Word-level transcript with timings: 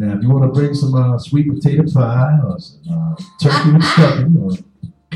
Now, 0.00 0.16
if 0.16 0.22
you 0.22 0.30
want 0.30 0.44
to 0.44 0.58
bring 0.58 0.72
some 0.72 0.94
uh, 0.94 1.18
sweet 1.18 1.46
potato 1.46 1.82
pie 1.92 2.38
or 2.42 2.58
some 2.58 2.80
uh, 2.90 3.22
turkey 3.38 3.72
with 3.72 3.84
stuffing 3.84 4.36
or 4.38 4.52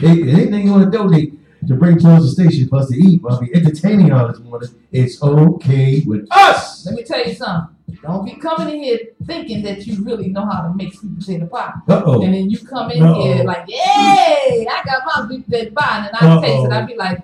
anything 0.07 0.67
you 0.67 0.73
want 0.73 0.93
to 0.93 0.99
donate 0.99 1.33
to 1.67 1.75
bring 1.75 1.99
towards 1.99 2.27
the 2.27 2.31
station 2.31 2.69
for 2.69 2.81
us 2.81 2.91
to 2.91 2.95
eat 2.95 3.23
while 3.23 3.41
we 3.41 3.51
entertaining 3.55 4.09
y'all 4.09 4.29
this 4.29 4.41
morning, 4.41 4.69
it's 4.93 5.23
okay 5.23 6.03
with 6.05 6.29
us. 6.31 6.85
Let 6.85 6.97
me 6.97 7.03
tell 7.03 7.27
you 7.27 7.33
something. 7.33 7.75
Don't 8.03 8.27
be 8.27 8.35
coming 8.35 8.75
in 8.75 8.83
here 8.83 8.99
thinking 9.25 9.63
that 9.63 9.87
you 9.87 10.05
really 10.05 10.29
know 10.29 10.45
how 10.45 10.69
to 10.69 10.75
make 10.75 10.93
sweet 10.93 11.19
potato 11.19 11.47
pie. 11.47 11.73
Uh 11.89 12.03
oh. 12.05 12.23
And 12.23 12.35
then 12.35 12.51
you 12.51 12.59
come 12.59 12.91
in 12.91 13.03
Uh-oh. 13.03 13.23
here 13.23 13.45
like, 13.45 13.65
yay, 13.67 14.67
I 14.71 14.83
got 14.85 15.03
my 15.07 15.27
sweet 15.27 15.47
potato 15.47 15.71
pie. 15.75 15.97
And 15.97 16.07
then 16.07 16.31
I 16.31 16.41
taste 16.43 16.67
it. 16.67 16.73
I'd 16.73 16.87
be 16.87 16.97
like, 16.97 17.23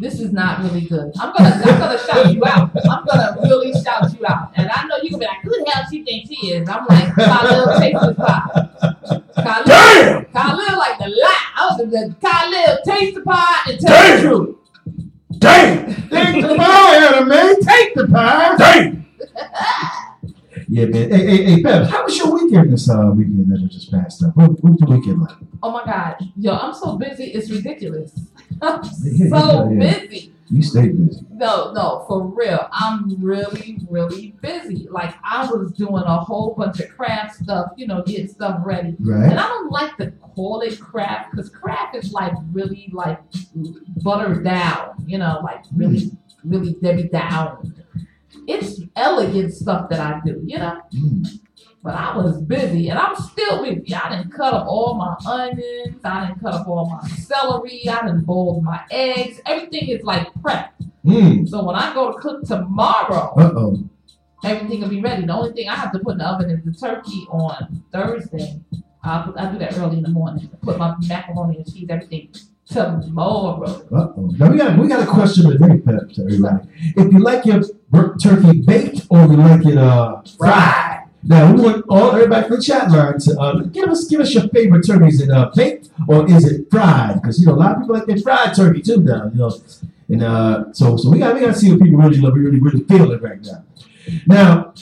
this 0.00 0.20
is 0.20 0.32
not 0.32 0.62
really 0.62 0.82
good. 0.82 1.12
I'm 1.18 1.32
gonna 1.36 1.62
I'm 1.64 1.78
gonna 1.78 1.98
shout 1.98 2.32
you 2.32 2.42
out. 2.44 2.70
I'm 2.88 3.04
gonna 3.04 3.36
really 3.42 3.72
shout 3.82 4.12
you 4.18 4.26
out. 4.26 4.52
And 4.56 4.70
I 4.70 4.86
know 4.86 4.96
you're 5.02 5.18
gonna 5.18 5.18
be 5.18 5.26
like, 5.26 5.42
who 5.42 5.50
the 5.50 5.70
hell 5.70 5.84
she 5.90 6.02
thinks 6.04 6.28
she 6.28 6.48
is? 6.48 6.68
I'm 6.68 6.86
like, 6.86 7.14
Khalil 7.14 7.78
taste 7.78 8.00
this 8.06 8.16
pie. 8.16 8.68
Khalil, 9.36 9.64
Damn! 9.66 10.24
Khalil 10.26 10.78
like 10.78 10.98
the 10.98 11.08
lie. 11.08 11.44
I 11.56 11.66
was 11.70 11.78
the 11.78 12.14
Khalil 12.20 12.78
taste 12.84 13.14
the 13.14 13.22
pie 13.22 13.60
and 13.68 13.80
tell 13.80 13.90
Damn. 13.90 14.16
the 14.16 14.28
truth. 14.28 14.56
Damn! 15.38 15.86
Take 16.08 16.42
the 16.42 16.54
pie, 16.56 16.96
anime. 16.96 17.62
Take 17.62 17.94
the 17.94 18.08
pie. 18.08 18.56
Damn! 18.56 19.06
Yeah, 20.68 20.86
man. 20.86 21.10
Hey, 21.10 21.26
hey, 21.26 21.44
hey, 21.44 21.62
Bev, 21.62 21.88
how 21.88 22.04
was 22.04 22.18
your 22.18 22.32
weekend 22.32 22.72
this 22.72 22.90
uh, 22.90 23.12
weekend 23.14 23.46
that 23.52 23.68
just 23.70 23.90
passed 23.90 24.24
up? 24.24 24.36
What, 24.36 24.50
what 24.62 24.72
was 24.72 24.80
your 24.80 24.98
weekend 24.98 25.20
like? 25.22 25.36
Oh 25.62 25.70
my 25.70 25.84
God. 25.84 26.16
Yo, 26.36 26.56
I'm 26.56 26.74
so 26.74 26.98
busy, 26.98 27.26
it's 27.26 27.50
ridiculous. 27.50 28.12
I'm 28.62 28.84
so 29.30 29.68
busy. 29.68 30.32
You 30.48 30.62
stay 30.62 30.88
busy. 30.88 31.26
No, 31.32 31.72
no, 31.72 32.04
for 32.06 32.24
real. 32.24 32.68
I'm 32.72 33.20
really, 33.22 33.78
really 33.90 34.36
busy. 34.40 34.86
Like 34.90 35.14
I 35.24 35.50
was 35.50 35.72
doing 35.72 36.02
a 36.06 36.18
whole 36.18 36.54
bunch 36.54 36.78
of 36.80 36.88
craft 36.90 37.42
stuff, 37.42 37.72
you 37.76 37.86
know, 37.86 38.02
getting 38.02 38.28
stuff 38.28 38.60
ready. 38.64 38.96
Right. 39.00 39.30
And 39.30 39.40
I 39.40 39.46
don't 39.46 39.70
like 39.70 39.96
to 39.96 40.12
call 40.12 40.60
it 40.60 40.80
craft 40.80 41.32
because 41.32 41.50
craft 41.50 41.96
is 41.96 42.12
like 42.12 42.32
really 42.52 42.90
like 42.92 43.18
buttered 44.02 44.44
down, 44.44 45.04
you 45.06 45.18
know, 45.18 45.40
like 45.42 45.64
really, 45.74 46.12
really 46.44 46.76
Debbie 46.80 47.08
down. 47.08 47.74
It's 48.46 48.80
elegant 48.94 49.52
stuff 49.52 49.88
that 49.90 49.98
I 49.98 50.20
do, 50.24 50.40
you 50.46 50.58
know. 50.58 50.80
Mm. 50.94 51.40
But 51.86 51.94
I 51.94 52.16
was 52.16 52.42
busy 52.42 52.88
and 52.88 52.98
I'm 52.98 53.14
still 53.14 53.62
busy. 53.62 53.94
I 53.94 54.16
didn't 54.16 54.32
cut 54.32 54.52
up 54.52 54.66
all 54.66 54.94
my 54.94 55.14
onions. 55.24 56.04
I 56.04 56.26
didn't 56.26 56.40
cut 56.40 56.54
up 56.54 56.66
all 56.66 56.90
my 56.90 57.08
celery. 57.10 57.88
I 57.88 58.00
didn't 58.02 58.22
boil 58.24 58.60
my 58.60 58.80
eggs. 58.90 59.40
Everything 59.46 59.90
is 59.90 60.02
like 60.02 60.26
prepped. 60.42 60.70
Mm. 61.04 61.48
So 61.48 61.62
when 61.62 61.76
I 61.76 61.94
go 61.94 62.10
to 62.10 62.18
cook 62.18 62.42
tomorrow, 62.42 63.32
Uh 63.36 63.52
oh. 63.54 63.88
everything 64.42 64.80
will 64.80 64.88
be 64.88 65.00
ready. 65.00 65.26
The 65.26 65.32
only 65.32 65.52
thing 65.52 65.68
I 65.68 65.76
have 65.76 65.92
to 65.92 66.00
put 66.00 66.14
in 66.14 66.18
the 66.18 66.26
oven 66.26 66.50
is 66.50 66.64
the 66.64 66.72
turkey 66.72 67.24
on 67.30 67.84
Thursday. 67.92 68.60
I'll 69.04 69.32
I 69.38 69.52
do 69.52 69.58
that 69.60 69.78
early 69.78 69.98
in 69.98 70.02
the 70.02 70.08
morning. 70.08 70.50
Put 70.62 70.78
my 70.78 70.96
macaroni 71.06 71.58
and 71.58 71.72
cheese, 71.72 71.86
everything 71.88 72.34
tomorrow. 72.68 73.62
Uh 73.92 74.08
oh. 74.16 74.34
Now 74.36 74.50
we 74.50 74.58
got 74.58 74.76
we 74.76 74.88
got 74.88 75.04
a 75.04 75.06
question 75.06 75.48
today, 75.52 75.78
Pep, 75.78 76.10
to 76.14 76.22
everybody. 76.22 76.66
If 76.96 77.12
you 77.12 77.20
like 77.20 77.46
your 77.46 77.62
turkey 78.20 78.62
baked 78.62 79.06
or 79.08 79.20
you 79.26 79.36
like 79.36 79.64
it 79.64 79.78
uh 79.78 80.22
fried. 80.36 80.85
Now 81.28 81.52
we 81.52 81.60
want 81.60 81.84
all 81.88 82.12
everybody 82.12 82.46
from 82.46 82.56
the 82.56 82.62
chat 82.62 82.90
line 82.90 83.18
to 83.18 83.40
uh, 83.40 83.58
give 83.64 83.88
us 83.88 84.06
give 84.06 84.20
us 84.20 84.32
your 84.34 84.48
favorite 84.48 84.86
turkey. 84.86 85.08
Is 85.08 85.20
it 85.20 85.30
uh, 85.30 85.50
baked 85.54 85.88
or 86.08 86.28
is 86.30 86.44
it 86.50 86.70
fried? 86.70 87.20
Because 87.20 87.40
you 87.40 87.46
know 87.46 87.54
a 87.54 87.56
lot 87.56 87.72
of 87.72 87.78
people 87.82 87.96
like 87.96 88.06
their 88.06 88.18
fried 88.18 88.54
turkey 88.54 88.80
too 88.82 89.00
now. 89.00 89.30
You 89.32 89.38
know, 89.38 89.50
and 90.08 90.22
uh, 90.22 90.72
so 90.72 90.96
so 90.96 91.10
we 91.10 91.18
got 91.18 91.34
we 91.34 91.40
got 91.40 91.48
to 91.48 91.54
see 91.54 91.70
what 91.72 91.80
people 91.82 91.98
really 91.98 92.18
love. 92.18 92.34
We 92.34 92.40
really 92.40 92.60
really 92.60 92.84
feel 92.84 93.10
it 93.10 93.22
right 93.22 93.40
now. 93.42 93.64
Now, 94.26 94.74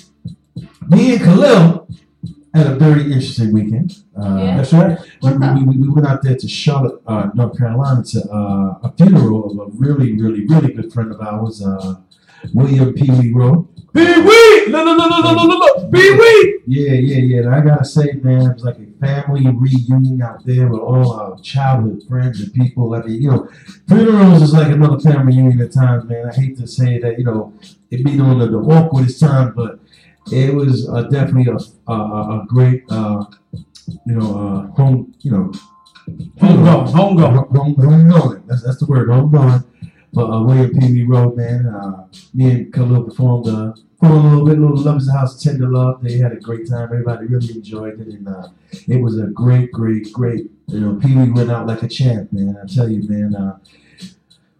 me 0.89 1.15
and 1.15 1.23
Khalil 1.25 1.89
had 2.53 2.67
a 2.67 2.75
very 2.77 3.05
interesting 3.05 3.53
weekend. 3.53 4.05
Uh, 4.17 4.37
Yeah. 4.39 4.57
That's 4.59 4.73
right. 4.73 4.99
We, 5.23 5.33
we, 5.33 5.65
we, 5.65 5.77
we 5.79 5.89
went 5.89 6.07
out 6.07 6.23
there 6.23 6.37
to 6.37 6.49
Charlotte, 6.49 7.01
uh, 7.07 7.31
North 7.35 7.59
Carolina, 7.59 8.05
to 8.05 8.21
uh, 8.31 8.87
a 8.87 8.93
funeral 8.97 9.51
of 9.51 9.59
a 9.59 9.71
really, 9.77 10.13
really, 10.13 10.47
really 10.47 10.73
good 10.73 10.93
friend 10.93 11.11
of 11.11 11.21
ours, 11.21 11.65
uh, 11.65 11.97
William 12.53 12.93
Pee 12.93 13.11
Wee 13.11 13.33
Rowe. 13.33 13.67
Pee 13.95 14.21
Wee! 14.21 14.67
Look, 14.67 14.85
look, 14.85 14.99
look, 14.99 15.11
look, 15.11 15.25
look, 15.25 15.49
look, 15.49 15.59
look! 15.59 15.93
Pee 15.93 16.11
Wee! 16.11 16.61
Yeah, 16.67 16.93
yeah, 16.95 17.19
yeah. 17.19 17.39
And 17.43 17.55
I 17.55 17.61
gotta 17.61 17.85
say, 17.85 18.13
man, 18.23 18.51
it 18.51 18.55
was 18.55 18.65
like 18.65 18.79
a 18.79 18.87
family 19.01 19.47
reunion 19.49 20.21
out 20.23 20.45
there 20.45 20.69
with 20.69 20.81
all 20.81 21.13
our 21.13 21.39
childhood 21.41 22.03
friends 22.09 22.41
and 22.41 22.53
people. 22.53 22.95
I 22.95 23.03
mean, 23.03 23.23
you 23.23 23.31
know, 23.31 23.49
funerals 23.89 24.43
is 24.43 24.53
like 24.53 24.73
another 24.73 24.99
family 24.99 25.37
reunion 25.37 25.61
at 25.61 25.73
times, 25.73 26.05
man. 26.05 26.29
I 26.29 26.35
hate 26.35 26.57
to 26.59 26.67
say 26.67 26.99
that, 26.99 27.19
you 27.19 27.25
know, 27.25 27.53
it 27.91 28.05
being 28.05 28.21
on 28.21 28.39
the, 28.39 28.49
the 28.49 28.59
awkwardest 28.59 29.21
time, 29.21 29.53
but 29.55 29.79
it 30.33 30.55
was 30.55 30.89
uh, 30.89 31.03
definitely 31.03 31.53
a, 31.53 31.93
a, 31.93 31.95
a 31.95 32.47
great, 32.49 32.85
uh, 32.91 33.25
you 34.07 34.15
know, 34.17 34.39
uh, 34.39 34.75
home, 34.75 35.15
you 35.21 35.31
know, 35.31 35.53
Homegrown, 36.41 36.87
homegrown. 36.89 37.35
Home, 37.35 37.75
homegrown. 37.77 38.45
That's 38.47 38.63
that's 38.63 38.79
the 38.79 38.87
word, 38.87 39.09
homegrown. 39.09 39.65
But 40.15 40.31
uh, 40.31 40.43
William 40.43 40.71
Pee 40.71 40.93
Wee 40.93 41.03
Road, 41.03 41.37
man. 41.37 41.67
Uh, 41.67 42.07
me 42.33 42.51
and 42.51 42.73
Khalil 42.73 43.03
performed 43.03 43.49
uh, 43.49 43.73
performed 44.01 44.25
a 44.25 44.29
little 44.29 44.47
bit, 44.47 44.59
little 44.59 44.77
Love 44.77 44.99
is 44.99 45.07
the 45.07 45.13
House, 45.13 45.43
Tender 45.43 45.69
Love. 45.69 46.03
They 46.03 46.19
had 46.19 46.33
a 46.33 46.41
great 46.41 46.69
time. 46.69 46.85
Everybody 46.85 47.27
really 47.27 47.53
enjoyed 47.55 48.01
it, 48.01 48.07
and 48.07 48.29
uh, 48.29 48.49
it 48.87 49.03
was 49.03 49.19
a 49.19 49.27
great, 49.27 49.73
great, 49.73 50.13
great. 50.13 50.51
You 50.69 50.81
know, 50.81 50.95
Pee 50.97 51.17
Wee 51.17 51.31
went 51.31 51.51
out 51.51 51.67
like 51.67 51.83
a 51.83 51.89
champ, 51.89 52.33
man. 52.33 52.57
I 52.63 52.67
tell 52.67 52.89
you, 52.89 53.09
man. 53.09 53.35
Uh, 53.35 53.59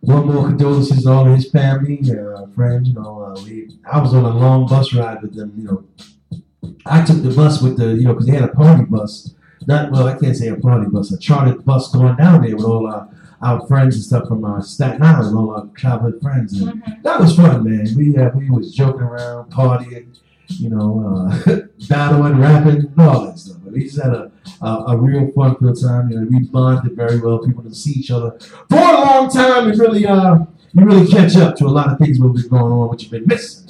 one 0.01 0.27
more 0.27 0.47
condolences 0.47 1.05
to 1.05 1.11
all 1.11 1.25
his 1.25 1.51
family, 1.51 1.99
uh, 2.11 2.47
friends. 2.49 2.89
You 2.89 2.95
know, 2.95 3.23
uh, 3.23 3.41
we, 3.43 3.79
I 3.91 4.01
was 4.01 4.13
on 4.13 4.25
a 4.25 4.37
long 4.37 4.67
bus 4.67 4.93
ride 4.93 5.23
with 5.23 5.35
them. 5.35 5.53
You 5.57 5.65
know, 5.65 6.73
I 6.85 7.05
took 7.05 7.23
the 7.23 7.31
bus 7.31 7.63
with 7.63 7.79
the, 7.79 7.95
you 7.95 8.03
know, 8.03 8.13
because 8.13 8.27
they 8.27 8.35
had 8.35 8.45
a 8.45 8.53
party 8.53 8.85
bus. 8.85 9.35
Not 9.67 9.93
well, 9.93 10.07
I 10.07 10.19
can't 10.19 10.37
say 10.37 10.49
a 10.49 10.57
party 10.57 10.91
bus, 10.91 11.11
a 11.11 11.19
chartered 11.19 11.65
bus 11.65 11.91
going 11.91 12.17
down 12.17 12.43
there 12.43 12.55
with 12.55 12.67
all 12.67 12.87
our, 12.87 13.09
our 13.45 13.67
friends 13.69 13.95
and 13.97 14.05
stuff 14.05 14.27
from 14.29 14.45
uh, 14.45 14.61
Staten 14.63 15.03
Island, 15.03 15.37
all 15.37 15.51
our 15.57 15.69
childhood 15.77 16.17
friends. 16.23 16.61
And 16.61 16.83
Mhm. 16.83 17.03
that 17.03 17.21
was 17.21 17.37
fun, 17.37 17.65
man. 17.65 17.87
We 17.97 18.17
uh, 18.17 18.31
we 18.35 18.49
was 18.51 18.75
joking 18.75 19.03
around, 19.03 19.51
partying, 19.51 20.07
you 20.49 20.71
know, 20.71 20.91
uh, 21.47 21.57
battling, 21.89 22.39
rapping, 22.41 22.79
and 22.87 22.99
all 22.99 23.27
that 23.27 23.39
stuff. 23.39 23.59
But 23.65 23.73
we 23.75 23.85
just 23.85 24.01
had 24.03 24.13
a, 24.15 24.31
a, 24.63 24.71
a 24.93 24.97
real 24.97 25.31
fun 25.33 25.57
filled 25.57 25.81
time. 25.81 26.11
You 26.11 26.21
know, 26.21 26.27
we 26.31 26.39
bonded 26.41 26.97
very 26.97 27.19
well. 27.21 27.39
People 27.39 27.63
didn't 27.63 27.77
see 27.77 27.93
each 28.01 28.11
other 28.11 28.31
for 28.71 28.79
a 28.79 29.01
long 29.07 29.29
time, 29.31 29.69
and 29.71 29.79
really, 29.79 30.07
uh, 30.07 30.39
you 30.73 30.85
really 30.85 31.07
catch 31.07 31.37
up 31.37 31.55
to 31.57 31.67
a 31.67 31.75
lot 31.79 31.89
of 31.93 31.99
things 31.99 32.19
that 32.19 32.29
been 32.29 32.49
going 32.49 32.73
on, 32.73 32.89
what 32.89 33.01
you've 33.03 33.11
been 33.13 33.27
missing. 33.27 33.69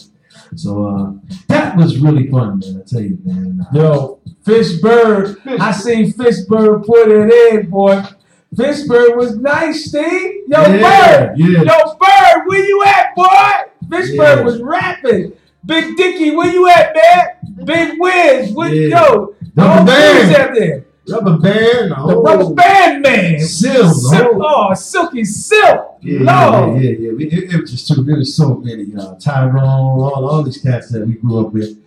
So 0.56 0.70
uh, 0.86 1.12
that 1.48 1.76
was 1.76 1.98
really 1.98 2.28
fun, 2.30 2.60
man. 2.60 2.80
I 2.80 2.88
tell 2.88 3.00
you, 3.02 3.18
man. 3.24 3.66
Yo, 3.74 4.20
Fishbird. 4.44 5.38
I 5.58 5.72
seen 5.72 6.12
Fishbird 6.12 6.86
put 6.86 7.08
it 7.10 7.54
in, 7.54 7.70
boy. 7.70 8.02
Fishbird 8.54 9.16
was 9.16 9.36
nice, 9.36 9.86
Steve. 9.86 10.42
Yo, 10.46 10.60
yeah, 10.60 11.26
Bird. 11.26 11.38
yeah. 11.38 11.62
Yo, 11.62 11.94
Bird, 12.00 12.42
where 12.46 12.64
you 12.66 12.82
at, 12.84 13.14
boy? 13.14 13.26
Fishbird 13.88 14.36
Yeah. 14.38 14.40
was 14.42 14.60
rapping. 14.62 15.32
Big 15.66 15.96
Dicky, 15.96 16.30
where 16.36 16.52
you 16.52 16.68
at, 16.68 16.94
man? 16.94 17.64
Big 17.64 17.98
Wiz, 17.98 18.52
where 18.52 18.74
you 18.74 18.90
go? 18.90 19.34
Rubber 19.56 19.86
band. 19.86 20.36
out 20.36 20.54
there. 20.54 20.84
Rubber 21.08 21.36
band, 21.38 21.90
The 21.90 21.94
oh, 21.98 22.22
rubber 22.22 22.54
band 22.54 23.02
man. 23.02 23.38
Silk, 23.40 23.92
Silk, 23.94 24.36
oh. 24.36 24.68
oh, 24.70 24.74
silky 24.74 25.24
silk. 25.24 25.98
Yeah, 26.00 26.20
Lord. 26.50 26.82
yeah, 26.82 26.90
yeah, 26.90 27.10
yeah. 27.18 27.26
It, 27.26 27.52
it 27.54 27.60
was 27.60 27.70
just 27.70 27.88
too. 27.88 28.02
There 28.02 28.16
was 28.16 28.34
so 28.34 28.56
many. 28.56 28.86
Uh, 28.96 29.14
Tyrone, 29.16 29.56
all, 29.58 30.28
all 30.28 30.42
these 30.42 30.58
cats 30.58 30.90
that 30.90 31.06
we 31.06 31.14
grew 31.14 31.46
up 31.46 31.52
with. 31.52 31.78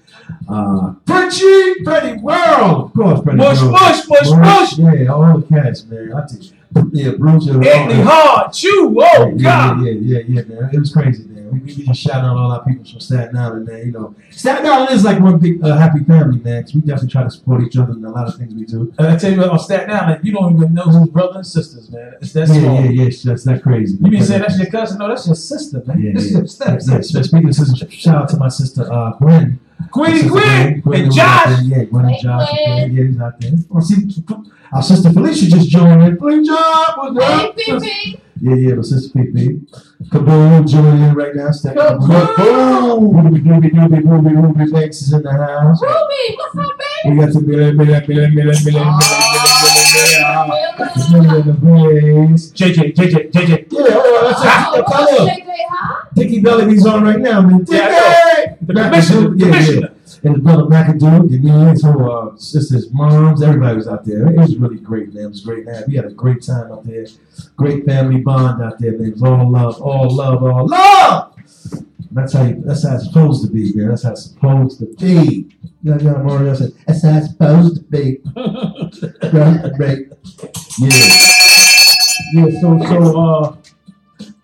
Uh, 0.49 0.93
Frenchie, 1.05 1.83
Freddie 1.83 2.21
World, 2.21 2.85
of 2.85 2.93
course, 2.93 3.21
Freddie 3.23 3.37
Mush, 3.37 3.61
World. 3.61 3.71
mush, 3.73 4.07
mush, 4.07 4.29
mush. 4.31 4.77
Yeah, 4.77 5.07
all 5.13 5.37
the 5.39 5.47
cats, 5.47 5.83
man. 5.85 6.13
I 6.13 6.25
think, 6.27 6.51
yeah, 6.93 7.11
Bruce. 7.17 7.47
Anthony 7.47 8.01
Hard, 8.01 8.53
Chew. 8.53 8.95
Oh, 9.01 9.33
yeah, 9.35 9.43
God. 9.43 9.85
yeah, 9.85 9.91
yeah, 9.91 10.19
yeah, 10.19 10.23
yeah, 10.27 10.41
man. 10.61 10.69
It 10.73 10.79
was 10.79 10.91
crazy, 10.93 11.23
man. 11.25 11.49
We, 11.51 11.59
we 11.59 11.73
just 11.85 12.01
shout 12.01 12.23
out 12.25 12.35
all 12.37 12.51
our 12.51 12.63
people 12.65 12.83
from 12.85 12.99
Staten 12.99 13.37
Island, 13.37 13.67
man. 13.67 13.85
You 13.85 13.91
know, 13.93 14.15
Staten 14.31 14.65
Island 14.65 14.91
is 14.91 15.03
like 15.05 15.19
one 15.21 15.39
big 15.39 15.63
uh, 15.63 15.77
happy 15.77 16.03
family, 16.03 16.39
man. 16.39 16.61
Because 16.61 16.75
we 16.75 16.81
definitely 16.81 17.09
try 17.09 17.23
to 17.23 17.31
support 17.31 17.63
each 17.63 17.77
other 17.77 17.93
in 17.93 18.03
a 18.03 18.09
lot 18.09 18.27
of 18.27 18.35
things 18.35 18.53
we 18.53 18.65
do. 18.65 18.93
And 18.99 19.07
I 19.07 19.15
tell 19.17 19.31
you 19.31 19.37
what, 19.37 19.49
on 19.49 19.59
Staten 19.59 19.89
Island, 19.89 20.25
you 20.25 20.33
don't 20.33 20.55
even 20.57 20.73
know 20.73 20.83
who's 20.83 21.09
brother 21.09 21.37
and 21.37 21.47
sisters, 21.47 21.89
man. 21.89 22.15
It's 22.21 22.33
that 22.33 22.49
yeah, 22.49 22.53
small. 22.59 22.83
yeah, 22.83 22.89
yeah. 22.91 23.09
That's 23.23 23.43
that 23.45 23.63
crazy. 23.63 23.97
You 24.01 24.11
mean 24.11 24.23
saying 24.23 24.41
that's 24.41 24.57
your 24.57 24.67
cousin? 24.69 24.97
No, 24.99 25.07
that's 25.07 25.25
your 25.25 25.35
sister, 25.35 25.81
man. 25.85 26.01
Yeah, 26.01 26.11
yeah. 26.15 26.37
your 26.37 26.47
step- 26.47 26.79
Yeah, 26.85 26.99
speaking 27.01 27.47
of 27.47 27.55
sisters, 27.55 27.93
shout 27.93 28.15
out 28.23 28.29
to 28.29 28.37
my 28.37 28.49
sister 28.49 28.91
uh, 28.91 29.11
Gwen. 29.13 29.59
Queen 29.91 30.29
Quinn, 30.29 30.83
and 30.85 31.11
Josh. 31.13 31.61
Yeah, 31.63 31.83
Gwen 31.85 32.05
and 32.05 32.19
Josh. 32.19 32.49
Yeah, 32.53 32.87
he's 32.87 33.19
out 33.19 33.39
there. 33.39 33.51
Oh, 33.71 33.79
see, 33.79 34.09
our 34.71 34.83
sister 34.83 35.11
Felicia 35.11 35.47
just 35.49 35.69
joined 35.69 36.03
in. 36.03 36.15
Great 36.15 36.45
job. 36.45 36.97
What's 36.97 37.19
up? 37.23 37.55
Yeah, 38.39 38.55
yeah, 38.55 38.75
but 38.75 38.85
sister 38.85 39.17
PP. 39.17 39.67
Kaboom, 40.09 40.67
joining 40.67 41.03
in 41.03 41.15
right 41.15 41.35
now. 41.35 41.51
Step 41.51 41.75
Kaboom. 41.75 43.23
Ruby, 43.23 43.41
Ruby, 43.41 43.69
Ruby, 43.71 43.99
Ruby, 44.03 44.35
Ruby, 44.35 44.71
Max 44.71 45.01
is 45.01 45.13
in 45.13 45.23
the 45.23 45.31
house. 45.31 45.81
Ruby, 45.81 46.37
what's 47.15 47.37
baby? 47.37 47.77
We 47.77 47.85
got 47.85 48.05
to 48.05 48.11
be 48.65 49.36
million, 49.93 51.61
million, 51.63 51.63
million, 51.63 52.33
JJ, 52.35 52.93
JJ, 52.95 53.31
JJ. 53.31 53.67
Yeah, 53.71 53.85
oh, 53.89 54.27
that's 54.27 54.41
Oh, 54.43 54.79
it. 54.79 54.85
Tell 54.87 55.07
him. 55.27 55.43
JJ, 55.43 55.53
huh? 55.69 56.05
Dickie 56.15 56.41
Belly's 56.41 56.85
on 56.85 57.03
right 57.03 57.19
now, 57.19 57.41
man. 57.41 57.65
Yeah, 57.67 57.87
Dickie! 57.89 58.55
The 58.61 58.73
Back 58.73 58.91
commissioner, 58.91 59.29
the 59.29 59.45
yeah, 59.45 59.79
yeah. 59.79 59.87
and 60.23 60.35
his 60.35 60.43
brother 60.43 60.63
McAdoo, 60.63 61.29
Denise, 61.29 61.83
her 61.83 62.09
uh, 62.11 62.35
sisters, 62.37 62.91
moms, 62.91 63.41
everybody 63.43 63.75
was 63.75 63.87
out 63.87 64.03
there. 64.05 64.27
It 64.27 64.35
was 64.35 64.55
really 64.57 64.77
great, 64.77 65.13
man. 65.13 65.25
It 65.25 65.29
was 65.29 65.41
great, 65.41 65.65
man. 65.65 65.83
We 65.87 65.95
had 65.95 66.05
a 66.05 66.11
great 66.11 66.41
time 66.41 66.71
out 66.71 66.85
there. 66.85 67.05
Great 67.55 67.85
family 67.85 68.21
bond 68.21 68.61
out 68.63 68.79
there, 68.79 68.93
man. 68.93 69.07
It 69.09 69.13
was 69.13 69.23
all 69.23 69.49
love, 69.51 69.81
all 69.81 70.09
love, 70.13 70.43
all 70.43 70.67
love. 70.67 71.33
That's 72.17 72.33
how 72.33 72.43
you, 72.43 72.61
that's 72.65 72.87
how 72.87 72.95
it's 72.95 73.05
supposed 73.05 73.45
to 73.45 73.51
be, 73.51 73.73
man. 73.73 73.89
That's 73.89 74.03
how 74.03 74.11
it's 74.11 74.23
supposed 74.31 74.79
to 74.79 74.85
be. 74.99 75.47
You 75.83 75.95
know, 75.95 76.17
Mario 76.23 76.53
said, 76.55 76.71
that's 76.85 77.03
how 77.03 77.17
it's 77.17 77.29
supposed 77.29 77.75
to 77.77 77.83
be. 77.83 78.19
right, 79.33 79.71
right. 79.77 79.99
Yeah. 80.79 81.17
Yeah, 82.33 82.59
so 82.59 82.79
so 82.79 83.21
uh 83.21 83.55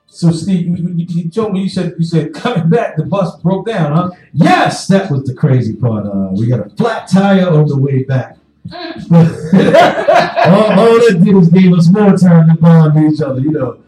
so 0.05 0.31
Steve, 0.31 0.67
you, 0.67 0.89
you, 0.95 1.05
you 1.23 1.29
told 1.29 1.53
me 1.53 1.63
you 1.63 1.69
said 1.69 1.95
you 1.97 2.05
said 2.05 2.33
coming 2.33 2.69
back 2.69 2.95
the 2.95 3.03
bus 3.03 3.35
broke 3.41 3.65
down, 3.67 3.91
huh? 3.93 4.11
Yes, 4.33 4.87
that 4.87 5.09
was 5.09 5.23
the 5.23 5.33
crazy 5.33 5.75
part. 5.75 6.05
Uh, 6.05 6.29
we 6.31 6.47
got 6.47 6.65
a 6.65 6.69
flat 6.75 7.09
tire 7.09 7.49
on 7.49 7.67
the 7.67 7.77
way 7.77 8.03
back. 8.03 8.37
all, 8.71 8.85
all 9.19 10.99
that 10.99 11.21
did 11.23 11.35
was 11.35 11.49
gave 11.49 11.73
us 11.73 11.89
more 11.89 12.15
time 12.15 12.47
to 12.47 12.55
bond 12.61 12.95
with 12.95 13.13
each 13.13 13.21
other, 13.21 13.41
you 13.41 13.51
know. 13.51 13.79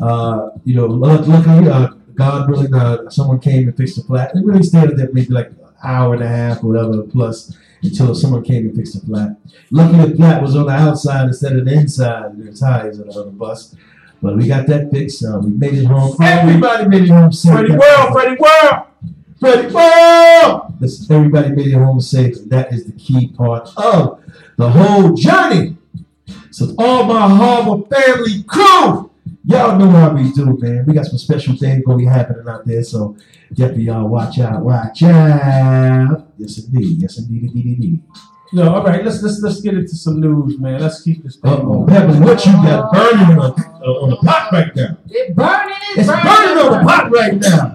Uh, 0.00 0.50
you 0.64 0.74
know, 0.74 0.86
luck- 0.86 1.26
luckily, 1.26 1.68
uh, 1.68 1.88
God 2.18 2.50
willing, 2.50 2.74
uh, 2.74 3.08
someone 3.08 3.38
came 3.38 3.68
and 3.68 3.76
fixed 3.76 3.96
the 3.96 4.02
flat. 4.02 4.32
It 4.34 4.44
really 4.44 4.64
stayed 4.64 4.90
there 4.96 5.08
maybe 5.12 5.32
like 5.32 5.50
an 5.50 5.56
hour 5.84 6.14
and 6.14 6.22
a 6.22 6.28
half 6.28 6.64
or 6.64 6.72
whatever 6.72 7.02
plus 7.04 7.56
until 7.82 8.12
someone 8.12 8.42
came 8.42 8.66
and 8.66 8.74
fixed 8.74 9.00
the 9.00 9.06
flat. 9.06 9.36
Luckily, 9.70 10.10
the 10.10 10.16
flat 10.16 10.42
was 10.42 10.56
on 10.56 10.66
the 10.66 10.72
outside 10.72 11.28
instead 11.28 11.56
of 11.56 11.64
the 11.64 11.72
inside 11.72 12.24
of 12.24 12.36
the 12.36 12.52
tires 12.52 12.98
on 13.00 13.06
the, 13.06 13.14
on 13.14 13.26
the 13.26 13.32
bus. 13.32 13.76
But 14.20 14.36
we 14.36 14.48
got 14.48 14.66
that 14.66 14.90
fixed. 14.90 15.24
Uh, 15.24 15.38
we 15.38 15.50
made 15.50 15.74
it 15.74 15.84
home. 15.84 16.16
Everybody 16.20 16.88
made 16.88 17.04
it 17.04 17.10
home 17.10 17.30
safe. 17.30 17.52
Freddie 17.52 17.76
World, 17.76 18.12
Freddie 18.12 18.36
World. 18.40 18.86
Freddie 19.38 19.72
World! 19.72 20.74
Listen, 20.80 21.14
everybody 21.14 21.54
made 21.54 21.68
it 21.68 21.74
home 21.74 22.00
safe, 22.00 22.36
and 22.38 22.50
that 22.50 22.72
is 22.72 22.86
the 22.86 22.92
key 22.92 23.28
part 23.28 23.70
of 23.76 24.20
the 24.56 24.68
whole 24.68 25.14
journey. 25.14 25.76
So, 26.50 26.74
all 26.78 27.04
my 27.04 27.28
Harbor 27.28 27.86
family 27.86 28.42
crew, 28.42 29.07
y'all 29.48 29.78
know 29.78 29.90
how 29.90 30.14
we 30.14 30.30
do, 30.32 30.56
man. 30.60 30.84
We 30.86 30.94
got 30.94 31.06
some 31.06 31.18
special 31.18 31.56
things 31.56 31.82
going 31.84 31.98
to 31.98 32.04
be 32.04 32.10
happening 32.10 32.46
out 32.48 32.64
there, 32.66 32.84
so 32.84 33.16
definitely 33.54 33.84
y'all 33.84 34.06
watch 34.06 34.38
out, 34.38 34.62
watch 34.62 35.02
out. 35.02 36.28
Yes, 36.36 36.58
indeed. 36.58 37.02
Yes, 37.02 37.18
indeed, 37.18 37.44
indeed, 37.44 37.66
indeed. 37.66 38.02
No, 38.50 38.74
all 38.74 38.82
right, 38.82 39.04
let's 39.04 39.22
let's 39.22 39.42
let's 39.42 39.60
get 39.60 39.74
into 39.74 39.94
some 39.94 40.20
news, 40.20 40.58
man. 40.58 40.80
Let's 40.80 41.02
keep 41.02 41.22
this 41.22 41.36
thing 41.36 41.50
Uh 41.52 41.56
oh, 41.56 41.64
moving. 41.64 41.86
Beverly, 41.94 42.20
what 42.20 42.46
you 42.46 42.52
got 42.52 42.90
burning 42.92 43.38
on, 43.38 43.50
uh, 43.50 44.02
on 44.02 44.10
the 44.10 44.16
pot 44.16 44.52
right 44.52 44.74
now? 44.74 44.96
It 45.10 45.36
burning, 45.36 45.76
it's, 45.90 45.98
It's 45.98 46.08
burning 46.08 46.64
on 46.64 46.78
the 46.78 46.88
pot 46.88 47.10
right 47.10 47.34
now. 47.34 47.72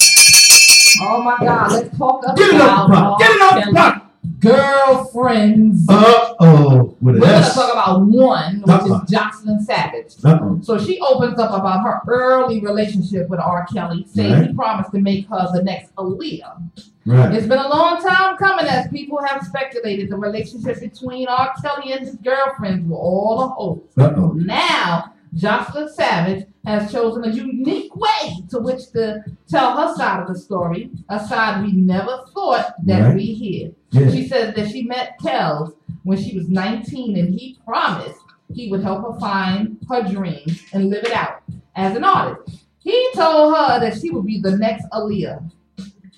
Oh 1.02 1.22
my 1.22 1.38
God, 1.40 1.72
let's 1.74 1.98
talk 1.98 2.24
about 2.24 2.38
Get 2.38 2.56
it 2.56 2.62
off 2.62 2.88
the 2.88 2.96
pot. 2.96 3.20
Get 3.20 3.32
it 3.32 3.42
off 3.42 3.66
the 3.66 3.72
pot. 3.72 4.13
Girlfriends. 4.40 5.86
Uh 5.90 6.34
oh, 6.40 6.96
We're 7.02 7.20
gonna 7.20 7.50
talk 7.50 7.72
about 7.74 8.02
one, 8.02 8.62
which 8.62 8.70
Uh-uh. 8.70 9.02
is 9.04 9.12
Jocelyn 9.12 9.62
Savage. 9.62 10.14
Uh 10.24 10.40
oh. 10.42 10.60
So 10.62 10.78
she 10.78 11.00
opens 11.00 11.40
up 11.40 11.52
about 11.52 11.84
her 11.84 12.02
early 12.08 12.62
relationship 12.62 13.30
with 13.30 13.40
R. 13.40 13.66
Kelly, 13.74 14.06
saying 14.14 14.32
Right. 14.34 14.48
he 14.50 14.54
promised 14.54 14.92
to 14.92 15.00
make 15.00 15.28
her 15.30 15.48
the 15.54 15.64
next 15.64 15.94
Aaliyah. 15.96 16.62
Right. 17.06 17.34
It's 17.34 17.48
been 17.48 17.60
a 17.60 17.68
long 17.68 18.02
time 18.02 18.38
coming 18.38 18.66
as 18.66 18.88
people 18.88 19.22
have 19.22 19.46
speculated 19.46 20.10
the 20.10 20.16
relationship 20.16 20.80
between 20.80 21.28
R. 21.28 21.54
Kelly 21.62 21.92
and 21.92 22.02
his 22.06 22.16
girlfriends 22.16 22.90
were 22.90 22.98
all 22.98 23.42
a 23.44 23.48
hoax. 23.50 24.36
Now, 24.36 25.13
Jocelyn 25.36 25.90
Savage 25.90 26.46
has 26.66 26.92
chosen 26.92 27.24
a 27.26 27.30
unique 27.30 27.96
way 27.96 28.38
to 28.50 28.60
which 28.60 28.90
to 28.92 29.24
tell 29.50 29.76
her 29.76 29.94
side 29.96 30.22
of 30.22 30.28
the 30.28 30.40
story, 30.40 30.90
a 31.10 31.20
side 31.28 31.66
we 31.66 31.72
never 31.74 32.20
thought 32.34 32.74
that 32.86 33.02
Right. 33.08 33.16
we 33.16 33.26
hear. 33.34 33.72
Yeah. 33.92 34.12
She 34.12 34.28
says 34.28 34.56
that 34.56 34.70
she 34.70 34.84
met 34.84 35.18
Kells 35.22 35.74
when 36.04 36.18
she 36.22 36.38
was 36.38 36.50
19 36.50 37.18
and 37.18 37.34
he 37.34 37.58
promised 37.66 38.20
he 38.54 38.70
would 38.70 38.84
help 38.84 39.02
her 39.14 39.20
find 39.20 39.78
her 39.90 40.04
dreams 40.04 40.62
and 40.74 40.90
live 40.90 41.04
it 41.04 41.14
out 41.14 41.42
as 41.76 41.96
an 41.98 42.04
artist. 42.04 42.66
He 42.80 43.10
told 43.16 43.56
her 43.56 43.80
that 43.80 44.00
she 44.00 44.10
would 44.12 44.26
be 44.26 44.40
the 44.40 44.58
next 44.58 44.86
Aaliyah. 44.92 45.50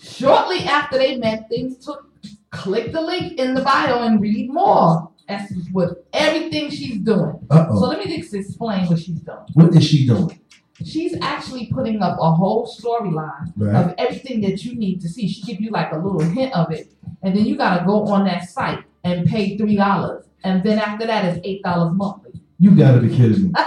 Shortly 0.01 0.59
after 0.59 0.97
they 0.97 1.17
met, 1.17 1.47
things 1.49 1.77
took. 1.83 2.09
Click 2.51 2.91
the 2.93 3.01
link 3.01 3.37
in 3.37 3.53
the 3.53 3.61
bio 3.61 4.03
and 4.03 4.21
read 4.21 4.49
more. 4.49 5.09
That's 5.27 5.51
what 5.71 6.05
everything 6.13 6.69
she's 6.69 6.99
doing. 6.99 7.39
Uh-oh. 7.49 7.79
So 7.79 7.87
let 7.87 8.05
me 8.05 8.17
just 8.19 8.33
explain 8.33 8.85
what 8.87 8.99
she's 8.99 9.19
doing. 9.21 9.37
What 9.53 9.75
is 9.75 9.83
she 9.83 10.05
doing? 10.05 10.39
She's 10.83 11.15
actually 11.21 11.67
putting 11.67 12.01
up 12.01 12.17
a 12.19 12.31
whole 12.33 12.67
storyline 12.67 13.51
Right. 13.55 13.75
of 13.75 13.95
everything 13.97 14.41
that 14.41 14.63
you 14.65 14.75
need 14.75 14.99
to 15.01 15.09
see. 15.09 15.27
She 15.27 15.41
give 15.43 15.61
you 15.61 15.71
like 15.71 15.91
a 15.93 15.97
little 15.97 16.19
hint 16.19 16.53
of 16.53 16.71
it, 16.71 16.91
and 17.23 17.35
then 17.35 17.45
you 17.45 17.55
gotta 17.55 17.85
go 17.85 18.03
on 18.07 18.25
that 18.25 18.47
site 18.49 18.83
and 19.03 19.25
pay 19.25 19.57
three 19.57 19.75
dollars, 19.77 20.25
and 20.43 20.63
then 20.63 20.77
after 20.79 21.07
that 21.07 21.25
is 21.33 21.39
eight 21.43 21.63
dollars 21.63 21.93
monthly. 21.95 22.33
You 22.59 22.71
gotta 22.71 22.99
be 22.99 23.09
kidding 23.09 23.45
me. 23.47 23.51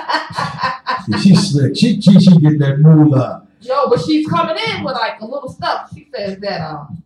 Yeah, 1.10 1.18
she's 1.20 1.50
slick. 1.52 1.74
She 1.74 2.00
she 2.02 2.20
she 2.20 2.36
get 2.38 2.58
that 2.58 2.80
moolah. 2.80 3.46
Yo, 3.62 3.88
but 3.88 3.98
she's 4.02 4.26
coming 4.28 4.56
in 4.70 4.84
with 4.84 4.92
like 4.94 5.18
a 5.20 5.24
little 5.24 5.48
stuff. 5.48 5.90
She 5.94 6.06
says 6.14 6.38
that 6.40 6.60
um 6.60 7.02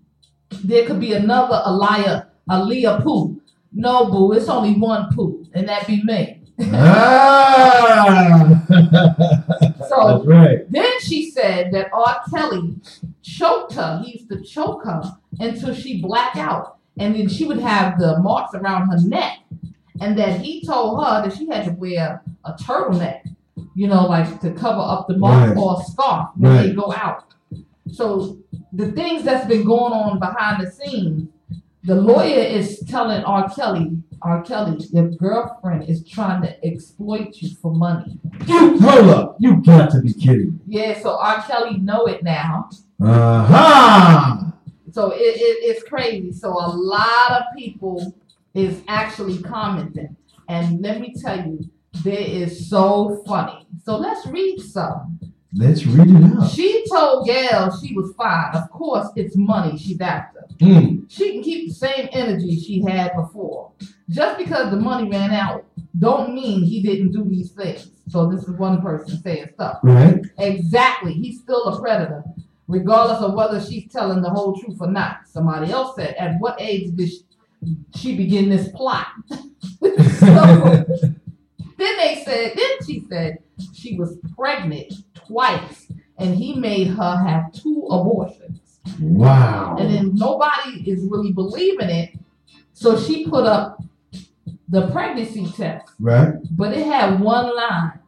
there 0.65 0.85
could 0.87 0.99
be 0.99 1.13
another 1.13 1.63
Aliyah 1.65 2.27
Aliyah 2.51 3.03
Pooh. 3.05 3.41
No, 3.75 4.07
boo, 4.11 4.33
it's 4.33 4.49
only 4.49 4.75
one 4.75 5.15
poo, 5.15 5.47
and 5.55 5.69
that 5.69 5.87
be 5.87 6.03
me. 6.05 6.41
ah. 6.73 8.63
So 9.89 10.23
right. 10.25 10.71
Then 10.71 10.91
she 11.01 11.31
said 11.31 11.73
that 11.73 11.91
R. 11.93 12.21
Kelly 12.31 12.77
choked 13.23 13.75
her. 13.75 14.03
He 14.05 14.13
used 14.19 14.29
to 14.31 14.41
choke 14.43 14.85
her 14.85 15.03
until 15.41 15.75
she 15.75 16.01
black 16.01 16.37
out. 16.37 16.77
And 16.99 17.15
then 17.15 17.29
she 17.29 17.45
would 17.47 17.59
have 17.61 17.99
the 17.99 18.19
marks 18.21 18.55
around 18.55 18.89
her 18.91 18.99
neck. 19.07 19.39
And 20.01 20.19
that 20.19 20.41
he 20.41 20.65
told 20.65 21.03
her 21.05 21.23
that 21.23 21.37
she 21.37 21.47
had 21.49 21.65
to 21.65 21.73
wear 21.73 22.23
a 22.45 22.53
turtleneck, 22.55 23.23
you 23.75 23.87
know, 23.87 24.07
like 24.07 24.41
to 24.41 24.51
cover 24.53 24.81
up 24.81 25.09
the 25.09 25.17
mark 25.17 25.51
Right. 25.51 25.59
or 25.59 25.81
a 25.81 25.85
scarf 25.85 26.29
when 26.37 26.57
they 26.57 26.73
go 26.75 26.93
out. 26.93 27.25
So 27.91 28.39
the 28.73 28.93
things 28.93 29.23
that's 29.25 29.47
been 29.47 29.65
going 29.65 29.93
on 29.93 30.19
behind 30.19 30.65
the 30.65 30.71
scenes, 30.71 31.29
the 31.85 31.95
lawyer 31.97 32.43
is 32.43 32.81
telling 32.89 33.25
R. 33.25 33.53
Kelly, 33.53 33.99
R. 34.23 34.43
Kelly, 34.43 34.85
your 34.93 35.11
girlfriend 35.11 35.89
is 35.89 36.07
trying 36.07 36.43
to 36.43 36.65
exploit 36.65 37.37
you 37.37 37.57
for 37.57 37.73
money. 37.73 38.19
You 38.47 38.79
hold 38.79 39.11
up. 39.11 39.37
You 39.41 39.63
got 39.63 39.91
to 39.91 40.01
be 40.01 40.15
kidding. 40.15 40.61
Yeah, 40.67 41.01
so 41.01 41.19
R. 41.19 41.43
Kelly 41.43 41.79
know 41.79 42.07
it 42.07 42.23
now. 42.23 42.71
Uh-huh. 43.03 44.53
So 44.93 45.11
it, 45.11 45.17
it, 45.19 45.77
it's 45.77 45.83
crazy. 45.83 46.33
So 46.33 46.51
a 46.51 46.71
lot 46.71 47.33
of 47.33 47.43
people 47.57 48.15
is 48.55 48.81
actually 48.87 49.43
commenting. 49.43 50.17
And 50.49 50.81
let 50.83 51.01
me 51.01 51.15
tell 51.21 51.39
you, 51.39 51.71
there 52.05 52.21
is 52.21 52.69
so 52.69 53.25
funny. 53.27 53.67
So 53.85 53.97
let's 53.97 54.27
read 54.27 54.61
some. 54.61 55.19
Let's 55.55 55.85
read 55.85 56.09
it 56.09 56.39
out. 56.39 56.51
She 56.51 56.85
told 56.91 57.27
Gail 57.27 57.77
she 57.77 57.95
was 57.95 58.15
fine. 58.17 58.55
Of 58.55 58.71
course, 58.71 59.09
it's 59.17 59.37
money 59.37 59.77
she's 59.77 60.01
after. 60.01 60.42
Mm. 60.63 61.05
She 61.09 61.33
can 61.33 61.43
keep 61.43 61.69
the 61.69 61.75
same 61.75 62.09
energy 62.13 62.59
she 62.59 62.83
had 62.83 63.15
before. 63.17 63.73
Just 64.09 64.39
because 64.39 64.71
the 64.71 64.77
money 64.77 65.11
ran 65.11 65.33
out, 65.33 65.65
don't 65.99 66.35
mean 66.35 66.63
he 66.63 66.83
didn't 66.83 67.13
do 67.13 67.25
these 67.25 67.51
things. 67.51 67.91
So 68.09 68.31
this 68.31 68.43
is 68.45 68.57
one 68.57 68.81
person 68.81 69.21
saying 69.23 69.49
stuff. 69.55 69.79
Right? 69.83 70.21
Exactly. 70.39 71.15
He's 71.15 71.41
still 71.41 71.65
a 71.65 71.81
predator, 71.81 72.23
regardless 72.69 73.21
of 73.21 73.35
whether 73.35 73.61
she's 73.61 73.91
telling 73.91 74.23
the 74.23 74.31
whole 74.31 74.59
truth 74.59 74.79
or 74.81 74.91
not. 74.91 75.27
Somebody 75.27 75.73
else 75.73 75.97
said, 75.97 76.15
At 76.15 76.37
what 76.39 76.61
age 76.61 76.95
did 76.95 77.11
she, 77.97 78.17
begin 78.17 78.49
this 78.49 78.69
plot? 78.69 79.09
so 79.31 80.85
then 81.79 81.97
they 81.97 82.23
said, 82.25 82.53
then 82.57 82.87
she 82.87 83.05
said 83.09 83.39
she 83.75 83.97
was 83.97 84.19
pregnant 84.37 84.93
twice 85.15 85.91
and 86.19 86.35
he 86.35 86.55
made 86.55 86.89
her 86.89 87.17
have 87.17 87.53
two 87.53 87.87
abortions. 87.91 88.61
Wow. 89.01 89.77
And 89.79 89.91
then 89.91 90.15
nobody 90.15 90.89
is 90.91 91.07
really 91.11 91.33
believing 91.33 91.89
it. 91.89 92.15
So 92.73 92.99
she 92.99 93.29
put 93.29 93.45
up 93.47 93.83
the 94.69 94.91
pregnancy 94.91 95.47
test 95.47 95.93
Right? 96.01 96.35
but 96.51 96.73
it 96.73 96.87
had 96.87 97.21
one 97.21 97.55
line. 97.55 98.01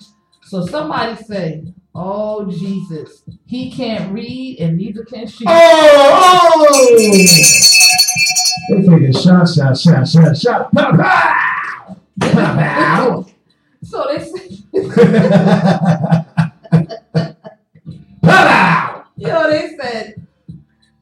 So 0.43 0.65
somebody 0.67 1.15
say, 1.23 1.65
"Oh 1.95 2.51
Jesus, 2.51 3.23
he 3.47 3.71
can't 3.71 4.13
read 4.13 4.59
and 4.61 4.77
neither 4.79 5.05
can 5.05 5.27
she." 5.27 5.45
Oh! 5.47 6.11
oh! 6.21 7.65
They 8.71 8.83
taking 8.83 9.13
shot, 9.13 9.49
shot, 9.49 9.77
shot, 9.77 10.09
shot, 10.09 10.37
shot. 10.37 10.73
Pow, 10.73 10.97
pow! 10.97 11.97
Pow, 12.21 12.55
pow. 12.57 13.27
So 13.85 14.07
they 14.09 14.25
say, 14.25 14.63
Pow! 18.23 19.05
you 19.17 19.27
know, 19.29 19.51
they 19.51 19.77
said 19.79 20.24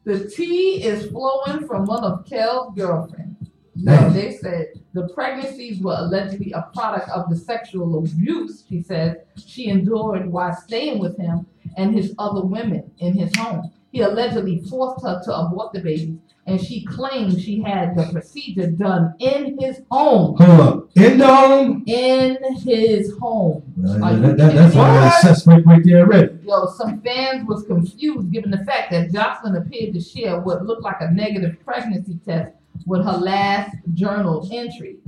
the 0.05 0.29
tea 0.29 0.83
is 0.83 1.11
flowing 1.11 1.67
from 1.67 1.87
one 1.87 2.05
of 2.05 2.27
Kel's 2.27 2.75
girlfriends. 2.77 3.51
No, 3.75 3.97
Damn. 3.97 4.13
they 4.13 4.33
said 4.33 4.67
the 4.93 5.09
pregnancies 5.09 5.81
were 5.81 5.97
allegedly 5.99 6.53
a 6.53 6.63
product 6.75 7.09
of 7.09 7.31
the 7.31 7.37
sexual 7.37 7.99
abuse. 7.99 8.65
She 8.69 8.83
says 8.83 9.17
she 9.45 9.69
endured 9.69 10.27
while 10.27 10.55
staying 10.55 10.99
with 10.99 11.17
him 11.17 11.47
and 11.77 11.95
his 11.95 12.15
other 12.19 12.45
women 12.45 12.91
in 12.99 13.15
his 13.15 13.35
home. 13.37 13.73
He 13.91 14.01
allegedly 14.01 14.63
forced 14.69 15.05
her 15.05 15.23
to 15.25 15.35
abort 15.37 15.73
the 15.73 15.81
babies 15.81 16.19
and 16.47 16.61
she 16.61 16.85
claimed 16.85 17.41
she 17.41 17.63
had 17.63 17.97
the 17.97 18.05
procedure 18.13 18.67
done 18.67 19.15
in 19.21 19.57
his 19.61 19.81
home. 19.91 20.37
Hold 20.37 20.61
up. 20.61 20.89
In 20.97 21.19
the 21.19 21.27
home? 21.27 21.85
In 21.87 22.39
his 22.57 23.17
home. 23.19 23.63
Well, 23.77 24.15
you 24.15 24.23
that, 24.23 24.37
that, 24.37 24.55
that's 24.55 24.77
all 24.77 24.85
that 24.85 25.21
suspect 25.23 25.67
right 25.67 25.83
there 25.85 26.01
already. 26.01 26.39
Yo, 26.43 26.67
some 26.77 27.01
fans 27.03 27.47
was 27.47 27.65
confused 27.65 28.33
given 28.33 28.51
the 28.51 28.65
fact 28.65 28.91
that 28.91 29.13
Jocelyn 29.13 29.57
appeared 29.57 29.95
to 29.95 30.01
share 30.01 30.41
what 30.41 30.65
looked 30.67 30.83
like 30.83 31.01
a 31.01 31.11
negative 31.13 31.57
pregnancy 31.65 32.19
test 32.27 32.53
with 32.87 33.05
her 33.05 33.19
last 33.19 33.77
journal 33.95 34.49
entry. 34.53 34.99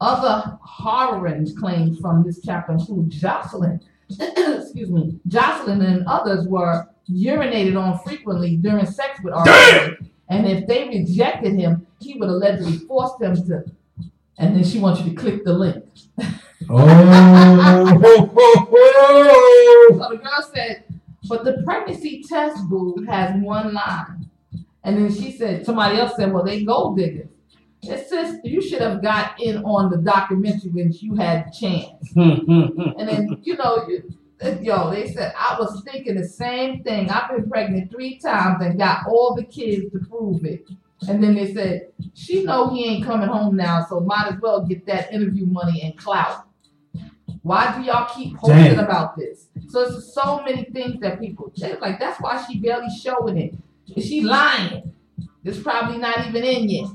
Other 0.00 0.58
horroring 0.62 1.54
claims 1.56 2.00
from 2.00 2.24
this 2.24 2.40
chapter 2.44 2.72
include 2.72 3.10
Jocelyn, 3.10 3.80
excuse 4.10 4.90
me, 4.90 5.20
Jocelyn 5.28 5.80
and 5.82 6.04
others 6.08 6.48
were 6.48 6.88
urinated 7.08 7.80
on 7.80 8.00
frequently 8.00 8.56
during 8.56 8.86
sex 8.86 9.20
with 9.22 9.32
R. 9.32 9.44
And 10.32 10.48
if 10.48 10.66
they 10.66 10.88
rejected 10.88 11.54
him, 11.54 11.86
he 12.00 12.14
would 12.14 12.30
allegedly 12.30 12.78
force 12.78 13.12
them 13.20 13.36
to. 13.48 13.64
And 14.38 14.56
then 14.56 14.64
she 14.64 14.78
wants 14.78 15.02
you 15.02 15.10
to 15.10 15.14
click 15.14 15.44
the 15.44 15.52
link. 15.52 15.84
Oh. 16.70 16.88
So 19.90 20.08
the 20.08 20.16
girl 20.16 20.50
said, 20.54 20.84
but 21.28 21.44
the 21.44 21.62
pregnancy 21.64 22.24
test 22.26 22.66
boo 22.70 23.04
has 23.06 23.38
one 23.42 23.74
line. 23.74 24.30
And 24.82 24.96
then 24.96 25.14
she 25.14 25.32
said, 25.32 25.66
somebody 25.66 25.98
else 25.98 26.16
said, 26.16 26.32
well, 26.32 26.44
they 26.44 26.64
gold 26.64 26.96
diggers. 26.96 27.28
It 27.82 28.08
says 28.08 28.38
you 28.42 28.62
should 28.62 28.80
have 28.80 29.02
got 29.02 29.38
in 29.38 29.58
on 29.64 29.90
the 29.90 29.98
documentary 29.98 30.70
when 30.70 30.92
you 30.92 31.14
had 31.14 31.48
the 31.48 31.50
chance. 31.50 32.12
And 32.16 33.08
then, 33.08 33.38
you 33.42 33.56
know, 33.56 33.86
you, 33.86 34.14
yo, 34.62 34.90
they 34.90 35.12
said, 35.12 35.34
I 35.38 35.56
was 35.58 35.82
thinking 35.84 36.16
the 36.16 36.26
same 36.26 36.82
thing. 36.82 37.10
I've 37.10 37.30
been 37.30 37.48
pregnant 37.48 37.90
three 37.90 38.18
times 38.18 38.62
and 38.62 38.78
got 38.78 39.06
all 39.06 39.34
the 39.34 39.44
kids 39.44 39.92
to 39.92 39.98
prove 39.98 40.44
it. 40.44 40.68
And 41.08 41.22
then 41.22 41.34
they 41.34 41.52
said, 41.52 41.88
she 42.14 42.44
know 42.44 42.70
he 42.70 42.86
ain't 42.86 43.04
coming 43.04 43.28
home 43.28 43.56
now, 43.56 43.84
so 43.88 44.00
might 44.00 44.32
as 44.32 44.40
well 44.40 44.64
get 44.64 44.86
that 44.86 45.12
interview 45.12 45.46
money 45.46 45.82
and 45.82 45.98
clout. 45.98 46.46
Why 47.42 47.76
do 47.76 47.82
y'all 47.82 48.08
keep 48.14 48.36
posting 48.36 48.78
about 48.78 49.16
this? 49.16 49.48
So 49.68 49.80
it's 49.80 50.14
so 50.14 50.42
many 50.44 50.64
things 50.64 51.00
that 51.00 51.18
people 51.18 51.52
like. 51.80 51.98
That's 51.98 52.20
why 52.20 52.44
she 52.46 52.60
barely 52.60 52.88
showing 53.02 53.36
it. 53.36 53.54
Is 53.96 54.06
she 54.06 54.20
lying? 54.20 54.94
It's 55.44 55.58
probably 55.58 55.98
not 55.98 56.26
even 56.28 56.44
in 56.44 56.68
yet. 56.68 56.88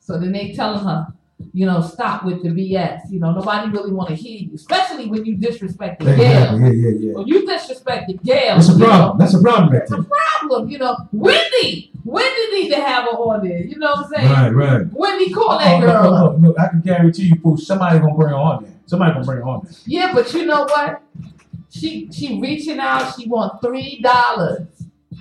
So 0.00 0.18
then 0.18 0.32
they 0.32 0.52
telling 0.54 0.84
her, 0.84 1.06
you 1.52 1.66
know, 1.66 1.80
stop 1.80 2.24
with 2.24 2.42
the 2.42 2.48
BS. 2.50 3.10
You 3.10 3.20
know, 3.20 3.32
nobody 3.32 3.70
really 3.70 3.92
want 3.92 4.08
to 4.10 4.14
hear 4.14 4.38
you, 4.38 4.50
especially 4.54 5.06
when 5.06 5.24
you 5.24 5.36
disrespect 5.36 6.02
the 6.02 6.10
Exactly. 6.12 6.58
Gail. 6.60 6.72
Yeah, 6.74 6.88
yeah, 6.90 6.98
yeah. 7.08 7.12
When 7.14 7.26
you 7.26 7.46
disrespect 7.46 8.08
the 8.08 8.14
Gail, 8.14 8.56
That's 8.56 8.68
a 8.68 8.72
you 8.72 8.78
know, 8.78 8.86
problem. 8.86 9.18
That's 9.18 9.34
a 9.34 9.40
problem 9.40 9.74
It's 9.74 9.92
a 9.92 10.02
problem. 10.02 10.70
You 10.70 10.78
know, 10.78 10.96
Wendy, 11.12 11.90
Wendy 12.04 12.46
need 12.52 12.70
to 12.70 12.76
have 12.80 13.04
her 13.04 13.10
on 13.16 13.46
there. 13.46 13.58
You 13.58 13.78
know 13.78 13.90
what 13.90 14.06
I'm 14.06 14.12
saying? 14.12 14.30
Right, 14.30 14.50
right. 14.50 14.86
Wendy, 14.92 15.30
call 15.32 15.52
Oh, 15.52 15.58
that 15.58 15.80
no, 15.80 15.86
girl. 15.86 16.02
no, 16.02 16.26
up. 16.26 16.38
no, 16.38 16.48
no, 16.50 16.54
I 16.58 16.68
can 16.68 16.80
guarantee 16.80 17.24
you, 17.24 17.36
fool, 17.36 17.56
somebody 17.56 17.98
gonna 17.98 18.14
bring 18.14 18.30
her 18.30 18.34
on 18.36 18.64
there. 18.64 18.72
Somebody 18.86 19.12
gonna 19.12 19.24
bring 19.24 19.38
her 19.38 19.44
on 19.48 19.62
there. 19.64 19.72
Yeah, 19.86 20.12
but 20.14 20.32
you 20.34 20.44
know 20.46 20.64
what? 20.64 21.02
She 21.70 22.08
she 22.12 22.38
reaching 22.40 22.78
out. 22.78 23.14
She 23.18 23.26
want 23.28 23.62
three 23.62 24.00
dollars, 24.02 24.66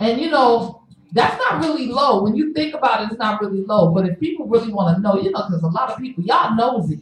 and 0.02 0.20
you 0.20 0.30
know 0.30 0.81
that's 1.12 1.38
not 1.38 1.62
really 1.64 1.88
low. 1.88 2.24
When 2.24 2.36
you 2.36 2.54
think 2.54 2.74
about 2.74 3.02
it, 3.04 3.10
it's 3.12 3.20
not 3.20 3.42
really 3.42 3.64
low. 3.64 3.92
But 3.94 4.06
if 4.08 4.20
people 4.20 4.48
really 4.48 4.72
want 4.72 4.96
to 4.96 5.02
know, 5.02 5.16
you 5.22 5.32
know, 5.32 5.44
because 5.48 5.64
a 5.64 5.68
lot 5.68 5.90
of 5.92 5.98
people, 6.00 6.24
y'all 6.24 6.56
nosy. 6.56 7.02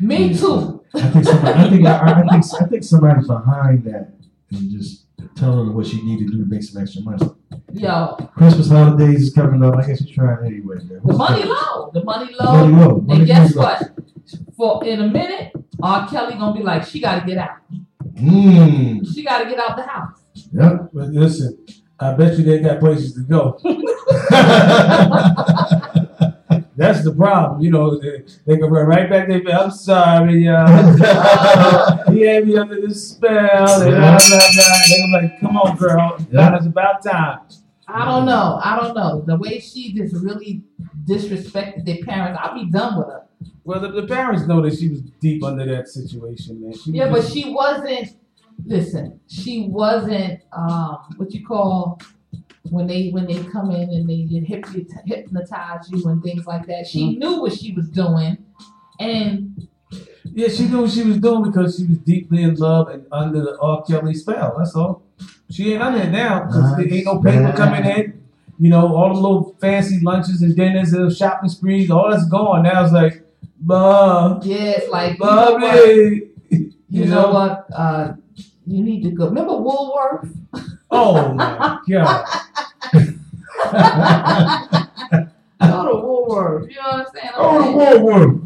Me 0.00 0.36
too. 0.36 0.84
I 0.94 1.10
think 1.10 1.24
somebody, 1.24 1.58
I 1.58 1.70
think 1.70 1.86
I, 1.86 1.98
I 1.98 2.14
think 2.30 2.44
I 2.62 2.66
think 2.66 2.84
somebody's 2.84 3.26
behind 3.26 3.84
that 3.84 4.12
and 4.50 4.70
just 4.70 5.04
telling 5.34 5.66
her 5.66 5.72
what 5.72 5.86
she 5.86 6.00
need 6.02 6.18
to 6.20 6.26
do 6.26 6.38
to 6.38 6.46
make 6.48 6.62
some 6.62 6.80
extra 6.80 7.02
money. 7.02 7.26
Yo, 7.72 8.16
Christmas 8.36 8.68
holidays 8.70 9.22
is 9.22 9.34
coming 9.34 9.62
up. 9.62 9.74
I 9.76 9.86
guess 9.86 9.98
she's 9.98 10.10
trying 10.14 10.46
anyway. 10.46 10.76
Man. 10.76 11.00
the 11.04 11.12
money 11.14 11.44
low. 11.44 11.90
The 11.92 12.04
money 12.04 12.32
The 12.38 12.44
money 12.44 12.72
low. 12.72 12.88
low. 12.88 13.00
Money 13.00 13.18
And 13.20 13.26
guess 13.26 13.54
low. 13.54 13.62
what? 13.62 13.90
For 14.56 14.84
in 14.84 15.00
a 15.02 15.08
minute, 15.08 15.52
R. 15.82 16.08
Kelly 16.08 16.34
gonna 16.34 16.56
be 16.56 16.62
like, 16.62 16.84
she 16.84 17.00
got 17.00 17.20
to 17.20 17.26
get 17.26 17.38
out. 17.38 17.56
Mmm. 18.14 19.06
She 19.14 19.22
got 19.24 19.42
to 19.42 19.50
get 19.50 19.58
out 19.58 19.76
the 19.76 19.82
house. 19.82 20.18
Yep. 20.52 20.90
But 20.92 21.08
listen, 21.10 21.58
I 22.00 22.12
bet 22.12 22.38
you 22.38 22.44
they 22.44 22.60
got 22.60 22.78
places 22.80 23.14
to 23.14 23.20
go. 23.20 23.58
That's 26.76 27.02
the 27.02 27.12
problem. 27.12 27.60
You 27.60 27.72
know, 27.72 27.98
they, 27.98 28.22
they 28.46 28.56
can 28.56 28.70
run 28.70 28.86
right 28.86 29.10
back 29.10 29.26
there. 29.26 29.42
I'm 29.48 29.72
sorry, 29.72 30.44
y'all. 30.44 30.66
he 32.12 32.20
had 32.20 32.46
me 32.46 32.56
under 32.56 32.80
the 32.80 32.94
spell. 32.94 33.82
And 33.82 33.90
blah, 33.90 34.18
blah, 34.18 34.38
blah. 34.54 34.80
They 34.88 35.00
gonna 35.00 35.12
like, 35.22 35.40
come 35.40 35.56
on, 35.56 35.76
girl. 35.76 36.16
Yeah. 36.30 36.56
It's 36.56 36.66
about 36.66 37.02
time. 37.02 37.40
I 37.88 38.04
don't 38.04 38.26
know. 38.26 38.60
I 38.62 38.76
don't 38.78 38.94
know. 38.94 39.24
The 39.26 39.36
way 39.36 39.58
she 39.58 39.92
just 39.92 40.14
really 40.14 40.62
disrespected 41.04 41.84
their 41.84 42.04
parents, 42.04 42.38
I'll 42.40 42.54
be 42.54 42.70
done 42.70 42.96
with 42.98 43.08
her. 43.08 43.22
Well, 43.64 43.80
the, 43.80 43.88
the 44.00 44.06
parents 44.06 44.46
know 44.46 44.62
that 44.62 44.78
she 44.78 44.88
was 44.88 45.00
deep 45.20 45.42
under 45.42 45.66
that 45.66 45.88
situation, 45.88 46.60
man. 46.62 46.74
She 46.74 46.92
Yeah, 46.92 47.10
was 47.10 47.24
but 47.24 47.32
she 47.34 47.52
wasn't. 47.52 48.16
Listen, 48.64 49.20
she 49.28 49.68
wasn't. 49.68 50.40
Um, 50.52 50.98
what 51.16 51.32
you 51.32 51.46
call 51.46 52.00
when 52.70 52.86
they 52.86 53.10
when 53.10 53.26
they 53.26 53.42
come 53.44 53.70
in 53.70 53.88
and 53.90 54.08
they 54.08 54.26
hypnotize 55.06 55.90
you 55.90 56.06
and 56.08 56.22
things 56.22 56.46
like 56.46 56.66
that. 56.66 56.86
She 56.86 57.02
Mm-hmm. 57.10 57.18
knew 57.18 57.40
what 57.40 57.52
she 57.52 57.72
was 57.72 57.88
doing, 57.88 58.38
and 59.00 59.68
Yeah, 60.24 60.48
she 60.48 60.66
knew 60.68 60.82
what 60.82 60.90
she 60.90 61.02
was 61.04 61.18
doing 61.18 61.44
because 61.50 61.76
she 61.76 61.86
was 61.86 61.98
deeply 61.98 62.42
in 62.42 62.54
love 62.56 62.88
and 62.88 63.06
under 63.10 63.40
the 63.40 63.58
R. 63.60 63.82
Kelly 63.84 64.14
spell. 64.14 64.54
That's 64.58 64.74
all. 64.74 65.02
She 65.50 65.72
ain't 65.72 65.82
under 65.82 65.98
it 66.00 66.10
now 66.10 66.44
because 66.44 66.76
there 66.76 66.92
ain't 66.92 67.06
no 67.06 67.20
paper 67.22 67.52
coming 67.56 67.84
in. 67.86 68.22
You 68.60 68.70
know, 68.70 68.94
all 68.94 69.14
the 69.14 69.20
little 69.20 69.56
fancy 69.60 70.00
lunches 70.02 70.42
and 70.42 70.54
dinners 70.54 70.92
and 70.92 71.10
shopping 71.16 71.48
sprees, 71.48 71.90
all 71.90 72.10
that's 72.10 72.26
gone. 72.28 72.64
Now 72.64 72.82
it's 72.84 72.92
like, 72.92 73.22
bah, 73.60 74.40
yeah, 74.42 74.56
it's 74.78 74.90
like 74.90 75.12
you 75.18 75.24
know 75.24 75.52
what? 75.54 75.88
You 76.90 77.04
know 77.04 77.30
what? 77.32 77.66
Uh, 77.74 78.14
you 78.68 78.82
need 78.84 79.02
to 79.04 79.10
go. 79.10 79.26
Remember 79.28 79.56
Woolworth? 79.56 80.28
Oh 80.90 81.32
my 81.34 81.78
God. 81.88 82.24
Go 85.60 85.88
to 85.88 86.06
Woolworth. 86.06 86.70
You 86.70 86.76
know 86.76 86.82
what 86.82 86.94
I'm 86.94 87.06
saying? 87.14 87.28
I'm 87.28 87.34
Oh, 87.36 87.62
saying? 87.62 87.76
whoa, 87.76 87.98
whoa. 88.26 88.40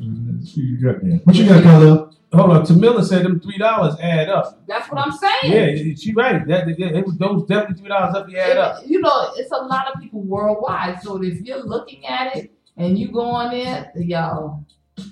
You 0.55 0.77
got 0.93 1.03
there. 1.03 1.17
What 1.25 1.37
you 1.37 1.49
got, 1.49 1.63
Carla? 1.63 2.11
Hold 2.33 2.51
on. 2.51 2.65
Tamila 2.65 3.05
said 3.05 3.25
them 3.25 3.39
three 3.41 3.59
dollars 3.59 3.95
add 4.01 4.29
up. 4.31 4.67
That's 4.67 4.91
what 4.91 4.99
I'm 5.01 5.13
saying. 5.13 5.53
Yeah, 5.89 5.95
she 5.95 6.13
right. 6.15 6.47
That, 6.47 6.67
that 6.67 6.81
it 6.81 7.05
was 7.07 7.17
those 7.19 7.47
definitely 7.47 7.77
three 7.81 7.89
dollars 7.89 8.15
up. 8.17 8.29
You 8.29 8.39
add 8.39 8.57
up. 8.57 8.83
You 8.87 9.01
know, 9.01 9.33
it's 9.37 9.53
a 9.53 9.57
lot 9.57 9.89
of 9.95 10.01
people 10.01 10.23
worldwide. 10.23 11.03
So 11.03 11.23
if 11.23 11.41
you're 11.43 11.63
looking 11.63 12.07
at 12.07 12.35
it 12.37 12.51
and 12.79 12.99
you 12.99 13.13
go 13.13 13.21
on 13.23 13.51
there, 13.53 13.93
yo, 13.97 14.65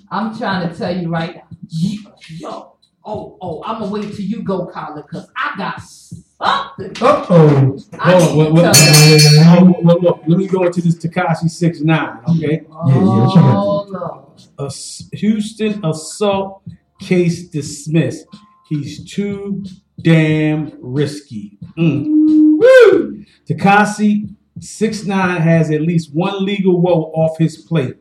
I'm 0.09 0.35
trying 0.37 0.67
to 0.67 0.75
tell 0.75 0.95
you 0.95 1.09
right 1.09 1.35
now, 1.35 1.47
yo, 1.69 2.75
oh, 3.05 3.37
oh, 3.41 3.63
I'm 3.65 3.79
gonna 3.79 3.91
wait 3.91 4.13
till 4.15 4.25
you 4.25 4.43
go, 4.43 4.65
Carla, 4.67 5.03
cause 5.03 5.29
I 5.35 5.53
got 5.57 5.81
something. 5.81 6.91
Uh 7.01 7.25
oh. 7.29 7.77
Hold 7.99 8.59
on, 8.59 8.73
to 8.73 8.81
you. 9.09 9.43
Oh, 9.45 9.99
look, 10.01 10.23
let 10.27 10.37
me 10.37 10.47
go 10.47 10.63
into 10.63 10.81
this 10.81 10.95
Tekashi 10.95 11.49
six 11.49 11.81
nine. 11.81 12.19
Okay. 12.29 12.61
Yeah, 12.67 12.85
yeah, 12.87 13.03
what 13.03 13.35
you? 13.35 13.41
Oh, 13.41 13.85
Lord. 13.89 14.41
a 14.59 14.65
S- 14.65 15.09
Houston 15.13 15.83
assault 15.85 16.63
case 16.99 17.47
dismissed. 17.49 18.25
He's 18.69 19.03
too 19.11 19.63
damn 20.01 20.71
risky. 20.81 21.57
Mm. 21.77 22.05
Woo! 22.07 23.23
Tekashi 23.47 24.35
six 24.59 25.05
nine 25.05 25.41
has 25.41 25.69
at 25.71 25.81
least 25.81 26.13
one 26.13 26.43
legal 26.45 26.79
woe 26.81 27.11
off 27.13 27.37
his 27.37 27.57
plate. 27.57 27.95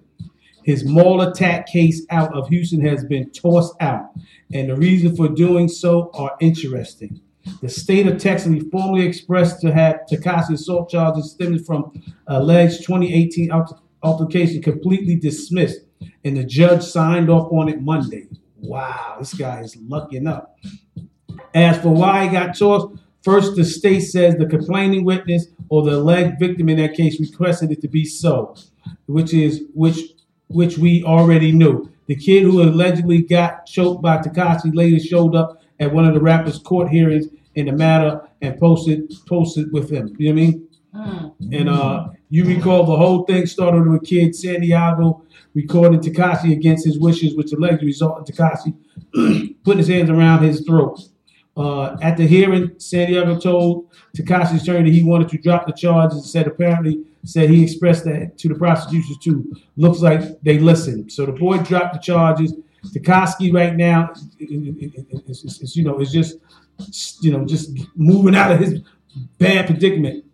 His 0.65 0.85
mall 0.85 1.21
attack 1.23 1.67
case 1.67 2.05
out 2.11 2.33
of 2.35 2.49
Houston 2.49 2.81
has 2.83 3.05
been 3.05 3.31
tossed 3.31 3.75
out, 3.81 4.11
and 4.53 4.71
the 4.71 4.77
reason 4.77 5.17
for 5.17 5.29
doing 5.29 5.69
so 5.69 6.11
are 6.15 6.37
interesting. 6.41 7.21
The 7.63 7.69
state 7.69 8.07
of 8.07 8.19
Texas 8.19 8.63
formally 8.71 9.07
expressed 9.07 9.61
to 9.63 9.73
have 9.73 10.01
Tekashi 10.11 10.55
assault 10.55 10.91
charges 10.91 11.33
stemming 11.33 11.65
from 11.65 11.93
alleged 12.27 12.85
2018 12.85 13.51
altercation 14.03 14.63
completely 14.63 15.17
dismissed 15.17 15.81
and 16.25 16.37
the 16.37 16.45
judge 16.45 16.83
signed 16.83 17.31
off 17.31 17.53
on 17.53 17.69
it 17.69 17.81
Monday. 17.81 18.29
Wow, 18.59 19.17
this 19.19 19.35
guy 19.35 19.61
is 19.61 19.77
lucking 19.77 20.27
up. 20.27 20.59
As 21.55 21.79
for 21.79 21.89
why 21.91 22.25
he 22.25 22.31
got 22.31 22.57
tossed, 22.57 22.89
first 23.23 23.57
the 23.57 23.65
state 23.65 24.01
says 24.01 24.37
the 24.37 24.47
complaining 24.47 25.05
witness 25.05 25.47
or 25.69 25.83
the 25.83 25.97
alleged 25.97 26.39
victim 26.39 26.69
in 26.69 26.77
that 26.79 26.95
case 26.95 27.19
requested 27.21 27.73
it 27.73 27.81
to 27.81 27.89
be 27.89 28.05
so, 28.05 28.55
which 29.07 29.33
is 29.33 29.63
which 29.75 29.99
which 30.51 30.79
we 30.79 31.03
already 31.05 31.53
knew. 31.53 31.91
The 32.07 32.17
kid 32.17 32.43
who 32.43 32.63
allegedly 32.63 33.23
got 33.23 33.67
choked 33.67 34.03
by 34.03 34.19
Tekashi 34.19 34.75
later 34.75 34.99
showed 34.99 35.35
up 35.37 35.63
at 35.79 35.93
one 35.93 36.05
of 36.05 36.13
the 36.13 36.21
rapper's 36.21 36.59
court 36.59 36.89
hearings 36.89 37.27
in 37.55 37.67
the 37.67 37.73
matter 37.73 38.21
and 38.43 38.59
posted 38.59 39.13
posted 39.27 39.73
with 39.73 39.91
him. 39.91 40.15
You 40.19 40.35
know 40.35 40.35
what 40.35 40.43
I 40.43 40.51
mean? 40.51 40.69
Mm. 40.95 41.61
And 41.61 41.69
uh, 41.69 42.09
you 42.29 42.45
recall 42.45 42.85
the 42.85 42.97
whole 42.97 43.25
thing 43.25 43.47
started 43.47 43.87
with 43.87 44.03
a 44.03 44.05
kid, 44.05 44.35
Santiago, 44.35 45.23
recording 45.55 46.01
Tekashi 46.01 46.53
against 46.53 46.85
his 46.85 46.99
wishes, 46.99 47.37
which 47.37 47.53
allegedly 47.53 47.87
resulted 47.87 48.29
in 48.29 48.35
Tekashi 48.35 49.57
putting 49.65 49.79
his 49.79 49.89
hands 49.89 50.11
around 50.11 50.43
his 50.43 50.63
throat. 50.63 51.01
Uh, 51.57 51.97
at 52.01 52.17
the 52.17 52.27
hearing, 52.27 52.73
Santiago 52.79 53.39
told 53.39 53.89
Tekashi's 54.17 54.63
attorney 54.63 54.91
that 54.91 54.97
he 54.97 55.05
wanted 55.05 55.29
to 55.29 55.39
drop 55.39 55.67
the 55.67 55.73
charges 55.73 56.19
and 56.19 56.27
said 56.27 56.47
apparently 56.47 57.05
said 57.25 57.51
he 57.51 57.63
expressed 57.63 58.05
that 58.05 58.39
to 58.39 58.49
the 58.49 58.55
prosecutors 58.55 59.19
too. 59.19 59.53
Looks 59.77 60.01
like 60.01 60.41
they 60.43 60.59
listened. 60.59 61.13
So 61.13 61.27
the 61.27 61.33
boy 61.33 61.59
dropped 61.59 61.95
the 61.95 62.01
charges. 62.01 62.55
Tekashi 62.95 63.53
right 63.53 63.77
now 63.77 64.13
is, 64.39 65.77
you 65.77 65.85
know 65.85 66.01
is 66.01 66.11
just 66.11 66.39
you 67.21 67.31
know 67.31 67.45
just 67.45 67.79
moving 67.95 68.35
out 68.35 68.53
of 68.53 68.59
his 68.59 68.81
bad 69.39 69.67
predicament. 69.67 70.25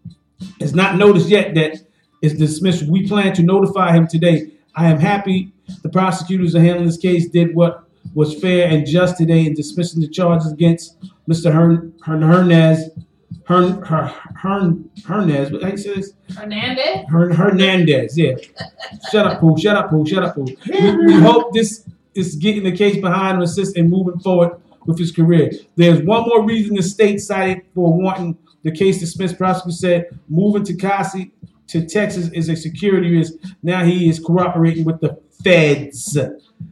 It's 0.61 0.73
not 0.73 0.97
noticed 0.97 1.29
yet 1.29 1.55
that 1.55 1.79
it's 2.23 2.35
dismissed. 2.35 2.85
We 2.85 3.09
plan 3.09 3.35
to 3.35 3.43
notify 3.43 3.93
him 3.93 4.07
today. 4.07 4.53
I 4.75 4.89
am 4.91 4.99
happy 4.99 5.53
the 5.83 5.89
prosecutors 5.89 6.55
are 6.55 6.61
handling 6.61 6.87
this 6.87 6.99
case 6.99 7.29
did 7.29 7.55
what 7.55 7.85
was 8.15 8.39
fair 8.41 8.69
and 8.69 8.87
just 8.87 9.17
today 9.19 9.47
in 9.47 9.55
dismissing 9.55 10.01
the 10.01 10.09
charges 10.09 10.53
against 10.53 10.97
Mr. 11.29 11.53
Hern, 11.53 11.93
Hernandez. 12.03 12.91
Hern, 13.47 13.81
Her, 13.83 14.07
Hern, 14.35 14.91
Hernandez, 15.05 15.53
what 15.53 15.63
you 15.71 15.77
say 15.77 15.95
this? 15.95 16.15
Hernandez? 16.37 17.07
Hern, 17.09 17.33
Hernandez, 17.33 18.19
yeah. 18.19 18.35
shut 19.11 19.27
up, 19.27 19.41
Pooh. 19.41 19.57
Shut 19.57 19.77
up, 19.77 19.91
Pooh. 19.91 20.05
Shut 20.05 20.25
up, 20.25 20.35
Pooh. 20.35 20.47
We, 20.69 21.07
we 21.07 21.13
hope 21.15 21.53
this 21.55 21.89
is 22.17 22.35
getting 22.35 22.65
the 22.65 22.77
case 22.77 22.97
behind 22.97 23.37
him, 23.37 23.43
assist 23.43 23.77
and 23.77 23.89
moving 23.89 24.19
forward 24.19 24.61
with 24.87 24.99
his 24.99 25.13
career. 25.13 25.53
There's 25.77 26.03
one 26.03 26.23
more 26.29 26.45
reason 26.45 26.75
the 26.75 26.83
state 26.83 27.21
cited 27.21 27.63
for 27.73 27.93
wanting 27.93 28.37
the 28.65 28.73
case 28.73 28.99
dismissed. 28.99 29.39
Prosecutor 29.39 29.77
said 29.77 30.19
moving 30.29 30.65
to 30.65 30.73
Tekashi 30.75 31.31
to 31.69 31.87
Texas 31.87 32.29
is 32.31 32.49
a 32.49 32.57
security 32.57 33.17
risk. 33.17 33.35
Now 33.63 33.85
he 33.85 34.09
is 34.09 34.19
cooperating 34.19 34.85
with 34.85 35.01
the 35.01 35.21
feds 35.45 36.17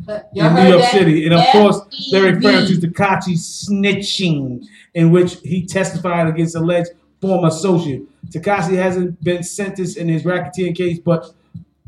In 0.08 0.54
New 0.54 0.68
York 0.68 0.82
that? 0.82 0.92
City. 0.92 1.24
And 1.24 1.34
of 1.34 1.44
course, 1.52 1.80
E 2.12 2.18
referring 2.20 2.66
to. 2.66 2.74
Tekashi 2.74 3.34
snitching, 3.36 4.64
in 4.94 5.10
which 5.10 5.36
he 5.40 5.64
testified 5.66 6.26
against 6.26 6.54
alleged 6.56 6.90
former 7.20 7.48
associate. 7.48 8.02
Tekashi 8.30 8.76
hasn't 8.76 9.22
been 9.22 9.42
sentenced 9.42 9.96
in 9.96 10.08
his 10.08 10.22
racketeering 10.24 10.76
case, 10.76 10.98
but 10.98 11.32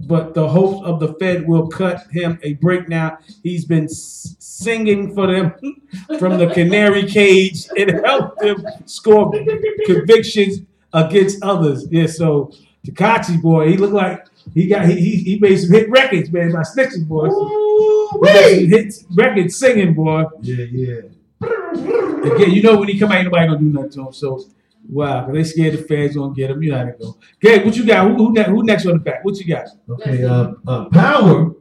but 0.00 0.34
the 0.34 0.46
hopes 0.46 0.86
of 0.86 1.00
the 1.00 1.14
Fed 1.14 1.48
will 1.48 1.68
cut 1.68 2.06
him 2.10 2.38
a 2.42 2.52
break 2.54 2.86
now. 2.88 3.18
He's 3.42 3.64
been 3.64 3.84
s- 3.84 4.36
singing 4.38 5.14
for 5.14 5.26
them 5.26 5.54
from 6.18 6.36
the 6.38 6.48
canary 6.48 7.04
cage 7.06 7.66
and 7.78 7.90
helped 8.04 8.40
them 8.40 8.62
score 8.84 9.32
convictions 9.86 10.60
against 10.92 11.42
others. 11.42 11.86
Yeah, 11.90 12.06
so 12.06 12.52
Tekashi 12.86 13.40
boy, 13.40 13.70
he 13.70 13.76
looked 13.78 13.94
like 13.94 14.26
he 14.54 14.66
got 14.66 14.86
he, 14.86 14.94
he, 14.94 15.16
he 15.22 15.38
made 15.38 15.56
some 15.56 15.70
hit 15.72 15.90
records, 15.90 16.30
man, 16.32 16.52
by 16.52 16.62
snitching 16.62 17.06
Boy. 17.06 17.28
He 17.28 18.66
made 18.68 18.92
some 18.92 19.08
hit 19.08 19.16
records 19.16 19.56
singing, 19.56 19.94
boy. 19.94 20.24
Yeah, 20.40 20.64
yeah. 20.70 21.00
Again, 21.42 22.50
you 22.50 22.62
know 22.62 22.78
when 22.78 22.88
he 22.88 22.98
come 22.98 23.12
out, 23.12 23.16
ain't 23.18 23.24
nobody 23.26 23.46
gonna 23.46 23.58
do 23.58 23.64
nothing 23.66 23.90
to 23.90 24.06
him. 24.06 24.12
So 24.12 24.42
wow, 24.88 25.24
'cause 25.24 25.34
they 25.34 25.44
scared 25.44 25.74
the 25.74 25.78
fans 25.82 26.16
gonna 26.16 26.34
get 26.34 26.50
him. 26.50 26.62
You 26.62 26.72
know 26.72 26.78
how 26.78 26.84
to 26.84 26.92
go. 26.92 27.16
Gabe, 27.40 27.64
what 27.64 27.76
you 27.76 27.84
got? 27.84 28.06
Who, 28.08 28.16
who, 28.32 28.42
who 28.42 28.62
next 28.64 28.86
on 28.86 28.94
the 28.94 28.98
back? 29.00 29.24
What 29.24 29.36
you 29.38 29.46
got? 29.46 29.66
Okay, 29.90 30.24
uh, 30.24 30.52
uh, 30.66 30.84
Power 30.86 31.52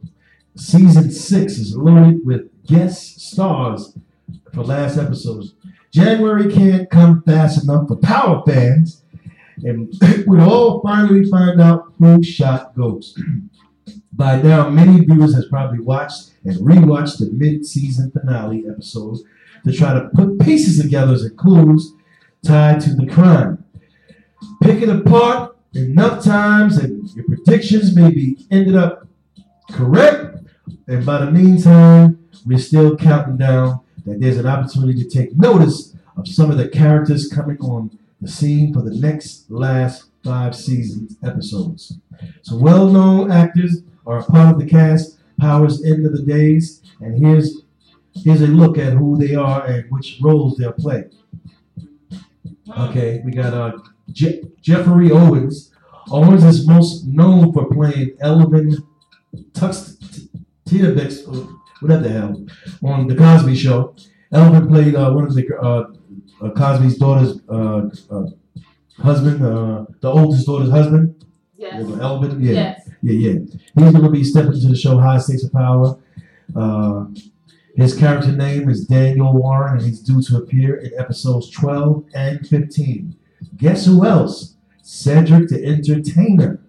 season 0.56 1.12
six 1.12 1.58
is 1.58 1.75
loaded 1.75 2.25
with 2.25 2.50
guest 2.65 3.20
stars 3.20 3.98
for 4.54 4.63
last 4.63 4.98
episodes. 4.98 5.56
January 5.92 6.51
can't 6.51 6.89
come 6.89 7.22
fast 7.24 7.63
enough 7.63 7.88
for 7.88 7.96
Power 7.98 8.44
fans, 8.46 9.04
and 9.64 9.94
we'll 10.28 10.50
all 10.50 10.82
finally 10.82 11.30
find 11.30 11.62
out 11.62 11.94
who 12.00 12.24
shot 12.24 12.76
Ghost. 12.76 13.20
By 14.14 14.42
now, 14.42 14.70
many 14.70 15.04
viewers 15.04 15.36
has 15.36 15.46
probably 15.48 15.80
watched 15.80 16.32
and 16.46 16.56
rewatched 16.58 17.20
the 17.20 17.30
mid-season 17.32 18.12
finale 18.12 18.64
episode 18.70 19.18
to 19.66 19.74
try 19.74 19.94
to 19.94 20.10
put 20.14 20.40
pieces 20.40 20.82
together 20.82 21.14
as 21.14 21.30
clues 21.36 21.94
tied 22.46 22.80
to 22.82 22.96
the 22.96 23.08
crime. 23.08 23.66
Pick 24.62 24.82
it 24.82 24.90
apart 24.90 25.58
enough 25.74 26.24
times 26.24 26.78
and 26.78 27.10
your 27.10 27.26
predictions 27.26 27.96
may 27.96 28.10
be 28.10 28.46
ended 28.50 28.76
up 28.76 29.08
correct. 29.72 30.38
And 30.88 31.06
by 31.06 31.26
the 31.26 31.32
meantime, 31.32 32.30
we're 32.46 32.60
still 32.60 32.96
counting 32.96 33.38
down 33.38 33.82
that 34.06 34.22
there's 34.22 34.38
an 34.38 34.46
opportunity 34.46 35.03
to 35.03 35.10
take 35.10 35.36
notice 35.36 35.96
of 36.16 36.27
some 36.27 36.51
of 36.51 36.58
the 36.58 36.70
characters 36.70 37.27
coming 37.27 37.58
on 37.58 37.98
the 38.22 38.28
scene 38.28 38.74
for 38.74 38.82
the 38.82 38.96
next 38.96 39.50
last 39.50 40.06
five 40.24 40.56
seasons 40.56 41.18
episodes. 41.24 42.00
So 42.42 42.56
well-known 42.58 43.32
actors 43.32 43.84
are 44.06 44.20
a 44.20 44.24
part 44.24 44.56
of 44.56 44.60
the 44.60 44.68
cast. 44.68 45.20
Powers 45.40 45.84
end 45.84 46.06
of 46.06 46.14
the 46.14 46.22
days, 46.24 46.82
and 47.01 47.18
here's 47.18 47.64
here's 48.14 48.42
a 48.42 48.48
look 48.48 48.78
at 48.78 48.94
who 48.94 49.18
they 49.18 49.36
are 49.36 49.66
and 49.66 49.92
which 49.92 50.18
roles 50.22 50.56
they'll 50.56 50.72
play. 50.72 51.10
Okay, 52.78 53.22
we 53.25 53.32
got 53.34 53.54
uh, 53.54 53.78
Je- 54.12 54.44
Geoffrey 54.62 55.12
Owens. 55.12 55.72
Owens 56.10 56.44
is 56.46 56.66
most 56.66 57.06
known 57.06 57.51
for 57.51 57.66
playing 57.66 58.16
Elvin 58.22 58.78
Tux 59.51 59.98
Tiavix, 60.66 61.28
or 61.28 61.50
whatever 61.82 62.04
the 62.04 62.10
hell, 62.10 62.46
on 62.84 63.08
the 63.08 63.16
Cosby 63.16 63.56
Show. 63.56 63.94
Elvin 64.32 64.68
played 64.68 64.96
uh, 64.96 65.12
one 65.12 65.25
of 65.25 65.36
the 65.36 65.46
uh, 65.58 65.88
uh, 66.42 66.50
Cosby's 66.51 66.98
daughter's 66.98 67.40
uh, 67.50 67.90
uh, 68.11 68.25
husband, 69.01 69.44
uh, 69.44 69.85
the 70.01 70.09
oldest 70.09 70.46
daughter's 70.46 70.70
husband. 70.70 71.25
Yes. 71.57 71.83
Elvin, 72.00 72.42
yeah. 72.42 72.51
Yes. 72.51 72.90
Yeah, 73.01 73.29
yeah. 73.29 73.40
He's 73.75 73.92
going 73.92 74.03
to 74.03 74.09
be 74.09 74.24
stepping 74.24 74.53
into 74.53 74.68
the 74.68 74.75
show 74.75 74.98
High 74.98 75.20
Stakes 75.20 75.44
of 75.44 75.53
Power. 75.53 75.98
Uh, 76.55 77.05
his 77.75 77.96
character 77.98 78.31
name 78.31 78.70
is 78.70 78.85
Daniel 78.85 79.33
Warren, 79.33 79.77
and 79.77 79.85
he's 79.85 80.00
due 80.00 80.22
to 80.24 80.38
appear 80.38 80.77
in 80.77 80.92
episodes 80.98 81.50
12 81.51 82.05
and 82.14 82.48
15. 82.48 83.16
Guess 83.57 83.85
who 83.85 84.05
else? 84.05 84.55
Cedric 84.81 85.50
the 85.50 85.64
Entertainer. 85.66 86.61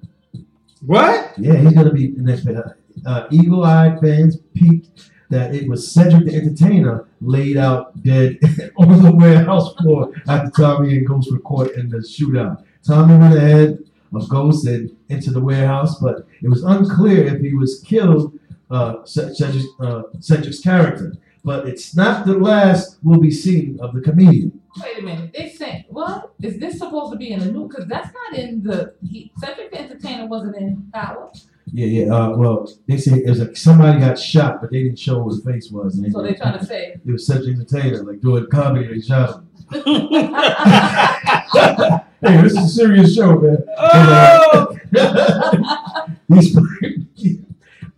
What? 0.85 1.33
Yeah, 1.39 1.57
he's 1.57 1.73
going 1.73 1.87
to 1.87 1.93
be 1.93 2.07
in 2.07 2.25
that. 2.25 2.77
Uh, 3.05 3.27
Eagle 3.31 3.65
eyed 3.65 4.01
fans 4.01 4.39
peeped 4.55 5.11
that 5.31 5.55
it 5.55 5.69
was 5.69 5.91
Cedric 5.91 6.27
the 6.27 6.35
Entertainer 6.35 7.07
laid 7.21 7.57
out 7.57 8.03
dead 8.03 8.39
on 8.77 9.03
the 9.03 9.13
warehouse 9.13 9.75
floor 9.75 10.13
after 10.29 10.51
Tommy 10.51 10.97
and 10.97 11.07
Ghost 11.07 11.31
were 11.33 11.41
caught 11.41 11.73
in 11.73 11.89
the 11.89 11.99
shootout. 11.99 12.65
Tommy 12.87 13.19
went 13.19 13.35
ahead 13.35 13.79
of 14.15 14.29
Ghost 14.29 14.67
and 14.67 14.97
into 15.09 15.31
the 15.31 15.41
warehouse, 15.41 15.99
but 15.99 16.27
it 16.43 16.49
was 16.49 16.63
unclear 16.63 17.27
if 17.27 17.41
he 17.41 17.55
was 17.55 17.81
killed, 17.81 18.39
uh, 18.71 18.97
Ced- 19.05 19.35
Cedric, 19.35 19.65
uh, 19.81 20.03
Cedric's 20.21 20.61
character. 20.61 21.13
But 21.45 21.69
it's 21.69 21.95
not 21.95 22.27
the 22.27 22.37
last 22.37 22.99
we'll 23.05 23.21
be 23.21 23.31
seeing 23.31 23.79
of 23.81 23.95
the 23.95 24.01
comedian. 24.01 24.61
Wait 24.83 24.99
a 24.99 25.03
minute. 25.03 25.33
They 25.33 25.49
said, 25.51 25.85
what? 25.89 26.33
Is 26.43 26.59
this 26.59 26.79
supposed 26.79 27.13
to 27.13 27.19
be 27.19 27.31
in 27.31 27.39
the 27.39 27.53
new? 27.53 27.69
Because 27.69 27.87
that's 27.87 28.13
not 28.13 28.39
in 28.39 28.63
the. 28.63 28.95
He, 29.09 29.33
Cedric 29.39 29.71
the 29.71 29.81
Entertainer 29.81 30.27
wasn't 30.27 30.57
in 30.57 30.91
Power. 30.93 31.31
Yeah, 31.73 31.87
yeah. 31.87 32.15
Uh, 32.15 32.37
well, 32.37 32.71
they 32.87 32.97
say 32.97 33.19
it 33.19 33.29
was 33.29 33.41
like 33.41 33.57
somebody 33.57 34.01
got 34.01 34.19
shot, 34.19 34.61
but 34.61 34.71
they 34.71 34.85
didn't 34.85 34.99
show 34.99 35.23
who 35.23 35.37
the 35.37 35.43
face 35.51 35.71
was. 35.71 35.99
And 35.99 36.11
So 36.13 36.23
they're 36.23 36.35
trying 36.35 36.59
to 36.59 36.65
say. 36.65 36.95
it 37.05 37.13
was 37.13 37.27
Cedric 37.27 37.57
the 37.57 37.63
Entertainer, 37.63 38.05
like 38.05 38.21
doing 38.21 38.47
comedy. 38.51 38.87
They 38.87 39.01
shot 39.01 39.35
him. 39.35 39.43
Hey, 42.23 42.41
this 42.41 42.53
is 42.53 42.59
a 42.65 42.69
serious 42.69 43.15
show, 43.15 43.39
man. 43.39 43.59
Oh! 43.79 44.75
he's 46.29 46.51
playing, 46.55 47.07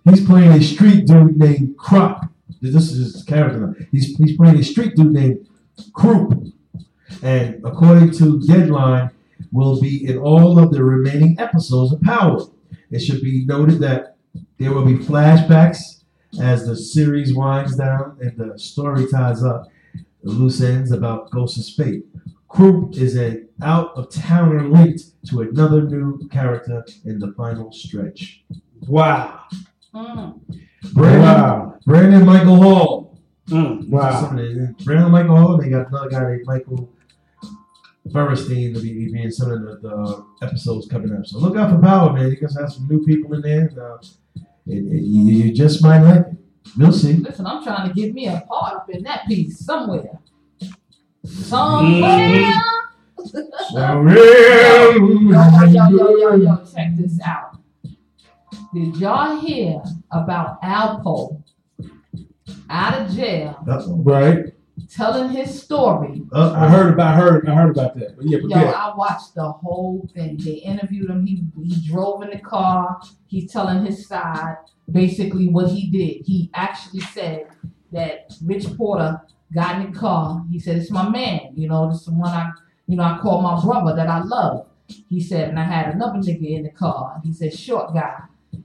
he's 0.04 0.26
playing 0.26 0.50
a 0.52 0.60
street 0.60 1.06
dude 1.06 1.36
named 1.38 1.76
Crop. 1.78 2.26
This 2.60 2.90
is 2.90 3.14
his 3.14 3.22
character. 3.22 3.60
now. 3.60 3.74
He's 3.92 4.16
he's 4.16 4.36
playing 4.36 4.58
a 4.58 4.64
street 4.64 4.96
dude 4.96 5.12
named 5.12 5.46
Croup, 5.92 6.52
and 7.22 7.64
according 7.64 8.10
to 8.18 8.40
Deadline, 8.40 9.10
will 9.52 9.80
be 9.80 10.04
in 10.04 10.18
all 10.18 10.58
of 10.58 10.72
the 10.72 10.82
remaining 10.82 11.38
episodes 11.38 11.92
of 11.92 12.02
Power. 12.02 12.40
It 12.90 13.00
should 13.00 13.20
be 13.20 13.44
noted 13.44 13.80
that 13.80 14.16
there 14.58 14.72
will 14.72 14.84
be 14.84 14.94
flashbacks 14.96 16.02
as 16.40 16.66
the 16.66 16.76
series 16.76 17.34
winds 17.34 17.76
down 17.76 18.16
and 18.20 18.36
the 18.36 18.58
story 18.58 19.06
ties 19.10 19.42
up 19.42 19.68
the 20.22 20.30
loose 20.30 20.60
ends 20.60 20.90
about 20.90 21.30
Ghost's 21.30 21.74
fate. 21.74 22.04
Croup 22.48 22.96
is 22.96 23.14
an 23.14 23.48
out 23.62 23.92
of 23.96 24.10
towner 24.10 24.68
linked 24.68 25.02
to 25.28 25.42
another 25.42 25.82
new 25.82 26.28
character 26.28 26.84
in 27.04 27.18
the 27.20 27.32
final 27.32 27.70
stretch. 27.72 28.42
Wow. 28.86 29.40
Mm. 29.94 30.40
Brandon, 30.92 31.20
Wow. 31.22 31.74
Brandon 31.86 32.24
Michael 32.26 32.56
Hall. 32.56 33.18
Mm, 33.48 33.88
Wow. 33.88 34.00
wow. 34.00 34.20
Some 34.20 34.38
of 34.38 34.44
the- 34.44 34.74
Brandon 34.84 35.10
Michael 35.12 35.36
Hall. 35.36 35.56
They 35.58 35.68
got 35.70 35.88
another 35.88 36.10
guy 36.10 36.30
named 36.32 36.46
Michael 36.46 36.90
Burstein 38.12 38.74
to 38.74 38.80
be, 38.80 39.20
in 39.22 39.30
some 39.32 39.50
of 39.50 39.60
the, 39.62 39.78
the 39.82 40.46
episodes 40.46 40.86
coming 40.88 41.12
up. 41.14 41.26
So 41.26 41.38
look 41.38 41.56
out 41.56 41.70
for 41.70 41.78
Power, 41.80 42.12
man. 42.12 42.30
You 42.30 42.36
guys 42.36 42.56
have 42.58 42.72
some 42.72 42.86
new 42.88 43.04
people 43.04 43.34
in 43.34 43.42
there. 43.42 43.68
And, 43.68 43.78
uh, 43.78 43.98
it, 44.66 44.76
it- 44.76 45.02
you, 45.04 45.22
you 45.44 45.52
just 45.54 45.82
might 45.82 46.00
like 46.00 46.20
it. 46.26 46.36
We'll 46.76 46.92
see. 46.92 47.14
Listen, 47.14 47.46
I'm 47.46 47.62
trying 47.62 47.88
to 47.88 47.94
get 47.94 48.12
me 48.12 48.26
a 48.26 48.42
part 48.46 48.74
up 48.76 48.90
in 48.90 49.02
that 49.04 49.26
piece 49.26 49.58
somewhere. 49.64 50.18
Somewhere. 51.24 52.52
So, 53.24 53.38
Yo, 53.72 54.92
yo, 54.94 55.88
yo, 55.88 56.16
yo, 56.16 56.34
yo, 56.36 56.64
check 56.72 56.96
this 56.96 57.18
out. 57.24 57.58
Did 58.74 58.96
y'all 58.96 59.38
hear 59.40 59.82
about 60.10 60.60
Alpo 60.62 61.42
out 62.70 63.00
of 63.00 63.10
jail 63.14 63.56
Uh-oh. 63.68 63.96
Right. 64.02 64.52
Telling 64.86 65.30
his 65.30 65.62
story. 65.62 66.22
Uh, 66.32 66.52
I 66.52 66.68
heard 66.68 66.92
about 66.92 67.14
I 67.14 67.16
heard 67.16 67.48
I 67.48 67.54
heard 67.54 67.70
about 67.70 67.94
that. 67.96 68.16
But 68.16 68.26
yeah, 68.26 68.38
but 68.42 68.50
Yo. 68.50 68.56
I 68.56 68.94
watched 68.96 69.34
the 69.34 69.50
whole 69.50 70.08
thing. 70.14 70.38
They 70.38 70.54
interviewed 70.54 71.10
him. 71.10 71.26
He 71.26 71.44
he 71.62 71.88
drove 71.88 72.22
in 72.22 72.30
the 72.30 72.38
car. 72.38 73.00
He's 73.26 73.50
telling 73.52 73.84
his 73.84 74.06
side, 74.06 74.56
basically 74.90 75.48
what 75.48 75.70
he 75.70 75.90
did. 75.90 76.26
He 76.26 76.50
actually 76.54 77.00
said 77.00 77.48
that 77.92 78.32
Rich 78.44 78.76
Porter 78.76 79.20
got 79.54 79.80
in 79.80 79.92
the 79.92 79.98
car. 79.98 80.44
He 80.50 80.58
said, 80.58 80.76
"It's 80.76 80.90
my 80.90 81.08
man. 81.08 81.52
You 81.54 81.68
know, 81.68 81.90
this 81.90 82.00
is 82.00 82.06
the 82.06 82.12
one 82.12 82.30
I, 82.30 82.50
you 82.86 82.96
know, 82.96 83.04
I 83.04 83.18
call 83.18 83.42
my 83.42 83.60
brother 83.62 83.96
that 83.96 84.08
I 84.08 84.22
love." 84.22 84.66
He 84.86 85.20
said, 85.20 85.50
and 85.50 85.58
I 85.58 85.64
had 85.64 85.94
another 85.94 86.18
nigga 86.18 86.56
in 86.56 86.62
the 86.62 86.70
car. 86.70 87.20
He 87.24 87.32
said, 87.32 87.54
"Short 87.54 87.94
guy." 87.94 88.20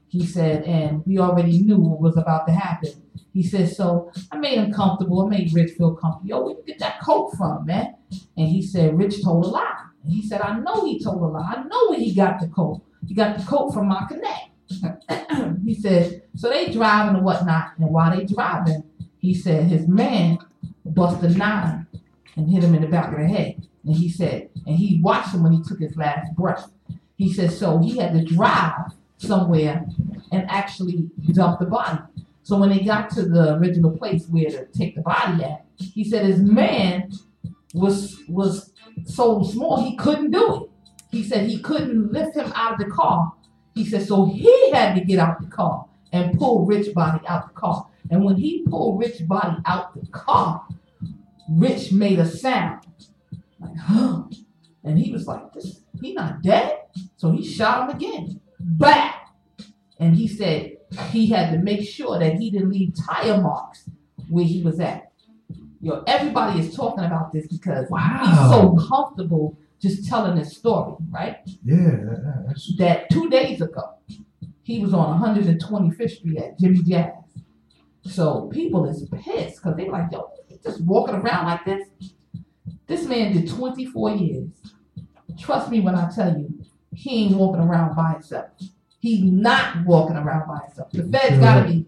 He 0.07 0.25
said, 0.25 0.63
and 0.65 1.03
we 1.07 1.17
already 1.17 1.63
knew 1.63 1.77
what 1.77 1.99
was 1.99 2.17
about 2.17 2.45
to 2.45 2.53
happen. 2.53 3.02
He 3.33 3.41
said, 3.41 3.69
so 3.69 4.11
I 4.31 4.37
made 4.37 4.59
him 4.59 4.71
comfortable. 4.71 5.25
I 5.25 5.29
made 5.29 5.53
Rich 5.53 5.71
feel 5.71 5.95
comfortable. 5.95 6.29
Yo, 6.29 6.43
where 6.43 6.55
you 6.55 6.63
get 6.65 6.79
that 6.79 7.01
coat 7.01 7.31
from, 7.35 7.65
man? 7.65 7.95
And 8.37 8.47
he 8.47 8.61
said, 8.61 8.97
Rich 8.97 9.23
told 9.23 9.45
a 9.45 9.47
lie. 9.47 9.85
And 10.03 10.13
he 10.13 10.21
said, 10.27 10.41
I 10.41 10.59
know 10.59 10.85
he 10.85 11.03
told 11.03 11.21
a 11.21 11.25
lie. 11.25 11.55
I 11.57 11.63
know 11.63 11.89
where 11.89 11.99
he 11.99 12.13
got 12.13 12.39
the 12.39 12.47
coat. 12.47 12.81
He 13.07 13.15
got 13.15 13.37
the 13.37 13.43
coat 13.43 13.73
from 13.73 13.87
my 13.87 14.05
connect. 14.07 14.51
he 15.65 15.73
said, 15.73 16.21
so 16.35 16.49
they 16.49 16.71
driving 16.71 17.15
and 17.15 17.25
whatnot. 17.25 17.71
And 17.77 17.89
while 17.89 18.15
they 18.15 18.25
driving, 18.25 18.83
he 19.17 19.33
said 19.33 19.65
his 19.65 19.87
man 19.87 20.37
busted 20.85 21.37
nine 21.37 21.87
and 22.35 22.49
hit 22.49 22.63
him 22.63 22.75
in 22.75 22.81
the 22.81 22.87
back 22.87 23.13
of 23.13 23.19
the 23.19 23.27
head. 23.27 23.67
And 23.85 23.95
he 23.95 24.09
said, 24.09 24.49
and 24.65 24.75
he 24.75 24.99
watched 25.01 25.33
him 25.33 25.43
when 25.43 25.53
he 25.53 25.63
took 25.63 25.79
his 25.79 25.95
last 25.97 26.35
breath. 26.35 26.71
He 27.17 27.33
said, 27.33 27.51
so 27.51 27.79
he 27.79 27.97
had 27.97 28.13
to 28.13 28.23
drive 28.23 28.93
somewhere 29.17 29.85
and 30.31 30.49
actually 30.49 31.09
dump 31.31 31.59
the 31.59 31.65
body. 31.65 31.99
So 32.43 32.57
when 32.57 32.69
they 32.69 32.79
got 32.79 33.09
to 33.11 33.23
the 33.23 33.55
original 33.55 33.91
place 33.91 34.27
where 34.27 34.49
to 34.49 34.65
take 34.67 34.95
the 34.95 35.01
body 35.01 35.43
at, 35.43 35.65
he 35.77 36.03
said 36.03 36.25
his 36.25 36.39
man 36.39 37.11
was 37.73 38.21
was 38.27 38.71
so 39.05 39.43
small 39.43 39.81
he 39.81 39.95
couldn't 39.95 40.31
do 40.31 40.55
it. 40.55 40.69
He 41.09 41.23
said 41.23 41.49
he 41.49 41.59
couldn't 41.59 42.11
lift 42.11 42.35
him 42.35 42.51
out 42.55 42.73
of 42.73 42.79
the 42.79 42.91
car. 42.91 43.33
He 43.73 43.85
said 43.85 44.05
so 44.05 44.25
he 44.25 44.71
had 44.71 44.95
to 44.95 45.01
get 45.01 45.19
out 45.19 45.41
the 45.41 45.47
car 45.47 45.85
and 46.11 46.37
pull 46.37 46.65
Rich 46.65 46.93
body 46.93 47.25
out 47.27 47.47
the 47.47 47.59
car. 47.59 47.87
And 48.11 48.23
when 48.23 48.35
he 48.35 48.65
pulled 48.69 48.99
Rich 48.99 49.25
body 49.27 49.57
out 49.65 49.95
the 49.99 50.05
car, 50.11 50.65
Rich 51.49 51.91
made 51.93 52.19
a 52.19 52.27
sound 52.27 52.85
like 53.59 53.77
huh, 53.77 54.23
and 54.83 54.99
he 54.99 55.11
was 55.11 55.27
like, 55.27 55.53
"This 55.53 55.81
he 56.01 56.13
not 56.13 56.41
dead." 56.41 56.79
So 57.15 57.31
he 57.31 57.43
shot 57.43 57.89
him 57.89 57.95
again, 57.95 58.41
back. 58.59 59.29
And 59.99 60.15
he 60.15 60.27
said 60.27 60.77
he 61.11 61.27
had 61.27 61.51
to 61.51 61.57
make 61.59 61.87
sure 61.87 62.19
that 62.19 62.35
he 62.35 62.49
didn't 62.51 62.69
leave 62.69 62.93
tire 63.07 63.41
marks 63.41 63.89
where 64.29 64.45
he 64.45 64.61
was 64.61 64.79
at. 64.79 65.11
Yo, 65.81 66.03
everybody 66.07 66.59
is 66.61 66.75
talking 66.75 67.03
about 67.03 67.33
this 67.33 67.47
because 67.47 67.87
he's 67.89 68.37
so 68.49 68.77
comfortable 68.89 69.57
just 69.81 70.07
telling 70.07 70.37
his 70.37 70.55
story, 70.55 70.95
right? 71.11 71.37
yeah, 71.65 71.75
that- 71.75 72.43
that's 72.47 72.75
That 72.77 73.09
two 73.09 73.29
days 73.29 73.59
ago, 73.61 73.83
he 74.63 74.79
was 74.79 74.93
on 74.93 75.19
125th 75.19 76.11
Street 76.11 76.37
at 76.37 76.57
Jimmy 76.57 76.81
Jazz. 76.83 77.11
So 78.03 78.47
people 78.47 78.85
is 78.85 79.07
pissed 79.11 79.57
because 79.57 79.75
they're 79.75 79.91
like, 79.91 80.09
yo, 80.11 80.29
just 80.63 80.81
walking 80.85 81.15
around 81.15 81.47
like 81.47 81.65
this. 81.65 81.87
This 82.87 83.05
man 83.05 83.33
did 83.33 83.49
24 83.49 84.11
years. 84.11 84.49
Trust 85.37 85.69
me 85.69 85.79
when 85.81 85.95
I 85.95 86.09
tell 86.09 86.37
you, 86.37 86.53
he 86.93 87.25
ain't 87.25 87.35
walking 87.35 87.61
around 87.61 87.95
by 87.95 88.13
himself. 88.13 88.45
He's 89.03 89.21
not 89.21 89.85
walking 89.85 90.15
around 90.15 90.47
by 90.47 90.59
himself. 90.65 90.89
The 90.93 91.03
feds 91.03 91.37
gotta 91.37 91.67
be 91.67 91.85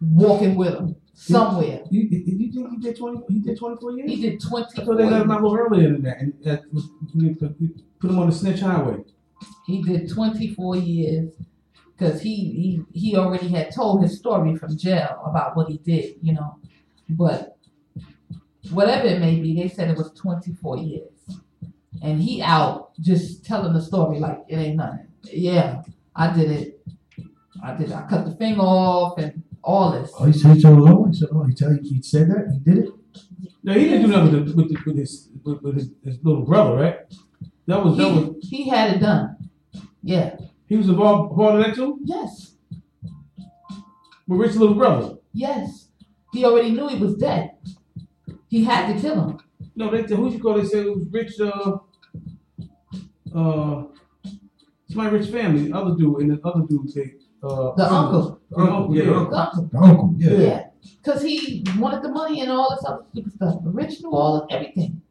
walking 0.00 0.56
with 0.56 0.74
him 0.74 0.96
somewhere. 1.14 1.82
You, 1.92 2.00
you, 2.10 2.24
you 2.26 2.52
think 2.52 2.70
he 2.72 2.76
did 2.78 2.96
twenty? 2.98 3.22
He 3.28 3.38
did 3.38 3.56
twenty 3.56 3.76
four 3.76 3.92
years. 3.92 4.10
He 4.10 4.20
did 4.20 4.42
I 4.44 4.48
24 4.48 4.84
thought 4.84 4.96
they 4.96 5.04
let 5.04 5.22
him 5.22 5.28
years. 5.28 5.30
out 5.30 5.42
a 5.42 5.46
little 5.46 5.56
earlier 5.56 5.92
than 5.92 6.02
that, 6.02 6.18
and 6.18 6.34
that 6.42 6.62
was, 6.72 6.88
put 8.00 8.10
him 8.10 8.18
on 8.18 8.28
the 8.28 8.34
snitch 8.34 8.58
highway. 8.58 8.96
He 9.64 9.80
did 9.80 10.10
24 10.10 10.74
years 10.78 11.34
because 11.96 12.20
he, 12.20 12.34
he 12.34 12.98
he 12.98 13.16
already 13.16 13.46
had 13.46 13.72
told 13.72 14.02
his 14.02 14.18
story 14.18 14.56
from 14.56 14.76
jail 14.76 15.22
about 15.24 15.56
what 15.56 15.68
he 15.68 15.78
did, 15.78 16.16
you 16.20 16.32
know. 16.32 16.58
But 17.08 17.58
whatever 18.72 19.06
it 19.06 19.20
may 19.20 19.38
be, 19.38 19.54
they 19.54 19.68
said 19.68 19.88
it 19.88 19.96
was 19.96 20.10
24 20.14 20.78
years. 20.78 21.12
And 22.02 22.20
he 22.20 22.42
out 22.42 22.90
just 23.00 23.44
telling 23.44 23.72
the 23.72 23.80
story 23.80 24.18
like 24.18 24.40
it 24.48 24.56
ain't 24.56 24.78
nothing. 24.78 25.06
Yeah, 25.22 25.82
I 26.16 26.32
did 26.32 26.50
it. 26.50 26.86
I 27.62 27.74
did 27.76 27.90
it. 27.90 27.94
I 27.94 28.06
cut 28.08 28.24
the 28.24 28.34
finger 28.36 28.62
off 28.62 29.18
and 29.18 29.42
all 29.62 29.92
this. 29.92 30.10
Oh, 30.18 30.24
he 30.24 30.32
said 30.32 30.56
he 30.56 30.62
told 30.62 30.78
Lord. 30.78 31.10
He 31.10 31.20
said, 31.20 31.28
oh, 31.32 31.44
he 31.44 31.54
tell 31.54 31.72
you 31.72 31.80
he 31.82 32.02
said 32.02 32.30
that 32.30 32.50
he 32.52 32.58
did 32.58 32.84
it. 32.84 32.90
No, 33.62 33.72
he 33.72 33.84
didn't 33.84 34.02
do 34.02 34.08
nothing 34.08 34.32
with, 34.32 34.46
the, 34.48 34.54
with, 34.54 34.68
the, 34.68 34.78
with 34.86 34.96
his 34.96 35.28
with, 35.44 35.62
with 35.62 35.74
his, 35.74 35.90
his 36.04 36.18
little 36.22 36.44
brother, 36.44 36.76
right? 36.76 36.98
That 37.66 37.84
was 37.84 37.96
that 37.98 38.08
was 38.08 38.36
He, 38.42 38.64
he 38.64 38.68
had 38.70 38.96
it 38.96 39.00
done. 39.00 39.36
Yeah. 40.02 40.36
he 40.66 40.76
was 40.76 40.88
involved 40.88 41.36
part 41.36 41.56
of 41.56 41.64
that 41.64 41.74
too. 41.74 41.98
Yes. 42.04 42.54
With 44.28 44.40
Rich's 44.40 44.56
little 44.56 44.74
brother. 44.74 45.16
Yes. 45.32 45.88
He 46.32 46.44
already 46.44 46.70
knew 46.70 46.88
he 46.88 46.98
was 46.98 47.16
dead. 47.16 47.50
He 48.48 48.64
had 48.64 48.92
to 48.92 49.00
kill 49.00 49.28
him. 49.28 49.38
No, 49.74 49.90
they 49.90 50.02
who 50.02 50.30
you 50.30 50.38
call? 50.38 50.54
They 50.54 50.64
said 50.64 50.86
it 50.86 50.96
was 50.96 51.06
Rich. 51.10 51.40
Uh, 51.40 51.78
uh, 53.34 53.84
it's 54.96 55.04
my 55.04 55.08
rich 55.10 55.28
family. 55.30 55.68
The 55.68 55.76
other 55.76 55.94
dude 55.94 56.20
and 56.22 56.30
the 56.30 56.40
other 56.48 56.64
dude 56.66 56.92
they 56.94 57.14
uh 57.42 57.74
The 57.74 57.92
uncle. 57.92 58.40
The 58.50 58.56
uncle, 58.58 58.96
yeah. 58.96 59.02
yeah. 59.04 59.10
The 59.10 59.36
uncle. 59.36 59.68
The 59.72 59.78
uncle, 59.78 60.14
yeah. 60.16 60.30
Yeah. 60.30 60.62
Because 61.02 61.22
he 61.22 61.64
wanted 61.78 62.02
the 62.02 62.08
money 62.10 62.40
and 62.40 62.50
all 62.50 62.74
this 62.74 62.84
other 62.86 63.04
stupid 63.12 63.32
stuff. 63.34 63.56
But 63.62 63.74
Rich 63.74 64.00
knew 64.02 64.10
all 64.10 64.42
of 64.42 64.48
everything. 64.50 65.02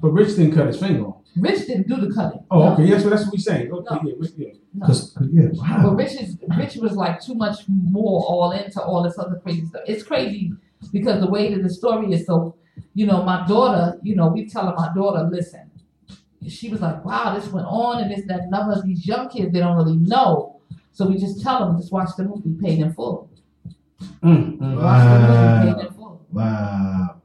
But 0.00 0.10
Rich 0.12 0.36
didn't 0.36 0.52
cut 0.54 0.66
his 0.66 0.78
finger 0.80 1.04
off. 1.06 1.16
Rich 1.36 1.66
didn't 1.66 1.88
do 1.88 1.96
the 1.96 2.12
cutting. 2.14 2.44
Oh, 2.50 2.58
No, 2.58 2.72
okay. 2.74 2.84
Yes, 2.84 3.02
well, 3.02 3.10
that's 3.10 3.24
what 3.24 3.32
we're 3.34 3.38
saying. 3.38 3.70
Okay, 3.72 3.94
No. 3.94 4.00
yeah, 4.04 4.14
Rich, 4.18 4.30
yeah. 4.36 4.48
No. 4.74 4.86
Cause, 4.86 5.12
'cause- 5.16 5.28
yeah, 5.32 5.48
But. 5.82 5.94
Rich 5.96 6.14
is 6.20 6.38
Rich 6.58 6.76
was 6.76 6.92
like 6.92 7.20
too 7.20 7.34
much 7.34 7.58
more 7.68 8.24
all 8.26 8.50
into 8.52 8.82
all 8.82 9.02
this 9.02 9.18
other 9.18 9.38
crazy 9.42 9.66
stuff. 9.66 9.82
It's 9.86 10.02
crazy 10.02 10.52
because 10.92 11.20
the 11.20 11.28
way 11.30 11.52
that 11.54 11.62
the 11.62 11.70
story 11.70 12.12
is 12.12 12.26
so, 12.26 12.56
you 12.94 13.06
know, 13.06 13.22
my 13.22 13.46
daughter, 13.46 13.98
you 14.02 14.14
know, 14.16 14.28
we 14.28 14.46
tell 14.48 14.62
telling 14.62 14.76
my 14.76 14.90
daughter, 14.94 15.28
listen. 15.30 15.70
She 16.48 16.68
was 16.68 16.80
like, 16.80 17.04
wow, 17.04 17.34
this 17.34 17.48
went 17.48 17.66
on 17.66 18.02
and 18.02 18.10
this, 18.10 18.26
that, 18.26 18.40
and 18.40 18.48
another. 18.54 18.82
These 18.84 19.06
young 19.06 19.28
kids, 19.28 19.52
they 19.52 19.60
don't 19.60 19.76
really 19.76 19.96
know. 19.96 20.60
So 20.92 21.06
we 21.06 21.16
just 21.16 21.42
tell 21.42 21.60
them, 21.66 21.78
just 21.78 21.92
watch 21.92 22.10
the 22.16 22.24
movie, 22.24 22.54
paid 22.60 22.80
in 22.80 22.92
full. 22.92 23.30
Mm, 24.22 24.58
mm. 24.58 24.82
Watch 24.82 25.04
the 25.04 25.18
movie, 25.20 25.32
Wow. 25.32 25.74
paid 25.74 25.86
in 25.86 25.92
full. 25.94 26.26
Wow. 26.32 27.16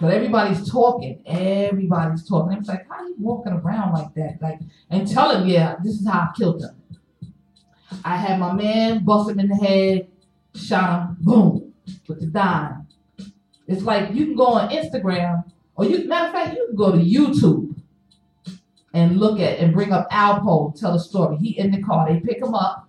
But 0.00 0.12
everybody's 0.12 0.70
talking. 0.70 1.22
Everybody's 1.26 2.28
talking. 2.28 2.58
It's 2.58 2.68
like, 2.68 2.86
how 2.88 3.06
you 3.06 3.16
walking 3.18 3.52
around 3.52 3.94
like 3.94 4.14
that? 4.14 4.38
Like, 4.40 4.60
and 4.90 5.08
tell 5.10 5.30
him, 5.30 5.48
yeah, 5.48 5.76
this 5.82 5.94
is 5.94 6.06
how 6.06 6.20
I 6.20 6.28
killed 6.36 6.62
him. 6.62 6.76
I 8.04 8.16
had 8.16 8.38
my 8.38 8.52
man 8.52 9.04
bust 9.04 9.30
him 9.30 9.40
in 9.40 9.48
the 9.48 9.56
head, 9.56 10.08
shot 10.54 11.08
him, 11.08 11.16
boom, 11.20 11.72
with 12.06 12.20
the 12.20 12.26
dime. 12.26 12.86
It's 13.66 13.82
like 13.82 14.12
you 14.14 14.26
can 14.26 14.36
go 14.36 14.46
on 14.46 14.70
Instagram, 14.70 15.44
or 15.76 15.86
you 15.86 16.06
matter 16.06 16.26
of 16.26 16.32
fact, 16.32 16.56
you 16.56 16.66
can 16.68 16.76
go 16.76 16.92
to 16.92 16.98
YouTube 16.98 17.65
and 18.96 19.20
look 19.20 19.38
at 19.38 19.58
and 19.58 19.74
bring 19.74 19.92
up 19.92 20.10
Alpo, 20.10 20.74
tell 20.74 20.94
a 20.94 20.98
story. 20.98 21.36
He 21.36 21.58
in 21.58 21.70
the 21.70 21.82
car, 21.82 22.10
they 22.10 22.18
pick 22.18 22.38
him 22.38 22.54
up. 22.54 22.88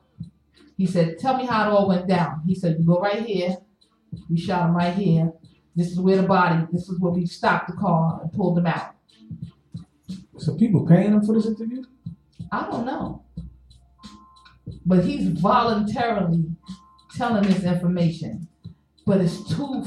He 0.78 0.86
said, 0.86 1.20
Tell 1.20 1.36
me 1.36 1.46
how 1.46 1.68
it 1.68 1.74
all 1.74 1.86
went 1.86 2.08
down. 2.08 2.44
He 2.48 2.56
said, 2.56 2.78
You 2.80 2.86
go 2.86 3.02
right 3.02 3.26
here. 3.26 3.58
We 4.30 4.40
shot 4.40 4.70
him 4.70 4.76
right 4.76 4.94
here. 4.94 5.34
This 5.76 5.92
is 5.92 6.00
where 6.00 6.16
the 6.16 6.24
body, 6.24 6.66
this 6.72 6.88
is 6.88 6.98
where 7.02 7.12
we 7.12 7.26
stopped 7.26 7.68
the 7.68 7.76
car 7.76 8.22
and 8.24 8.32
pulled 8.32 8.58
him 8.58 8.68
out. 8.68 8.96
So 10.38 10.56
people 10.56 10.88
paying 10.88 11.12
him 11.12 11.26
for 11.26 11.36
this 11.36 11.46
interview? 11.46 11.84
I 12.54 12.70
don't 12.72 12.86
know. 12.86 13.26
But 14.86 15.04
he's 15.04 15.28
voluntarily 15.28 16.46
telling 17.18 17.44
this 17.44 17.66
information. 17.66 18.48
But 19.06 19.20
it's 19.20 19.44
too 19.54 19.84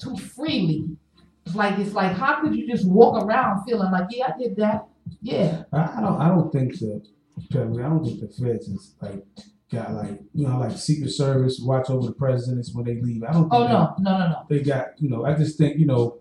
too 0.00 0.16
freely. 0.16 0.84
It's 1.44 1.56
like 1.56 1.80
it's 1.80 1.94
like 1.94 2.12
how 2.12 2.40
could 2.42 2.54
you 2.54 2.68
just 2.68 2.86
walk 2.86 3.24
around 3.24 3.64
feeling 3.64 3.90
like, 3.90 4.06
yeah, 4.10 4.32
I 4.32 4.38
did 4.38 4.54
that. 4.56 4.86
Yeah. 5.22 5.64
I, 5.72 5.98
I 5.98 6.00
don't. 6.00 6.20
I 6.20 6.28
don't 6.28 6.52
think 6.52 6.78
the. 6.78 7.02
I 7.52 7.64
don't 7.64 8.04
think 8.04 8.20
the 8.20 8.28
feds 8.28 8.68
is 8.68 8.94
like 9.00 9.24
got 9.70 9.92
like 9.92 10.20
you 10.34 10.46
know 10.46 10.58
like 10.58 10.76
Secret 10.76 11.10
Service 11.10 11.60
watch 11.62 11.90
over 11.90 12.06
the 12.06 12.12
presidents 12.12 12.74
when 12.74 12.84
they 12.84 13.00
leave. 13.00 13.22
I 13.22 13.32
don't. 13.32 13.48
Think 13.48 13.54
Oh 13.54 13.68
no, 13.68 13.94
no, 13.98 14.18
no, 14.18 14.28
no. 14.28 14.42
They 14.48 14.60
got 14.60 15.00
you 15.00 15.08
know. 15.08 15.24
I 15.24 15.34
just 15.34 15.58
think 15.58 15.78
you 15.78 15.86
know. 15.86 16.18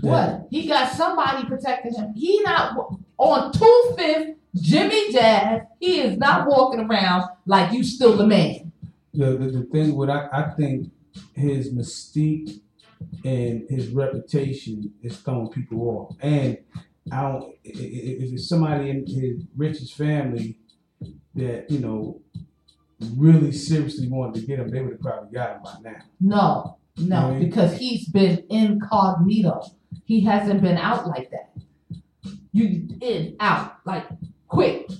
What? 0.00 0.46
He 0.50 0.68
got 0.68 0.92
somebody 0.92 1.46
protecting 1.46 1.94
him. 1.94 2.12
He 2.14 2.40
not 2.42 2.76
on 3.16 3.52
two 3.52 3.94
fifth 3.96 4.36
Jimmy 4.54 5.12
Jazz. 5.12 5.62
He 5.80 6.00
is 6.00 6.18
not 6.18 6.46
walking 6.46 6.80
around 6.80 7.24
like 7.46 7.72
you 7.72 7.82
still 7.82 8.16
the 8.16 8.26
man. 8.26 8.72
the, 9.12 9.36
the, 9.36 9.50
the 9.50 9.62
thing 9.64 9.94
with 9.96 10.10
I, 10.10 10.28
I 10.32 10.50
think 10.50 10.90
his 11.34 11.72
mystique 11.72 12.60
and 13.24 13.68
his 13.68 13.88
reputation 13.88 14.92
is 15.02 15.16
throwing 15.18 15.48
people 15.48 15.80
off. 15.88 16.16
And 16.20 16.58
I 17.12 17.22
don't 17.22 17.44
i- 17.44 17.68
i- 17.68 18.16
if 18.22 18.32
it's 18.32 18.48
somebody 18.48 18.90
in 18.90 19.06
his 19.06 19.44
Rich's 19.56 19.92
family 19.92 20.58
that, 21.34 21.70
you 21.70 21.78
know, 21.80 22.20
really 23.16 23.52
seriously 23.52 24.08
wanted 24.08 24.40
to 24.40 24.46
get 24.46 24.58
him, 24.58 24.68
they 24.70 24.80
would 24.82 24.92
have 24.92 25.00
probably 25.00 25.30
got 25.32 25.56
him 25.56 25.62
by 25.62 25.74
now. 25.84 25.96
No, 26.20 26.74
No, 27.00 27.30
Right. 27.30 27.38
because 27.40 27.76
he's 27.78 28.08
been 28.08 28.42
incognito. 28.50 29.62
He 30.04 30.20
hasn't 30.22 30.60
been 30.62 30.76
out 30.76 31.06
like 31.06 31.30
that. 31.30 31.52
You 32.52 32.88
in 33.00 33.36
out 33.38 33.74
like 33.86 34.06
quick. 34.48 34.90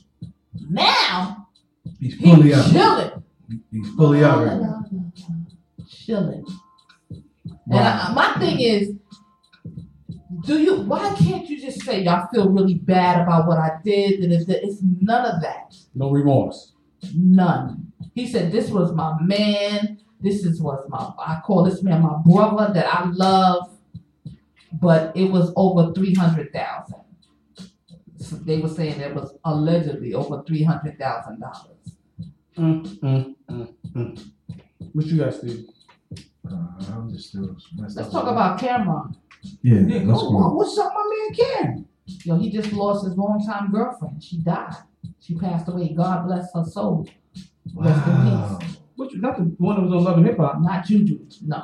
Now 0.71 1.49
He's 1.99 2.14
he's 2.14 2.31
fully 2.31 2.55
out. 2.55 2.71
chilling. 2.71 3.23
He's 3.73 3.88
fully 3.97 4.23
out 4.25 4.44
right. 4.47 4.83
Chilling. 5.88 6.44
And 7.11 7.79
I, 7.79 8.12
my 8.14 8.35
thing 8.38 8.61
is, 8.61 8.94
do 10.44 10.61
you? 10.61 10.83
Why 10.83 11.14
can't 11.14 11.48
you 11.48 11.61
just 11.61 11.83
say 11.83 12.03
y'all 12.03 12.29
feel 12.33 12.48
really 12.51 12.74
bad 12.74 13.22
about 13.22 13.46
what 13.46 13.59
I 13.59 13.79
did? 13.85 14.20
And 14.20 14.33
it's, 14.33 14.48
it's 14.48 14.81
none 14.83 15.24
of 15.24 15.40
that. 15.42 15.74
No 15.94 16.11
remorse. 16.11 16.72
None. 17.14 17.92
He 18.14 18.27
said 18.27 18.53
this 18.53 18.70
was 18.70 18.92
my 18.92 19.16
man. 19.20 20.01
This 20.20 20.44
is 20.44 20.61
was 20.61 20.85
my 20.88 21.12
I 21.18 21.40
call 21.40 21.64
this 21.64 21.83
man 21.83 22.03
my 22.03 22.16
brother 22.24 22.72
that 22.74 22.87
I 22.92 23.05
love, 23.11 23.70
but 24.72 25.16
it 25.16 25.31
was 25.31 25.53
over 25.57 25.92
three 25.92 26.14
hundred 26.14 26.53
thousand. 26.53 26.96
So 28.16 28.37
they 28.37 28.59
were 28.59 28.68
saying 28.68 29.01
it 29.01 29.14
was 29.14 29.33
allegedly 29.44 30.14
over 30.14 30.42
three 30.42 30.64
hundred 30.64 30.98
thousand 30.98 31.40
dollars. 31.40 31.96
Mm, 32.57 32.98
mm, 32.98 33.35
mm, 33.48 33.74
mm. 33.94 34.31
What 34.92 35.07
you 35.07 35.18
guys 35.18 35.38
do? 35.38 35.68
Uh, 36.51 36.57
I'm 36.92 37.11
just 37.12 37.29
still 37.29 37.57
Let's 37.77 37.96
up. 37.96 38.11
talk 38.11 38.27
about 38.27 38.59
Cameron. 38.59 39.16
Yeah, 39.62 39.81
Yeah, 39.81 40.03
let's 40.05 40.20
oh, 40.22 40.31
go. 40.31 40.55
what's 40.55 40.77
up, 40.79 40.92
my 40.94 41.05
man 41.11 41.35
Cam? 41.35 41.87
Yo, 42.24 42.38
he 42.38 42.51
just 42.51 42.72
lost 42.72 43.05
his 43.05 43.16
longtime 43.16 43.70
girlfriend. 43.70 44.22
She 44.22 44.38
died. 44.38 44.74
She 45.20 45.35
passed 45.37 45.68
away. 45.68 45.92
God 45.94 46.27
bless 46.27 46.53
her 46.55 46.64
soul. 46.64 47.07
Rest 47.74 48.07
in 48.07 48.12
Wow. 48.14 48.59
peace. 48.61 48.77
What 48.96 49.12
you, 49.12 49.20
not 49.20 49.37
the 49.37 49.44
one 49.59 49.77
that 49.77 49.83
was 49.83 49.92
on 49.92 50.05
Love 50.05 50.18
and 50.18 50.27
Hip 50.27 50.38
Hop. 50.38 50.61
Not 50.61 50.85
Juju. 50.87 51.27
No. 51.46 51.62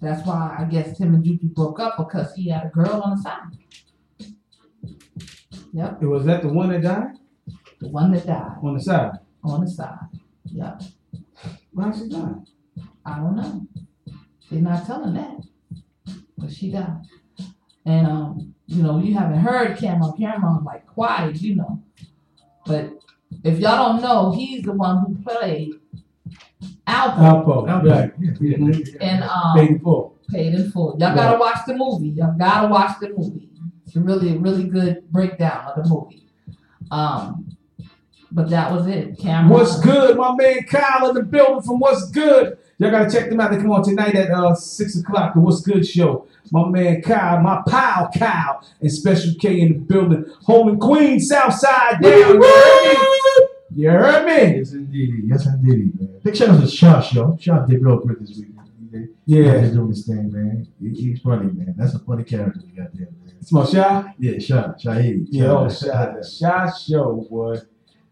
That's 0.00 0.26
why 0.26 0.56
I 0.58 0.64
guess 0.64 0.98
him 0.98 1.14
and 1.14 1.24
Juju 1.24 1.48
broke 1.48 1.78
up 1.80 1.96
because 1.98 2.34
he 2.34 2.48
had 2.48 2.66
a 2.66 2.68
girl 2.70 3.00
on 3.02 3.16
the 3.16 3.22
side. 3.22 4.28
Yep, 5.72 6.02
It 6.02 6.06
was 6.06 6.24
that 6.24 6.42
the 6.42 6.48
one 6.48 6.68
that 6.70 6.82
died 6.82 7.12
the 7.80 7.88
one 7.88 8.10
that 8.12 8.26
died 8.26 8.56
on 8.62 8.74
the 8.74 8.80
side. 8.80 9.12
on 9.44 9.60
the 9.64 9.70
side. 9.70 9.98
Yep. 10.46 10.82
Why 11.72 11.92
she 11.92 12.08
died? 12.08 12.34
I 13.06 13.16
don't 13.18 13.36
know. 13.36 13.66
They're 14.50 14.60
not 14.60 14.84
telling 14.86 15.14
that. 15.14 15.40
But 16.40 16.52
she 16.52 16.70
died. 16.70 17.02
And 17.86 18.06
um, 18.06 18.54
you 18.66 18.82
know, 18.82 18.98
you 18.98 19.14
haven't 19.14 19.38
heard 19.40 19.76
Cameron. 19.78 20.12
Cameron 20.18 20.64
like 20.64 20.86
quiet, 20.86 21.40
you 21.40 21.56
know. 21.56 21.82
But 22.66 22.92
if 23.44 23.58
y'all 23.58 23.92
don't 23.92 24.02
know, 24.02 24.32
he's 24.32 24.62
the 24.64 24.72
one 24.72 25.04
who 25.04 25.22
played 25.22 25.72
Alpo 26.86 27.44
Alpo. 27.44 27.88
Right. 27.88 28.12
Yeah, 28.40 28.96
and 29.00 29.24
um 29.24 29.56
Paid 29.56 29.70
in 29.70 29.80
full. 29.80 30.18
paid 30.30 30.54
in 30.54 30.70
full. 30.70 30.96
Y'all 30.98 31.14
gotta 31.14 31.38
watch 31.38 31.58
the 31.66 31.74
movie. 31.74 32.08
Y'all 32.10 32.36
gotta 32.36 32.68
watch 32.68 32.98
the 33.00 33.10
movie. 33.10 33.48
It's 33.86 33.96
a 33.96 34.00
really, 34.00 34.36
really 34.36 34.64
good 34.64 35.10
breakdown 35.10 35.72
of 35.74 35.82
the 35.82 35.88
movie. 35.88 36.28
Um, 36.90 37.56
but 38.32 38.48
that 38.50 38.70
was 38.70 38.86
it. 38.86 39.18
Cameron. 39.18 39.48
What's 39.48 39.80
good, 39.80 40.16
my 40.16 40.34
man 40.36 40.62
Kyle 40.64 41.08
in 41.08 41.14
the 41.16 41.22
building 41.22 41.62
from 41.62 41.78
What's 41.80 42.10
Good. 42.10 42.58
Y'all 42.80 42.90
gotta 42.90 43.10
check 43.10 43.28
them 43.28 43.38
out. 43.38 43.50
They 43.50 43.58
come 43.58 43.72
on 43.72 43.84
tonight 43.84 44.14
at 44.14 44.30
uh 44.30 44.54
six 44.54 44.96
o'clock. 44.98 45.34
The 45.34 45.40
What's 45.40 45.60
Good 45.60 45.86
show. 45.86 46.26
My 46.50 46.66
man 46.66 47.02
Kyle, 47.02 47.38
my 47.42 47.62
pal 47.68 48.10
Kyle, 48.18 48.66
and 48.80 48.90
Special 48.90 49.34
K 49.38 49.60
in 49.60 49.68
the 49.68 49.78
building, 49.80 50.24
holding 50.44 50.80
Queen 50.80 51.20
Southside 51.20 52.00
down. 52.00 52.18
You 52.18 52.42
heard 52.42 52.82
me? 52.82 53.46
You 53.72 53.90
heard 53.90 54.24
me? 54.24 54.58
Yes, 54.58 54.72
indeed. 54.72 55.24
Yes, 55.26 55.46
indeed, 55.46 56.00
man. 56.00 56.20
Big 56.24 56.34
shout 56.34 56.48
out 56.48 56.60
to 56.60 56.66
Shosh, 56.66 57.12
yo. 57.12 57.54
Out 57.54 57.68
to 57.68 57.78
real 57.78 58.00
quick 58.00 58.18
this 58.18 58.38
week. 58.38 58.46
Yeah. 59.26 59.60
He's 59.60 59.72
doing 59.72 59.88
his 59.88 60.06
thing, 60.06 60.32
man. 60.32 60.66
He, 60.80 60.88
he's 60.88 61.20
funny, 61.20 61.52
man. 61.52 61.74
That's 61.76 61.94
a 61.94 61.98
funny 61.98 62.24
character 62.24 62.60
we 62.64 62.72
got 62.72 62.94
there, 62.94 63.08
man. 63.24 63.42
Small 63.42 63.66
shot. 63.66 64.14
Yeah, 64.18 64.38
Shah, 64.38 64.72
Shahid. 64.72 65.26
Yeah, 65.28 65.52
oh, 65.52 65.68
Shah. 65.68 66.14
shot. 66.14 66.24
Shot 66.24 66.78
show, 66.78 67.26
boy. 67.28 67.58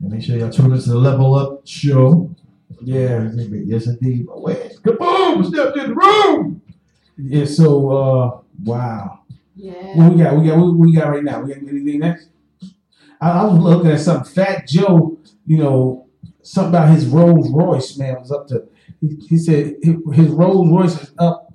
And 0.00 0.10
make 0.10 0.22
sure 0.22 0.36
y'all 0.36 0.50
tune 0.50 0.72
into 0.72 0.90
the 0.90 0.98
Level 0.98 1.34
Up 1.34 1.66
show. 1.66 2.34
Yeah. 2.80 3.30
Yes, 3.34 3.86
indeed. 3.86 4.26
But 4.26 4.42
wait, 4.42 4.72
kaboom! 4.82 5.44
Stepped 5.46 5.76
in 5.76 5.90
the 5.90 5.94
room. 5.94 6.62
Yeah. 7.16 7.44
So, 7.44 7.90
uh, 7.90 8.40
wow. 8.64 9.20
Yeah. 9.56 9.72
What 9.96 10.12
we 10.12 10.22
got? 10.22 10.36
We 10.36 10.46
got. 10.46 10.58
What 10.58 10.74
we 10.76 10.94
got 10.94 11.08
right 11.10 11.24
now? 11.24 11.40
We 11.42 11.48
got 11.54 11.58
anything 11.68 11.98
next? 12.00 12.28
I, 13.20 13.30
I 13.30 13.44
was 13.44 13.58
looking 13.58 13.90
at 13.90 14.00
something. 14.00 14.32
Fat 14.32 14.68
Joe, 14.68 15.18
you 15.46 15.58
know, 15.58 16.06
something 16.42 16.70
about 16.70 16.90
his 16.94 17.06
Rolls 17.06 17.50
Royce. 17.50 17.96
Man 17.98 18.16
was 18.20 18.30
up 18.30 18.46
to. 18.48 18.68
He, 19.00 19.16
he 19.28 19.38
said 19.38 19.76
his 19.82 19.96
his 20.14 20.28
Rolls 20.28 20.68
Royce 20.70 21.02
is 21.02 21.10
up 21.18 21.52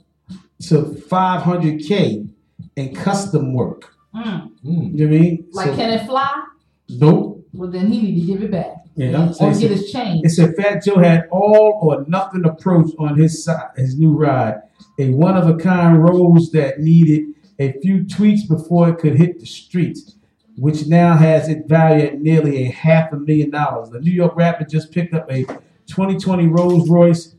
to 0.67 0.82
500k 1.10 2.30
in 2.76 2.95
custom 2.95 3.54
work. 3.54 3.93
Mm. 4.15 4.52
Mm. 4.65 4.97
You 4.97 5.06
know 5.08 5.12
what 5.12 5.17
I 5.17 5.19
mean? 5.21 5.47
Like, 5.52 5.67
So- 5.69 5.76
can 5.76 5.89
it 5.91 6.06
fly? 6.06 6.43
nope. 6.89 7.33
Well, 7.54 7.70
then 7.70 7.92
he 7.92 8.02
need 8.02 8.20
to 8.20 8.26
give 8.26 8.44
it 8.44 8.52
back. 8.52 8.84
Yeah, 8.96 9.32
Or 9.39 9.52
get 9.54 9.72
his 9.72 9.92
change. 9.92 10.26
It 10.26 10.30
said 10.30 10.56
Fat 10.56 10.84
Joe 10.84 11.00
had 11.00 11.28
all 11.32 11.80
or 11.82 12.06
nothing 12.08 12.46
approach 12.46 12.92
on 13.00 13.18
his 13.18 13.44
side, 13.44 13.70
his 13.76 13.98
new 13.98 14.16
ride, 14.16 14.62
a 15.00 15.10
one 15.12 15.36
of 15.36 15.48
a 15.48 15.58
kind 15.58 16.04
Rolls 16.04 16.52
that 16.52 16.80
needed 16.80 17.34
a 17.60 17.74
few 17.82 18.08
tweaks 18.08 18.44
before 18.44 18.89
it 18.89 18.98
could 18.98 19.16
hit 19.16 19.39
the 19.39 19.46
streets, 19.46 20.16
which 20.58 20.88
now 20.88 21.16
has 21.16 21.50
it 21.50 21.68
valued 21.68 22.13
at 22.13 22.22
nearly 22.22 22.66
a 22.66 22.72
half 22.72 23.12
a 23.12 23.18
million 23.18 23.50
dollars. 23.50 23.89
The 23.89 24.00
New 24.00 24.12
York 24.12 24.36
rapper 24.36 24.66
just 24.66 24.92
picked 24.92 25.13
up 25.13 25.32
a 25.32 25.44
2020 25.88 26.48
Rolls 26.48 26.89
Royce, 26.89 27.36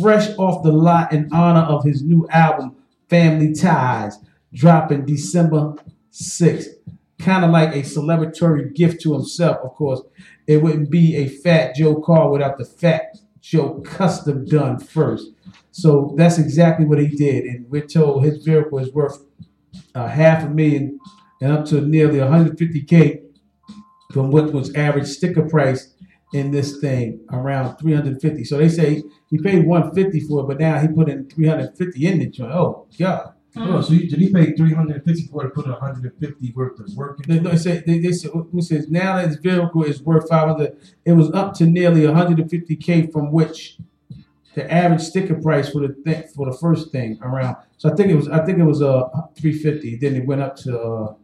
fresh 0.00 0.28
off 0.38 0.62
the 0.62 0.72
lot 0.72 1.12
in 1.12 1.28
honor 1.32 1.60
of 1.60 1.84
his 1.84 2.02
new 2.02 2.26
album 2.30 2.76
Family 3.08 3.52
Ties, 3.52 4.18
dropping 4.52 5.06
December 5.06 5.74
6th. 6.12 6.66
Kind 7.20 7.44
of 7.44 7.50
like 7.50 7.74
a 7.74 7.82
celebratory 7.82 8.74
gift 8.74 9.02
to 9.02 9.12
himself, 9.12 9.58
of 9.62 9.74
course 9.74 10.00
it 10.50 10.60
wouldn't 10.60 10.90
be 10.90 11.14
a 11.14 11.28
Fat 11.28 11.76
Joe 11.76 12.00
car 12.00 12.28
without 12.28 12.58
the 12.58 12.64
Fat 12.64 13.16
Joe 13.40 13.80
custom 13.84 14.44
done 14.46 14.80
first. 14.80 15.28
So 15.70 16.12
that's 16.16 16.38
exactly 16.38 16.86
what 16.86 16.98
he 16.98 17.06
did, 17.06 17.44
and 17.44 17.70
we're 17.70 17.86
told 17.86 18.24
his 18.24 18.44
vehicle 18.44 18.80
is 18.80 18.92
worth 18.92 19.24
a 19.94 20.08
half 20.08 20.42
a 20.42 20.48
million 20.48 20.98
and 21.40 21.52
up 21.52 21.66
to 21.66 21.80
nearly 21.80 22.18
150k 22.18 23.22
from 24.12 24.32
what 24.32 24.52
was 24.52 24.74
average 24.74 25.06
sticker 25.06 25.48
price 25.48 25.94
in 26.32 26.50
this 26.50 26.78
thing 26.78 27.20
around 27.30 27.76
350. 27.76 28.42
So 28.44 28.58
they 28.58 28.68
say 28.68 29.04
he 29.28 29.38
paid 29.38 29.64
150 29.64 30.26
for 30.26 30.40
it, 30.40 30.48
but 30.48 30.58
now 30.58 30.80
he 30.80 30.88
put 30.88 31.08
in 31.08 31.30
350 31.30 32.06
in 32.06 32.18
the 32.18 32.26
joint. 32.26 32.52
Oh 32.52 32.88
God! 32.98 33.34
Oh, 33.56 33.80
so 33.80 33.94
you, 33.94 34.08
did 34.08 34.20
he 34.20 34.32
pay 34.32 34.52
350 34.52 35.26
for 35.26 35.42
to 35.42 35.48
put 35.48 35.66
150 35.66 36.52
worth 36.52 36.78
of 36.78 36.94
work 36.94 37.18
into 37.26 37.48
they 37.48 37.56
say 37.56 37.82
they, 37.84 37.98
they 37.98 38.12
said 38.12 38.30
it 38.34 38.62
says 38.62 38.88
now 38.88 39.16
that 39.16 39.26
his 39.26 39.36
vehicle 39.36 39.82
is 39.82 40.02
worth 40.02 40.28
500. 40.28 40.76
It 41.04 41.12
was 41.12 41.32
up 41.32 41.54
to 41.54 41.66
nearly 41.66 42.02
150k 42.02 43.12
from 43.12 43.32
which 43.32 43.78
the 44.54 44.72
average 44.72 45.00
sticker 45.00 45.34
price 45.34 45.70
for 45.70 45.86
the 45.86 45.94
thing 46.04 46.24
for 46.34 46.50
the 46.50 46.56
first 46.56 46.92
thing 46.92 47.18
around. 47.22 47.56
So 47.76 47.90
I 47.90 47.96
think 47.96 48.10
it 48.10 48.14
was 48.14 48.28
I 48.28 48.44
think 48.44 48.58
it 48.58 48.64
was 48.64 48.82
uh 48.82 49.08
350. 49.36 49.96
Then 49.96 50.14
it 50.14 50.26
went 50.26 50.42
up 50.42 50.54
to 50.56 50.78
uh, 50.78 51.14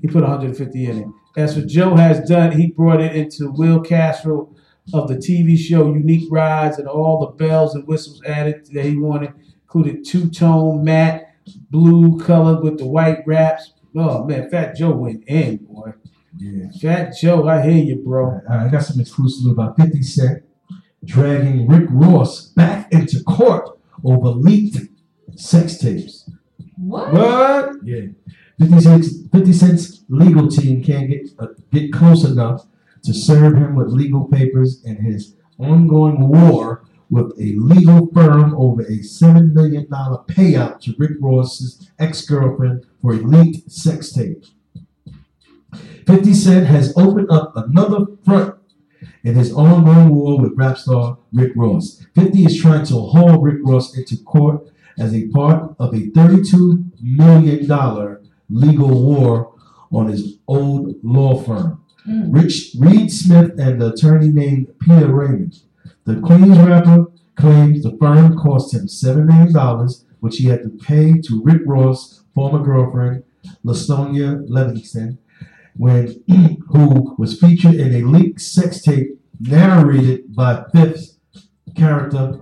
he 0.00 0.08
put 0.08 0.22
150 0.22 0.84
in 0.84 0.98
it. 0.98 1.08
As 1.36 1.54
for 1.54 1.62
Joe 1.62 1.94
has 1.96 2.28
done, 2.28 2.52
he 2.52 2.66
brought 2.66 3.00
it 3.00 3.16
into 3.16 3.50
Will 3.50 3.80
Castro 3.80 4.54
of 4.92 5.08
the 5.08 5.14
TV 5.14 5.56
show 5.56 5.86
Unique 5.86 6.28
Rides 6.30 6.78
and 6.78 6.88
all 6.88 7.20
the 7.20 7.44
bells 7.44 7.74
and 7.74 7.86
whistles 7.86 8.20
added 8.26 8.66
that 8.72 8.84
he 8.84 8.98
wanted, 8.98 9.32
included 9.62 10.04
two 10.04 10.28
tone 10.28 10.84
matte 10.84 11.31
blue 11.70 12.18
color 12.18 12.60
with 12.60 12.78
the 12.78 12.86
white 12.86 13.18
wraps. 13.26 13.72
Oh 13.96 14.24
man, 14.24 14.50
Fat 14.50 14.76
Joe 14.76 14.92
went 14.92 15.24
in, 15.26 15.58
boy. 15.58 15.92
Yeah. 16.36 16.70
Fat 16.80 17.14
Joe, 17.20 17.46
I 17.46 17.62
hear 17.62 17.84
you, 17.84 17.96
bro. 17.96 18.40
I 18.48 18.66
I 18.66 18.68
got 18.68 18.84
some 18.84 19.00
exclusive 19.00 19.50
about 19.50 19.76
50 19.76 20.02
Cent 20.02 20.44
dragging 21.04 21.66
Rick 21.66 21.88
Ross 21.90 22.46
back 22.48 22.92
into 22.92 23.22
court 23.24 23.78
over 24.04 24.28
leaked 24.28 24.78
sex 25.36 25.78
tapes. 25.78 26.30
What? 26.76 27.12
What? 27.12 27.76
Yeah. 27.84 28.06
50 28.58 28.80
Cent's, 28.80 29.26
50 29.28 29.52
Cent's 29.52 30.04
legal 30.08 30.48
team 30.48 30.82
can't 30.82 31.08
get 31.08 31.28
uh, 31.38 31.48
get 31.72 31.92
close 31.92 32.24
enough 32.24 32.66
to 33.04 33.12
serve 33.12 33.56
him 33.56 33.74
with 33.74 33.88
legal 33.88 34.28
papers 34.28 34.82
in 34.84 34.96
his 34.96 35.34
ongoing 35.58 36.28
war 36.28 36.81
with 37.12 37.30
a 37.38 37.54
legal 37.58 38.06
firm 38.14 38.54
over 38.54 38.80
a 38.80 39.00
$7 39.00 39.52
million 39.52 39.86
payout 39.86 40.80
to 40.80 40.94
Rick 40.96 41.18
Ross's 41.20 41.90
ex 41.98 42.24
girlfriend 42.24 42.86
for 43.02 43.12
a 43.12 43.16
leaked 43.16 43.70
sex 43.70 44.10
tape. 44.12 44.46
50 46.06 46.32
Cent 46.32 46.66
has 46.66 46.96
opened 46.96 47.30
up 47.30 47.54
another 47.54 48.06
front 48.24 48.54
in 49.22 49.34
his 49.34 49.52
ongoing 49.52 50.08
war 50.14 50.40
with 50.40 50.56
rap 50.56 50.78
star 50.78 51.18
Rick 51.34 51.52
Ross. 51.54 52.02
50 52.14 52.46
is 52.46 52.58
trying 52.58 52.86
to 52.86 52.94
haul 52.94 53.42
Rick 53.42 53.58
Ross 53.62 53.94
into 53.94 54.16
court 54.24 54.70
as 54.98 55.14
a 55.14 55.28
part 55.28 55.76
of 55.78 55.92
a 55.92 56.08
$32 56.12 56.92
million 57.02 58.18
legal 58.48 59.02
war 59.02 59.54
on 59.92 60.06
his 60.08 60.38
old 60.48 60.94
law 61.02 61.38
firm. 61.38 61.84
Mm. 62.08 62.34
Rich 62.34 62.74
Reed 62.78 63.12
Smith 63.12 63.52
and 63.58 63.82
the 63.82 63.92
attorney 63.92 64.28
named 64.28 64.72
Peter 64.80 65.12
Raymond. 65.12 65.60
The 66.04 66.16
Queens 66.16 66.58
rapper 66.58 67.06
claims 67.36 67.84
the 67.84 67.96
firm 67.98 68.36
cost 68.36 68.74
him 68.74 68.86
$7 68.86 69.26
million, 69.26 69.88
which 70.20 70.38
he 70.38 70.46
had 70.46 70.64
to 70.64 70.68
pay 70.68 71.20
to 71.20 71.42
Rick 71.42 71.62
Ross' 71.64 72.24
former 72.34 72.58
girlfriend, 72.58 73.22
Lastonia 73.64 74.44
Leviston, 74.48 75.18
when 75.76 76.22
who 76.68 77.14
was 77.18 77.38
featured 77.38 77.74
in 77.74 77.94
a 77.94 78.02
leaked 78.06 78.40
sex 78.40 78.82
tape 78.82 79.20
narrated 79.40 80.34
by 80.34 80.64
Fifth's 80.72 81.18
character, 81.76 82.40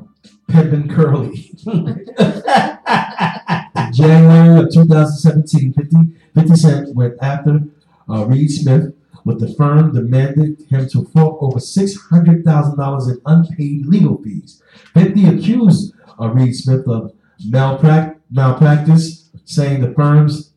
Pimpin' 0.49 0.89
Curly. 0.91 1.53
January 3.93 4.61
of 4.61 4.73
2017, 4.73 5.75
50, 5.75 5.97
50 6.35 6.57
Cent 6.57 6.95
went 6.95 7.15
after 7.21 7.61
uh, 8.09 8.25
Reed 8.27 8.51
Smith 8.51 8.95
with 9.25 9.41
the 9.41 9.53
firm 9.55 9.93
demanded 9.93 10.63
him 10.69 10.89
to 10.91 11.05
fork 11.07 11.43
over 11.43 11.59
$600,000 11.59 13.09
in 13.09 13.21
unpaid 13.27 13.87
legal 13.87 14.23
fees. 14.23 14.63
50 14.95 15.27
accused 15.27 15.95
uh, 16.21 16.29
Reed 16.29 16.55
Smith 16.55 16.87
of 16.87 17.13
malprac- 17.49 18.17
malpractice, 18.31 19.31
saying 19.45 19.81
the 19.81 19.93
firm's 19.95 20.53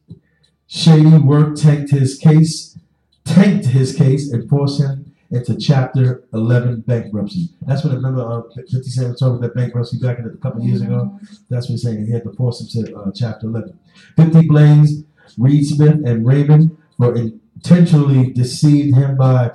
shady 0.68 1.18
work 1.18 1.56
tanked 1.56 1.92
his 1.92 2.18
case, 2.18 2.78
tanked 3.26 3.68
his 3.68 3.96
case, 3.96 4.32
and 4.32 4.50
forced 4.50 4.82
him 4.82 5.14
into 5.32 5.58
Chapter 5.58 6.24
11 6.34 6.82
bankruptcy. 6.82 7.50
That's 7.64 7.84
when 7.84 7.94
I 7.94 7.96
remember 7.96 8.22
uh, 8.22 8.44
50 8.54 8.84
Cent 8.84 9.10
was 9.10 9.20
talking 9.20 9.38
about 9.38 9.42
that 9.42 9.56
bankruptcy 9.56 9.98
back 9.98 10.20
in 10.20 10.26
a 10.26 10.30
couple 10.38 10.64
years 10.64 10.82
ago. 10.82 11.20
That's 11.50 11.66
what 11.66 11.72
he's 11.72 11.84
saying. 11.84 12.06
He 12.06 12.12
had 12.12 12.24
to 12.24 12.34
force 12.34 12.62
him 12.62 12.86
to 12.86 12.96
uh, 12.96 13.12
Chapter 13.16 13.48
11. 13.48 13.80
50 14.16 14.48
blames 14.48 15.04
Reed 15.38 15.66
Smith 15.66 16.06
and 16.06 16.26
Raymond 16.26 16.78
for 16.98 17.16
intentionally 17.64 18.32
deceived 18.34 18.96
him 18.96 19.16
by 19.16 19.52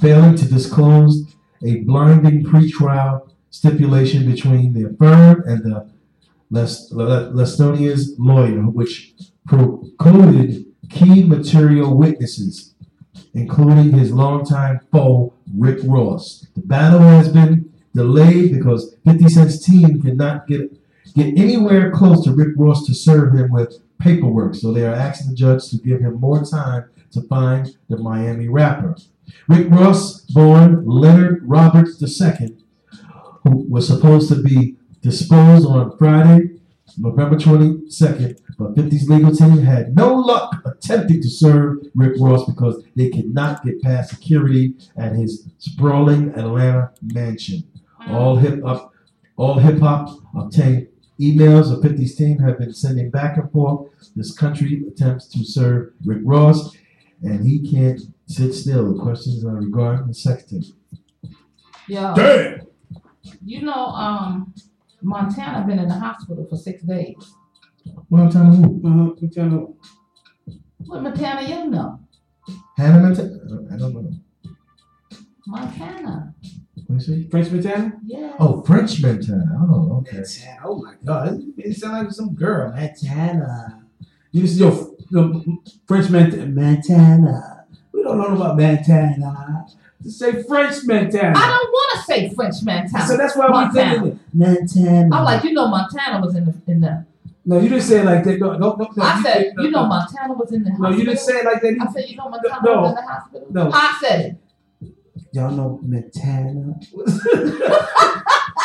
failing 0.00 0.34
to 0.36 0.46
disclose 0.46 1.34
a 1.64 1.80
blinding 1.80 2.42
pretrial 2.42 3.28
stipulation 3.50 4.30
between 4.30 4.72
the 4.72 4.96
firm 4.98 5.42
and 5.46 5.62
the 5.64 5.90
Les- 6.50 6.90
Le- 6.92 7.30
Lastonia's 7.32 8.14
lawyer, 8.18 8.62
which 8.62 9.12
precluded 9.46 10.64
key 10.88 11.24
material 11.24 11.94
witnesses, 11.96 12.74
including 13.34 13.92
his 13.92 14.10
longtime 14.10 14.80
foe, 14.90 15.32
Rick 15.56 15.80
Ross. 15.84 16.46
The 16.54 16.62
battle 16.62 17.00
has 17.00 17.28
been 17.28 17.70
delayed 17.94 18.52
because 18.52 18.96
50 19.04 19.28
Cent's 19.28 19.64
team 19.64 20.00
cannot 20.00 20.46
get 20.46 20.80
get 21.14 21.38
anywhere 21.38 21.92
close 21.92 22.24
to 22.24 22.32
Rick 22.32 22.54
Ross 22.56 22.86
to 22.86 22.94
serve 22.94 23.34
him 23.34 23.50
with 23.50 23.78
paperwork, 24.00 24.54
so 24.54 24.72
they 24.72 24.84
are 24.84 24.94
asking 24.94 25.30
the 25.30 25.36
judge 25.36 25.68
to 25.68 25.76
give 25.76 26.00
him 26.00 26.14
more 26.14 26.44
time 26.44 26.86
to 27.14 27.22
find 27.22 27.76
the 27.88 27.96
Miami 27.96 28.48
rapper. 28.48 28.96
Rick 29.48 29.70
Ross, 29.70 30.20
born 30.22 30.86
Leonard 30.86 31.42
Roberts 31.44 32.00
II, 32.02 32.56
who 33.42 33.66
was 33.68 33.86
supposed 33.86 34.28
to 34.28 34.42
be 34.42 34.76
disposed 35.00 35.66
on 35.66 35.96
Friday, 35.98 36.50
November 36.98 37.36
22nd, 37.36 38.38
but 38.58 38.74
50's 38.74 39.08
legal 39.08 39.34
team 39.34 39.58
had 39.58 39.96
no 39.96 40.14
luck 40.14 40.62
attempting 40.64 41.20
to 41.20 41.28
serve 41.28 41.78
Rick 41.94 42.14
Ross 42.18 42.46
because 42.46 42.82
they 42.94 43.10
could 43.10 43.34
not 43.34 43.64
get 43.64 43.82
past 43.82 44.10
security 44.10 44.74
at 44.96 45.12
his 45.12 45.48
sprawling 45.58 46.30
Atlanta 46.30 46.92
mansion. 47.02 47.64
All 48.08 48.36
hip 48.36 48.62
hop, 48.62 48.92
all 49.36 49.58
hip 49.58 49.80
hop 49.80 50.08
obtained 50.36 50.88
emails 51.20 51.72
of 51.72 51.82
50's 51.82 52.14
team 52.14 52.38
have 52.40 52.58
been 52.58 52.72
sending 52.72 53.10
back 53.10 53.36
and 53.36 53.50
forth. 53.50 53.90
This 54.14 54.36
country 54.36 54.84
attempts 54.86 55.26
to 55.28 55.44
serve 55.44 55.92
Rick 56.04 56.22
Ross, 56.24 56.76
and 57.22 57.46
he 57.46 57.70
can't 57.70 58.00
sit 58.26 58.52
still. 58.52 58.94
The 58.94 59.00
questions 59.00 59.44
are 59.44 59.54
regarding 59.54 60.08
the 60.08 60.14
sex 60.14 60.44
tape. 60.44 60.64
Yo, 61.86 62.14
Damn. 62.14 62.66
you 63.44 63.62
know, 63.62 63.72
um, 63.72 64.54
Montana 65.02 65.66
been 65.66 65.78
in 65.78 65.88
the 65.88 65.98
hospital 65.98 66.46
for 66.48 66.56
six 66.56 66.82
days. 66.82 67.34
One 68.08 68.30
time 68.30 68.54
who? 68.54 68.80
Uh-huh. 68.86 69.14
We. 69.20 69.74
What 70.86 71.02
Montana 71.02 71.42
you 71.48 71.70
know? 71.70 72.00
Hannah 72.76 73.00
Montana? 73.00 73.38
I 73.72 73.76
don't 73.76 73.94
know. 73.94 74.12
Montana. 75.46 76.34
What 76.86 76.96
is 76.96 77.08
it? 77.08 77.30
French 77.30 77.50
Montana? 77.50 77.92
Yeah. 78.04 78.34
Oh, 78.38 78.62
French 78.62 79.02
Montana. 79.02 79.44
Oh, 79.58 79.98
okay. 79.98 80.16
Montana. 80.16 80.60
Oh 80.64 80.82
my 80.82 80.94
God. 81.04 81.40
It 81.58 81.76
sounds 81.76 82.04
like 82.04 82.12
some 82.12 82.34
girl. 82.34 82.72
Montana. 82.72 83.84
You 84.32 84.42
just 84.42 84.58
yo, 84.58 84.93
the 85.14 85.58
French 85.86 86.10
Montana. 86.10 87.64
We 87.92 88.02
don't 88.02 88.18
know 88.18 88.34
about 88.36 88.58
Montana. 88.58 89.66
Just 90.02 90.18
say 90.18 90.42
French 90.42 90.76
Montana. 90.84 91.32
I 91.36 91.46
don't 91.46 91.70
want 91.70 91.92
to 91.98 92.02
say 92.04 92.28
French 92.34 92.56
Montana. 92.62 93.06
So 93.06 93.16
that's 93.16 93.36
why 93.36 93.46
we 93.46 93.52
Montana. 93.52 93.90
thinking. 94.02 94.20
Montana. 94.34 95.16
I'm 95.16 95.24
like, 95.24 95.44
you 95.44 95.52
know, 95.52 95.68
Montana 95.68 96.20
was 96.24 96.34
in 96.34 96.44
the 96.46 96.54
in 96.66 96.80
the. 96.80 97.06
No, 97.46 97.60
you 97.60 97.68
didn't 97.68 97.82
say 97.84 98.00
it 98.00 98.04
like 98.06 98.24
that. 98.24 98.38
No, 98.40 98.52
no, 98.56 98.74
no, 98.74 98.88
no, 98.96 99.02
I 99.04 99.22
said, 99.22 99.52
no, 99.56 99.62
you 99.64 99.70
know, 99.70 99.82
no. 99.82 99.88
Montana 99.88 100.32
was 100.34 100.50
in 100.52 100.62
the 100.64 100.70
No, 100.70 100.76
hospital. 100.76 100.98
you 100.98 101.04
didn't 101.04 101.20
say 101.20 101.32
it 101.40 101.44
like 101.44 101.60
that. 101.60 101.76
I 101.88 101.92
said, 101.92 102.08
you 102.08 102.16
know, 102.16 102.28
Montana 102.30 102.60
No. 102.64 102.80
was 102.80 102.88
in 102.90 102.94
the 102.96 103.02
hospital. 103.02 103.46
No. 103.50 103.70
I 103.72 103.98
said 104.00 104.20
it. 104.24 104.36
Y'all 105.32 105.50
know 105.50 105.78
Montana. 105.82 106.74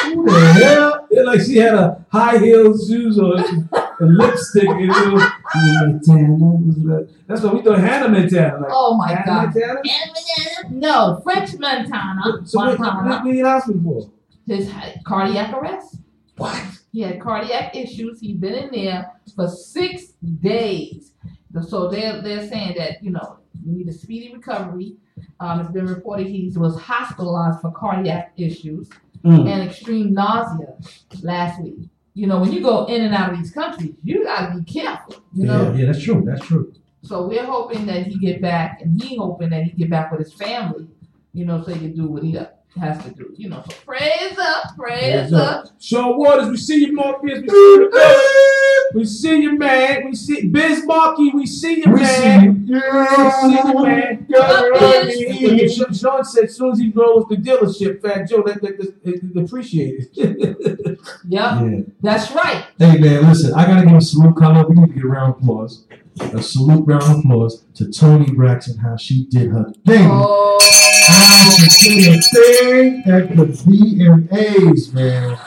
Who 0.03 0.25
the 0.25 0.53
hell? 0.63 1.07
Yeah, 1.11 1.21
like 1.23 1.41
she 1.41 1.57
had 1.57 1.73
a 1.75 2.05
high 2.11 2.37
heel 2.37 2.73
shoes 2.77 3.19
on 3.19 3.69
and 3.99 4.17
lipstick 4.17 4.67
and 4.67 4.81
it 4.81 4.87
was 4.89 5.23
Montana. 5.55 7.07
That's 7.27 7.41
what 7.41 7.53
we 7.55 7.61
thought 7.61 7.79
Hannah 7.79 8.09
Montana. 8.09 8.59
Like, 8.59 8.71
Oh 8.73 8.95
my 8.97 9.09
Hannah 9.09 9.51
God. 9.51 9.55
Montana? 9.55 9.81
No, 10.69 11.21
French 11.23 11.57
Montana. 11.59 12.21
So 12.45 12.59
what, 12.59 12.79
Montana. 12.79 13.09
what, 13.09 13.23
what 13.25 13.33
you 13.33 13.39
in 13.39 13.45
hospital 13.45 13.81
for? 13.83 14.11
His 14.53 14.71
cardiac 15.05 15.53
arrest. 15.53 15.97
What? 16.37 16.61
He 16.91 17.01
had 17.01 17.19
cardiac 17.19 17.75
issues. 17.75 18.19
He's 18.19 18.37
been 18.37 18.53
in 18.55 18.71
there 18.71 19.11
for 19.35 19.47
six 19.47 20.13
days. 20.41 21.11
So 21.67 21.89
they're 21.89 22.21
they're 22.21 22.47
saying 22.47 22.75
that 22.77 23.03
you 23.03 23.11
know 23.11 23.37
we 23.65 23.73
need 23.73 23.87
a 23.89 23.93
speedy 23.93 24.33
recovery. 24.33 24.95
Um, 25.39 25.59
it's 25.59 25.71
been 25.71 25.85
reported 25.87 26.27
he 26.27 26.51
was 26.55 26.79
hospitalized 26.79 27.59
for 27.61 27.71
cardiac 27.71 28.33
issues 28.37 28.89
Mm. 29.25 29.49
and 29.51 29.69
extreme 29.69 30.13
nausea 30.13 30.77
last 31.23 31.61
week. 31.61 31.89
You 32.19 32.27
know, 32.27 32.39
when 32.41 32.51
you 32.51 32.61
go 32.61 32.85
in 32.85 33.01
and 33.05 33.15
out 33.15 33.31
of 33.31 33.37
these 33.39 33.51
countries, 33.51 33.93
you 34.03 34.25
gotta 34.25 34.57
be 34.57 34.63
careful. 34.65 35.15
You 35.33 35.45
know, 35.47 35.71
Yeah, 35.71 35.77
yeah, 35.77 35.85
that's 35.85 36.03
true. 36.03 36.21
That's 36.25 36.45
true. 36.45 36.73
so 37.01 37.25
we're 37.27 37.45
hoping 37.45 37.85
that 37.85 38.07
he 38.07 38.17
get 38.19 38.41
back, 38.41 38.81
and 38.81 39.01
he 39.01 39.15
hoping 39.15 39.49
that 39.51 39.63
he 39.63 39.71
get 39.71 39.89
back 39.89 40.11
with 40.11 40.19
his 40.19 40.33
family. 40.33 40.85
You 41.33 41.45
know, 41.45 41.63
so 41.63 41.73
he 41.73 41.79
can 41.79 41.95
do 41.95 42.07
what 42.07 42.23
he 42.23 42.33
has 42.79 43.03
to 43.03 43.09
do. 43.11 43.33
You 43.37 43.49
know, 43.49 43.63
so 43.69 43.75
praise 43.85 44.37
up, 44.37 44.75
praise 44.77 45.29
Praise 45.29 45.33
up. 45.33 45.67
Sean 45.79 46.17
Waters, 46.17 46.49
we 46.49 46.57
see 46.57 46.85
you, 46.85 46.93
Morpheus. 46.95 47.41
We 47.41 47.47
see 47.49 47.55
you. 47.55 47.91
We 48.95 49.05
see 49.05 49.41
you, 49.43 49.57
man. 49.57 50.05
We 50.05 50.15
see 50.15 50.47
Biz 50.47 50.85
Markie. 50.85 51.31
We 51.31 51.45
see 51.45 51.83
you, 51.85 51.91
We 51.91 52.01
man. 52.01 52.67
see 52.67 52.73
you. 52.73 52.75
We 52.75 53.31
see 53.31 53.67
you, 53.67 53.83
man. 53.83 54.25
Yes. 54.29 55.75
Sean 55.75 55.93
Sean 55.93 56.23
said 56.23 56.45
as 56.45 56.55
soon 56.55 56.71
as 56.71 56.79
he 56.79 56.89
rolls 56.89 57.25
the 57.29 57.35
dealership, 57.35 58.01
Fat 58.01 58.27
Joe, 58.29 58.43
that, 58.45 58.61
that, 58.61 58.77
that, 58.77 59.33
that 59.33 59.41
appreciate 59.43 60.07
it. 60.15 60.99
Yep, 61.27 61.41
Yeah. 61.61 61.79
that's 62.01 62.31
right. 62.31 62.65
Hey 62.77 62.97
man, 62.97 63.27
listen, 63.27 63.53
I 63.53 63.65
gotta 63.65 63.85
give 63.85 63.95
a 63.95 64.01
salute, 64.01 64.35
Carla. 64.35 64.67
We 64.67 64.75
need 64.75 64.87
to 64.87 64.93
get 64.93 65.03
a 65.03 65.07
round 65.07 65.35
of 65.35 65.41
applause. 65.41 65.85
A 66.21 66.41
salute 66.41 66.85
round 66.85 67.03
of 67.03 67.19
applause 67.19 67.63
to 67.75 67.91
Toni 67.91 68.31
Braxton, 68.31 68.77
how 68.77 68.97
she 68.97 69.25
did 69.25 69.49
her 69.51 69.71
thing. 69.85 70.07
Oh, 70.11 70.57
How 71.07 71.49
she 71.49 72.01
did 72.01 72.15
her 72.15 72.21
thing 72.21 73.03
at 73.05 73.35
the 73.35 73.45
VMAs, 73.45 74.93
man. 74.93 75.37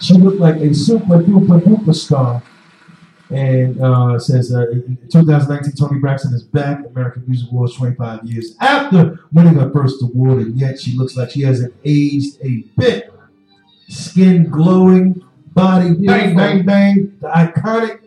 She 0.00 0.14
looked 0.14 0.40
like 0.40 0.56
a 0.56 0.74
super 0.74 1.22
duper 1.22 1.60
duper 1.60 1.94
star. 1.94 2.42
And 3.30 3.80
uh, 3.80 4.14
it 4.14 4.20
says 4.20 4.52
uh, 4.52 4.70
in 4.70 4.98
2019, 5.08 5.72
Toni 5.76 6.00
Braxton 6.00 6.34
is 6.34 6.42
back. 6.42 6.84
American 6.86 7.24
Music 7.28 7.48
Awards 7.52 7.76
25 7.76 8.24
years 8.24 8.56
after 8.60 9.20
winning 9.32 9.54
her 9.54 9.70
first 9.70 10.02
award, 10.02 10.38
and 10.38 10.58
yet 10.58 10.80
she 10.80 10.96
looks 10.96 11.16
like 11.16 11.30
she 11.30 11.42
hasn't 11.42 11.72
aged 11.84 12.38
a 12.42 12.64
bit. 12.76 13.12
Skin 13.88 14.50
glowing, 14.50 15.22
body 15.52 15.94
bang 15.94 16.34
bang 16.36 16.64
bang. 16.64 17.16
The 17.20 17.28
iconic 17.28 18.00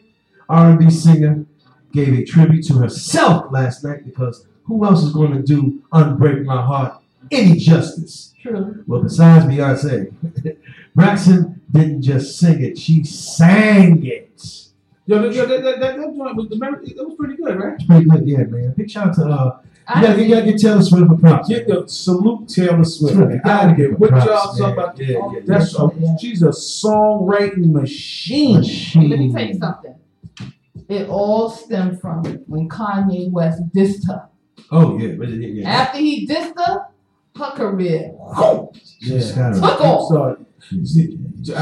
R&B 0.50 0.90
singer 0.90 1.46
gave 1.92 2.18
a 2.18 2.24
tribute 2.24 2.66
to 2.68 2.74
herself 2.74 3.52
last 3.52 3.84
night 3.84 4.06
because 4.06 4.46
who 4.66 4.86
else 4.86 5.04
is 5.04 5.14
going 5.14 5.32
to 5.34 5.42
do 5.42 5.82
"Unbreak 5.92 6.44
My 6.46 6.62
Heart" 6.62 7.02
any 7.32 7.58
justice? 7.58 8.34
true. 8.42 8.84
Well, 8.88 9.02
besides 9.02 9.46
Beyonce, 9.46 10.14
Braxton 10.96 11.62
didn't 11.72 12.02
just 12.02 12.38
sing 12.38 12.62
it; 12.62 12.78
she 12.78 13.04
sang 13.04 14.06
it. 14.06 14.30
Yo, 15.06 15.22
that, 15.22 15.34
yo, 15.34 15.46
that, 15.46 15.64
that, 15.64 15.80
that, 15.80 15.98
that 15.98 16.16
joint 16.16 16.36
was, 16.36 16.48
the 16.50 16.56
memory, 16.56 16.94
that 16.96 17.04
was 17.04 17.16
pretty 17.16 17.36
good, 17.36 17.60
right? 17.60 17.74
It's 17.74 17.84
pretty 17.84 18.06
good, 18.06 18.26
yeah, 18.26 18.44
man. 18.44 18.74
Big 18.78 18.90
shout 18.90 19.08
out 19.10 19.16
to 19.16 19.26
uh, 19.26 19.60
you 19.62 19.70
I 19.86 20.02
gotta, 20.02 20.24
you 20.24 20.30
gotta 20.34 20.46
get 20.46 20.62
Taylor 20.62 20.82
Swift 20.82 21.12
a 21.12 21.16
props. 21.16 21.50
Get 21.50 21.68
the 21.68 21.86
salute 21.88 22.48
Taylor 22.48 22.84
Swift. 22.86 23.16
Swift, 23.16 23.34
you 23.34 23.42
gotta 23.44 23.64
I 23.64 23.66
don't 23.66 23.76
give 23.76 23.78
care 23.78 23.90
her 23.90 23.96
what 23.96 24.10
props, 24.12 24.26
y'all 24.26 24.56
talk 24.56 24.74
about. 24.74 24.98
Yeah, 24.98 25.20
yeah, 25.34 25.40
That's 25.46 25.78
a, 25.78 25.90
she's 26.22 26.42
a 26.42 26.50
songwriting 26.50 27.72
machine. 27.72 28.60
Machine. 28.60 29.10
Let 29.10 29.20
me 29.20 29.34
tell 29.34 29.46
you 29.46 29.54
something. 29.56 29.96
It 30.90 31.10
all 31.10 31.50
stemmed 31.50 32.00
from 32.02 32.24
when 32.48 32.70
Kanye 32.70 33.32
West 33.32 33.62
dissed 33.74 34.08
her. 34.08 34.28
Oh 34.72 34.98
yeah, 34.98 35.10
yeah, 35.10 35.26
yeah. 35.28 35.48
yeah. 35.62 35.70
After 35.70 35.98
he 36.00 36.28
dissed 36.28 36.54
her, 36.58 36.88
her 37.36 37.52
career. 37.52 38.12
She 39.00 39.10
just 39.10 39.36
got 39.36 39.54
Took 39.54 39.80
her. 39.80 39.86
off. 39.86 40.10
So, 40.10 40.46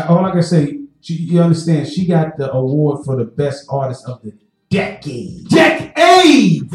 all 0.10 0.26
I 0.26 0.32
can 0.32 0.44
say, 0.44 0.80
she, 1.02 1.14
you 1.16 1.42
understand, 1.42 1.88
she 1.88 2.06
got 2.06 2.38
the 2.38 2.52
award 2.52 3.04
for 3.06 3.16
the 3.16 3.26
best 3.26 3.66
artist 3.70 4.06
of 4.08 4.22
the 4.22 4.34
decade. 4.70 5.48
Decade! 5.50 6.70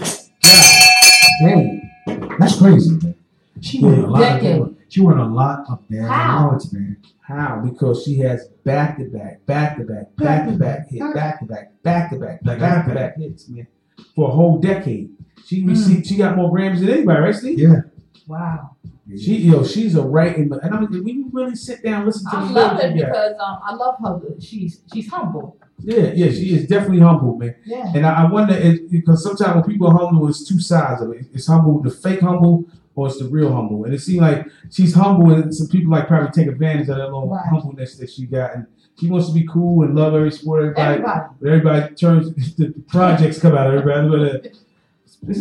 Dang, 1.40 1.90
that's 2.38 2.59
crazy, 2.59 2.99
man. 3.03 3.14
She 3.61 3.80
won 3.80 3.94
a 3.99 4.07
lot. 4.07 4.18
Decade. 4.20 4.61
Of, 4.61 4.74
she 4.88 5.01
won 5.01 5.18
a 5.18 5.28
lot 5.28 5.64
of 5.70 5.80
damn 5.90 6.40
awards, 6.44 6.72
man. 6.72 6.97
How? 7.27 7.61
Because 7.61 8.05
she 8.05 8.18
has 8.18 8.47
back 8.62 8.99
to 8.99 9.05
back, 9.05 9.45
back 9.47 9.79
to 9.79 9.85
back, 9.85 10.14
back 10.16 10.47
to 10.47 10.53
back 10.53 10.89
hit, 10.89 11.01
back 11.12 11.41
to 11.41 11.47
back, 11.47 11.83
back 11.83 12.11
to 12.11 12.18
back, 12.18 12.45
back 12.45 12.87
to 12.87 12.95
back 12.95 13.16
hits, 13.16 13.49
man, 13.49 13.66
for 14.14 14.29
a 14.29 14.33
whole 14.33 14.59
decade. 14.59 15.11
She 15.45 15.64
received, 15.64 16.07
she 16.07 16.16
got 16.16 16.37
more 16.37 16.53
Grammys 16.53 16.81
than 16.81 16.91
anybody, 16.91 17.20
right, 17.20 17.35
Steve? 17.35 17.59
Yeah. 17.59 17.81
Wow. 18.29 18.77
She, 19.09 19.39
yo, 19.39 19.64
she's 19.64 19.97
a 19.97 20.03
writing, 20.03 20.53
and 20.53 20.74
I 20.74 20.81
mean, 20.81 21.05
when 21.05 21.09
you 21.09 21.31
really 21.33 21.57
sit 21.57 21.83
down, 21.83 22.03
and 22.03 22.07
listen 22.07 22.31
to 22.31 22.37
I 22.37 22.47
the 22.47 22.53
love 22.53 22.77
lyrics 22.77 22.85
it 22.85 22.99
she 22.99 23.05
because 23.05 23.35
um, 23.41 23.59
I 23.64 23.74
love 23.74 23.95
her. 24.03 24.20
She's 24.41 24.81
she's 24.93 25.09
humble. 25.09 25.59
Yeah, 25.79 26.12
yeah, 26.14 26.31
she 26.31 26.55
is 26.55 26.66
definitely 26.66 27.01
humble, 27.01 27.37
man. 27.37 27.55
Yeah. 27.64 27.93
And 27.95 28.07
I, 28.07 28.24
I 28.24 28.31
wonder 28.31 28.55
if, 28.55 28.91
because 28.91 29.22
sometimes 29.22 29.55
when 29.57 29.64
people 29.64 29.89
are 29.89 29.97
humble, 29.97 30.29
it's 30.29 30.45
two 30.47 30.61
sides 30.61 31.03
of 31.03 31.12
it. 31.12 31.27
It's 31.33 31.47
humble, 31.47 31.83
the 31.83 31.91
fake 31.91 32.20
humble, 32.20 32.64
or 32.97 33.07
it's 33.07 33.18
the 33.18 33.26
real 33.26 33.53
humble. 33.53 33.84
And 33.84 33.94
it 33.94 34.01
seems 34.01 34.20
like 34.22 34.47
she's 34.70 34.94
humble, 34.94 35.32
and 35.32 35.55
some 35.55 35.68
people 35.68 35.92
like 35.92 36.09
probably 36.09 36.30
take 36.32 36.49
advantage 36.53 36.88
of 36.88 36.97
that 36.97 37.05
little 37.05 37.28
Right. 37.28 37.47
humbleness 37.49 37.97
that 37.99 38.11
she 38.11 38.26
got. 38.26 38.55
And 38.57 38.66
she 38.99 39.09
wants 39.09 39.28
to 39.28 39.34
be 39.34 39.47
cool 39.47 39.84
and 39.84 39.94
love 39.94 40.14
every 40.14 40.32
sport, 40.32 40.62
everybody. 40.62 40.94
Everybody. 40.94 41.20
But 41.40 41.49
everybody 41.49 41.94
turns 41.94 42.55
the 42.57 42.74
projects 42.88 43.38
come 43.38 43.55
out 43.55 43.68
of 43.68 43.74
everybody. 43.86 44.09
But, 44.09 45.36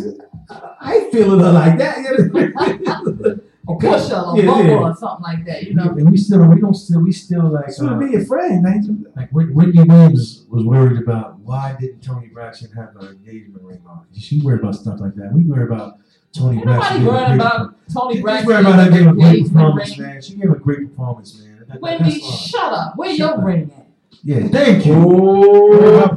uh, 0.49 0.70
I 0.80 0.95
ain't 0.95 1.12
feeling 1.12 1.39
her 1.39 1.51
like 1.51 1.78
that. 1.80 3.41
Or 3.68 3.80
push 3.80 4.10
her 4.10 4.18
or 4.22 4.38
Yeah, 4.38 4.45
bump 4.45 4.68
yeah. 4.68 4.74
or 4.76 4.95
something 4.95 5.24
like 5.24 5.45
that. 5.45 5.64
You 5.64 5.74
know. 5.74 5.86
And 5.86 6.12
we 6.12 6.18
still, 6.18 6.45
we 6.47 6.60
don't 6.62 6.76
still, 6.76 7.01
we 7.01 7.12
still 7.12 7.51
like, 7.51 7.66
Just 7.68 7.82
want 7.82 7.95
uh, 7.95 8.06
be 8.06 8.12
your 8.12 8.24
friend, 8.26 8.62
man. 8.62 9.08
like 9.16 9.32
Whitney 9.32 9.53
Williams 9.84 10.45
was 10.49 10.64
worried 10.66 11.01
about 11.01 11.39
why 11.39 11.76
didn't 11.80 12.03
Toni 12.03 12.28
Braxton 12.28 12.72
have 12.74 12.95
an 12.97 13.08
engagement 13.08 13.64
ring 13.64 13.82
on? 13.88 14.06
She 14.14 14.39
worried 14.41 14.62
about 14.62 14.76
stuff 14.76 14.99
like 14.99 15.16
that. 15.16 15.34
We 15.34 15.43
worry 15.45 15.64
about 15.64 15.97
Toni 16.38 16.58
Ain't 16.58 16.66
nobody 16.66 17.06
worrying 17.06 17.06
getting 17.06 17.08
a 17.08 17.26
great- 17.28 17.36
about 17.36 17.76
Toni 17.94 18.22
Braxton. 18.22 18.48
worried 18.48 18.66
about 18.66 18.80
her 18.86 18.92
giving 18.92 19.08
a 19.08 19.14
great 19.14 19.44
performance, 19.54 19.98
man. 19.98 20.22
She 20.22 20.36
gave 20.36 20.52
a 20.52 20.56
great 20.56 20.90
performance, 20.90 21.42
man. 21.42 21.66
That- 21.68 21.82
Wendy, 21.82 22.20
shut 22.20 22.74
up. 22.74 22.94
Where 22.96 23.10
Shut 23.10 23.18
your 23.20 23.34
up. 23.40 23.44
ring 23.46 23.72
at? 23.78 23.82
Yeah, 24.24 24.48
thank 24.48 24.86
you. 24.88 24.94
Oh, 24.96 26.16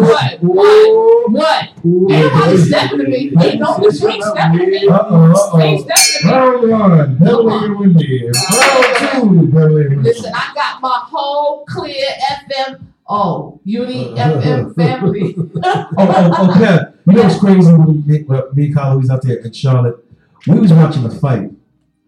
What? 0.00 0.38
What? 0.42 1.30
What? 1.30 1.68
Everybody 2.12 2.56
stepping 2.58 2.98
to 2.98 3.04
me. 3.04 3.32
Ain't 3.40 3.60
no 3.60 3.78
between 3.78 4.20
stepping 4.22 4.58
to 4.58 4.66
me. 4.66 4.86
Uh-oh, 4.88 5.60
Ain't 5.60 5.90
uh-oh. 5.90 5.94
stepping 5.96 6.20
to 6.20 6.26
me. 6.26 6.70
Round 6.70 6.90
one, 6.90 7.16
Beverly 7.16 7.70
Wendy. 7.74 8.24
Round 8.26 8.96
two, 8.98 9.46
Beverly 9.48 9.88
Wendy. 9.88 10.02
Listen, 10.10 10.32
I 10.34 10.52
got 10.54 10.82
my 10.82 11.00
whole 11.04 11.64
clear 11.66 12.04
FM. 12.50 12.80
Oh, 13.14 13.60
Uni 13.64 14.18
Uh, 14.18 14.40
FM 14.40 14.74
family. 14.74 15.34
oh, 15.64 15.86
oh, 15.98 16.30
oh, 16.38 16.60
yeah. 16.60 16.92
You 17.06 17.12
know 17.12 17.22
what's 17.24 17.38
crazy? 17.38 17.70
When 17.70 18.06
me, 18.06 18.22
when 18.22 18.42
me 18.54 18.64
and 18.66 18.74
Kyle 18.74 18.98
was 18.98 19.10
out 19.10 19.20
there 19.22 19.36
in 19.36 19.52
Charlotte, 19.52 20.02
we 20.46 20.58
was 20.58 20.72
watching 20.72 21.04
a 21.04 21.10
fight 21.10 21.50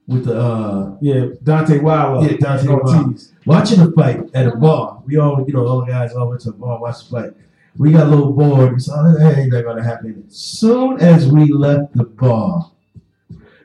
with 0.06 0.24
the 0.24 0.40
uh, 0.40 0.96
yeah, 1.02 1.26
Deontay 1.42 1.82
Wilder. 1.82 2.26
Yeah, 2.26 2.36
Dante 2.38 2.68
Ortiz. 2.68 3.32
watching 3.44 3.80
a 3.80 3.90
fight 3.92 4.30
at 4.32 4.46
a 4.46 4.56
bar. 4.56 5.02
We 5.04 5.18
all, 5.18 5.44
you 5.46 5.52
know, 5.52 5.66
all 5.66 5.80
the 5.84 5.92
guys 5.92 6.14
all 6.14 6.30
went 6.30 6.40
to 6.42 6.50
a 6.50 6.52
bar, 6.52 6.80
watch 6.80 7.04
the 7.08 7.10
fight. 7.10 7.30
We 7.76 7.92
got 7.92 8.06
a 8.06 8.10
little 8.10 8.32
bored. 8.32 8.72
We 8.72 8.80
saw 8.80 9.02
that 9.02 9.36
ain't 9.36 9.52
not 9.52 9.64
gonna 9.64 9.84
happen. 9.84 10.24
Soon 10.30 11.00
as 11.00 11.30
we 11.30 11.52
left 11.52 11.94
the 11.94 12.04
bar, 12.04 12.70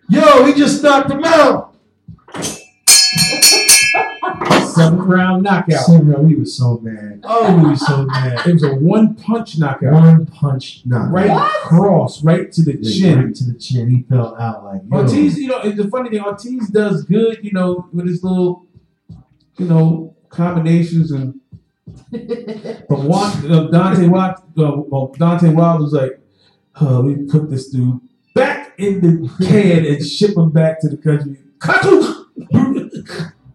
yo, 0.09 0.45
he 0.45 0.53
just 0.55 0.83
knocked 0.83 1.11
him 1.11 1.23
out. 1.23 1.68
Seventh 4.73 5.01
round 5.07 5.43
knockout. 5.43 5.85
So, 5.85 5.99
bro, 5.99 6.21
we 6.21 6.35
was 6.35 6.55
so 6.55 6.79
mad. 6.79 7.21
Oh, 7.23 7.57
he 7.59 7.65
was 7.67 7.85
so 7.85 8.05
mad. 8.05 8.45
It 8.47 8.53
was 8.53 8.63
a 8.63 8.75
one 8.75 9.15
punch 9.15 9.57
knockout. 9.57 9.93
One 9.93 10.25
punch 10.27 10.81
knockout. 10.85 11.11
Right 11.13 11.29
What? 11.29 11.47
across, 11.65 12.23
right 12.23 12.51
to 12.51 12.61
the 12.63 12.77
Yeah, 12.81 12.99
chin. 13.13 13.25
right 13.25 13.35
to 13.35 13.43
the 13.45 13.59
chin. 13.59 13.89
He 13.89 14.03
fell 14.03 14.35
out 14.39 14.63
like 14.63 14.81
yo. 14.89 14.97
Ortiz, 14.99 15.37
you 15.39 15.47
know, 15.47 15.59
it's 15.61 15.77
the 15.77 15.87
funny 15.89 16.09
thing, 16.11 16.21
Ortiz 16.21 16.69
does 16.69 17.03
good, 17.03 17.39
you 17.43 17.51
know, 17.51 17.87
with 17.91 18.07
his 18.07 18.23
little, 18.23 18.65
you 19.57 19.65
know, 19.65 20.15
combinations 20.29 21.11
and 21.11 21.39
but 22.11 22.99
one 22.99 23.29
uh, 23.51 23.67
Deontay 23.71 24.07
Wild, 24.09 24.35
uh, 24.57 24.81
well, 24.87 25.13
Deontay 25.17 25.53
Wild 25.53 25.81
was 25.81 25.93
like, 25.93 26.19
oh, 26.79 27.01
we 27.01 27.15
put 27.25 27.49
this 27.49 27.69
dude 27.69 27.99
back 28.35 28.73
in 28.77 29.01
the 29.01 29.45
can 29.45 29.85
and 29.85 30.05
ship 30.05 30.37
him 30.37 30.51
back 30.51 30.79
to 30.81 30.89
the 30.89 30.97
country. 30.97 31.37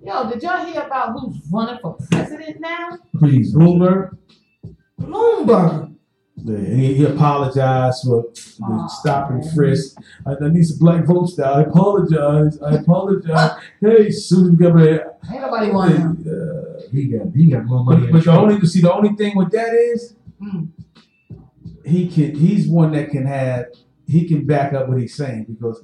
Yo, 0.05 0.29
did 0.31 0.43
y'all 0.43 0.65
hear 0.67 0.83
about 0.83 1.13
who's 1.19 1.41
running 1.51 1.79
for 1.81 1.97
president 2.11 2.61
now? 2.61 2.99
Please, 3.19 3.55
Bloomberg, 3.55 4.17
Bloomberg. 5.01 5.95
yeah, 6.37 6.59
he, 6.59 6.95
he 6.95 7.05
apologized 7.07 8.03
for 8.05 8.25
the 8.35 8.65
Aw, 8.65 8.87
stop 8.89 9.31
and 9.31 9.41
man. 9.41 9.55
frisk. 9.55 9.97
I, 10.27 10.33
I 10.45 10.49
need 10.49 10.65
some 10.65 10.79
black 10.79 11.05
votes 11.07 11.39
now. 11.39 11.55
I 11.55 11.63
apologize. 11.63 12.61
I 12.61 12.75
apologize. 12.75 13.53
hey, 13.81 14.11
Susan 14.11 14.57
Gabriel. 14.57 15.19
Ain't 15.33 15.41
nobody 15.41 15.71
want 15.71 15.95
him. 15.97 16.25
Uh, 16.29 16.83
he 16.93 17.07
got 17.09 17.27
he 17.35 17.47
got 17.47 17.65
more 17.65 17.83
money. 17.85 18.01
But, 18.01 18.07
in 18.07 18.13
but 18.13 18.19
the 18.19 18.25
Trump. 18.25 18.43
only 18.53 18.67
see 18.67 18.81
the 18.83 18.93
only 18.93 19.15
thing 19.17 19.37
with 19.37 19.51
that 19.53 19.73
is 19.75 20.15
Mm. 20.43 20.69
he 21.85 22.09
can 22.09 22.35
he's 22.35 22.67
one 22.67 22.91
that 22.93 23.09
can 23.11 23.25
have 23.25 23.67
he 24.07 24.27
can 24.27 24.45
back 24.45 24.73
up 24.75 24.89
what 24.89 24.99
he's 24.99 25.15
saying 25.15 25.45
because 25.49 25.81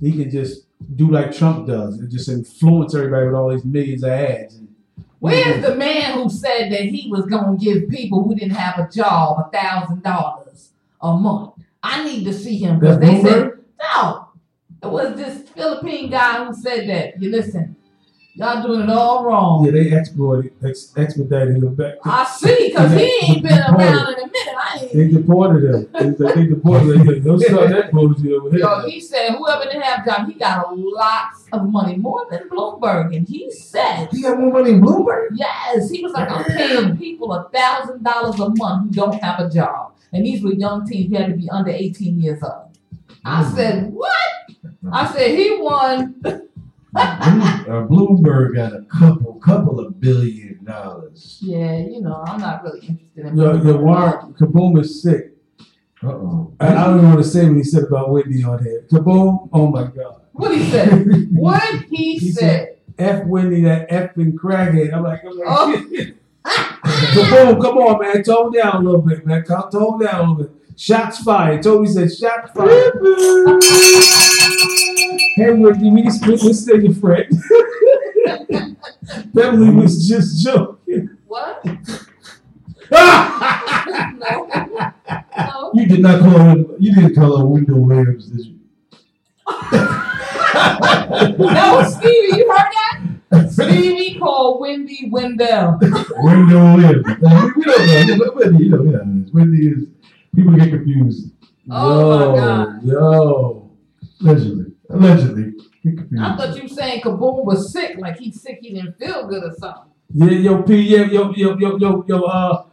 he 0.00 0.10
can 0.12 0.28
just 0.30 0.63
do 0.96 1.10
like 1.10 1.36
Trump 1.36 1.66
does 1.66 1.98
and 1.98 2.10
just 2.10 2.28
influence 2.28 2.94
everybody 2.94 3.26
with 3.26 3.34
all 3.34 3.50
these 3.50 3.64
millions 3.64 4.02
of 4.02 4.10
ads. 4.10 4.56
And, 4.56 4.68
Where's 5.18 5.64
the 5.64 5.74
man 5.74 6.18
who 6.18 6.28
said 6.28 6.70
that 6.70 6.82
he 6.82 7.10
was 7.10 7.24
gonna 7.24 7.56
give 7.56 7.88
people 7.88 8.22
who 8.22 8.34
didn't 8.34 8.56
have 8.56 8.78
a 8.78 8.90
job 8.90 9.38
a 9.38 9.50
thousand 9.50 10.02
dollars 10.02 10.72
a 11.00 11.16
month? 11.16 11.54
I 11.82 12.04
need 12.04 12.24
to 12.24 12.32
see 12.32 12.58
him 12.58 12.78
because 12.78 12.98
they 12.98 13.22
said 13.22 13.52
no. 13.80 14.28
It 14.82 14.90
was 14.90 15.16
this 15.16 15.48
Philippine 15.48 16.10
guy 16.10 16.44
who 16.44 16.54
said 16.54 16.88
that. 16.90 17.22
You 17.22 17.30
listen, 17.30 17.74
y'all 18.34 18.62
doing 18.62 18.80
it 18.82 18.90
all 18.90 19.24
wrong. 19.24 19.64
Yeah, 19.64 19.72
they 19.72 19.92
exploited, 19.92 20.52
ex, 20.64 20.92
expedited 20.96 21.56
him 21.56 21.74
back. 21.74 22.02
To, 22.02 22.08
I 22.08 22.24
see, 22.24 22.72
cause 22.74 22.92
he 22.92 23.18
ain't 23.22 23.42
been 23.42 23.52
around 23.58 24.14
in 24.14 24.14
a 24.14 24.26
minute. 24.26 24.54
I 24.56 24.78
ain't. 24.82 24.92
they 24.92 25.08
deported 25.08 25.64
him. 25.74 25.88
They, 25.92 26.34
they 26.34 26.46
deported 26.46 27.00
him. 27.00 27.22
Don't 27.24 27.40
start 27.40 27.70
that 27.70 27.90
bullshit 27.92 28.32
over 28.32 28.50
here. 28.50 28.60
Yo, 28.60 28.88
he 28.88 29.00
said 29.00 29.30
whoever 29.36 29.64
didn't 29.64 29.82
have 29.82 30.06
a 30.06 30.10
job, 30.10 30.26
he 30.28 30.34
got 30.34 30.66
a 30.66 30.74
lot 30.74 31.24
of 31.52 31.68
money, 31.70 31.96
more 31.96 32.26
than 32.30 32.48
Bloomberg, 32.48 33.14
and 33.16 33.28
he 33.28 33.50
said 33.50 34.08
He 34.10 34.22
got 34.22 34.38
more 34.38 34.52
money 34.52 34.72
than 34.72 34.82
Bloomberg. 34.82 35.28
Yes, 35.34 35.90
he 35.90 36.02
was 36.02 36.12
like, 36.12 36.30
I'm 36.30 36.44
paying 36.44 36.96
people 36.96 37.32
a 37.32 37.48
thousand 37.50 38.02
dollars 38.02 38.38
a 38.40 38.50
month 38.56 38.88
who 38.88 38.90
don't 38.94 39.22
have 39.22 39.38
a 39.40 39.48
job, 39.50 39.94
and 40.12 40.24
these 40.26 40.42
were 40.42 40.52
young 40.52 40.86
teens 40.86 41.10
who 41.10 41.16
had 41.22 41.28
to 41.30 41.36
be 41.36 41.48
under 41.50 41.70
18 41.70 42.20
years 42.20 42.42
old. 42.42 42.76
I 43.24 43.42
Mm. 43.42 43.54
said, 43.54 43.92
what? 43.92 44.10
I 44.92 45.10
said 45.14 45.30
he 45.38 45.56
won. 45.60 46.20
Uh, 46.96 47.86
Bloomberg 47.88 48.54
got 48.54 48.72
a 48.72 48.82
couple 48.82 49.34
couple 49.34 49.80
of 49.80 50.00
billion 50.00 50.62
dollars. 50.64 51.38
Yeah, 51.42 51.76
you 51.78 52.00
know, 52.00 52.22
I'm 52.26 52.40
not 52.40 52.62
really 52.62 52.86
interested 53.16 53.26
in. 53.32 53.36
Yo, 53.66 53.76
Warren 53.78 54.34
Kaboom 54.34 54.78
is 54.80 55.02
sick. 55.02 55.32
Uh 56.02 56.08
oh. 56.08 56.52
I, 56.60 56.68
I 56.68 56.84
don't 56.84 56.98
even 56.98 57.08
want 57.10 57.22
to 57.24 57.28
say 57.28 57.46
what 57.46 57.56
he 57.56 57.64
said 57.64 57.84
about 57.84 58.10
Whitney 58.10 58.44
on 58.44 58.62
here. 58.62 58.84
Kaboom, 58.90 59.48
oh 59.52 59.66
my 59.68 59.84
God. 59.84 60.20
What 60.32 60.54
he 60.56 60.70
said? 60.70 61.06
What 61.32 61.62
he, 61.90 62.18
He 62.18 62.30
said? 62.30 62.78
F 62.98 63.24
Whitney, 63.26 63.62
that 63.62 63.88
effing 63.90 64.34
crackhead. 64.34 64.92
I'm 64.94 65.02
like, 65.02 65.20
I'm 65.24 65.36
like, 65.36 65.48
Oh. 65.48 65.84
Kaboom, 66.44 67.60
come 67.60 67.78
on, 67.78 68.00
man. 68.00 68.22
Tone 68.22 68.52
down 68.52 68.76
a 68.76 68.80
little 68.80 69.00
bit, 69.00 69.26
man. 69.26 69.44
Tone 69.44 69.70
down 70.00 70.14
a 70.14 70.30
little 70.30 70.34
bit. 70.44 70.50
Shots 70.76 71.22
fired. 71.22 71.62
Toby 71.62 71.86
said, 71.86 72.12
shots 72.12 72.50
fired. 72.52 72.92
we, 75.36 75.52
we, 75.52 75.90
we 75.90 76.10
still 76.52 76.82
your 76.82 76.94
friend. 76.94 77.28
Beverly 79.32 79.70
was 79.70 80.08
just 80.08 80.44
joking. 80.44 81.10
What? 81.26 81.64
Ah! 82.92 84.12
No. 84.18 84.48
No. 85.36 85.70
You 85.74 85.86
did 85.86 86.00
not 86.00 86.20
call 86.20 86.38
him. 86.38 86.66
You 86.78 86.94
didn't 86.94 87.14
call 87.14 87.40
him 87.40 87.50
Wendell 87.50 87.80
Williams, 87.80 88.26
did 88.26 88.46
you? 88.46 88.58
No, 91.38 91.82
Stevie, 91.88 92.36
you 92.36 92.48
heard 92.50 92.70
that? 92.72 93.50
Stevie 93.50 94.18
called 94.18 94.60
Wendy 94.60 95.08
Wendell. 95.10 95.78
Wendell 96.22 96.76
Williams. 96.76 97.06
Uh, 97.06 97.50
we, 97.56 97.64
don't 97.64 98.18
know. 98.18 98.32
Wendy, 98.34 98.64
you 98.64 98.70
know, 98.70 98.82
yeah. 98.84 99.02
Wendy 99.32 99.68
is. 99.68 99.86
People 100.34 100.52
get 100.54 100.70
confused. 100.70 101.30
Oh, 101.70 102.32
my 102.32 102.38
God. 102.38 102.82
yo. 102.84 103.70
Allegedly. 104.20 104.63
Allegedly. 104.90 105.52
I 106.20 106.36
thought 106.36 106.56
you 106.56 106.62
were 106.62 106.68
saying 106.68 107.02
Kaboom 107.02 107.44
was 107.44 107.72
sick, 107.72 107.96
like 107.98 108.18
he's 108.18 108.40
sick, 108.40 108.58
he 108.60 108.74
didn't 108.74 108.98
feel 108.98 109.26
good 109.26 109.44
or 109.44 109.52
something. 109.58 109.92
Yeah, 110.12 110.30
yo, 110.30 110.62
P, 110.62 110.80
yeah, 110.80 111.04
yo, 111.04 111.32
yo, 111.34 111.58
yo, 111.58 111.76
yo, 111.78 112.04
yo, 112.06 112.22
uh, 112.22 112.64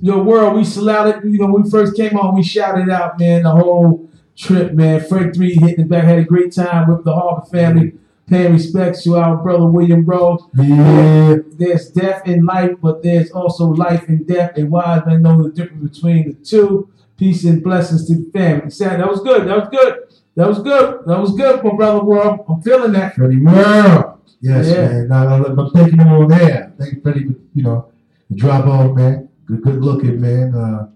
yo, 0.00 0.22
world, 0.22 0.56
we 0.56 0.64
shouted, 0.64 1.22
you 1.24 1.38
know, 1.38 1.52
when 1.52 1.62
we 1.62 1.70
first 1.70 1.96
came 1.96 2.16
on, 2.16 2.34
we 2.34 2.42
shouted 2.42 2.88
out, 2.88 3.18
man, 3.18 3.42
the 3.42 3.50
whole 3.50 4.08
trip, 4.36 4.72
man. 4.72 5.00
Fred 5.00 5.34
three 5.34 5.54
hitting 5.54 5.80
it 5.80 5.88
back, 5.88 6.04
had 6.04 6.18
a 6.18 6.24
great 6.24 6.52
time 6.52 6.88
with 6.88 7.04
the 7.04 7.12
Harper 7.12 7.46
family. 7.46 7.94
Paying 8.28 8.52
respects 8.52 9.04
to 9.04 9.16
our 9.16 9.38
brother 9.38 9.64
William 9.64 10.04
Rose. 10.04 10.42
Yeah. 10.54 11.36
There's 11.52 11.90
death 11.90 12.28
in 12.28 12.44
life, 12.44 12.72
but 12.82 13.02
there's 13.02 13.30
also 13.30 13.68
life 13.68 14.06
in 14.06 14.24
death, 14.24 14.52
and 14.56 14.70
wise 14.70 15.02
men 15.06 15.22
know 15.22 15.42
the 15.42 15.48
difference 15.48 15.96
between 15.96 16.28
the 16.28 16.34
two. 16.34 16.90
Peace 17.16 17.44
and 17.44 17.62
blessings 17.64 18.06
to 18.06 18.16
the 18.16 18.30
family. 18.30 18.70
Sad, 18.70 19.00
that 19.00 19.08
was 19.08 19.20
good. 19.20 19.48
That 19.48 19.56
was 19.56 19.68
good. 19.70 20.07
That 20.38 20.46
was 20.46 20.60
good. 20.60 21.00
That 21.06 21.18
was 21.18 21.32
good, 21.34 21.64
my 21.64 21.74
brother 21.74 22.04
world. 22.04 22.44
I'm 22.48 22.62
feeling 22.62 22.92
that. 22.92 23.16
Freddie 23.16 23.40
World. 23.40 24.20
Yes, 24.40 24.68
Yeah. 24.68 24.86
man. 24.86 25.08
Now, 25.08 25.44
I'm 25.44 25.70
thanking 25.70 25.98
him 25.98 26.06
on 26.06 26.28
there. 26.28 26.72
Thank 26.78 26.92
you, 26.94 27.00
Freddie, 27.00 27.34
you 27.54 27.62
know, 27.64 27.86
the 28.30 28.36
drop 28.36 28.64
off, 28.66 28.94
man. 28.94 29.28
Good, 29.46 29.62
good 29.62 29.84
looking, 29.84 30.20
man. 30.20 30.54
Uh, 30.54 30.86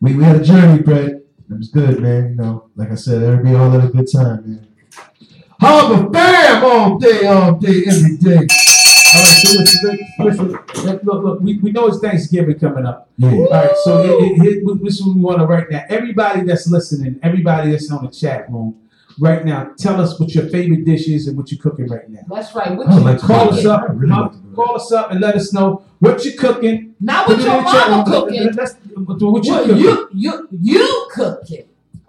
we, 0.00 0.16
we 0.16 0.24
had 0.24 0.34
a 0.34 0.42
journey, 0.42 0.82
Fred. 0.82 1.10
It 1.48 1.56
was 1.56 1.68
good, 1.68 2.00
man. 2.00 2.30
You 2.30 2.34
know, 2.34 2.70
like 2.74 2.90
I 2.90 2.96
said, 2.96 3.22
everybody 3.22 3.54
all 3.54 3.70
had 3.70 3.84
a 3.84 3.88
good 3.88 4.08
time, 4.12 4.42
man. 4.50 4.66
Harbor 5.60 6.08
Bam 6.10 6.64
all 6.64 6.98
day, 6.98 7.24
all 7.28 7.52
day, 7.54 7.84
every 7.86 8.16
day. 8.16 8.48
All 9.14 9.20
right, 9.20 9.28
so 9.44 9.58
listen, 9.58 9.98
listen, 10.20 10.48
listen, 10.48 10.86
look, 10.86 11.02
look, 11.04 11.22
look, 11.24 11.40
we, 11.40 11.58
we 11.58 11.70
know 11.70 11.86
it's 11.86 11.98
Thanksgiving 11.98 12.58
coming 12.58 12.86
up. 12.86 13.10
Yeah. 13.18 13.30
All 13.32 13.50
right, 13.50 13.76
so 13.84 14.00
it, 14.02 14.40
it, 14.40 14.62
it, 14.64 14.84
this 14.84 14.94
is 15.00 15.06
what 15.06 15.14
we 15.16 15.20
want 15.20 15.38
to 15.40 15.46
right 15.46 15.70
now. 15.70 15.84
Everybody 15.90 16.42
that's 16.44 16.66
listening, 16.66 17.20
everybody 17.22 17.70
that's 17.70 17.90
on 17.90 18.04
the 18.06 18.10
chat 18.10 18.50
room, 18.50 18.78
right 19.20 19.44
now, 19.44 19.72
tell 19.76 20.00
us 20.00 20.18
what 20.18 20.34
your 20.34 20.48
favorite 20.48 20.86
dish 20.86 21.08
is 21.08 21.26
and 21.26 21.36
what 21.36 21.52
you're 21.52 21.60
cooking 21.60 21.88
right 21.88 22.08
now. 22.08 22.20
That's 22.28 22.54
right. 22.54 22.74
What 22.74 22.88
you 22.88 23.00
like 23.00 23.18
Call 23.18 23.52
us 23.52 23.66
up, 23.66 23.84
really 23.90 24.10
huh? 24.12 24.22
like 24.22 24.32
to 24.32 24.38
do 24.38 24.48
that. 24.48 24.56
call 24.56 24.76
us 24.76 24.92
up, 24.92 25.10
and 25.10 25.20
let 25.20 25.34
us 25.34 25.52
know 25.52 25.84
what 25.98 26.24
you're 26.24 26.34
cooking. 26.34 26.94
Not 26.98 27.26
Put 27.26 27.36
what 27.36 27.40
it 27.46 27.48
your 27.50 27.58
in 27.58 27.64
chat 27.66 27.90
mama 27.90 28.10
room. 28.10 28.22
cooking. 28.22 28.52
Let's, 28.54 28.74
what 28.96 29.20
you 29.20 29.30
What 29.30 29.42
cooking? 29.64 29.76
you 29.76 30.08
you 30.14 30.48
you 30.52 31.08
cooking. 31.12 31.64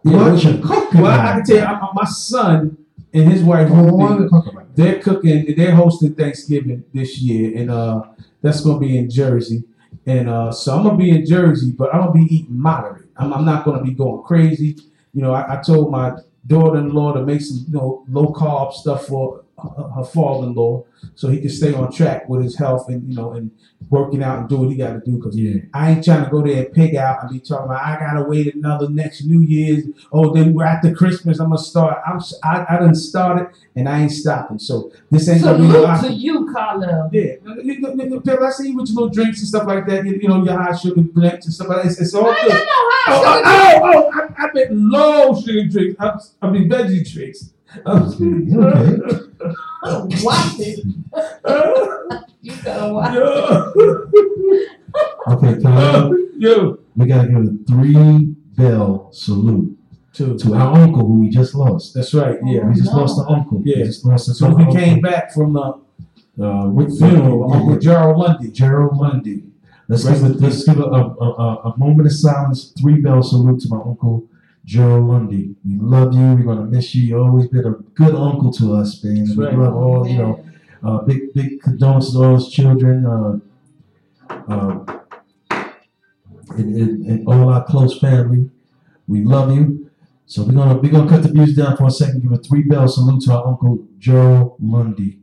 Yeah, 0.06 0.18
What 0.18 0.32
what 0.34 0.44
you 0.44 0.52
you- 0.52 0.64
cooking? 0.64 1.02
Well, 1.02 1.12
I, 1.20 1.32
I 1.32 1.34
can 1.34 1.44
tell 1.44 1.58
you, 1.58 1.64
I, 1.64 1.90
my 1.94 2.06
son 2.06 2.78
and 3.14 3.32
his 3.32 3.44
wife, 3.44 3.70
Oh, 3.72 3.76
Ruby, 3.76 3.92
what 3.96 4.20
we 4.20 4.30
talking 4.30 4.54
about? 4.54 4.76
they're 4.76 5.00
cooking 5.02 5.54
they're 5.56 5.76
hosting 5.76 6.16
thanksgiving 6.16 6.84
this 6.94 7.20
year 7.20 7.56
and 7.58 7.70
uh 7.70 8.04
that's 8.42 8.62
gonna 8.62 8.80
be 8.80 8.98
in 8.98 9.10
jersey. 9.10 9.64
And 10.06 10.30
uh 10.30 10.52
so 10.52 10.76
i'm 10.76 10.84
gonna 10.84 10.98
be 10.98 11.12
in 11.12 11.26
jersey 11.26 11.72
but 11.72 11.94
i'm 11.94 12.02
gonna 12.02 12.14
be 12.14 12.36
eating 12.36 12.58
moderate. 12.60 13.08
I'm, 13.18 13.34
I'm 13.34 13.46
not 13.46 13.64
gonna 13.66 13.84
be 13.84 13.94
going 13.94 14.24
crazy. 14.24 14.78
You 15.14 15.22
know 15.22 15.34
i, 15.34 15.60
I 15.60 15.62
told 15.62 15.92
my 15.92 16.14
daughter-in-law 16.48 17.14
to 17.14 17.26
make 17.26 17.42
some 17.42 17.64
you 17.68 17.74
know 17.78 18.04
low 18.10 18.34
carb 18.34 18.74
stuff 18.74 19.06
for 19.08 19.43
her, 19.64 19.90
her 19.90 20.04
father-in-law 20.04 20.84
so 21.16 21.28
he 21.30 21.40
can 21.42 21.50
stay 21.50 21.74
on 21.74 21.92
track 21.92 22.28
with 22.30 22.44
his 22.44 22.58
health 22.58 22.88
and 22.90 23.08
you 23.10 23.16
know 23.16 23.32
and 23.34 23.52
working 23.90 24.24
out 24.24 24.40
and 24.40 24.50
do 24.50 24.58
what 24.58 24.70
he 24.70 24.76
got 24.78 24.94
to 24.94 25.00
do 25.06 25.18
because 25.18 25.38
Yeah. 25.38 25.60
I 25.74 25.92
ain't 25.92 26.04
trying 26.06 26.24
to 26.24 26.30
go 26.32 26.42
there 26.42 26.64
and 26.66 26.74
pig 26.74 26.96
out 26.96 27.22
and 27.22 27.32
be 27.32 27.40
talking 27.42 27.66
about 27.66 27.82
I 27.82 28.00
gotta 28.00 28.24
wait 28.24 28.56
another 28.56 28.90
next 28.90 29.26
New 29.26 29.42
Year's. 29.42 29.84
Oh, 30.12 30.34
then 30.34 30.54
we're 30.54 30.64
after 30.64 30.94
Christmas. 30.96 31.40
I'm 31.40 31.48
gonna 31.50 31.58
start. 31.58 32.02
I'm 32.08 32.20
I, 32.44 32.66
I 32.70 32.78
done 32.80 32.96
started 32.96 33.48
and 33.76 33.90
I 33.90 34.02
ain't 34.04 34.12
stopping. 34.12 34.60
So 34.60 34.92
this 35.12 35.28
ain't 35.28 35.44
gonna 35.44 35.58
be 35.58 35.68
no 35.68 36.02
to 36.02 36.12
you, 36.14 36.50
Carlo. 36.54 37.10
yeah, 37.12 37.36
Bill, 37.44 38.44
I 38.46 38.50
see 38.52 38.70
you 38.70 38.78
with 38.78 38.88
your 38.90 38.96
little 38.96 39.10
drinks 39.10 39.40
and 39.40 39.48
stuff 39.50 39.68
like 39.68 39.86
that. 39.88 40.06
You, 40.06 40.14
you 40.22 40.28
know 40.30 40.44
your 40.44 40.58
high 40.58 40.76
sugar 40.76 41.02
drinks 41.02 41.46
and 41.46 41.54
stuff 41.54 41.68
like 41.68 41.84
that. 41.84 41.92
It's, 41.92 42.00
it's 42.02 42.14
all 42.14 42.30
I 42.30 42.42
good. 42.42 42.50
got 42.50 42.60
no 42.60 42.90
Oh, 43.06 43.42
high 43.44 43.76
oh, 43.76 43.80
oh, 43.84 43.92
oh, 43.94 44.12
oh, 44.16 44.34
I, 44.38 44.44
I 44.46 44.54
meant 44.54 44.72
low 44.72 45.40
sugar 45.42 45.68
drinks. 45.68 46.00
I, 46.00 46.18
I 46.48 46.50
mean 46.50 46.70
veggie 46.70 47.12
drinks. 47.12 47.52
Okay. 47.76 48.98
Watch 50.24 50.60
it. 50.60 50.86
You 52.42 52.56
gotta 52.64 52.94
watch. 52.94 53.16
Okay, 55.28 55.62
Kyle, 55.62 56.12
Yo, 56.38 56.78
we 56.96 57.06
gotta 57.08 57.28
give 57.30 57.38
a 57.38 57.58
three 57.68 58.36
bell 58.56 59.10
salute 59.12 59.78
two. 60.14 60.38
to 60.38 60.54
our 60.54 60.74
uncle 60.78 61.06
who 61.08 61.20
we 61.22 61.30
just 61.30 61.56
lost. 61.56 61.94
That's 61.94 62.14
right. 62.14 62.38
Yeah. 62.46 62.68
We 62.68 62.76
just 62.76 62.92
No. 62.94 63.00
lost 63.02 63.18
an 63.20 63.26
uncle. 63.30 63.62
Yeah. 63.66 63.78
We 63.78 63.84
just 63.84 64.06
lost 64.06 64.28
a 64.30 64.34
So 64.34 64.54
we 64.54 64.66
came 64.72 65.02
back 65.02 65.32
from 65.34 65.54
the 65.54 65.74
Uh, 66.40 66.68
with 66.68 66.98
funeral 66.98 67.44
of 67.46 67.50
yeah, 67.52 67.56
Uncle 67.58 67.74
yeah. 67.74 67.80
Gerald 67.80 68.18
Lundy. 68.18 68.52
Gerald 68.52 68.98
Lundy. 68.98 69.44
Let's 69.88 70.04
Rest 70.06 70.22
give 70.24 70.32
a, 70.32 70.34
let's 70.40 70.64
give 70.66 70.80
a, 70.80 70.84
a, 70.84 71.04
a, 71.46 71.56
a 71.70 71.78
moment 71.78 72.08
of 72.08 72.14
silence, 72.14 72.74
three 72.80 73.00
bell 73.02 73.22
salute 73.22 73.60
to 73.62 73.70
my 73.70 73.78
uncle 73.78 74.24
Gerald 74.66 75.08
Lundy. 75.08 75.56
We 75.66 75.76
love 75.76 76.14
you. 76.14 76.22
We're 76.22 76.56
gonna 76.56 76.66
miss 76.66 76.96
you. 76.96 77.04
You've 77.04 77.22
always 77.22 77.48
been 77.48 77.66
a 77.66 77.72
good 77.72 78.16
uncle 78.16 78.52
to 78.54 78.74
us, 78.74 79.04
man. 79.04 79.26
That's 79.26 79.36
we 79.36 79.46
right. 79.46 79.58
love 79.58 79.76
all 79.76 80.08
you 80.08 80.18
know. 80.18 80.46
Uh, 80.84 81.02
big 81.02 81.34
big 81.34 81.62
condolences 81.62 82.14
to 82.14 82.24
all 82.24 82.36
his 82.36 82.50
children. 82.50 83.06
Uh, 83.06 83.40
uh, 84.48 85.00
and, 86.58 86.76
and, 86.76 87.06
and 87.06 87.28
all 87.28 87.50
our 87.50 87.64
close 87.64 88.00
family. 88.00 88.50
We 89.08 89.24
love 89.24 89.56
you. 89.56 89.90
So 90.26 90.44
we're 90.44 90.54
gonna 90.54 90.76
we're 90.76 90.92
gonna 90.92 91.10
cut 91.10 91.24
the 91.24 91.34
music 91.34 91.58
down 91.58 91.78
for 91.78 91.88
a 91.88 91.92
second. 91.92 92.22
Give 92.22 92.32
a 92.32 92.38
three 92.38 92.64
bell 92.64 92.88
salute 92.88 93.22
to 93.24 93.34
our 93.34 93.48
uncle 93.48 93.86
Gerald 93.98 94.56
Lundy. 94.62 95.20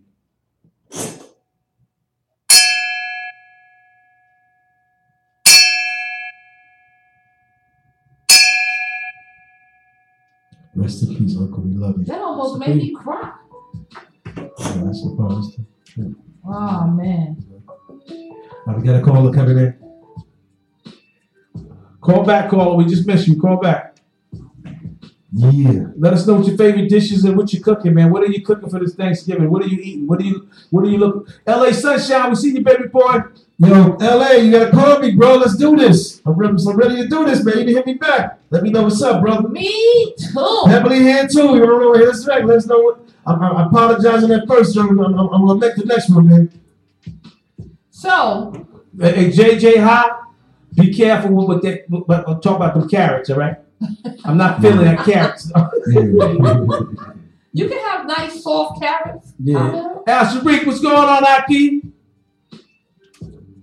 Rest 10.91 11.05
in 11.05 11.15
peace, 11.17 11.37
Uncle. 11.37 11.63
We 11.63 11.77
love 11.77 11.99
you. 11.99 12.05
That 12.05 12.21
almost 12.21 12.59
made 12.59 12.75
me 12.75 12.93
cry. 12.93 13.33
Yeah, 14.37 14.49
that's 14.59 15.05
the 15.05 15.15
part. 15.17 15.35
That's 15.37 15.55
the- 15.95 16.15
Oh 16.45 16.87
man. 16.89 17.37
Uh, 18.67 18.75
we 18.77 18.83
got 18.83 18.97
a 18.97 19.01
caller 19.01 19.33
coming 19.33 19.57
in. 19.57 19.77
Call 22.01 22.25
back, 22.25 22.51
caller. 22.51 22.75
We 22.75 22.87
just 22.87 23.07
missed 23.07 23.29
you. 23.29 23.41
Call 23.41 23.59
back. 23.59 23.99
Yeah. 25.33 25.85
Let 25.97 26.15
us 26.15 26.27
know 26.27 26.35
what 26.35 26.47
your 26.49 26.57
favorite 26.57 26.89
dishes 26.89 27.25
and 27.25 27.37
what 27.37 27.53
you're 27.53 27.63
cooking, 27.63 27.95
man. 27.95 28.11
What 28.11 28.25
are 28.25 28.33
you 28.33 28.43
cooking 28.45 28.69
for 28.69 28.81
this 28.81 28.97
Thanksgiving? 28.97 29.49
What 29.49 29.63
are 29.63 29.69
you 29.69 29.79
eating? 29.81 30.09
What 30.09 30.21
are 30.21 30.25
you 30.25 30.49
What 30.71 30.85
are 30.85 30.89
you 30.89 30.99
looking? 30.99 31.33
L.A. 31.47 31.73
Sunshine. 31.73 32.31
We 32.31 32.35
see 32.35 32.51
you, 32.51 32.65
baby 32.65 32.89
boy. 32.89 33.21
Yo, 33.63 33.97
LA, 34.01 34.31
you 34.33 34.51
gotta 34.51 34.71
call 34.71 34.99
me, 35.01 35.11
bro. 35.15 35.37
Let's 35.37 35.55
do 35.55 35.77
this. 35.77 36.23
I'm 36.25 36.33
ready, 36.33 36.57
I'm 36.67 36.77
ready 36.79 36.97
to 36.97 37.09
do 37.09 37.27
this, 37.27 37.45
man. 37.45 37.59
You 37.59 37.65
need 37.65 37.73
to 37.73 37.77
hit 37.77 37.87
me 37.87 37.95
back. 37.95 38.41
Let 38.49 38.63
me 38.63 38.71
know 38.71 38.85
what's 38.85 39.03
up, 39.03 39.21
brother. 39.21 39.51
Me 39.51 40.15
too. 40.19 40.63
Heavily 40.67 41.01
here 41.01 41.29
too. 41.29 41.57
You 41.57 41.67
don't 41.67 41.81
know 41.83 41.93
hit 41.93 42.09
us 42.09 42.25
back. 42.25 42.45
Let 42.45 42.57
us 42.57 42.67
know 42.67 42.79
what. 42.79 43.07
I'm, 43.27 43.43
I'm 43.43 43.69
apologizing 43.69 44.31
at 44.31 44.49
first. 44.49 44.75
I'm, 44.79 44.99
I'm, 44.99 45.15
I'm 45.15 45.47
gonna 45.47 45.61
make 45.61 45.77
the 45.77 45.85
next 45.85 46.09
one, 46.09 46.27
man. 46.27 46.61
So 47.91 48.67
Hey, 48.99 49.31
JJ 49.31 49.83
High, 49.83 50.11
be 50.75 50.95
careful 50.95 51.31
with 51.33 51.47
what 51.47 51.63
that. 51.63 51.91
But 51.91 52.07
but 52.07 52.43
talk 52.43 52.57
about 52.57 52.73
them 52.73 52.89
carrots, 52.89 53.29
all 53.29 53.37
right? 53.37 53.57
I'm 54.25 54.39
not 54.39 54.63
feeling 54.63 54.87
that 54.87 55.05
carrots. 55.05 55.53
you 57.53 57.69
can 57.69 57.79
have 57.79 58.07
nice 58.07 58.43
soft 58.43 58.81
carrots. 58.81 59.35
yeah. 59.39 59.59
Uh-huh. 59.59 60.03
Al 60.07 60.25
Sharik, 60.25 60.67
what's 60.67 60.81
going 60.81 60.97
on, 60.97 61.25
Aki? 61.25 61.83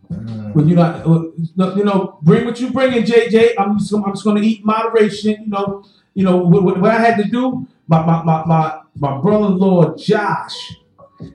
When 0.10 0.68
you 0.68 0.76
not, 0.76 1.05
uh, 1.05 1.76
you 1.76 1.84
know, 1.84 2.18
bring 2.22 2.45
what 2.45 2.60
you 2.60 2.72
bring 2.72 2.93
in, 2.93 3.03
JJ. 3.03 3.53
I'm 3.58 3.78
just, 3.78 3.93
I'm 3.93 4.14
just 4.14 4.24
going 4.24 4.41
to 4.41 4.47
eat 4.47 4.66
moderation. 4.66 5.43
You 5.43 5.47
know, 5.47 5.86
you 6.14 6.24
know 6.24 6.38
what, 6.38 6.64
what, 6.80 6.91
I 6.91 6.99
had 6.99 7.18
to 7.18 7.26
do. 7.26 7.68
My 7.88 8.05
my 8.05 8.24
my 8.24 8.45
my, 8.45 8.80
my 8.95 9.22
brother-in-law 9.22 9.95
Josh, 9.95 10.76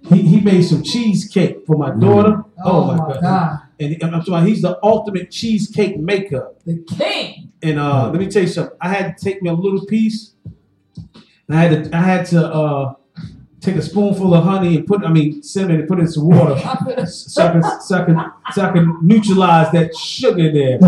he, 0.08 0.22
he 0.22 0.40
made 0.40 0.62
some 0.62 0.82
cheesecake 0.82 1.66
for 1.66 1.76
my 1.76 1.90
daughter. 1.90 2.44
Oh, 2.64 2.94
my 2.94 3.20
God. 3.20 3.60
And 3.80 4.02
I'm 4.02 4.14
about, 4.14 4.46
he's 4.46 4.62
the 4.62 4.78
ultimate 4.82 5.30
cheesecake 5.30 5.98
maker. 5.98 6.52
The 6.64 6.78
king. 6.78 7.52
And 7.62 7.78
uh, 7.78 8.10
let 8.10 8.20
me 8.20 8.28
tell 8.28 8.42
you 8.42 8.48
something. 8.48 8.76
I 8.80 8.88
had 8.88 9.16
to 9.18 9.24
take 9.24 9.42
me 9.42 9.50
a 9.50 9.54
little 9.54 9.84
piece. 9.86 10.34
And 11.48 11.58
I 11.58 11.62
had 11.62 11.84
to 11.84 11.96
I 11.96 12.00
had 12.00 12.26
to 12.26 12.46
uh, 12.46 12.94
take 13.62 13.76
a 13.76 13.82
spoonful 13.82 14.34
of 14.34 14.44
honey 14.44 14.76
and 14.76 14.86
put 14.86 15.02
I 15.04 15.08
mean 15.10 15.42
cinnamon 15.42 15.80
and 15.80 15.88
put 15.88 15.98
it 15.98 16.02
in 16.02 16.08
some 16.08 16.26
water 16.28 16.58
so 17.06 17.46
I 17.46 17.52
can, 17.52 17.80
so 17.80 17.96
I 17.96 18.04
can, 18.04 18.32
so 18.52 18.62
I 18.62 18.72
can 18.72 18.98
neutralize 19.02 19.70
that 19.72 19.96
sugar 19.96 20.50
there. 20.52 20.78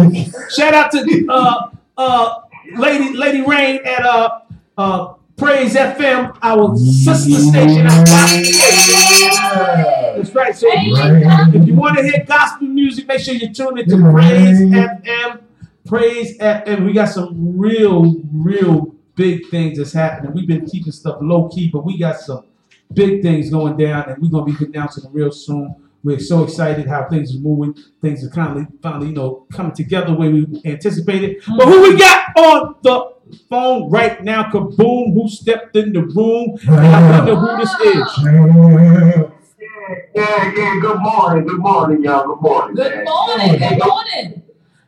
Shout 0.50 0.74
out 0.74 0.90
to 0.92 1.26
uh 1.30 1.68
uh 1.96 2.40
Lady 2.76 3.16
Lady 3.16 3.42
Rain 3.42 3.80
at 3.86 4.04
uh 4.04 4.40
uh 4.76 5.14
Praise 5.36 5.74
FM, 5.74 6.36
our 6.42 6.76
sister 6.76 7.40
station. 7.40 7.86
out 7.88 8.06
That's 10.16 10.32
right. 10.34 10.54
So 10.54 10.68
Right. 10.68 11.54
if 11.54 11.66
you 11.66 11.74
want 11.74 11.96
to 11.98 12.04
hear 12.04 12.24
gospel 12.24 12.68
music, 12.68 13.08
make 13.08 13.18
sure 13.20 13.34
you 13.34 13.52
tune 13.52 13.78
into 13.78 13.96
Right. 13.96 14.22
Praise 14.30 14.60
FM. 14.60 15.40
Praise 15.86 16.38
FM. 16.38 16.86
We 16.86 16.92
got 16.92 17.06
some 17.08 17.58
real, 17.58 18.14
real 18.32 18.94
big 19.16 19.48
things 19.48 19.78
that's 19.78 19.92
happening. 19.92 20.32
We've 20.34 20.46
been 20.46 20.66
keeping 20.66 20.92
stuff 20.92 21.18
low 21.20 21.48
key, 21.48 21.68
but 21.68 21.84
we 21.84 21.98
got 21.98 22.20
some 22.20 22.44
big 22.94 23.22
things 23.22 23.50
going 23.50 23.76
down, 23.76 24.08
and 24.08 24.22
we're 24.22 24.30
gonna 24.30 24.44
be 24.44 24.64
announcing 24.64 25.04
them 25.04 25.12
real 25.12 25.30
soon. 25.30 25.74
We're 26.02 26.18
so 26.18 26.44
excited 26.44 26.86
how 26.86 27.08
things 27.08 27.34
are 27.34 27.38
moving. 27.38 27.74
Things 28.02 28.24
are 28.24 28.30
finally, 28.30 28.66
finally, 28.82 29.08
you 29.08 29.14
know, 29.14 29.46
coming 29.50 29.72
together 29.72 30.08
the 30.08 30.14
way 30.14 30.28
we 30.28 30.60
anticipated. 30.66 31.42
But 31.56 31.66
who 31.66 31.82
we 31.82 31.96
got 31.96 32.36
on 32.36 32.74
the 32.82 33.14
phone 33.48 33.90
right 33.90 34.22
now? 34.22 34.50
Kaboom! 34.50 35.14
Who 35.14 35.28
stepped 35.28 35.74
in 35.76 35.94
the 35.94 36.02
room? 36.02 36.58
I 36.68 37.10
wonder 37.10 37.36
who 37.36 37.56
this 37.56 37.74
is. 37.80 39.30
Yeah, 40.14 40.52
yeah, 40.56 40.80
good 40.80 40.98
morning, 40.98 41.46
good 41.46 41.58
morning, 41.58 42.04
y'all, 42.04 42.26
good 42.26 42.40
morning. 42.40 42.74
Good 42.76 42.94
man. 42.94 43.04
morning. 43.04 43.58
Good 43.58 43.78
morning. 43.78 44.42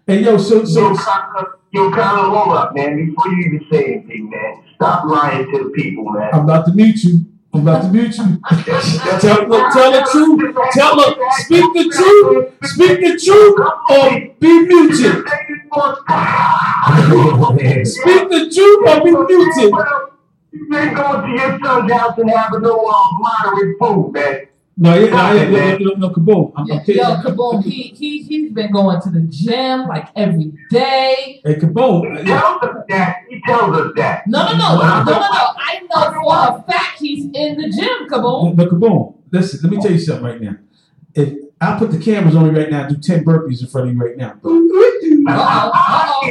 Hey, 0.07 0.23
yo, 0.23 0.39
so 0.39 0.59
Yo, 0.59 0.65
so 0.65 0.95
Kaka, 0.97 1.47
Yo, 1.73 1.91
Colin, 1.91 2.31
hold 2.31 2.57
up, 2.57 2.75
man. 2.75 2.97
Before 2.97 3.33
you 3.33 3.47
even 3.47 3.67
say 3.71 3.85
anything, 3.85 4.31
man, 4.31 4.63
stop 4.77 5.05
lying 5.05 5.51
to 5.51 5.65
the 5.65 5.71
people, 5.71 6.05
man. 6.13 6.31
I'm 6.33 6.45
about 6.45 6.67
to 6.67 6.73
meet 6.73 7.03
you. 7.03 7.27
I'm 7.57 7.63
about 7.67 7.83
to 7.85 7.89
mute 7.89 8.19
you. 8.19 8.39
Tell, 9.19 9.49
look, 9.49 9.73
tell 9.73 9.91
the 9.91 10.07
truth. 10.13 10.57
Tell 10.73 10.95
look, 10.95 11.19
speak 11.39 11.65
the 11.73 11.85
truth. 11.89 12.55
Speak 12.65 13.01
the 13.01 13.19
truth 13.19 13.59
or 13.89 14.11
be 14.39 14.67
muted. 14.67 15.25
Speak 17.87 18.29
the 18.29 18.51
truth 18.55 18.89
or 18.89 19.05
be 19.05 19.11
muted. 19.11 19.73
You 20.53 20.79
ain't 20.79 20.97
going 20.97 21.23
to 21.23 21.29
your 21.43 21.59
son's 21.65 21.93
house 21.93 22.19
and 22.19 22.31
having 22.31 22.61
no 22.61 22.77
uh, 22.77 23.09
moderate 23.21 23.79
food, 23.79 24.13
man. 24.13 24.46
No, 24.79 24.95
yeah, 24.95 25.09
no, 25.09 25.33
yeah, 25.33 25.79
no, 25.79 25.79
no, 25.79 25.95
no, 25.95 26.11
kaboom. 26.11 26.53
I'm, 26.55 26.63
I'm 26.65 26.69
Yo, 26.69 26.85
kidding. 26.85 27.03
Kaboom, 27.03 27.65
he, 27.65 27.83
he, 27.97 28.23
he's 28.23 28.53
been 28.53 28.71
going 28.71 29.01
to 29.01 29.09
the 29.11 29.21
gym 29.23 29.87
like 29.89 30.09
every 30.15 30.53
day. 30.71 31.41
Hey, 31.43 31.55
kaboom. 31.55 32.15
Uh, 32.19 32.23
he 32.23 32.29
Yeah. 32.29 32.41
tells 32.41 32.63
us 32.63 32.85
that. 32.91 33.17
He 33.31 33.41
tells 33.47 33.77
us 33.79 33.93
that. 33.97 34.27
No, 34.27 34.45
no, 34.45 34.53
no, 34.59 34.77
no, 34.77 35.03
no, 35.05 35.13
no. 35.13 35.47
I 35.57 35.81
know 35.89 36.13
for 36.13 36.59
a 36.61 36.71
fact 36.71 36.99
he's 36.99 37.25
in 37.25 37.57
the 37.57 37.71
gym, 37.71 38.07
Kaboom. 38.11 38.55
No, 38.55 38.67
kaboom. 38.67 39.15
Listen, 39.31 39.61
let 39.63 39.73
me 39.73 39.83
tell 39.83 39.93
you 39.93 39.99
something 39.99 40.25
right 40.25 40.41
now. 40.43 40.57
If 41.15 41.39
I 41.59 41.79
put 41.79 41.91
the 41.91 41.99
cameras 41.99 42.37
on 42.37 42.53
me 42.53 42.59
right 42.61 42.71
now, 42.71 42.85
and 42.87 42.95
do 42.95 43.01
ten 43.01 43.25
burpees 43.25 43.63
in 43.63 43.69
front 43.69 43.89
of 43.89 43.95
you 43.95 44.01
right 44.03 44.17
now. 44.19 44.35
Uh-oh, 44.45 45.71
uh-oh. 45.75 46.31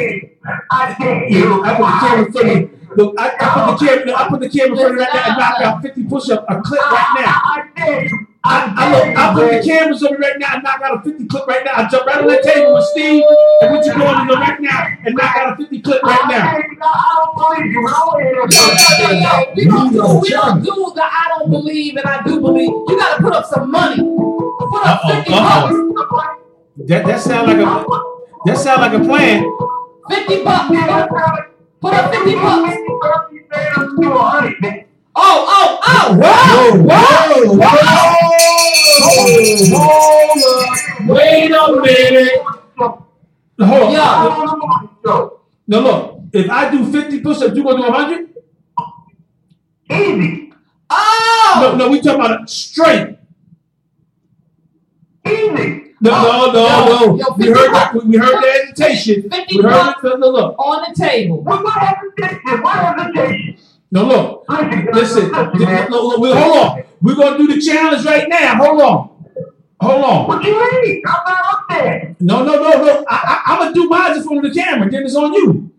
I 0.71 0.95
dare 0.99 1.27
you. 1.27 1.63
I 1.63 1.73
put 1.75 1.85
the 1.85 1.97
camera 1.99 2.25
in 2.27 2.31
front 2.31 2.49
of 2.49 2.57
you. 2.57 2.79
Look, 2.95 3.15
I, 3.19 3.35
I 3.39 3.65
put 3.65 3.79
the 3.79 3.85
camera. 3.87 4.13
I 4.15 4.29
put 4.29 4.39
the 4.39 4.49
camera 4.49 4.71
in 4.71 4.77
front 4.77 4.93
of 4.93 4.99
you 4.99 4.99
right 5.03 5.13
now 5.15 5.29
and 5.29 5.37
knock 5.39 5.61
out 5.61 5.81
fifty 5.81 6.03
push-up 6.03 6.45
a 6.47 6.61
clip 6.61 6.79
right 6.79 7.13
now. 7.25 7.41
I 7.43 7.63
dare 7.75 8.05
you. 8.05 8.27
I, 8.47 8.73
I, 8.77 8.91
look, 8.93 9.17
I 9.17 9.33
put 9.33 9.49
the 9.49 9.67
cameras 9.67 10.03
on 10.03 10.13
me 10.13 10.17
right 10.19 10.37
now 10.37 10.53
and 10.53 10.63
knock 10.63 10.79
out 10.81 10.99
a 10.99 11.01
50 11.01 11.25
clip 11.25 11.47
right 11.47 11.65
now. 11.65 11.71
I 11.77 11.89
jump 11.89 12.05
right 12.05 12.21
on 12.21 12.27
that 12.27 12.43
table 12.43 12.75
with 12.75 12.85
Steve 12.93 13.23
and 13.61 13.73
what 13.73 13.83
you 13.83 13.93
going 13.93 14.27
to 14.27 14.33
do 14.33 14.39
right 14.39 14.61
now 14.61 14.85
and 15.03 15.15
knock 15.15 15.35
out 15.35 15.53
a 15.53 15.63
50 15.63 15.81
clip 15.81 16.03
right 16.03 16.29
now. 16.29 16.53
I 16.53 16.61
don't 16.61 17.33
believe 17.33 17.73
you. 17.73 17.87
I 17.87 17.91
don't 18.05 18.21
hear 18.21 18.35
Yo, 18.45 18.69
yo, 19.01 19.09
yo, 19.09 19.17
yo. 19.17 19.53
We 19.55 19.65
don't 19.65 19.91
do, 19.91 20.19
we 20.21 20.29
don't 20.29 20.61
do 20.61 20.91
the 20.93 21.03
I 21.03 21.25
don't 21.29 21.49
believe 21.49 21.97
and 21.97 22.05
I 22.05 22.21
do 22.21 22.39
believe. 22.39 22.69
You 22.69 22.97
gotta 22.99 23.23
put 23.23 23.33
up 23.33 23.45
some 23.45 23.71
money. 23.71 23.97
Put 23.97 24.85
up 24.85 25.01
Uh-oh, 25.05 25.23
50 25.23 25.33
uh-oh. 25.33 26.07
bucks. 26.11 26.41
That 26.87 27.05
that 27.07 27.21
sound 27.21 27.47
like 27.47 27.57
a 27.57 27.85
that 28.45 28.57
sound 28.57 28.81
like 28.81 28.93
a 28.93 29.03
plan. 29.03 29.43
50 30.07 30.43
bucks. 30.43 30.69
Put 31.81 31.93
up 31.93 32.13
50 32.13 32.35
bucks. 32.35 32.77
Bucks. 35.15 35.27
Oh, 35.27 35.45
oh, 35.47 35.79
oh. 35.87 36.07
Whoa, 36.21 36.71
whoa, 36.83 37.57
whoa, 37.57 37.65
hold 39.71 40.43
up. 40.43 41.07
Wait 41.07 41.51
a 41.51 41.81
minute. 41.81 42.41
Hold 42.77 43.83
on. 43.83 43.91
Yeah. 43.91 45.29
No, 45.67 45.79
look. 45.79 46.11
If 46.33 46.49
I 46.49 46.69
do 46.69 46.91
50 46.91 47.21
push-ups, 47.21 47.55
you 47.55 47.63
gonna 47.63 47.77
do 47.77 47.83
100? 47.91 48.29
Easy. 49.91 50.53
Oh. 50.89 51.53
No, 51.61 51.75
no, 51.77 51.89
we 51.89 52.01
talking 52.01 52.19
about 52.19 52.41
it 52.41 52.49
straight. 52.49 53.17
Easy. 55.25 55.81
Oh, 56.07 56.51
no, 56.51 56.51
no, 56.51 56.51
no, 56.51 56.65
Yo, 56.67 57.05
no. 57.05 57.17
yo, 57.17 57.25
We 57.37 57.45
heard 57.47 57.73
that. 57.73 57.93
We 57.93 57.99
we 58.01 58.17
heard 58.17 58.43
the 58.43 58.51
hesitation. 58.51 59.23
50 59.29 59.57
We 59.57 59.63
heard 59.63 59.89
it. 59.91 59.95
No, 60.03 60.15
no, 60.17 60.27
look. 60.29 60.59
on 60.59 60.85
the 60.89 60.95
table. 60.95 61.41
What 61.41 61.63
what 61.63 61.73
hesitation? 61.73 62.61
What 62.61 62.99
hesitation? 62.99 63.57
No, 63.95 64.03
look. 64.03 64.43
Listen, 64.49 64.85
Listen. 64.91 65.31
listen, 65.31 65.59
man. 65.63 65.89
No, 65.89 66.09
no, 66.09 66.19
wait, 66.19 66.35
hold 66.35 66.57
on. 66.57 66.83
We're 67.01 67.15
gonna 67.15 67.37
do 67.37 67.47
the 67.47 67.61
challenge 67.61 68.05
right 68.05 68.27
now. 68.27 68.55
Hold 68.57 68.81
on. 68.81 69.09
Hold 69.79 70.03
on. 70.03 70.27
What 70.27 70.43
you 70.43 70.51
mean? 70.51 71.01
I'm 71.07 71.23
not 71.25 71.53
up 71.53 71.65
there. 71.69 72.15
No, 72.19 72.43
no, 72.43 72.55
no, 72.55 72.83
no. 72.83 73.05
I, 73.07 73.15
I, 73.15 73.53
I'm 73.53 73.59
gonna 73.59 73.73
do 73.73 73.87
mine 73.87 74.17
in 74.17 74.23
front 74.23 74.45
of 74.45 74.53
the 74.53 74.59
camera. 74.59 74.91
Then 74.91 75.03
it's 75.03 75.15
on 75.15 75.31
you. 75.33 75.71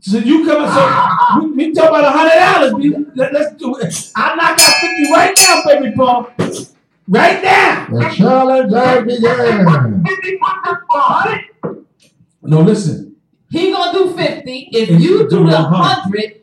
So 0.00 0.18
you 0.18 0.44
come 0.44 0.64
and 0.64 0.72
so 0.72 1.40
we, 1.46 1.66
we 1.68 1.72
talk 1.72 1.90
about 1.90 2.04
a 2.04 2.10
hundred 2.10 2.40
dollars. 2.40 3.06
Let, 3.14 3.36
us 3.36 3.54
do 3.54 3.76
it. 3.76 4.12
I 4.16 4.34
knock 4.34 4.58
out 4.58 4.74
fifty 4.80 5.12
right 5.12 5.38
now, 5.38 5.62
baby 5.64 5.94
Paul. 5.96 6.28
Right 7.06 7.40
now. 7.40 7.86
The 7.88 8.14
challenge 8.16 8.72
has 8.72 9.04
begun. 9.04 10.04
Fifty 10.04 10.38
bucks 10.40 10.82
for 10.90 11.70
a? 11.70 11.76
No, 12.42 12.62
listen. 12.62 13.14
He 13.50 13.70
gonna 13.70 13.92
do 13.92 14.16
50. 14.16 14.70
If 14.72 14.90
If 14.90 15.00
you 15.00 15.18
you 15.18 15.18
do 15.18 15.28
do 15.28 15.36
the 15.38 15.50
the 15.50 15.62
100. 15.62 15.70
100, 15.70 16.39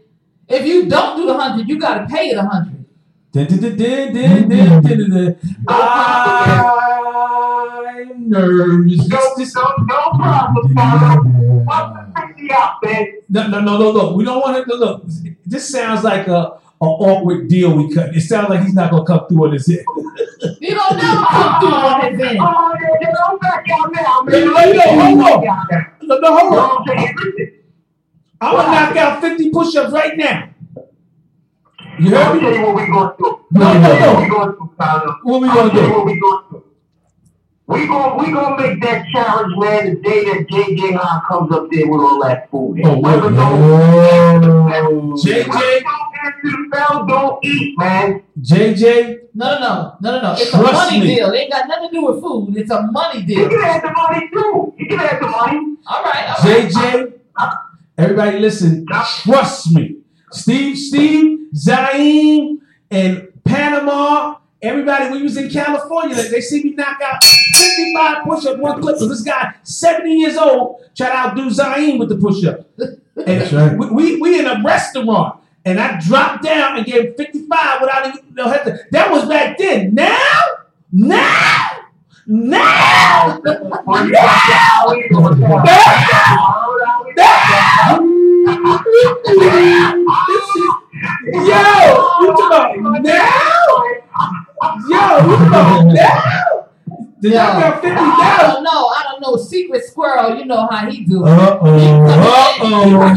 if 0.47 0.65
you 0.65 0.87
don't 0.89 1.17
do 1.17 1.25
the 1.25 1.33
100, 1.33 1.67
you 1.67 1.77
gotta 1.79 2.05
pay 2.07 2.31
the 2.33 2.43
100. 2.43 2.85
Dun, 3.33 3.45
dun, 3.45 3.59
dun, 3.59 3.77
dun, 3.77 4.13
dun, 4.13 4.49
dun, 4.49 4.83
dun, 4.83 5.09
dun. 5.11 5.35
I'm 5.67 6.63
nervous. 8.29 8.97
No, 8.97 9.05
This- 9.17 9.35
this- 9.37 9.55
no, 9.55 9.63
no 9.85 10.09
problem, 10.17 10.73
father. 10.75 11.19
What's 11.19 11.93
the 11.93 12.21
fifty 12.27 12.51
out, 12.53 12.73
man? 12.83 13.05
No, 13.29 13.47
no, 13.47 13.59
no, 13.61 13.77
no, 13.77 13.91
look. 13.91 14.15
We 14.15 14.23
don't 14.23 14.39
want 14.39 14.65
to 14.65 14.75
look. 14.75 15.03
This 15.45 15.69
sounds 15.69 16.03
like 16.03 16.27
a, 16.27 16.53
a 16.81 16.85
awkward 16.85 17.47
deal 17.49 17.73
we 17.75 17.93
cut. 17.93 18.15
It 18.15 18.21
sounds 18.21 18.49
like 18.49 18.61
he's 18.61 18.73
not 18.73 18.91
gonna 18.91 19.03
come 19.05 19.27
through 19.27 19.45
on 19.45 19.51
this 19.51 19.67
hit. 19.67 19.83
You 20.61 20.75
don't 20.75 20.97
never 20.97 21.25
come 21.25 21.59
through 21.59 21.73
on 21.73 22.01
his 22.13 22.21
end. 22.21 22.39
Oh, 22.41 22.73
yeah, 22.81 22.87
yeah, 23.01 23.11
don't 23.13 23.41
back 23.41 23.65
out 23.71 23.91
now, 23.91 24.21
man. 24.23 24.45
No, 24.45 24.51
no, 24.51 24.73
no, 24.73 24.81
hold 25.01 25.21
on. 25.21 25.41
Back 25.41 25.49
out 25.49 25.65
now. 25.71 25.85
No, 26.01 26.17
no, 26.19 26.37
hold 26.37 26.51
know 26.53 26.59
on. 26.59 26.85
What 28.39 28.65
I'm 28.65 28.73
saying? 28.73 28.87
Listen, 28.87 28.87
I'm 28.87 28.91
gonna 28.91 28.93
knock 28.93 28.97
out 28.97 29.21
50 29.21 29.49
push-ups 29.51 29.91
right 29.93 30.17
now. 30.17 30.49
You 31.99 32.15
I'll 32.15 32.33
heard 32.33 32.41
me? 32.41 32.55
you 32.55 32.61
what 32.61 32.75
we 32.75 32.85
gonna 32.87 33.15
do. 33.17 33.39
No, 33.51 33.73
no, 33.73 33.79
What 33.79 33.99
no. 33.99 34.19
we 34.21 34.27
gonna 34.29 34.51
do. 34.51 35.11
What 35.23 35.41
we 35.41 35.47
I'll 35.49 35.55
gonna 35.55 35.73
do? 35.73 35.91
what 35.91 36.05
we 36.05 36.19
gonna 36.19 36.41
do. 36.51 36.63
We 37.69 37.85
gonna 37.87 38.15
we 38.23 38.31
gonna 38.31 38.61
make 38.61 38.81
that 38.81 39.05
challenge, 39.11 39.53
man. 39.57 39.85
The 39.89 39.95
day 40.01 40.23
that 40.25 40.47
JJ 40.47 40.95
Hahn 40.95 41.21
comes 41.27 41.51
up 41.51 41.67
there 41.69 41.85
with 41.87 41.99
all 41.99 42.21
that 42.23 42.49
food. 42.49 42.79
Oh, 42.85 42.99
wait. 42.99 43.19
Whoever 43.19 43.35
Oh. 43.39 45.13
JJ, 45.17 45.43
don't 45.43 46.13
answer 46.23 46.41
the 46.43 46.69
bell, 46.71 47.05
don't 47.05 47.43
eat, 47.43 47.77
man. 47.77 48.23
JJ, 48.39 49.17
No, 49.33 49.59
no, 49.59 49.59
no, 49.59 49.95
no, 49.99 50.11
no, 50.11 50.21
no. 50.21 50.31
It's 50.33 50.49
Trust 50.51 50.69
a 50.69 50.71
money 50.73 50.99
me. 51.01 51.15
deal. 51.15 51.31
It 51.33 51.37
ain't 51.39 51.51
got 51.51 51.67
nothing 51.67 51.89
to 51.89 51.93
do 51.95 52.05
with 52.05 52.21
food. 52.21 52.55
It's 52.55 52.71
a 52.71 52.81
money 52.83 53.23
deal. 53.23 53.39
You 53.39 53.49
deal. 53.49 53.59
can 53.59 53.69
have 53.69 53.81
the 53.83 53.91
money 53.91 54.29
too. 54.31 54.73
You 54.77 54.87
can 54.87 54.99
have 54.99 55.19
the 55.19 55.27
money. 55.27 55.75
All 55.87 56.03
right, 56.03 56.35
all 56.39 56.49
right. 56.49 56.71
JJ. 56.71 57.13
Everybody, 57.97 58.39
listen. 58.39 58.85
Trust 58.87 59.73
me. 59.73 59.97
Steve, 60.31 60.77
Steve, 60.77 61.47
Zayn, 61.55 62.57
and 62.91 63.27
Panama. 63.43 64.35
Everybody, 64.61 65.11
we 65.11 65.23
was 65.23 65.37
in 65.37 65.49
California, 65.49 66.15
they 66.15 66.41
see 66.41 66.63
me 66.63 66.71
knock 66.71 66.99
out 67.03 67.23
55 67.23 68.23
push-ups 68.23 68.59
one 68.59 68.81
clip. 68.81 68.97
So 68.97 69.07
this 69.07 69.21
guy, 69.21 69.53
70 69.63 70.11
years 70.11 70.37
old, 70.37 70.81
try 70.95 71.09
to 71.09 71.15
outdo 71.15 71.49
Zayn 71.49 71.99
with 71.99 72.09
the 72.09 72.17
push-ups. 72.17 72.63
And 73.17 73.41
That's 73.41 73.51
right. 73.51 73.75
we, 73.75 73.89
we, 73.89 74.21
we 74.21 74.39
in 74.39 74.45
a 74.45 74.61
restaurant, 74.63 75.39
and 75.65 75.79
I 75.79 75.99
dropped 75.99 76.43
down 76.43 76.77
and 76.77 76.85
gave 76.85 77.15
55 77.17 77.81
without 77.81 78.07
even 78.07 78.21
no 78.35 78.47
hesitation. 78.47 78.85
That 78.91 79.11
was 79.11 79.27
back 79.27 79.57
then. 79.57 79.95
Now, 79.95 80.43
now, 80.91 81.69
now, 82.27 83.39
you 83.43 84.11
got 84.11 84.87
that. 87.17 87.89
Tell? 87.89 88.03
How 88.47 88.83
Yo, 91.33 92.35
talking 92.35 92.79
about 92.85 93.01
now? 93.03 93.17
Yo, 94.87 94.97
talking 94.97 95.47
about 95.47 95.85
now? 95.87 96.67
Did 97.19 97.31
Yo, 97.33 97.39
I 97.39 97.59
got 97.59 97.81
50 97.81 97.89
I 97.99 98.51
don't 98.53 98.63
know. 98.63 98.87
I 98.87 99.03
don't 99.09 99.21
know. 99.21 99.35
Secret 99.37 99.83
squirrel, 99.83 100.37
you 100.37 100.45
know 100.45 100.67
how 100.69 100.89
he 100.89 101.03
do. 101.03 101.25
Uh 101.25 101.59
oh. 101.61 101.67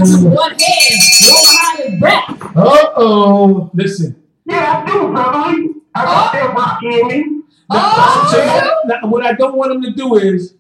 With 0.01 0.25
one 0.33 0.51
hand, 0.51 1.01
go 1.21 1.35
behind 1.45 1.79
his 1.93 2.01
back. 2.01 2.57
Uh 2.57 2.93
oh. 2.97 3.71
Listen. 3.75 4.23
Yeah, 4.47 4.83
I 4.85 4.91
do, 4.91 5.09
brother. 5.13 5.75
I 5.95 6.05
got 6.05 6.33
that 6.33 6.55
rocky 6.55 7.01
in 7.01 7.07
me. 7.09 7.43
Now, 7.71 8.27
so- 8.31 8.39
Oh, 8.43 8.81
now, 8.87 9.09
what 9.09 9.25
I 9.25 9.33
don't 9.35 9.55
want 9.57 9.73
him 9.73 9.83
to 9.83 9.91
do 9.93 10.17
is, 10.17 10.55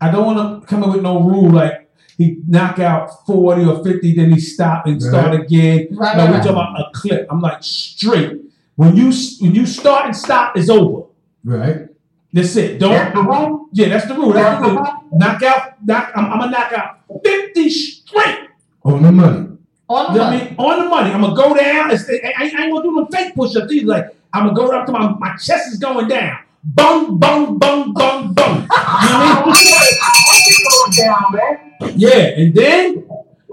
I 0.00 0.10
don't 0.10 0.26
want 0.26 0.62
to 0.62 0.66
come 0.66 0.82
up 0.84 0.92
with 0.94 1.02
no 1.02 1.20
rule 1.20 1.50
like 1.50 1.87
he 2.18 2.38
knock 2.46 2.78
out 2.80 3.24
40 3.26 3.64
or 3.64 3.82
50, 3.84 4.14
then 4.14 4.30
he 4.32 4.38
stop 4.40 4.86
and 4.86 5.00
start 5.02 5.34
again. 5.34 5.88
Right, 5.92 6.16
no, 6.16 6.24
right, 6.24 6.30
we're 6.32 6.38
talking 6.38 6.50
about 6.52 6.80
a 6.80 6.90
clip. 6.92 7.26
I'm 7.30 7.40
like 7.40 7.62
straight. 7.62 8.42
When 8.76 8.96
you 8.96 9.12
when 9.40 9.54
you 9.54 9.64
start 9.66 10.06
and 10.06 10.14
stop, 10.16 10.56
it's 10.56 10.68
over. 10.68 11.06
Right. 11.44 11.86
That's 12.32 12.54
it. 12.56 12.78
Don't. 12.78 12.90
That's 12.92 13.14
the 13.14 13.22
rule. 13.22 13.68
Yeah, 13.72 13.88
that's 13.88 14.06
the 14.06 14.14
rule. 14.14 14.32
That's 14.32 14.44
That's 14.44 14.60
the 14.62 14.68
the 14.68 14.74
rule. 14.74 14.84
rule. 14.84 15.02
Knock 15.12 15.42
out. 15.44 15.86
Knock. 15.86 16.12
I'm, 16.14 16.24
I'm 16.26 16.38
gonna 16.40 16.50
knock 16.50 16.72
out 16.74 16.98
50 17.24 17.70
straight. 17.70 18.48
On 18.84 19.02
the 19.02 19.10
money. 19.12 19.48
On 19.88 20.12
You 20.14 20.18
the 20.18 20.18
know 20.18 20.18
what 20.18 20.20
I 20.20 20.30
money. 20.36 20.44
mean? 20.44 20.54
On 20.58 20.78
the 20.84 20.88
money. 20.90 21.10
I'm 21.12 21.20
gonna 21.22 21.34
go 21.34 21.54
down. 21.56 21.90
It's, 21.90 22.04
I, 22.10 22.32
I 22.36 22.44
ain't 22.44 22.72
gonna 22.72 22.82
do 22.82 22.92
no 22.94 23.06
fake 23.06 23.34
push-ups 23.34 23.72
either. 23.72 23.86
Like 23.86 24.14
I'm 24.34 24.44
gonna 24.52 24.56
go 24.56 24.76
up 24.76 24.86
to 24.86 24.92
my 24.92 25.08
my 25.18 25.36
chest 25.36 25.72
is 25.72 25.78
going 25.78 26.08
down. 26.08 26.38
Bung, 26.64 27.18
bung, 27.18 27.56
bung, 27.58 27.94
bung, 27.94 28.34
bung. 28.34 28.54
You 28.56 28.60
know 28.60 29.42
what 29.46 29.56
I 29.56 29.64
mean? 29.64 30.14
I 30.48 30.90
down, 30.96 31.24
man. 31.32 31.94
Yeah, 31.96 32.10
and 32.40 32.54
then 32.54 33.08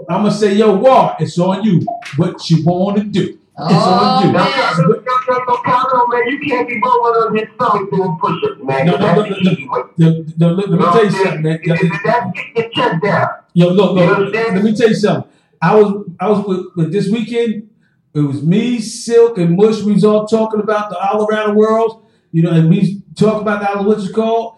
I'm 0.10 0.24
gonna 0.24 0.32
say, 0.32 0.54
yo, 0.56 0.76
Ward, 0.76 1.16
it's 1.20 1.38
on 1.40 1.64
you. 1.64 1.82
What 2.18 2.50
you 2.50 2.64
wanna 2.64 3.04
do? 3.04 3.22
It's 3.22 3.40
Oh, 3.58 3.64
on 3.64 4.28
you. 4.28 4.32
No, 4.34 4.40
man. 4.40 4.52
no, 4.78 4.88
no, 4.88 4.96
no, 5.30 5.44
no, 5.48 5.58
count 5.64 5.88
on, 5.94 6.10
man. 6.10 6.28
You 6.28 6.40
can't 6.50 6.68
be 6.68 6.82
rolling 6.84 7.22
on 7.24 7.38
his 7.38 7.48
stomach 7.56 7.90
doing 7.90 8.18
push-ups, 8.22 8.62
man. 8.64 8.86
No, 8.86 8.92
no, 8.94 8.98
That's 8.98 9.18
no, 9.18 9.24
the 9.24 9.30
no, 9.30 9.36
no. 9.38 9.52
easy 9.52 9.68
way. 9.70 9.82
The- 9.98 10.34
the- 10.38 10.52
let 10.52 10.70
me 10.70 10.78
tell 10.78 11.04
you 11.06 11.12
something, 11.12 11.42
man. 11.42 11.60
That's 11.66 11.82
get 11.82 12.56
your 12.56 12.70
chest 12.72 13.04
down. 13.04 13.28
Yo, 13.54 13.68
look, 13.70 13.96
look. 13.96 14.34
Let 14.34 14.64
me 14.64 14.76
tell 14.76 14.90
you 14.90 14.96
something. 14.96 15.32
I 15.62 15.76
was 15.76 16.06
I 16.20 16.30
was 16.30 16.46
with, 16.46 16.66
with 16.76 16.92
this 16.92 17.10
weekend. 17.10 17.70
It 18.14 18.20
was 18.20 18.44
me, 18.44 18.80
Silk, 18.80 19.38
and 19.38 19.56
Mush. 19.58 19.82
We 19.84 19.94
was 19.94 20.04
all 20.04 20.26
talking 20.28 20.60
about 20.60 20.90
the 20.90 20.98
all 20.98 21.26
around 21.26 21.50
the 21.50 21.54
world. 21.56 22.06
You 22.32 22.44
know, 22.44 22.52
and 22.52 22.70
we 22.70 23.02
talk 23.16 23.42
about 23.42 23.64
our 23.64 23.82
what's 23.84 24.10
it 24.10 24.14
called? 24.14 24.56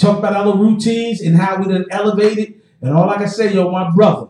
Talk 0.00 0.18
about 0.18 0.32
our 0.34 0.56
routines 0.56 1.20
and 1.20 1.36
how 1.36 1.58
we 1.58 1.66
done 1.70 1.84
elevated. 1.90 2.54
And 2.80 2.94
all 2.94 3.08
I 3.10 3.18
can 3.18 3.28
say, 3.28 3.52
yo, 3.52 3.70
my 3.70 3.90
brother, 3.90 4.28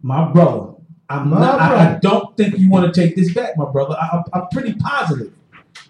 my 0.00 0.30
brother. 0.30 0.70
I'm 1.08 1.28
My 1.28 1.38
not. 1.40 1.60
I, 1.60 1.96
I 1.96 1.98
don't 1.98 2.34
think 2.36 2.56
you 2.58 2.70
want 2.70 2.92
to 2.92 2.98
take 3.00 3.14
this 3.14 3.34
back, 3.34 3.56
my 3.58 3.70
brother. 3.70 3.94
I, 4.00 4.08
I'm, 4.16 4.24
I'm 4.32 4.48
pretty 4.52 4.74
positive. 4.74 5.32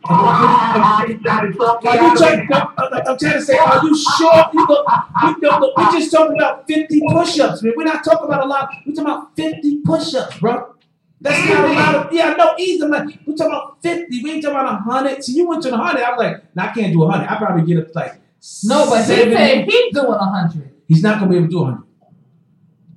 You 0.09 1.19
trying 1.23 1.53
to 1.53 1.59
talk 1.59 1.83
me 1.85 1.91
Are 1.91 1.97
you 1.97 2.13
of 2.13 2.19
trying. 2.19 2.41
I'm, 2.53 2.69
I'm- 2.79 3.03
I'm 3.07 3.19
trying 3.19 3.33
to 3.35 3.43
say, 3.43 3.57
are 3.59 3.85
you 3.85 3.97
sure? 3.97 4.45
You 4.55 4.67
know, 4.67 4.85
we, 5.23 5.35
no, 5.41 5.59
no, 5.59 5.73
we're 5.77 5.93
just 5.93 6.11
talking 6.11 6.37
about 6.37 6.67
50 6.67 7.01
push-ups, 7.11 7.63
man. 7.63 7.73
We're 7.77 7.85
not 7.85 8.03
talking 8.05 8.27
about 8.27 8.45
a 8.45 8.49
lot. 8.49 8.71
We're 8.87 8.95
talking 8.95 9.11
about 9.11 9.37
50 9.37 9.81
push-ups, 9.83 10.41
bro. 10.41 10.75
That's 11.21 11.49
not 11.49 11.71
a 11.71 11.73
lot 11.73 11.95
of, 12.07 12.13
yeah, 12.13 12.35
no, 12.35 12.53
easy. 12.59 12.83
I'm 12.83 12.91
like, 12.91 13.19
we're 13.27 13.35
talking 13.37 13.53
about 13.53 13.83
50. 13.83 14.23
We 14.23 14.33
ain't 14.33 14.43
talking 14.43 14.59
about 14.59 14.87
100. 14.87 15.23
So 15.25 15.33
you 15.33 15.49
went 15.49 15.63
to 15.65 15.71
the 15.71 15.77
100. 15.77 16.03
I 16.03 16.11
was 16.11 16.19
like, 16.19 16.55
no, 16.57 16.63
I 16.63 16.67
can't 16.73 16.93
do 16.93 16.99
100. 17.01 17.27
I 17.31 17.37
probably 17.37 17.67
get 17.75 17.83
up 17.87 17.95
like 17.95 18.21
No, 18.65 18.91
but 18.91 19.01
he 19.01 19.07
said 19.07 19.65
he's 19.69 19.95
doing 19.95 20.13
a 20.13 20.19
hundred. 20.19 20.71
He's 20.87 21.03
not 21.03 21.19
going 21.19 21.31
to 21.31 21.35
be 21.35 21.37
able 21.39 21.47
to 21.47 21.51
do 21.51 21.61
100. 21.61 21.85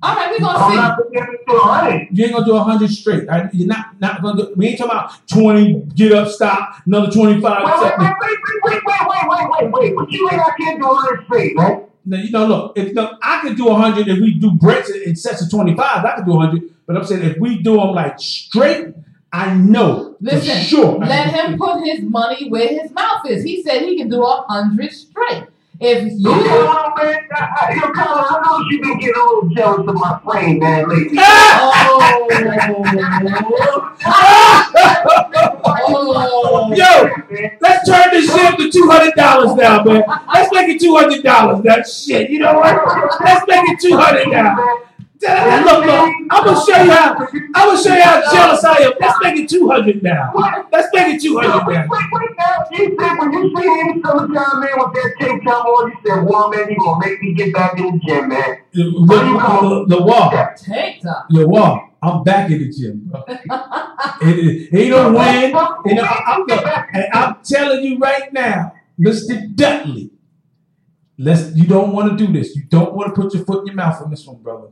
All 0.00 0.14
right, 0.14 0.30
we're 0.30 0.46
I'm 0.46 0.54
gonna 0.54 0.70
see. 0.70 0.76
not 0.76 0.98
forgetting 0.98 1.36
to 1.48 1.54
a 1.54 1.60
hundred. 1.60 2.08
You 2.12 2.24
ain't 2.24 2.32
going 2.32 2.44
to 2.44 2.50
do 2.50 2.54
100 2.54 2.90
straight. 2.90 3.28
All 3.28 3.40
right? 3.40 3.54
You're 3.54 3.66
not, 3.66 4.00
not 4.00 4.22
going 4.22 4.36
to 4.36 4.42
do, 4.44 4.54
we 4.56 4.68
ain't 4.68 4.78
talking 4.78 4.92
about 4.92 5.26
20, 5.28 5.74
get 5.94 6.12
up, 6.12 6.28
stop, 6.28 6.82
another 6.86 7.10
25. 7.10 7.42
Wait, 7.42 7.80
wait, 7.80 7.98
wait, 7.98 8.18
wait, 8.20 8.38
wait, 8.62 8.82
wait, 8.84 9.00
wait, 9.08 9.28
wait, 9.28 9.48
wait, 9.50 9.72
wait. 9.72 9.96
But 9.96 10.12
you 10.12 10.28
ain't 10.30 10.40
I 10.40 10.50
can't 10.60 10.80
do 10.80 10.86
hundred 10.86 11.24
straight, 11.24 11.56
right? 11.56 11.82
Now, 12.04 12.16
you 12.18 12.30
know, 12.30 12.46
look, 12.46 12.78
if 12.78 12.94
no, 12.94 13.18
I 13.22 13.40
could 13.40 13.56
do 13.56 13.66
100 13.66 14.06
if 14.08 14.20
we 14.20 14.34
do 14.34 14.52
breaks 14.52 14.90
in 14.90 15.16
sets 15.16 15.42
of 15.42 15.50
25, 15.50 16.04
I 16.04 16.16
could 16.16 16.26
do 16.26 16.32
100. 16.32 16.62
But 16.86 16.96
I'm 16.96 17.04
saying 17.04 17.22
if 17.22 17.38
we 17.38 17.58
do 17.58 17.76
them 17.76 17.90
like 17.90 18.20
straight, 18.20 18.94
I 19.32 19.54
know 19.54 20.14
for 20.18 20.24
Listen, 20.24 20.60
sure. 20.62 20.98
Let 20.98 21.30
can- 21.30 21.52
him 21.52 21.58
put 21.58 21.84
his 21.84 22.00
money 22.02 22.48
where 22.48 22.66
his 22.68 22.90
mouth 22.92 23.26
is. 23.28 23.44
He 23.44 23.62
said 23.62 23.82
he 23.82 23.96
can 23.98 24.08
do 24.08 24.22
a 24.24 24.44
hundred 24.48 24.90
straight. 24.92 25.44
If 25.80 26.12
You 26.14 26.18
know 26.24 26.34
you 26.34 26.40
what, 26.66 26.96
man? 27.04 27.18
I, 27.30 27.34
I, 27.60 27.62
you 27.72 27.80
know, 27.80 27.92
Colin, 27.92 28.24
I 28.28 28.30
know 28.44 28.58
you 28.68 28.80
been 28.82 28.98
getting 28.98 29.14
a 29.14 29.16
little 29.24 29.48
jealous 29.50 29.86
of 29.88 29.94
my 29.94 30.18
frame, 30.24 30.58
man, 30.58 30.88
lately. 30.88 31.18
Ah! 31.30 32.18
oh, 35.64 36.72
Yo, 36.74 37.08
let's 37.60 37.88
turn 37.88 38.10
this 38.10 38.26
shit 38.32 38.56
to 38.58 38.68
$200 38.80 39.56
now, 39.56 39.84
man. 39.84 40.02
Let's 40.34 40.52
make 40.52 40.68
it 40.68 40.82
$200. 40.82 41.62
That 41.62 41.88
shit, 41.88 42.30
you 42.30 42.40
know 42.40 42.54
what? 42.54 42.74
Let's 43.20 43.46
make 43.46 43.68
it 43.70 43.78
200 43.80 44.28
now. 44.28 44.56
Look, 45.20 45.84
look, 45.84 46.12
I'm 46.30 46.44
gonna 46.44 46.64
show 46.64 46.82
you 46.82 46.90
how. 46.90 47.16
I'm 47.54 47.68
gonna 47.68 47.82
show 47.82 47.94
you 47.94 48.02
how 48.02 48.32
jealous 48.32 48.64
I 48.64 48.76
am. 48.82 48.92
Let's 49.00 49.18
make 49.22 49.36
it 49.36 49.48
200 49.48 50.02
now. 50.02 50.32
Let's 50.72 50.88
make 50.94 51.16
it 51.16 51.22
200 51.22 51.66
Wait, 51.66 51.74
now. 51.74 51.86
wait, 51.88 52.04
wait, 52.12 52.30
now. 52.38 52.64
You 52.70 52.96
said 52.98 53.18
when 53.18 53.32
you 53.32 53.56
see 53.56 53.80
any 53.80 54.02
summertime 54.02 54.60
man 54.60 54.70
with 54.76 54.94
that 54.94 55.14
tank 55.18 55.44
top 55.44 55.66
on, 55.66 55.90
you 55.90 55.96
said, 56.06 56.22
well, 56.24 56.50
man, 56.50 56.70
you 56.70 56.76
gonna 56.78 57.06
make 57.06 57.20
me 57.20 57.34
get 57.34 57.52
back 57.52 57.78
in 57.78 57.84
the 57.86 57.98
gym, 58.06 58.28
man. 58.28 58.58
The, 58.72 58.84
the, 58.84 59.86
the, 59.88 59.96
the 59.96 60.02
wall. 60.02 60.30
tank 60.56 61.02
top. 61.02 61.26
Yo, 61.30 61.46
Wall, 61.46 61.90
I'm 62.00 62.22
back 62.22 62.50
in 62.50 62.58
the 62.58 62.72
gym, 62.72 63.00
bro. 63.06 63.24
it, 63.28 64.70
it, 64.72 64.78
ain't 64.78 64.90
no 64.90 65.12
win. 65.12 65.50
You 65.86 65.94
know, 65.96 66.02
I, 66.02 66.22
I'm, 66.28 66.46
look, 66.46 66.64
and 66.92 67.04
I'm 67.12 67.36
telling 67.42 67.84
you 67.84 67.98
right 67.98 68.32
now, 68.32 68.72
Mr. 69.00 69.52
Dudley, 69.54 70.10
let's. 71.18 71.56
You 71.56 71.66
don't 71.66 71.92
want 71.92 72.16
to 72.16 72.26
do 72.26 72.32
this. 72.32 72.54
You 72.54 72.62
don't 72.64 72.94
want 72.94 73.12
to 73.12 73.20
put 73.20 73.34
your 73.34 73.44
foot 73.44 73.62
in 73.62 73.66
your 73.68 73.76
mouth 73.76 74.00
on 74.00 74.10
this 74.10 74.24
one, 74.24 74.40
brother. 74.42 74.68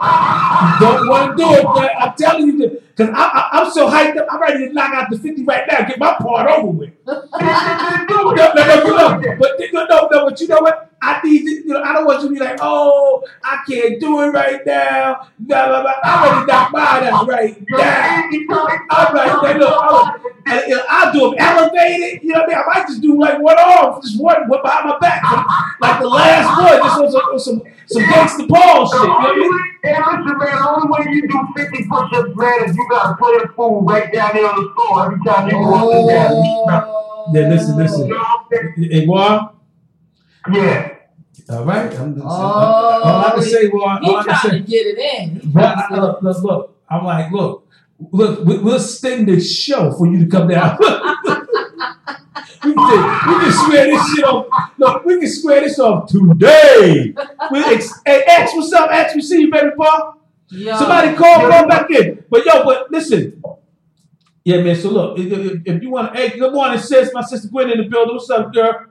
Don't 0.00 1.08
want 1.08 1.36
to 1.36 1.44
do 1.44 1.50
it, 1.52 1.64
man. 1.64 1.90
I'm 2.00 2.14
telling 2.16 2.46
you 2.58 2.82
because 2.96 3.14
I'm 3.14 3.70
so 3.70 3.86
hyped 3.88 4.16
up. 4.16 4.26
I'm 4.30 4.40
ready 4.40 4.66
to 4.66 4.72
knock 4.72 4.94
out 4.94 5.10
the 5.10 5.18
50 5.18 5.44
right 5.44 5.64
now. 5.70 5.86
Get 5.86 5.98
my 5.98 6.14
part 6.14 6.50
over 6.50 6.68
with. 6.68 6.90
But 8.10 9.58
no, 9.72 9.84
no, 9.86 10.08
no. 10.10 10.24
But 10.24 10.40
you 10.40 10.48
know 10.48 10.60
what? 10.60 10.89
I 11.02 11.20
need 11.24 11.44
to, 11.44 11.50
you 11.50 11.66
know, 11.68 11.82
I 11.82 11.94
don't 11.94 12.04
want 12.04 12.22
you 12.22 12.28
to 12.28 12.34
be 12.34 12.40
like, 12.40 12.58
oh, 12.60 13.24
I 13.42 13.60
can't 13.66 13.98
do 13.98 14.20
it 14.22 14.28
right 14.28 14.60
now. 14.66 15.28
Blah, 15.38 15.68
blah, 15.68 15.82
blah. 15.82 15.94
I'm 16.04 16.22
ready 16.24 16.40
to 16.40 16.52
knock 16.52 16.72
mine 16.72 17.04
out 17.04 17.26
right 17.26 17.56
now. 17.70 18.30
I'm 18.90 19.14
there. 19.14 19.58
Look, 19.58 19.76
I'm, 19.80 20.20
and, 20.46 20.68
you 20.68 20.76
know, 20.76 20.84
I'll 20.88 21.12
do 21.12 21.20
them 21.20 21.34
elevated. 21.38 22.22
You 22.22 22.32
know 22.32 22.40
what 22.40 22.44
I 22.44 22.46
mean? 22.48 22.56
I 22.56 22.64
might 22.74 22.86
just 22.86 23.00
do 23.00 23.18
like 23.18 23.40
one 23.40 23.58
arm, 23.58 24.00
just 24.02 24.20
one, 24.20 24.48
behind 24.48 24.88
my 24.88 24.98
back, 24.98 25.22
like 25.80 26.00
the 26.00 26.08
last 26.08 26.60
one, 26.60 26.78
just 26.82 27.12
some, 27.12 27.22
on 27.22 27.38
some, 27.40 27.62
some 27.86 28.02
gangster 28.02 28.46
Paul 28.46 28.90
shit. 28.90 29.00
You 29.00 29.06
know 29.06 29.14
what 29.14 29.30
I 29.30 29.36
mean? 29.36 29.52
Hey, 29.82 29.96
listen, 29.96 30.38
man, 30.38 30.56
the 30.58 30.68
only 30.68 30.88
way 30.90 31.00
you 31.12 31.28
do 31.28 31.48
50 31.56 31.84
push-ups, 31.88 32.36
man, 32.36 32.64
is 32.68 32.76
you 32.76 32.86
gotta 32.90 33.16
play 33.16 33.38
the 33.40 33.48
fool 33.56 33.82
right 33.82 34.12
down 34.12 34.30
there 34.34 34.48
on 34.48 34.62
the 34.62 34.70
floor 34.74 35.06
every 35.06 35.18
time 35.24 35.48
you 35.48 35.52
go 35.52 35.74
up 35.74 35.94
and 35.94 36.08
down. 36.08 37.34
Yeah, 37.34 37.48
listen, 37.48 37.76
listen. 37.78 38.08
Know 38.08 38.16
what 38.16 38.46
I'm 38.52 38.74
saying? 38.76 38.90
Hey, 38.90 39.06
Juan, 39.06 39.50
Yeah. 40.52 40.94
all 41.50 41.64
right. 41.64 41.92
I'm 41.98 42.14
just, 42.14 42.26
Oh, 42.26 42.30
all 42.30 43.24
I 43.26 43.30
can 43.34 43.42
say, 43.42 43.68
Juan, 43.68 44.04
all 44.04 44.16
I 44.16 44.22
He 44.22 44.24
can 44.24 44.24
trying 44.24 44.38
say. 44.52 44.58
to 44.58 44.64
get 44.64 44.86
it 44.86 44.98
in. 44.98 45.52
But 45.52 45.64
I, 45.64 45.94
look, 46.00 46.22
look, 46.22 46.42
look, 46.42 46.76
I'm 46.88 47.04
like, 47.04 47.30
look, 47.32 47.66
look, 48.12 48.44
we, 48.44 48.58
we'll 48.58 48.80
sting 48.80 49.26
this 49.26 49.54
show 49.54 49.92
for 49.92 50.06
you 50.06 50.18
to 50.24 50.26
come 50.26 50.48
down. 50.48 50.78
we, 50.80 52.74
can, 52.74 53.28
we 53.28 53.34
can 53.44 53.52
swear 53.52 53.86
this 53.86 54.14
shit 54.14 54.24
off. 54.24 54.46
Look, 54.78 55.04
we 55.04 55.20
can 55.20 55.28
swear 55.28 55.60
this 55.60 55.78
off 55.78 56.08
today. 56.10 57.14
We 57.50 57.64
ex- 57.64 58.00
hey, 58.06 58.22
X, 58.26 58.52
what's 58.54 58.72
up, 58.72 58.90
X? 58.90 59.14
We 59.14 59.22
see 59.22 59.42
you, 59.42 59.50
baby 59.50 59.70
boy. 59.76 59.86
Yo. 60.48 60.76
Somebody 60.76 61.16
call, 61.16 61.48
call 61.48 61.68
back 61.68 61.90
in. 61.90 62.24
But 62.28 62.44
yo, 62.44 62.64
but 62.64 62.90
listen. 62.90 63.42
Yeah, 64.44 64.62
man. 64.62 64.74
So 64.74 64.90
look, 64.90 65.18
if, 65.18 65.30
if, 65.32 65.62
if 65.66 65.82
you 65.82 65.90
want 65.90 66.12
to, 66.14 66.18
hey, 66.20 66.38
good 66.38 66.52
morning, 66.52 66.78
sis. 66.78 67.10
My 67.12 67.22
sister 67.22 67.48
Gwen 67.48 67.70
in 67.70 67.78
the 67.78 67.84
building. 67.88 68.16
What's 68.16 68.28
up, 68.30 68.52
girl? 68.52 68.86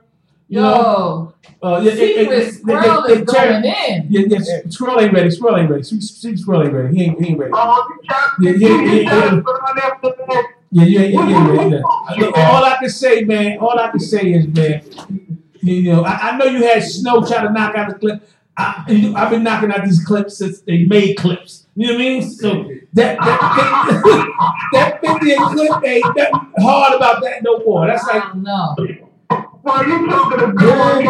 You 0.50 0.60
know, 0.60 1.32
Yo. 1.62 1.68
uh, 1.68 1.80
yeah, 1.80 1.92
yeah, 1.92 2.02
yeah, 2.04 2.22
Secret 2.22 2.42
yeah, 2.42 2.50
Squirrel 2.50 3.08
yeah, 3.08 3.14
is 3.14 3.18
yeah, 3.20 3.24
going 3.24 3.64
in. 3.64 4.06
yeah, 4.10 4.22
yeah, 4.26 4.60
Squirrel 4.68 5.00
ain't 5.00 5.12
ready. 5.12 5.30
Squirrel 5.30 5.58
ain't 5.58 5.70
ready. 5.70 5.82
Sweet, 5.84 6.02
sweet 6.02 6.38
Squirrel 6.40 6.64
ain't 6.64 6.72
ready. 6.72 6.96
He 6.96 7.04
ain't, 7.04 7.22
he 7.22 7.28
ain't 7.30 7.38
ready. 7.38 7.52
Oh, 7.54 7.98
Yeah, 8.40 8.50
yeah, 8.50 8.68
yeah, 8.68 8.92
yeah. 8.94 9.30
to 9.30 9.42
put 9.42 9.54
on 9.62 9.78
after 9.78 10.08
that? 10.26 10.44
Yeah, 10.72 10.84
yeah, 10.84 11.00
yeah, 11.02 11.28
yeah, 11.28 11.54
yeah. 11.54 11.68
yeah. 11.68 12.16
Look, 12.18 12.36
all 12.36 12.64
I 12.64 12.78
can 12.80 12.88
say, 12.90 13.22
man, 13.22 13.58
all 13.58 13.78
I 13.78 13.90
can 13.90 14.00
say 14.00 14.32
is, 14.32 14.48
man, 14.48 14.82
you, 15.62 15.74
you 15.74 15.92
know, 15.92 16.02
I, 16.02 16.30
I 16.30 16.36
know 16.36 16.46
you 16.46 16.64
had 16.64 16.82
Snow 16.82 17.24
trying 17.24 17.46
to 17.46 17.52
knock 17.52 17.76
out 17.76 17.88
the 17.90 17.94
clip. 17.94 18.28
I, 18.56 18.84
you 18.88 19.10
know, 19.10 19.16
I've 19.16 19.30
been 19.30 19.44
knocking 19.44 19.70
out 19.70 19.84
these 19.84 20.04
clips 20.04 20.38
since 20.38 20.62
they 20.62 20.82
made 20.84 21.16
clips. 21.16 21.68
You 21.76 21.86
know 21.86 21.92
what 21.92 22.00
I 22.00 22.04
mean? 22.04 22.22
So 22.28 22.64
that 22.94 23.18
that, 23.18 23.20
that, 24.72 25.00
that 25.00 25.20
50 25.20 25.34
clip 25.36 25.84
ain't 25.84 26.04
nothing 26.16 26.52
hard 26.58 26.94
about 26.94 27.22
that 27.22 27.44
no 27.44 27.58
more. 27.64 27.86
That's 27.86 28.02
I 28.08 28.14
like, 28.18 28.32
don't 28.32 29.09
Well, 29.62 29.86
you 29.86 30.08
talking 30.08 30.38
to 30.38 30.52
girl, 30.52 31.00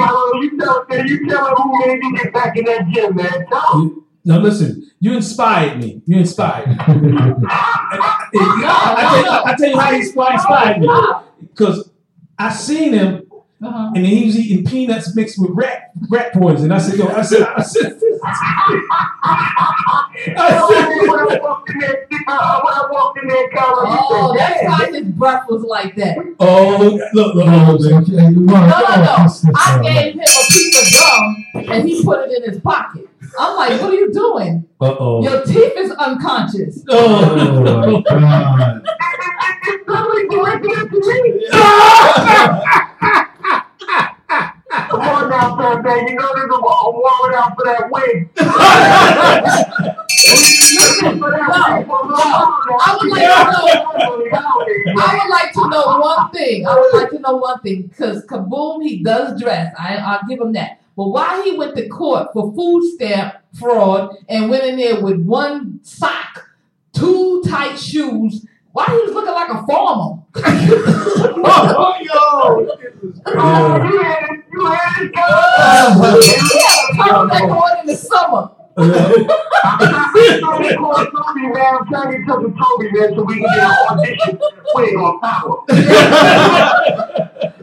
you 0.43 0.59
telling 0.59 1.07
you 1.07 1.29
telling 1.29 1.55
who 1.57 1.87
made 1.87 2.03
you 2.03 2.17
get 2.17 2.33
back 2.33 2.57
in 2.57 2.65
that 2.65 2.89
gym, 2.89 3.17
man. 3.17 3.47
Tell 3.49 3.81
him. 3.81 4.05
no, 4.25 4.39
listen, 4.39 4.91
you 5.01 5.15
inspired 5.15 5.79
me. 5.79 6.03
You 6.07 6.19
inspired 6.19 6.69
me. 6.69 6.77
I, 6.79 8.33
I, 8.35 8.93
I, 8.97 9.23
tell 9.23 9.47
I 9.47 9.55
tell 9.57 9.71
you 9.71 9.79
how 9.79 9.93
he 9.93 9.99
inspired 9.99 10.81
me. 10.81 10.89
Because 11.41 11.91
I 12.39 12.53
seen 12.53 12.93
him 12.93 13.30
Uh-huh. 13.63 13.93
and 13.95 14.07
he 14.07 14.25
was 14.25 14.39
eating 14.39 14.65
peanuts 14.65 15.15
mixed 15.15 15.39
with 15.39 15.51
rat 15.53 15.91
rat 16.09 16.33
poison. 16.33 16.73
I 16.73 16.79
said, 16.79 16.99
yo, 16.99 17.09
I 17.09 17.21
said, 17.21 17.43
I 17.43 17.61
said, 17.63 18.01
When 18.01 18.19
I 20.39 21.39
walked 21.43 21.71
in 21.71 21.79
there, 21.79 22.07
uh, 22.27 22.61
when 22.63 22.75
I 22.75 22.89
walked 22.91 23.19
in 23.23 23.29
there, 23.29 23.49
Colin, 23.51 23.87
Oh, 23.89 24.33
he 24.33 24.39
said, 24.39 24.49
that's 24.49 24.65
why 24.81 24.87
his 24.99 25.07
breath 25.09 25.45
was 25.49 25.63
like 25.63 25.95
that. 25.97 26.17
oh, 26.41 26.79
look, 26.79 27.01
look, 27.13 27.35
look, 27.35 27.47
Oh, 27.49 27.77
look. 27.79 27.91
man. 27.91 28.05
Hey, 28.05 28.31
you 28.31 28.45
want- 28.47 28.69
No, 28.69 28.81
no, 28.81 28.97
no. 28.97 29.17
oh, 29.19 29.53
I 29.55 29.81
gave 29.83 30.15
him 30.15 30.21
a 30.21 30.23
piece 30.49 30.81
of 30.81 30.87
gum 31.01 31.37
and 31.75 31.89
he 31.89 32.03
put 32.03 32.31
it 32.31 32.43
in 32.43 32.51
his 32.51 32.61
pocket. 32.63 33.07
I'm 33.39 33.57
like, 33.57 33.81
what 33.81 33.91
are 33.91 33.95
you 33.95 34.11
doing? 34.13 34.65
Uh-oh. 34.81 35.23
Your 35.23 35.45
teeth 35.45 35.75
is 35.77 35.91
unconscious. 35.93 36.83
Oh, 36.89 37.63
Oh. 37.63 38.03
my 38.11 38.81
God. 41.51 42.81
it's 45.33 45.43
somebody 45.43 45.55
doing 45.55 45.55
this 45.55 45.55
to 45.55 45.55
me. 45.55 45.55
Come 45.55 45.55
on 45.55 45.57
now, 45.57 45.57
son, 45.57 45.83
man. 45.83 46.09
You 46.09 46.15
know 46.15 46.33
there's 46.35 46.51
a, 46.51 46.55
a 46.55 46.91
warrant 46.91 47.35
out 47.37 47.55
for 47.57 47.65
that 47.65 47.91
wig. 47.91 48.29
Listen, 50.81 51.19
no, 51.19 51.29
no. 51.29 51.37
I 52.79 52.99
would 53.01 53.11
like 53.11 53.23
to 53.23 53.49
know. 53.49 54.41
I 54.99 55.19
would 55.23 55.31
like 55.31 55.53
to 55.53 55.69
know 55.69 55.99
one 56.01 56.31
thing. 56.33 56.67
I 56.67 56.79
would 56.79 56.95
like 56.95 57.11
to 57.11 57.19
know 57.19 57.37
one 57.37 57.61
thing 57.61 57.83
because 57.83 58.27
Kaboom, 58.27 58.83
he 58.83 59.03
does 59.03 59.41
dress. 59.41 59.75
I, 59.79 59.97
I'll 59.97 60.27
give 60.29 60.41
him 60.41 60.53
that. 60.53 60.81
But 60.97 61.09
why 61.09 61.43
he 61.45 61.57
went 61.57 61.77
to 61.77 61.89
court 61.89 62.29
for 62.33 62.53
food 62.55 62.93
stamp 62.95 63.35
fraud 63.55 64.17
and 64.29 64.51
went 64.51 64.65
in 64.65 64.77
there 64.77 65.01
with 65.03 65.21
one 65.21 65.81
sock, 65.83 66.51
two 66.93 67.43
tight 67.47 67.79
shoes? 67.79 68.47
Why 68.73 68.87
he 68.87 69.07
was 69.07 69.13
looking 69.13 69.33
like 69.33 69.49
a 69.51 69.67
farmer? 69.67 70.20
Oh, 70.37 71.97
yo. 72.01 72.15
Oh, 73.27 73.77
you 73.85 74.03
had 74.03 74.23
it. 74.23 74.45
You 74.53 74.67
had 74.67 75.03
it, 75.03 75.11
he 76.25 76.59
had 76.61 76.79
a 76.89 76.95
turtleneck 76.97 77.51
on 77.51 77.81
in 77.81 77.87
the 77.87 77.97
summer. 77.97 78.51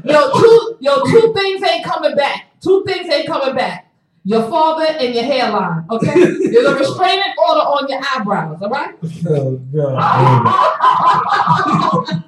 Yo, 0.03 0.32
two, 0.39 0.78
yo, 0.80 1.03
two 1.05 1.34
things 1.34 1.63
ain't 1.63 1.86
coming 1.86 2.15
back. 2.15 2.45
Two 2.61 2.84
things 2.86 3.09
ain't 3.09 3.28
coming 3.28 3.55
back. 3.55 3.87
Your 4.28 4.50
father 4.50 4.84
and 4.84 5.16
your 5.16 5.24
hairline, 5.24 5.86
okay? 5.90 6.14
There's 6.52 6.66
a 6.66 6.76
restraining 6.76 7.34
order 7.48 7.62
on 7.62 7.88
your 7.88 8.02
eyebrows, 8.14 8.62
all 8.62 8.70
right? 8.70 8.94
Oh, 9.26 9.56
God. 9.74 10.04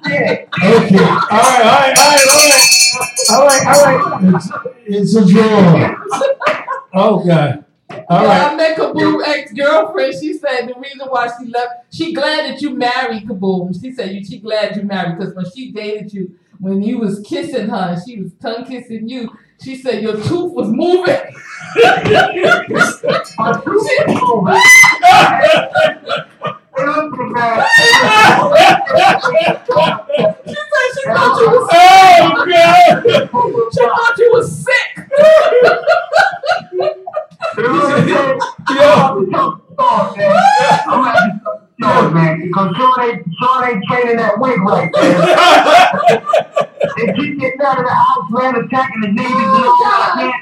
Yeah. 0.08 0.46
Okay. 0.64 0.98
All 0.98 1.38
right, 1.38 1.62
all 1.62 1.78
right, 1.78 1.94
all 1.98 2.10
right, 2.10 2.28
all 2.32 2.48
right. 2.48 2.66
All 3.30 3.44
right, 3.46 3.64
all 3.66 3.82
right. 3.84 4.34
It's, 4.86 5.12
it's 5.12 5.14
a 5.14 5.26
draw. 5.30 5.94
Oh, 6.94 7.22
God. 7.22 7.64
All 8.08 8.22
yeah, 8.22 8.28
right. 8.28 8.52
I 8.52 8.56
met 8.56 8.78
Kaboom 8.78 9.22
ex 9.26 9.52
girlfriend. 9.52 10.14
She 10.14 10.32
said 10.32 10.68
the 10.68 10.74
reason 10.80 11.06
why 11.06 11.28
she 11.38 11.46
left, 11.48 11.94
she 11.94 12.14
glad 12.14 12.50
that 12.50 12.62
you 12.62 12.70
married 12.70 13.28
Kaboom. 13.28 13.78
She 13.78 13.92
said 13.92 14.12
you, 14.12 14.24
she 14.24 14.38
glad 14.38 14.74
you 14.74 14.84
married 14.84 15.18
because 15.18 15.34
when 15.34 15.44
she 15.50 15.70
dated 15.70 16.14
you, 16.14 16.34
when 16.60 16.82
you 16.82 16.98
was 16.98 17.20
kissing 17.20 17.68
her, 17.68 17.94
and 17.94 18.02
she 18.02 18.22
was 18.22 18.32
tongue 18.40 18.64
kissing 18.64 19.06
you. 19.06 19.30
She 19.62 19.76
said 19.76 20.02
your 20.02 20.14
tooth 20.16 20.52
was 20.54 20.68
moving. 20.68 21.20
My 23.38 23.52
tooth 23.64 23.88
is 23.90 24.06
moving. 24.08 24.62
She 30.46 30.54
said 30.54 30.88
she 30.94 31.02
thought 31.10 31.40
you 31.40 31.48
was 31.50 31.70
Oh, 31.72 32.46
God. 32.50 33.02
she 33.72 33.80
thought 33.80 34.18
you 34.18 34.30
was 34.32 34.64
sick. 34.64 34.90
You 38.70 39.59
know 39.78 39.84
what 39.84 41.16
I'm? 41.16 41.40
Gonna 41.80 41.92
have 41.92 42.08
to 42.08 42.14
man, 42.14 42.40
because 42.42 42.76
Sean 42.76 43.00
ain't, 43.02 43.24
Sean 43.40 43.64
ain't 43.64 43.84
training 43.88 44.16
that 44.16 44.38
wig 44.38 44.60
right, 44.60 44.90
man. 44.92 46.20
they 46.96 47.12
keep 47.14 47.40
getting 47.40 47.60
out 47.62 47.78
of 47.78 47.84
the 47.86 47.90
house, 47.94 48.30
man, 48.30 48.56
attacking 48.56 49.00
the 49.00 49.08
and 49.08 49.20
all 49.20 50.16
man. 50.16 50.32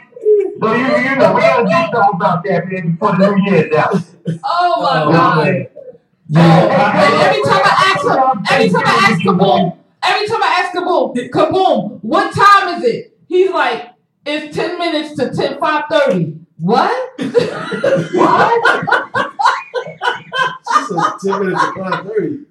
So 0.60 0.74
you, 0.74 1.10
you 1.10 1.16
know, 1.16 1.32
we 1.34 1.40
gotta 1.40 1.64
do 1.64 1.70
something 1.70 2.14
about 2.14 2.42
that, 2.44 2.68
man, 2.68 2.90
before 2.92 3.16
the 3.16 3.30
new 3.36 3.50
year's 3.52 3.72
out. 3.76 3.94
Oh 4.44 4.82
my 4.82 5.02
Oh, 5.02 5.12
god. 5.12 5.44
man. 5.44 5.66
Yeah. 6.30 7.02
And 7.04 7.14
every 7.22 7.42
time 7.44 7.62
I 7.64 7.94
ask 7.94 8.04
her, 8.04 8.54
every 8.54 8.68
time 8.70 8.82
I 8.84 9.10
ask 9.12 9.20
Kaboom, 9.22 9.76
every 10.02 10.26
time 10.28 10.42
I 10.42 10.62
ask 10.64 10.74
Kaboom, 10.76 11.30
Kaboom, 11.30 11.98
what 12.02 12.34
time 12.34 12.78
is 12.78 12.84
it? 12.84 13.16
He's 13.28 13.50
like, 13.50 13.90
it's 14.26 14.54
10 14.56 14.78
minutes 14.78 15.14
to 15.16 15.30
10, 15.34 15.58
5.30. 15.60 16.37
What? 16.58 17.12
What? 18.14 18.54
She 20.68 20.84
said 20.84 21.12
10 21.22 21.40
minutes 21.40 21.62
to 21.62 21.70
5:30. 21.72 22.44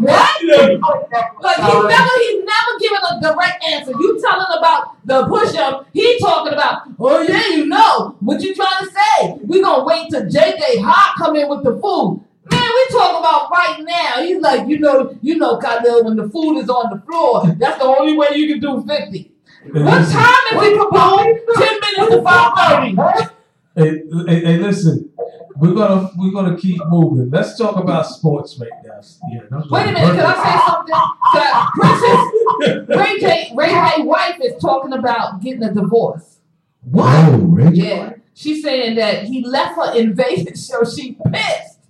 what? 0.00 0.42
Like 1.42 1.58
he's 1.58 1.84
never 1.84 2.14
he's 2.18 2.44
never 2.44 2.72
given 2.78 3.02
a 3.02 3.20
direct 3.20 3.64
answer. 3.64 3.92
You 3.92 4.20
telling 4.20 4.46
about 4.56 5.04
the 5.04 5.26
push 5.26 5.54
up, 5.56 5.86
he 5.92 6.18
talking 6.20 6.52
about, 6.52 6.82
oh 6.98 7.22
yeah, 7.22 7.48
you 7.48 7.66
know. 7.66 8.16
What 8.20 8.40
you 8.40 8.54
trying 8.54 8.84
to 8.84 8.90
say? 8.90 9.38
We 9.44 9.60
gonna 9.60 9.84
wait 9.84 10.08
till 10.10 10.22
JJ 10.22 10.82
Hart 10.82 11.18
come 11.18 11.36
in 11.36 11.48
with 11.48 11.64
the 11.64 11.72
food. 11.80 12.24
Man, 12.50 12.62
we 12.62 12.86
talking 12.90 13.18
about 13.18 13.50
right 13.50 13.78
now. 13.80 14.22
He's 14.22 14.40
like, 14.40 14.68
you 14.68 14.78
know, 14.78 15.18
you 15.20 15.36
know, 15.36 15.58
Khalil, 15.58 16.04
when 16.04 16.16
the 16.16 16.28
food 16.28 16.58
is 16.58 16.70
on 16.70 16.96
the 16.96 17.02
floor, 17.04 17.44
that's 17.58 17.78
the 17.78 17.84
only 17.84 18.16
way 18.16 18.28
you 18.34 18.48
can 18.48 18.60
do 18.60 18.84
50. 18.86 19.32
What 19.72 20.08
time 20.08 20.44
is 20.52 20.62
it, 20.62 20.78
Kaboom? 20.78 21.38
10 21.54 21.80
minutes 21.80 22.14
to 22.14 22.22
5.30. 22.22 23.30
Hey, 23.76 24.02
hey, 24.26 24.40
hey, 24.44 24.56
listen. 24.58 25.10
We're 25.56 25.74
gonna 25.74 26.10
we're 26.16 26.30
gonna 26.30 26.56
keep 26.56 26.80
moving. 26.86 27.30
Let's 27.30 27.58
talk 27.58 27.76
about 27.76 28.06
sports 28.06 28.60
right 28.60 28.70
now. 28.84 29.00
Yeah, 29.28 29.40
that's 29.50 29.68
Wait 29.68 29.88
a 29.88 29.92
minute, 29.92 30.14
can 30.14 30.20
I 30.20 30.34
say 30.44 30.56
something? 30.66 30.94
Can 31.32 32.86
Princess 32.86 32.96
Ray 32.96 33.18
J, 33.18 33.52
Ray 33.56 33.70
J's 33.70 34.04
wife 34.04 34.38
is 34.40 34.60
talking 34.60 34.92
about 34.92 35.40
getting 35.42 35.64
a 35.64 35.74
divorce. 35.74 36.38
Whoa, 36.82 37.04
oh, 37.06 37.38
Rich. 37.38 37.74
Yeah. 37.74 38.12
She's 38.34 38.62
saying 38.62 38.94
that 38.96 39.24
he 39.24 39.44
left 39.44 39.74
her 39.74 39.96
in 39.96 40.14
Vegas, 40.16 40.64
so 40.64 40.84
she 40.84 41.18
pissed. 41.32 41.80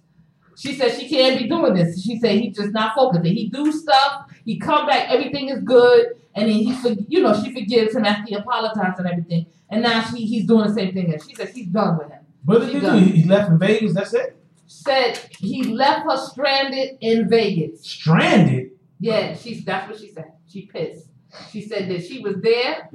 She 0.57 0.75
said 0.75 0.99
she 0.99 1.09
can't 1.09 1.39
be 1.39 1.47
doing 1.47 1.75
this. 1.75 2.03
She 2.03 2.19
said 2.19 2.41
he's 2.41 2.57
just 2.57 2.73
not 2.73 2.95
focusing. 2.95 3.35
He 3.35 3.49
do 3.51 3.71
stuff, 3.71 4.31
he 4.47 4.59
come 4.59 4.87
back, 4.87 5.11
everything 5.11 5.51
is 5.51 5.63
good, 5.63 6.17
and 6.39 6.49
then 6.49 6.57
he, 6.57 7.07
you 7.09 7.21
know, 7.21 7.35
she 7.43 7.53
forgives 7.53 7.97
him 7.97 8.05
after 8.05 8.29
he 8.29 8.35
apologized 8.35 8.99
and 8.99 9.09
everything. 9.09 9.47
And 9.69 9.83
now 9.83 10.03
she, 10.03 10.25
he's 10.25 10.47
doing 10.47 10.69
the 10.69 10.73
same 10.73 10.95
thing. 10.95 11.13
And 11.13 11.23
she 11.23 11.35
said 11.35 11.53
she's 11.53 11.67
done 11.67 11.99
with 11.99 12.11
him. 12.11 12.21
What 12.45 12.61
did 12.61 12.75
he 12.75 12.81
do? 12.81 12.93
He 12.93 13.23
he 13.23 13.29
left 13.29 13.51
in 13.51 13.59
Vegas. 13.59 13.93
That's 13.93 14.15
it. 14.15 14.37
Said 14.67 15.19
he 15.41 15.65
left 15.65 16.05
her 16.09 16.17
stranded 16.17 16.97
in 17.01 17.29
Vegas. 17.29 17.85
Stranded. 17.85 18.71
Yeah, 19.01 19.35
she's 19.35 19.65
that's 19.65 19.91
what 19.91 19.99
she 19.99 20.11
said. 20.11 20.33
She 20.47 20.67
pissed. 20.67 21.09
She 21.51 21.63
said 21.63 21.91
that 21.91 22.05
she 22.05 22.21
was 22.21 22.37
there. 22.41 22.89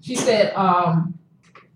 She 0.00 0.14
said, 0.14 0.54
um, 0.54 1.18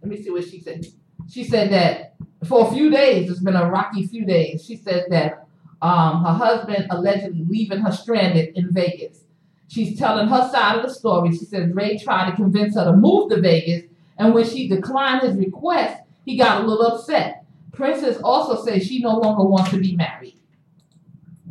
let 0.00 0.10
me 0.10 0.22
see 0.22 0.30
what 0.30 0.44
she 0.44 0.60
said. 0.60 0.86
She 1.28 1.42
said 1.42 1.72
that 1.72 2.14
for 2.46 2.68
a 2.68 2.72
few 2.72 2.88
days, 2.90 3.28
it's 3.28 3.40
been 3.40 3.56
a 3.56 3.68
rocky 3.68 4.06
few 4.06 4.24
days. 4.24 4.64
She 4.64 4.76
said 4.76 5.06
that 5.10 5.46
um, 5.82 6.24
her 6.24 6.32
husband 6.32 6.86
allegedly 6.90 7.44
leaving 7.48 7.80
her 7.80 7.92
stranded 7.92 8.56
in 8.56 8.72
Vegas. 8.72 9.23
She's 9.68 9.98
telling 9.98 10.28
her 10.28 10.48
side 10.50 10.76
of 10.76 10.82
the 10.82 10.92
story. 10.92 11.32
She 11.32 11.44
says 11.44 11.72
Ray 11.72 11.98
tried 11.98 12.30
to 12.30 12.36
convince 12.36 12.76
her 12.76 12.84
to 12.84 12.92
move 12.92 13.30
to 13.30 13.40
Vegas, 13.40 13.84
and 14.18 14.34
when 14.34 14.48
she 14.48 14.68
declined 14.68 15.22
his 15.22 15.36
request, 15.36 16.02
he 16.24 16.36
got 16.36 16.62
a 16.62 16.66
little 16.66 16.86
upset. 16.86 17.44
Princess 17.72 18.18
also 18.22 18.62
says 18.64 18.86
she 18.86 19.00
no 19.00 19.18
longer 19.18 19.44
wants 19.44 19.70
to 19.70 19.78
be 19.80 19.96
married. 19.96 20.36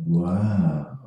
Wow. 0.06 0.98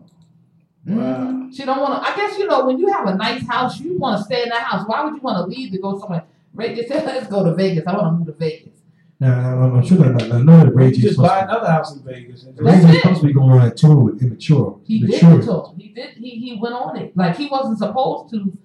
Mhm. 0.88 1.54
She 1.56 1.66
don't 1.66 1.80
want 1.82 2.02
to. 2.02 2.10
I 2.10 2.16
guess 2.16 2.38
you 2.38 2.48
know 2.48 2.66
when 2.66 2.80
you 2.80 2.88
have 2.88 3.08
a 3.08 3.16
nice 3.16 3.46
house, 3.48 3.80
you 3.80 3.98
want 3.98 4.20
to 4.20 4.24
stay 4.24 4.44
in 4.44 4.50
that 4.50 4.64
house. 4.64 4.88
Why 4.88 5.04
would 5.04 5.16
you 5.16 5.22
want 5.22 5.38
to 5.38 5.44
leave 5.56 5.72
to 5.72 5.80
go 5.80 6.00
somewhere? 6.00 6.24
Ray 6.54 6.76
just 6.76 6.88
said, 6.88 7.06
"Let's 7.06 7.28
go 7.28 7.44
to 7.44 7.54
Vegas. 7.54 7.86
I 7.86 7.94
want 7.94 8.08
to 8.08 8.12
move 8.12 8.28
to 8.28 8.34
Vegas." 8.34 8.77
Now, 9.20 9.64
I'm, 9.64 9.76
I'm 9.78 9.86
sure 9.86 9.98
that 9.98 10.32
I 10.32 10.42
know 10.42 10.60
that 10.64 10.76
Ray 10.76 10.90
You 10.90 10.96
J's 10.96 11.04
just 11.04 11.18
buy 11.18 11.40
to, 11.42 11.50
another 11.50 11.68
house 11.72 11.96
in 11.96 12.04
Vegas. 12.04 12.44
and- 12.44 12.56
That's 12.58 12.84
Ray 12.86 12.92
J's 12.92 13.02
supposed 13.02 13.22
to 13.22 13.28
be 13.28 13.34
going 13.34 13.52
on 13.52 13.60
that 13.60 13.78
tour 13.78 13.96
with 13.96 14.22
immature. 14.22 14.80
He 14.86 15.00
did 15.00 15.10
mature. 15.10 15.40
it 15.40 15.46
to. 15.46 15.64
He 15.78 15.88
did. 15.90 16.10
He 16.18 16.30
he 16.40 16.60
went 16.62 16.76
on 16.76 16.98
it 16.98 17.18
like 17.18 17.36
he 17.36 17.48
wasn't 17.48 17.80
supposed 17.80 18.32
to, 18.34 18.56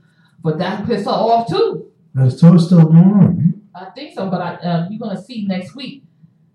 but 0.42 0.58
that 0.58 0.86
pissed 0.86 1.06
her 1.06 1.10
off 1.10 1.48
too. 1.48 1.86
That's 2.14 2.38
tour 2.38 2.58
still 2.58 2.84
going 2.84 2.96
on, 2.98 3.36
man. 3.36 3.62
I 3.74 3.86
think 3.86 4.14
so, 4.14 4.28
but 4.28 4.42
I 4.42 4.54
uh, 4.56 4.88
you're 4.90 4.98
gonna 4.98 5.20
see 5.22 5.46
next 5.46 5.74
week 5.74 6.04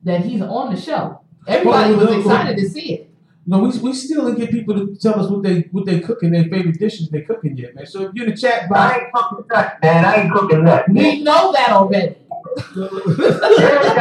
that 0.03 0.21
he's 0.21 0.41
on 0.41 0.73
the 0.75 0.79
show. 0.79 1.21
Everybody 1.47 1.95
Well, 1.95 1.99
was 1.99 2.07
well, 2.09 2.19
excited 2.19 2.57
to 2.57 2.69
see 2.69 2.93
it. 2.93 3.09
No, 3.49 3.59
we, 3.59 3.69
we 3.79 3.93
still 3.93 4.25
didn't 4.25 4.39
get 4.39 4.51
people 4.51 4.75
to 4.75 4.93
tell 4.97 5.19
us 5.19 5.31
what 5.31 5.41
they 5.41 5.61
what 5.71 5.85
they 5.85 6.01
cooking, 6.01 6.31
their 6.31 6.43
favorite 6.43 6.77
dishes 6.77 7.09
they 7.09 7.21
cooking 7.21 7.57
yet, 7.57 7.73
man. 7.73 7.85
So 7.87 8.01
if 8.03 8.13
you're 8.13 8.25
in 8.25 8.31
the 8.31 8.37
chat 8.37 8.69
I 8.71 8.99
ain't 8.99 9.13
cooking 9.13 9.45
that, 9.49 9.81
man. 9.81 10.05
I 10.05 10.15
ain't 10.15 10.33
cooking 10.33 10.65
that. 10.65 10.89
We 10.89 11.23
know 11.23 11.51
that 11.53 11.69
already. 11.69 12.17
Yeah, 12.75 12.87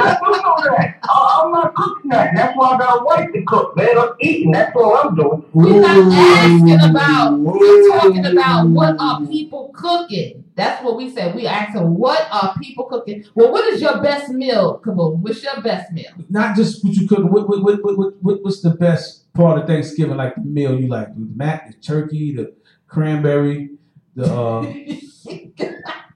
I 0.03 0.19
do 0.21 0.31
know 0.31 0.77
that. 0.77 0.99
I, 1.03 1.43
I'm 1.43 1.53
not 1.53 1.75
cooking 1.75 2.11
that. 2.11 2.33
That's 2.35 2.57
why 2.57 2.75
I 2.75 2.79
got 2.79 3.01
a 3.01 3.05
wife 3.05 3.33
to 3.33 3.43
cook, 3.45 3.77
man. 3.77 3.99
I'm 3.99 4.11
eating. 4.21 4.53
That's 4.53 4.75
all 4.77 4.97
I'm 4.97 5.15
doing. 5.15 5.45
We're 5.53 5.81
not 5.81 6.13
asking 6.13 6.91
about. 6.91 7.39
We're 7.39 7.89
talking 7.91 8.27
about 8.27 8.69
what 8.69 8.97
are 8.99 9.27
people 9.27 9.71
cooking. 9.75 10.45
That's 10.55 10.83
what 10.83 10.97
we 10.97 11.11
said. 11.11 11.35
We 11.35 11.47
asking 11.47 11.95
what 11.95 12.27
are 12.33 12.55
people 12.59 12.85
cooking. 12.85 13.25
Well, 13.35 13.53
what 13.53 13.67
is 13.73 13.81
your 13.83 14.01
best 14.03 14.31
meal, 14.31 14.81
Kaboom? 14.85 15.19
What's 15.19 15.43
your 15.43 15.61
best 15.61 15.93
meal? 15.93 16.11
not 16.29 16.57
just 16.57 16.85
what 16.85 16.95
you 16.95 17.07
cooking. 17.07 17.31
What, 17.31 17.49
what, 17.49 17.63
what, 17.63 17.85
what, 17.85 17.99
what, 17.99 18.23
what 18.23 18.43
what's 18.43 18.63
the 18.63 18.71
best 18.71 19.33
part 19.35 19.59
of 19.59 19.67
Thanksgiving? 19.67 20.17
Like 20.17 20.35
the 20.35 20.43
meal 20.43 20.79
you 20.79 20.89
like, 20.89 21.09
the 21.15 21.29
mac, 21.35 21.69
the 21.69 21.75
turkey, 21.75 22.35
the 22.35 22.55
cranberry, 22.89 23.71
the 24.15 24.33
uh, 24.33 24.61
I 24.63 25.01
see 25.13 25.53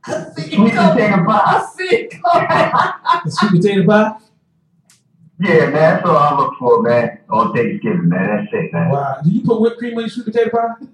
Sweet 0.05 0.73
potato 0.73 1.25
pie. 1.25 1.43
I 1.45 1.69
see 1.77 1.85
it 1.85 2.23
coming. 2.23 3.31
sweet 3.31 3.63
potato 3.63 3.87
pie. 3.87 4.17
Yeah, 5.39 5.71
man. 5.71 5.73
That's 5.73 6.07
all 6.07 6.17
I 6.17 6.37
look 6.37 6.55
for, 6.59 6.83
man. 6.83 7.19
On 7.31 7.55
Thanksgiving, 7.55 8.09
man. 8.09 8.45
That's 8.45 8.53
it, 8.53 8.73
man. 8.73 8.91
Wow. 8.91 9.19
Do 9.25 9.31
you 9.31 9.43
put 9.43 9.61
whipped 9.61 9.79
cream 9.79 9.95
on 9.95 10.01
your 10.01 10.09
sweet 10.11 10.27
potato 10.27 10.51
pie? 10.51 10.87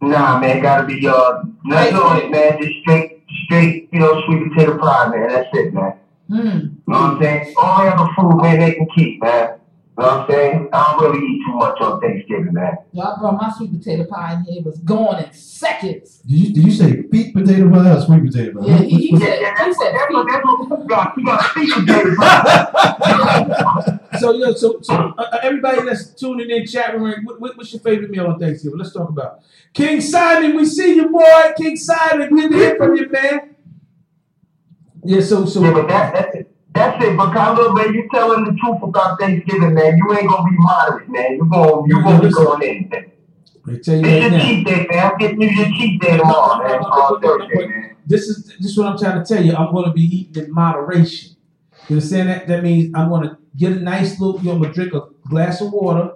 Nah, 0.00 0.40
man. 0.40 0.62
Gotta 0.62 0.84
be 0.84 1.06
uh, 1.06 1.42
nothing 1.64 1.96
on 1.96 2.18
it, 2.18 2.30
man. 2.30 2.60
Just 2.60 2.80
straight, 2.80 3.22
straight, 3.44 3.88
you 3.92 4.00
know, 4.00 4.22
sweet 4.26 4.48
potato 4.48 4.78
pie, 4.78 5.08
man. 5.08 5.28
That's 5.28 5.48
it, 5.52 5.72
man. 5.72 5.92
Mm. 6.30 6.62
You 6.62 6.70
know 6.70 6.74
what 6.86 6.96
I'm 6.96 7.22
saying? 7.22 7.54
All 7.56 7.84
the 7.84 7.90
other 7.90 8.12
food, 8.16 8.42
man, 8.42 8.58
they 8.58 8.74
can 8.74 8.86
keep, 8.96 9.20
man. 9.22 9.51
You 9.98 10.04
know 10.04 10.08
what 10.08 10.20
I'm 10.20 10.26
saying? 10.30 10.68
I 10.72 10.96
don't 10.98 11.12
really 11.12 11.26
eat 11.26 11.42
too 11.44 11.52
much 11.52 11.78
on 11.82 12.00
Thanksgiving, 12.00 12.54
man. 12.54 12.78
Y'all 12.92 13.20
brought 13.20 13.34
my 13.36 13.52
sweet 13.54 13.78
potato 13.78 14.04
pie 14.04 14.32
in 14.34 14.44
here. 14.44 14.60
It 14.60 14.64
was 14.64 14.78
gone 14.78 15.22
in 15.22 15.30
seconds. 15.34 16.20
Did 16.20 16.30
you, 16.38 16.54
did 16.54 16.64
you 16.64 16.70
say 16.70 17.02
beet 17.02 17.34
potato 17.34 17.68
pie 17.70 17.90
or 17.94 18.00
sweet 18.00 18.24
potato 18.24 18.58
pie? 18.58 18.66
Yeah, 18.68 18.78
he, 18.78 19.08
he 19.08 19.16
said. 19.18 19.38
yeah, 19.42 19.50
He 19.50 19.64
that's 19.64 19.76
what, 19.76 19.86
said. 19.86 19.94
that's 19.94 20.12
what, 20.14 20.26
that's 20.26 20.44
what 20.46 20.80
we 20.80 20.86
got. 20.86 21.16
We 21.16 21.24
got 21.24 21.44
sweet 21.52 21.72
potato 21.74 22.14
pie. 22.16 23.98
So 24.20 24.32
yo, 24.34 24.52
so 24.52 24.78
so 24.82 24.94
uh, 24.94 25.14
uh, 25.22 25.38
everybody 25.42 25.82
that's 25.86 26.10
tuning 26.14 26.48
in 26.50 26.66
chat 26.66 26.94
room, 26.98 27.24
what, 27.24 27.40
what, 27.40 27.56
what's 27.56 27.72
your 27.72 27.80
favorite 27.80 28.10
meal 28.10 28.26
on 28.26 28.38
Thanksgiving? 28.38 28.78
Let's 28.78 28.92
talk 28.92 29.08
about 29.08 29.40
King 29.72 30.00
Simon. 30.02 30.54
We 30.54 30.66
see 30.66 30.96
you, 30.96 31.08
boy. 31.08 31.52
King 31.56 31.76
Simon, 31.76 32.28
good 32.28 32.50
to 32.52 32.56
hear 32.56 32.76
from 32.76 32.94
you, 32.94 33.08
man. 33.08 33.56
Yeah, 35.02 35.20
so 35.22 35.46
so 35.46 35.62
Yeah, 35.64 35.72
but 35.72 35.88
that, 35.88 36.12
that's 36.14 36.36
it. 36.36 36.51
That's 36.74 37.04
it. 37.04 37.16
But 37.16 37.32
Khalil, 37.32 37.72
man, 37.74 37.92
you 37.94 38.08
telling 38.12 38.44
the 38.44 38.52
truth 38.52 38.82
about 38.82 39.18
Thanksgiving, 39.20 39.74
man. 39.74 39.96
You 39.98 40.12
ain't 40.16 40.28
gonna 40.28 40.50
be 40.50 40.56
moderate, 40.56 41.08
man. 41.08 41.32
You 41.36 41.46
gonna 41.50 41.82
you 41.86 42.02
gonna 42.02 42.22
be 42.28 42.32
going 42.32 42.62
in. 42.62 42.88
Man. 42.88 43.10
I 43.68 43.78
tell 43.78 43.96
you 43.96 44.04
It's 44.04 44.04
right 44.04 44.20
your 44.22 44.30
now. 44.30 44.44
cheat 44.44 44.66
day, 44.66 44.86
man. 44.90 45.10
I'm 45.12 45.18
getting 45.18 45.40
you 45.42 45.48
your 45.50 45.66
cheat 45.66 46.00
day 46.00 46.16
tomorrow, 46.16 46.62
man. 46.66 46.80
On 46.80 47.20
Thursday, 47.20 47.66
man. 47.66 47.96
This 48.06 48.22
is 48.28 48.46
this 48.58 48.72
is 48.72 48.78
what 48.78 48.88
I'm 48.88 48.98
trying 48.98 49.22
to 49.22 49.34
tell 49.34 49.44
you. 49.44 49.54
I'm 49.54 49.72
going 49.72 49.84
to 49.84 49.92
be 49.92 50.02
eating 50.02 50.44
in 50.44 50.52
moderation. 50.52 51.36
You 51.88 51.96
understand 51.96 52.28
that? 52.30 52.46
That 52.48 52.62
means 52.62 52.92
I'm 52.94 53.08
going 53.08 53.28
to 53.28 53.36
get 53.56 53.72
a 53.72 53.80
nice 53.80 54.18
little. 54.18 54.40
You 54.40 54.46
know, 54.48 54.52
I'm 54.56 54.62
gonna 54.62 54.74
drink 54.74 54.94
a 54.94 55.02
glass 55.28 55.60
of 55.60 55.72
water. 55.72 56.14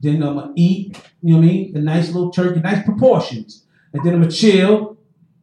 Then 0.00 0.22
I'm 0.22 0.34
gonna 0.36 0.52
eat. 0.56 0.98
You 1.22 1.34
know 1.34 1.38
what 1.38 1.44
I 1.44 1.48
mean? 1.48 1.76
A 1.76 1.80
nice 1.80 2.08
little 2.12 2.30
turkey, 2.32 2.60
nice 2.60 2.84
proportions. 2.84 3.64
And 3.92 4.04
then 4.04 4.14
I'm 4.14 4.20
gonna 4.22 4.32
chill. 4.32 4.98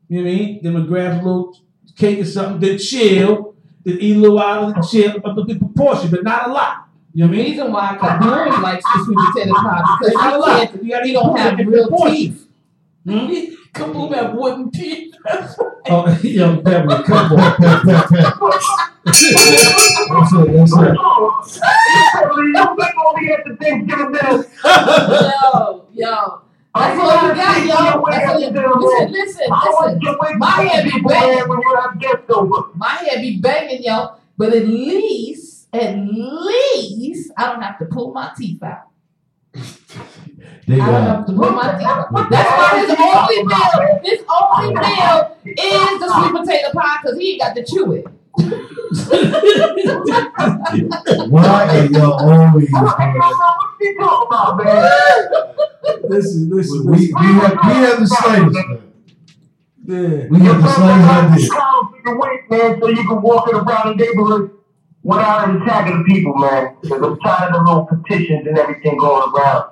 You 0.10 0.18
know 0.24 0.24
what 0.24 0.32
I 0.32 0.36
mean? 0.36 0.60
Then 0.62 0.76
I'm 0.76 0.82
gonna 0.82 0.89
grab 0.89 1.14
a 1.22 1.26
little 1.26 1.57
cake 1.95 2.20
or 2.20 2.26
something. 2.26 2.60
Then 2.60 2.78
chill. 2.78 3.49
Then 3.90 3.98
eat 4.02 4.16
a 4.16 4.20
little 4.20 4.40
out 4.40 4.64
of 4.64 4.76
the 4.76 4.82
chill, 4.90 5.16
a 5.24 5.46
bit 5.46 5.60
proportion, 5.60 6.12
but 6.12 6.24
not 6.24 6.50
a 6.50 6.52
lot. 6.52 6.86
You 7.14 7.26
know 7.26 7.32
The 7.32 7.38
what 7.38 7.40
I 7.40 7.44
mean? 7.44 7.52
reason 7.52 7.72
why 7.72 7.98
Kaboom 8.00 8.62
likes 8.62 8.84
the 8.84 9.04
sweet 9.06 9.18
potato 9.18 9.54
pie 9.56 9.98
because 10.00 10.14
Not 10.16 10.28
a 10.28 10.36
he, 10.36 10.40
lot. 10.42 10.60
can't, 10.72 10.84
You 10.84 10.90
gotta 10.92 11.06
he 11.08 11.14
don't 11.14 11.38
have 11.40 11.58
real 11.68 11.90
teeth. 12.08 12.48
Hmm? 13.06 13.28
Kaboom 13.74 14.14
have 14.16 14.34
wooden 14.36 14.72
teeth. 14.72 15.16
Oh, 15.90 16.20
yo, 16.24 16.62
Beverly, 16.62 17.04
come 17.04 17.32
on. 17.32 17.38
Pat, 17.38 17.58
pat, 17.58 17.84
pat, 17.84 18.10
pat. 18.10 18.38
That's 19.06 19.24
it, 19.24 19.34
that's 19.36 20.74
it. 20.74 20.96
You 22.38 22.76
think 22.78 22.96
only 23.08 23.32
at 23.32 23.44
the 23.46 23.56
Thanksgiving 23.60 24.12
dinner? 24.12 24.46
yo, 24.64 25.86
yo. 25.94 26.42
That's 26.76 26.99
all 26.99 27.28
you 27.28 27.36
got, 27.36 27.65
yo. 27.65 28.05
That's 28.09 28.32
all 28.32 28.39
you 28.39 28.49
Listen, 28.49 29.11
listen, 29.11 29.99
listen. 29.99 30.39
My 30.39 30.49
head 30.49 30.84
be 30.86 31.01
banging. 31.01 31.47
when 31.47 31.61
you 31.61 31.78
have 31.82 31.99
guests 31.99 32.30
over. 32.30 32.70
My 32.76 32.89
head 32.89 33.22
be 33.22 33.39
banging, 33.39 33.84
yo. 33.84 34.15
But 34.38 34.53
at 34.53 34.67
least, 34.67 35.67
at 35.74 35.97
least, 35.97 37.32
I 37.38 37.51
don't 37.51 37.61
have 37.61 37.80
to 37.80 37.86
pull 37.86 38.13
my 38.13 38.32
teeth 38.38 38.61
out. 38.63 38.84
They 39.53 40.80
I 40.80 40.91
don't 40.91 41.03
have 41.03 41.26
to 41.26 41.34
pull 41.34 41.51
my 41.51 41.78
teeth 41.78 41.88
out. 41.88 42.30
That's 42.30 42.49
why 42.57 42.80
his 42.80 42.89
only 42.99 43.43
meal, 43.43 43.99
his 44.03 44.24
only 44.30 44.76
meal 44.76 45.38
is 45.45 45.99
the 45.99 46.07
sweet 46.07 46.39
potato 46.39 46.72
pie 46.74 46.97
because 47.01 47.17
he 47.17 47.32
ain't 47.32 47.41
got 47.41 47.55
to 47.55 47.65
chew 47.65 47.93
it. 47.93 48.05
Why 51.30 51.67
are 51.67 51.86
y'all 51.88 52.13
always 52.30 52.69
what 52.71 52.97
you 53.82 53.97
talking 53.99 54.27
about, 54.27 54.63
man. 54.63 54.89
Listen, 56.09 56.49
listen, 56.49 56.86
we, 56.86 56.91
we 56.91 56.97
listen. 56.97 57.15
have 57.17 57.57
we 57.65 57.73
have 57.73 57.99
the 57.99 58.07
slightest 58.07 58.53
man. 58.55 58.93
Yeah. 59.86 60.27
We 60.30 60.39
have 60.41 60.61
the 60.61 60.69
slightest 60.69 61.51
idea. 61.51 61.59
You 62.05 62.19
wait, 62.19 62.39
man, 62.49 62.80
so 62.82 62.88
you 62.89 63.07
can 63.07 63.21
walk 63.21 63.49
in 63.49 63.55
around 63.55 63.97
the 63.97 64.05
neighborhood 64.05 64.51
without 65.03 65.49
attacking 65.55 65.97
the 65.99 66.03
people, 66.13 66.36
man. 66.36 66.75
Because 66.82 67.01
I'm 67.01 67.19
tired 67.19 67.55
of 67.55 67.65
the 67.65 67.71
little 67.71 67.86
petitions 67.86 68.47
and 68.47 68.57
everything 68.57 68.97
going 68.97 69.32
around. 69.36 69.65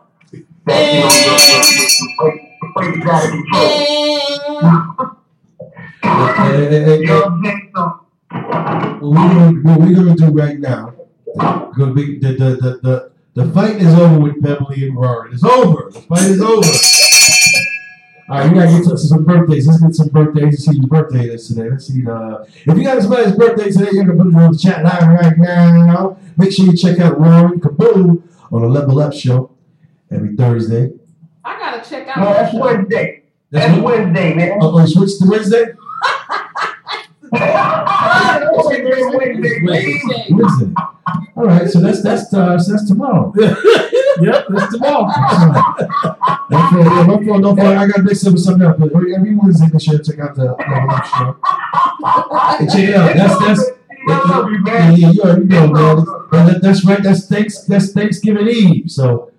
That, 0.65 0.93
you 0.93 0.99
know, 0.99 1.07
the- 1.07 1.13
the- 1.23 2.07
the- 2.19 2.39
the 2.61 2.67
place 2.73 2.95
is 2.97 3.05
out 3.05 3.23
of 3.23 3.29
control. 3.31 4.77
Hey, 6.03 6.67
hey, 6.67 6.67
hey, 6.69 6.97
You 6.99 7.05
hey, 7.05 7.05
know 7.05 7.15
what 7.19 7.25
I'm 7.31 7.43
saying? 7.43 7.71
So, 7.75 7.81
what 8.30 9.01
we 9.01 9.15
gonna 9.15 9.51
what 9.61 9.80
we 9.80 9.93
gonna 9.93 10.15
do 10.15 10.28
right 10.28 10.59
now? 10.59 10.93
Gonna 11.36 11.93
be 11.93 12.19
the 12.19 12.34
the 12.34 12.55
the 12.55 12.80
the, 12.84 13.11
the 13.43 13.51
fight 13.53 13.78
is 13.78 13.93
over 13.93 14.19
with 14.19 14.41
Beverly 14.41 14.88
and 14.88 14.97
Rory. 14.97 15.34
It's 15.34 15.43
over. 15.43 15.89
The 15.91 16.01
fight 16.01 16.23
is 16.23 16.41
over. 16.41 16.67
All 18.30 18.39
right, 18.39 18.51
we 18.51 18.59
gotta 18.59 18.71
get 18.71 18.89
to 18.89 18.97
some 18.97 19.23
birthdays. 19.23 19.67
Let's 19.67 19.82
get 19.82 19.95
some 19.95 20.09
birthdays. 20.09 20.43
Let's 20.43 20.65
see 20.65 20.75
your 20.75 20.88
birthday 20.88 21.30
is 21.30 21.47
today. 21.47 21.69
Let's 21.69 21.88
see. 21.88 22.05
Uh, 22.05 22.43
if 22.43 22.78
you 22.78 22.84
got 22.84 23.01
somebody's 23.01 23.34
birthday 23.34 23.71
today, 23.71 23.89
you're 23.93 24.03
gonna 24.03 24.21
put 24.21 24.34
it 24.34 24.36
on 24.36 24.51
the 24.51 24.57
chat 24.57 24.84
line 24.84 25.15
right 25.15 25.38
now. 25.38 26.17
Make 26.36 26.51
sure 26.51 26.65
you 26.65 26.75
check 26.75 26.99
out 26.99 27.19
Rory 27.19 27.57
Kaboom 27.59 28.23
on 28.51 28.61
the 28.61 28.67
Level 28.67 28.99
Up 28.99 29.13
Show 29.13 29.51
every 30.11 30.36
Thursday. 30.36 30.91
I 31.45 31.57
gotta 31.57 31.89
check 31.89 32.07
no, 32.07 32.13
out. 32.13 32.34
that's 32.34 32.53
Wednesday. 32.53 33.23
That's 33.49 33.67
That's. 33.67 33.82
Wednesday, 33.82 34.34
man. 34.34 34.59
Oh, 34.61 34.75
oh, 34.75 34.82
you 34.82 34.88
switched 34.88 35.21
to 35.21 35.30
Wednesday. 35.30 35.67
Wednesday, 39.01 39.61
Wednesday. 39.63 40.27
Wednesday. 40.31 40.73
All 41.35 41.45
right, 41.45 41.69
so 41.69 41.79
that's 41.79 42.01
that's 42.01 42.33
uh, 42.33 42.57
so 42.59 42.71
that's 42.71 42.87
tomorrow. 42.87 43.33
yep, 43.37 44.45
that's 44.49 44.73
tomorrow. 44.73 45.07
That's 46.49 46.73
for, 46.73 46.79
yeah, 46.79 47.03
my 47.05 47.25
fault, 47.25 47.41
no 47.41 47.55
fault. 47.55 47.59
I 47.59 47.87
got 47.87 48.03
mixed 48.03 48.25
up 48.27 48.33
with 48.33 48.41
something 48.41 48.65
else. 48.65 48.77
But 48.79 48.93
every 48.95 49.15
every 49.15 49.35
Wednesday, 49.35 49.67
make 49.71 49.81
sure 49.81 49.97
to 49.97 50.03
check 50.03 50.19
out 50.19 50.35
the 50.35 50.45
Level 50.45 50.91
Up 50.91 51.05
Show. 51.05 51.37
Hey, 52.57 52.67
check 52.67 52.89
it 52.89 52.95
out. 52.95 53.15
That's 53.15 53.39
that's 53.39 53.77
I 54.09 54.29
love 54.29 54.49
you, 54.51 54.63
yeah, 54.65 54.73
man. 54.73 54.95
yeah, 54.95 55.11
you 55.11 55.21
already 55.21 55.45
know, 55.45 55.67
man. 55.67 55.97
And 56.31 56.49
that, 56.49 56.61
that's 56.61 56.85
right. 56.85 57.01
That's 57.01 57.27
thanks. 57.27 57.63
That's 57.65 57.91
Thanksgiving 57.91 58.47
Eve. 58.47 58.89
So 58.89 59.31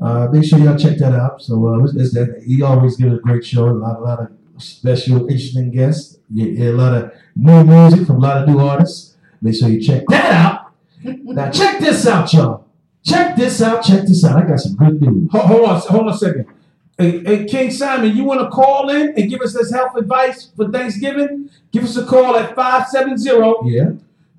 uh, 0.00 0.28
make 0.32 0.44
sure 0.44 0.58
y'all 0.58 0.76
check 0.76 0.98
that 0.98 1.12
out. 1.12 1.42
So 1.42 1.66
uh, 1.66 1.84
it's, 1.84 1.94
it's 1.94 2.14
that 2.14 2.42
he 2.44 2.62
always 2.62 2.96
gives 2.96 3.14
a 3.14 3.18
great 3.18 3.44
show. 3.44 3.68
A 3.68 3.70
lot, 3.70 3.98
a 3.98 4.02
lot 4.02 4.18
of 4.20 4.28
special, 4.62 5.20
interesting 5.28 5.70
guests. 5.70 6.18
You 6.32 6.56
hear 6.56 6.74
a 6.74 6.76
lot 6.76 6.94
of 6.94 7.12
new 7.36 7.64
music 7.64 8.06
from 8.06 8.16
a 8.16 8.20
lot 8.20 8.42
of 8.42 8.48
new 8.48 8.58
artists. 8.58 9.05
Make 9.42 9.54
sure 9.54 9.68
you 9.68 9.80
check 9.80 10.04
that 10.08 10.32
out. 10.32 10.72
Now 11.02 11.50
check 11.50 11.78
this 11.80 12.06
out, 12.06 12.32
y'all. 12.32 12.64
Check 13.04 13.36
this 13.36 13.60
out. 13.62 13.82
Check 13.84 14.06
this 14.06 14.24
out. 14.24 14.42
I 14.42 14.46
got 14.48 14.58
some 14.60 14.74
good 14.76 14.98
news. 15.00 15.30
Hold, 15.30 15.44
hold 15.44 15.64
on, 15.68 15.80
hold 15.82 16.02
on 16.08 16.14
a 16.14 16.16
second. 16.16 16.46
Hey, 16.98 17.22
hey, 17.22 17.44
King 17.44 17.70
Simon, 17.70 18.16
you 18.16 18.24
want 18.24 18.40
to 18.40 18.48
call 18.48 18.88
in 18.88 19.12
and 19.16 19.28
give 19.30 19.42
us 19.42 19.52
this 19.52 19.70
health 19.70 19.94
advice 19.96 20.50
for 20.56 20.68
Thanksgiving? 20.70 21.50
Give 21.70 21.84
us 21.84 21.94
a 21.96 22.04
call 22.06 22.34
at 22.36 22.56
570 22.56 23.70
Yeah. 23.70 23.90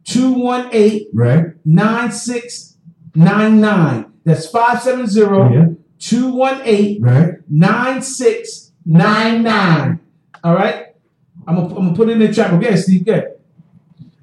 218 0.03 1.07
Right. 1.13 1.53
9699. 1.65 4.05
That's 4.25 4.47
570 4.47 5.53
Yeah. 5.55 5.67
218 5.99 7.01
Right. 7.03 7.35
9699. 7.49 9.99
All 10.43 10.55
right? 10.55 10.87
I'm 11.47 11.55
going 11.55 11.69
gonna 11.73 11.93
put 11.93 12.09
it 12.09 12.13
in 12.13 12.19
the 12.19 12.33
chat. 12.33 12.51
Okay, 12.53 12.75
Steve, 12.75 13.05
good. 13.05 13.25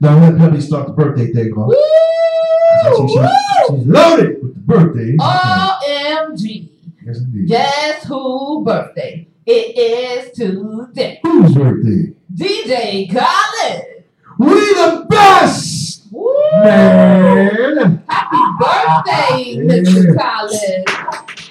Now 0.05 0.21
let 0.21 0.37
Peppy 0.37 0.61
start 0.61 0.87
the 0.89 0.93
birthday 0.93 1.33
thing 1.33 1.55
off. 1.55 1.69
Woo! 1.69 3.09
She- 3.09 3.15
she- 3.15 3.75
she's 3.79 3.87
loaded 3.87 4.43
with 4.43 4.53
the 4.55 4.61
birthdays. 4.61 5.19
OMG. 5.19 6.69
Yes, 7.07 7.21
indeed. 7.21 7.49
Guess 7.49 8.05
who 8.05 8.63
birthday? 8.67 9.27
It 9.47 9.79
is 9.79 10.33
today. 10.37 11.21
Whose 11.23 11.55
birthday? 11.55 12.13
DJ 12.35 13.09
Khaled. 13.11 14.05
We 14.39 14.51
the 14.75 15.07
best, 15.09 16.03
Woo! 16.13 16.35
man. 16.53 18.03
Happy 18.07 18.45
birthday, 18.61 19.57
Mr. 19.57 20.19
Khaled. 20.19 20.85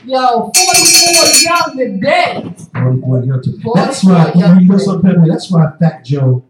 Yo, 0.06 0.52
44 0.54 1.42
young 1.42 1.76
today. 1.76 2.54
Forty-four 2.72 3.24
young 3.24 3.42
too. 3.42 3.60
Forty 3.64 3.80
That's 3.82 4.04
why 4.04 4.32
you 4.36 4.68
know 4.68 4.78
something, 4.78 5.24
That's 5.26 5.50
why 5.50 5.72
Fat 5.80 6.06
Joe 6.06 6.44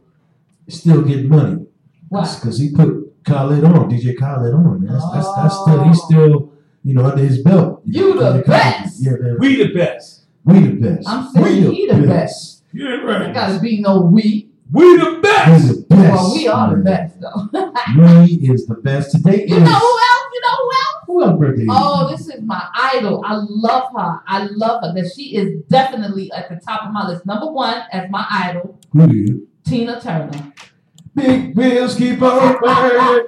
is 0.67 0.81
still 0.81 1.01
getting 1.03 1.29
money. 1.29 1.67
What? 2.13 2.37
Because 2.39 2.57
he 2.59 2.71
put 2.71 3.23
Khaled 3.25 3.63
on, 3.63 3.89
DJ 3.89 4.17
Khaled 4.17 4.53
on. 4.53 4.83
Man. 4.83 4.93
That's, 4.93 5.05
that's 5.13 5.35
that's 5.35 5.55
still 5.61 5.83
he's 5.83 5.99
Oh. 6.01 6.05
still 6.05 6.53
you 6.83 6.93
know 6.95 7.05
under 7.05 7.23
his 7.23 7.41
belt. 7.41 7.81
You 7.85 8.13
the 8.13 8.19
DJ 8.19 8.31
Khaled. 8.31 8.45
best. 8.45 9.01
Yeah, 9.03 9.11
man. 9.19 9.37
We 9.39 9.55
the 9.63 9.73
best. 9.73 10.25
We 10.45 10.59
the 10.59 10.73
best. 10.73 11.07
I'm 11.09 11.31
saying 11.31 11.71
he 11.71 11.87
the 11.87 12.07
best. 12.07 12.63
Yeah, 12.73 12.87
There 12.97 13.05
right. 13.05 13.33
gotta 13.33 13.59
be 13.59 13.79
no 13.81 14.01
we. 14.01 14.49
We 14.71 14.97
the 14.97 15.19
best. 15.21 15.63
We 15.63 15.81
best. 15.81 15.89
the 15.89 15.95
best. 15.95 16.13
Well, 16.13 16.33
we 16.33 16.47
are 16.47 16.75
the 16.75 16.81
best, 16.83 17.21
though. 17.21 17.49
We 17.97 18.49
is 18.49 18.65
the 18.65 18.75
best. 18.75 19.11
Today 19.11 19.45
You 19.47 19.57
is 19.57 19.63
know 19.63 19.79
who 19.85 19.99
else? 20.09 20.25
You 20.33 20.41
know 20.41 20.55
who 20.57 20.69
else? 20.71 21.03
who 21.05 21.23
else 21.23 21.39
birthday? 21.39 21.65
Oh, 21.69 22.07
this 22.09 22.27
is 22.27 22.41
my 22.41 22.65
idol. 22.73 23.21
I 23.25 23.35
love 23.35 23.91
her. 23.95 24.19
I 24.27 24.45
love 24.51 24.83
her. 24.83 24.93
That 24.95 25.11
she 25.15 25.35
is 25.35 25.61
definitely 25.69 26.31
at 26.31 26.49
the 26.49 26.55
top 26.55 26.83
of 26.87 26.91
my 26.91 27.07
list. 27.07 27.25
Number 27.25 27.45
one 27.51 27.83
as 27.91 28.09
my 28.09 28.25
idol, 28.29 28.79
Who 28.93 29.07
do 29.07 29.15
you? 29.15 29.47
Tina 29.63 30.01
Turner. 30.01 30.51
Big 31.15 31.55
wheels 31.55 31.95
keep 31.95 32.19
on 32.23 32.59
burning. 32.59 33.27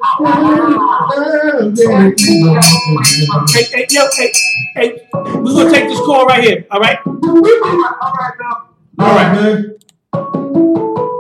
Hey, 3.54 3.64
hey, 3.64 3.86
yo, 3.92 4.08
hey, 4.18 4.32
hey, 4.74 5.08
we're 5.14 5.54
gonna 5.54 5.70
take 5.70 5.88
this 5.88 6.00
call 6.00 6.26
right 6.26 6.44
here, 6.44 6.66
all 6.72 6.80
right? 6.80 6.98
All 7.06 7.14
right, 7.14 7.94
all 8.02 8.14
right, 8.14 8.34
now. 8.42 8.70
All 8.98 9.16
right, 9.16 9.34
man. 9.34 9.76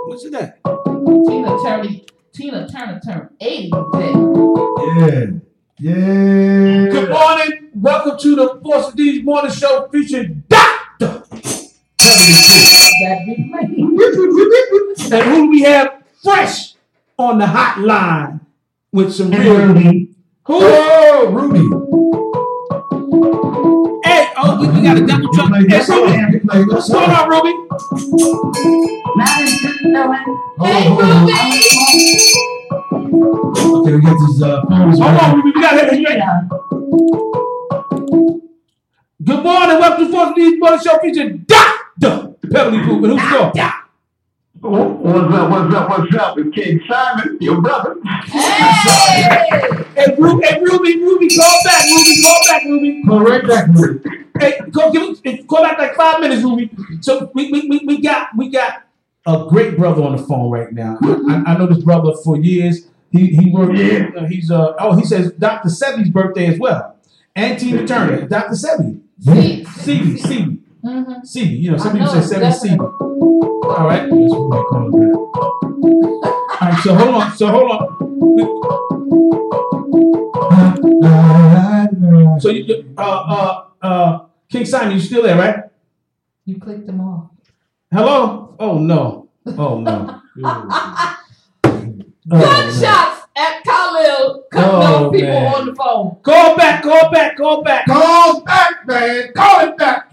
What's 0.07 0.25
it 0.25 0.31
that? 0.31 0.59
Tina 1.27 1.55
Turner. 1.61 1.89
Tina 2.33 2.67
Turner 2.67 2.99
turned 3.05 3.29
80 3.39 3.69
today. 3.69 4.13
Yeah. 4.97 5.25
Yeah. 5.77 6.89
Good 6.89 7.09
morning. 7.11 7.69
Welcome 7.75 8.17
to 8.17 8.35
the 8.35 8.59
Force 8.63 8.87
of 8.87 8.95
D's 8.95 9.23
Morning 9.23 9.51
Show 9.51 9.87
featuring 9.91 10.43
Dr. 10.47 11.23
That 11.99 13.23
be 13.27 13.35
me. 13.37 15.11
And 15.11 15.23
who 15.29 15.49
we 15.51 15.61
have 15.61 16.04
fresh 16.25 16.73
on 17.19 17.37
the 17.37 17.45
hotline 17.45 18.41
with 18.91 19.13
some 19.13 19.31
real. 19.31 19.67
Rudy. 19.67 20.09
Who? 20.47 20.57
Oh, 20.59 21.29
Rudy. 21.31 21.59
Hey, 24.03 24.27
oh, 24.37 24.59
we, 24.59 24.67
we 24.69 24.81
got 24.83 24.97
a 24.97 25.05
double 25.05 25.31
truck. 25.33 25.49
Play 25.49 25.61
Hey, 25.61 25.67
this 25.67 25.89
Ruby, 25.89 26.11
song. 26.11 26.39
Play 26.47 26.59
this 26.59 26.67
what's 26.73 26.89
going 26.89 27.09
on, 27.11 27.29
Ruby? 27.29 27.53
Hey, 30.61 30.89
Ruby. 30.89 31.31
Okay, 33.77 33.95
we 33.95 34.01
got 34.01 34.17
this 34.27 34.41
uh, 34.41 34.65
phones. 34.67 34.99
Hold 34.99 35.21
on, 35.21 35.35
Ruby. 35.37 35.51
We 35.55 35.61
got 35.61 35.71
to 35.79 35.95
hit 35.95 36.03
Good 39.23 39.43
morning. 39.43 39.79
Welcome 39.79 40.05
to 40.07 40.11
Fourth 40.11 40.37
News 40.37 40.59
Morning 40.59 40.79
Show 40.83 40.99
featuring 40.99 41.45
Dr. 41.47 42.35
Beverly 42.43 42.83
Poop. 42.83 43.03
And 43.03 43.19
who's 43.19 43.31
going? 43.31 43.51
What's 44.67 45.31
up, 45.31 45.51
what's 45.51 45.75
up, 45.75 45.89
what's 45.89 46.15
up? 46.15 46.37
It's 46.39 46.55
King 46.55 46.81
Simon, 46.89 47.37
your 47.39 47.61
brother. 47.61 47.97
Hey. 48.25 49.21
Hey, 49.95 50.15
Ruby, 50.17 50.43
hey, 50.43 50.59
Ruby, 50.59 50.97
Ruby, 51.03 51.35
call 51.35 51.59
back, 51.63 51.83
Ruby, 51.83 52.21
call 52.23 52.41
back, 52.47 52.63
Ruby. 52.63 53.03
Call 53.03 53.19
right 53.19 53.47
back, 53.47 53.67
Ruby. 53.67 54.09
Hey, 54.39 54.59
go 54.71 54.91
give 54.91 55.19
it, 55.23 55.47
call 55.47 55.61
back 55.61 55.77
like 55.77 55.93
five 55.93 56.19
minutes, 56.19 56.41
Ruby. 56.41 56.71
So 57.01 57.29
we, 57.35 57.51
we, 57.51 57.69
we, 57.69 57.81
we 57.85 58.01
got 58.01 58.29
we 58.35 58.49
got 58.49 58.87
a 59.27 59.45
great 59.47 59.77
brother 59.77 60.01
on 60.01 60.17
the 60.17 60.23
phone 60.23 60.49
right 60.49 60.73
now. 60.73 60.97
I, 61.03 61.43
I 61.45 61.57
know 61.59 61.67
this 61.67 61.83
brother 61.83 62.13
for 62.23 62.35
years. 62.35 62.87
He 63.11 63.27
he 63.27 63.51
worked. 63.51 63.77
Yeah. 63.77 64.09
uh, 64.17 64.25
he's 64.25 64.49
uh 64.49 64.73
oh 64.79 64.95
he 64.95 65.05
says 65.05 65.31
Dr. 65.33 65.69
Sebi's 65.69 66.09
birthday 66.09 66.47
as 66.47 66.57
well. 66.57 66.95
And 67.35 67.59
Tina 67.59 67.85
Turner, 67.85 68.27
Dr. 68.27 68.55
Sebi. 68.55 68.99
See, 69.21 69.63
Sebi, 69.63 70.17
Sebi, 70.19 70.59
Mhm. 70.85 71.21
Sebi. 71.25 71.59
You 71.61 71.71
know, 71.71 71.77
some 71.77 71.89
I 71.89 71.91
people 71.99 72.13
know, 72.13 72.21
say 72.21 72.27
seven 72.27 72.49
definitely. 72.51 72.77
Sebi. 72.77 73.75
All 73.77 73.87
right. 73.87 74.03
That's 74.03 74.33
Ruby 74.33 74.63
calling 74.69 74.91
back. 74.91 75.15
All 76.61 76.69
right. 76.69 76.79
So 76.83 76.93
hold 76.95 77.15
on. 77.15 77.31
So 77.35 77.47
hold 77.47 77.71
on. 77.71 77.81
So 82.39 82.49
you, 82.49 82.63
you- 82.65 82.93
uh 82.97 83.01
uh 83.01 83.63
uh 83.81 84.19
King 84.49 84.65
Simon, 84.65 84.93
you 84.93 84.99
still 84.99 85.23
there, 85.23 85.37
right? 85.37 85.63
You 86.45 86.59
clicked 86.59 86.85
them 86.85 87.01
off. 87.01 87.29
Hello? 87.91 88.55
Oh 88.59 88.77
no. 88.77 89.29
Oh 89.57 89.79
no. 89.79 90.21
Oh, 92.31 92.41
Gunshots 92.41 93.27
at 93.37 93.63
Khalil 93.63 94.43
cutting 94.51 94.69
Oh, 94.71 95.05
off 95.05 95.13
people 95.13 95.29
man. 95.29 95.53
on 95.53 95.65
the 95.67 95.75
phone. 95.75 96.17
Call 96.23 96.57
back, 96.57 96.81
call 96.81 97.11
back, 97.11 97.37
call 97.37 97.61
back. 97.63 97.85
Call 97.85 98.41
back, 98.41 98.87
man. 98.87 99.31
Call 99.35 99.59
it 99.69 99.77
back. 99.77 100.04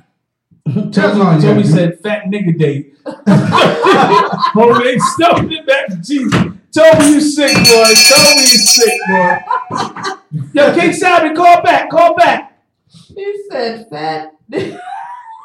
That's 0.64 1.18
all 1.18 1.40
Toby, 1.40 1.62
you 1.62 1.66
said 1.66 2.00
fat 2.00 2.24
nigga 2.26 2.56
day. 2.56 2.92
oh, 3.06 4.80
they 4.82 4.98
stuffed 4.98 5.50
it 5.50 5.66
back 5.66 5.88
to 5.88 5.96
Jesus. 5.96 6.32
Toby, 6.72 7.04
you 7.04 7.20
sick, 7.20 7.54
boy. 7.54 7.92
Toby, 8.08 8.40
you 8.40 8.58
sick, 8.58 9.00
boy. 9.08 9.38
Yo, 10.54 10.74
King 10.74 10.92
Simon, 10.92 11.34
call 11.34 11.62
back, 11.62 11.90
call 11.90 12.14
back. 12.14 12.62
He 12.88 13.42
said 13.50 13.88
fat. 13.90 14.34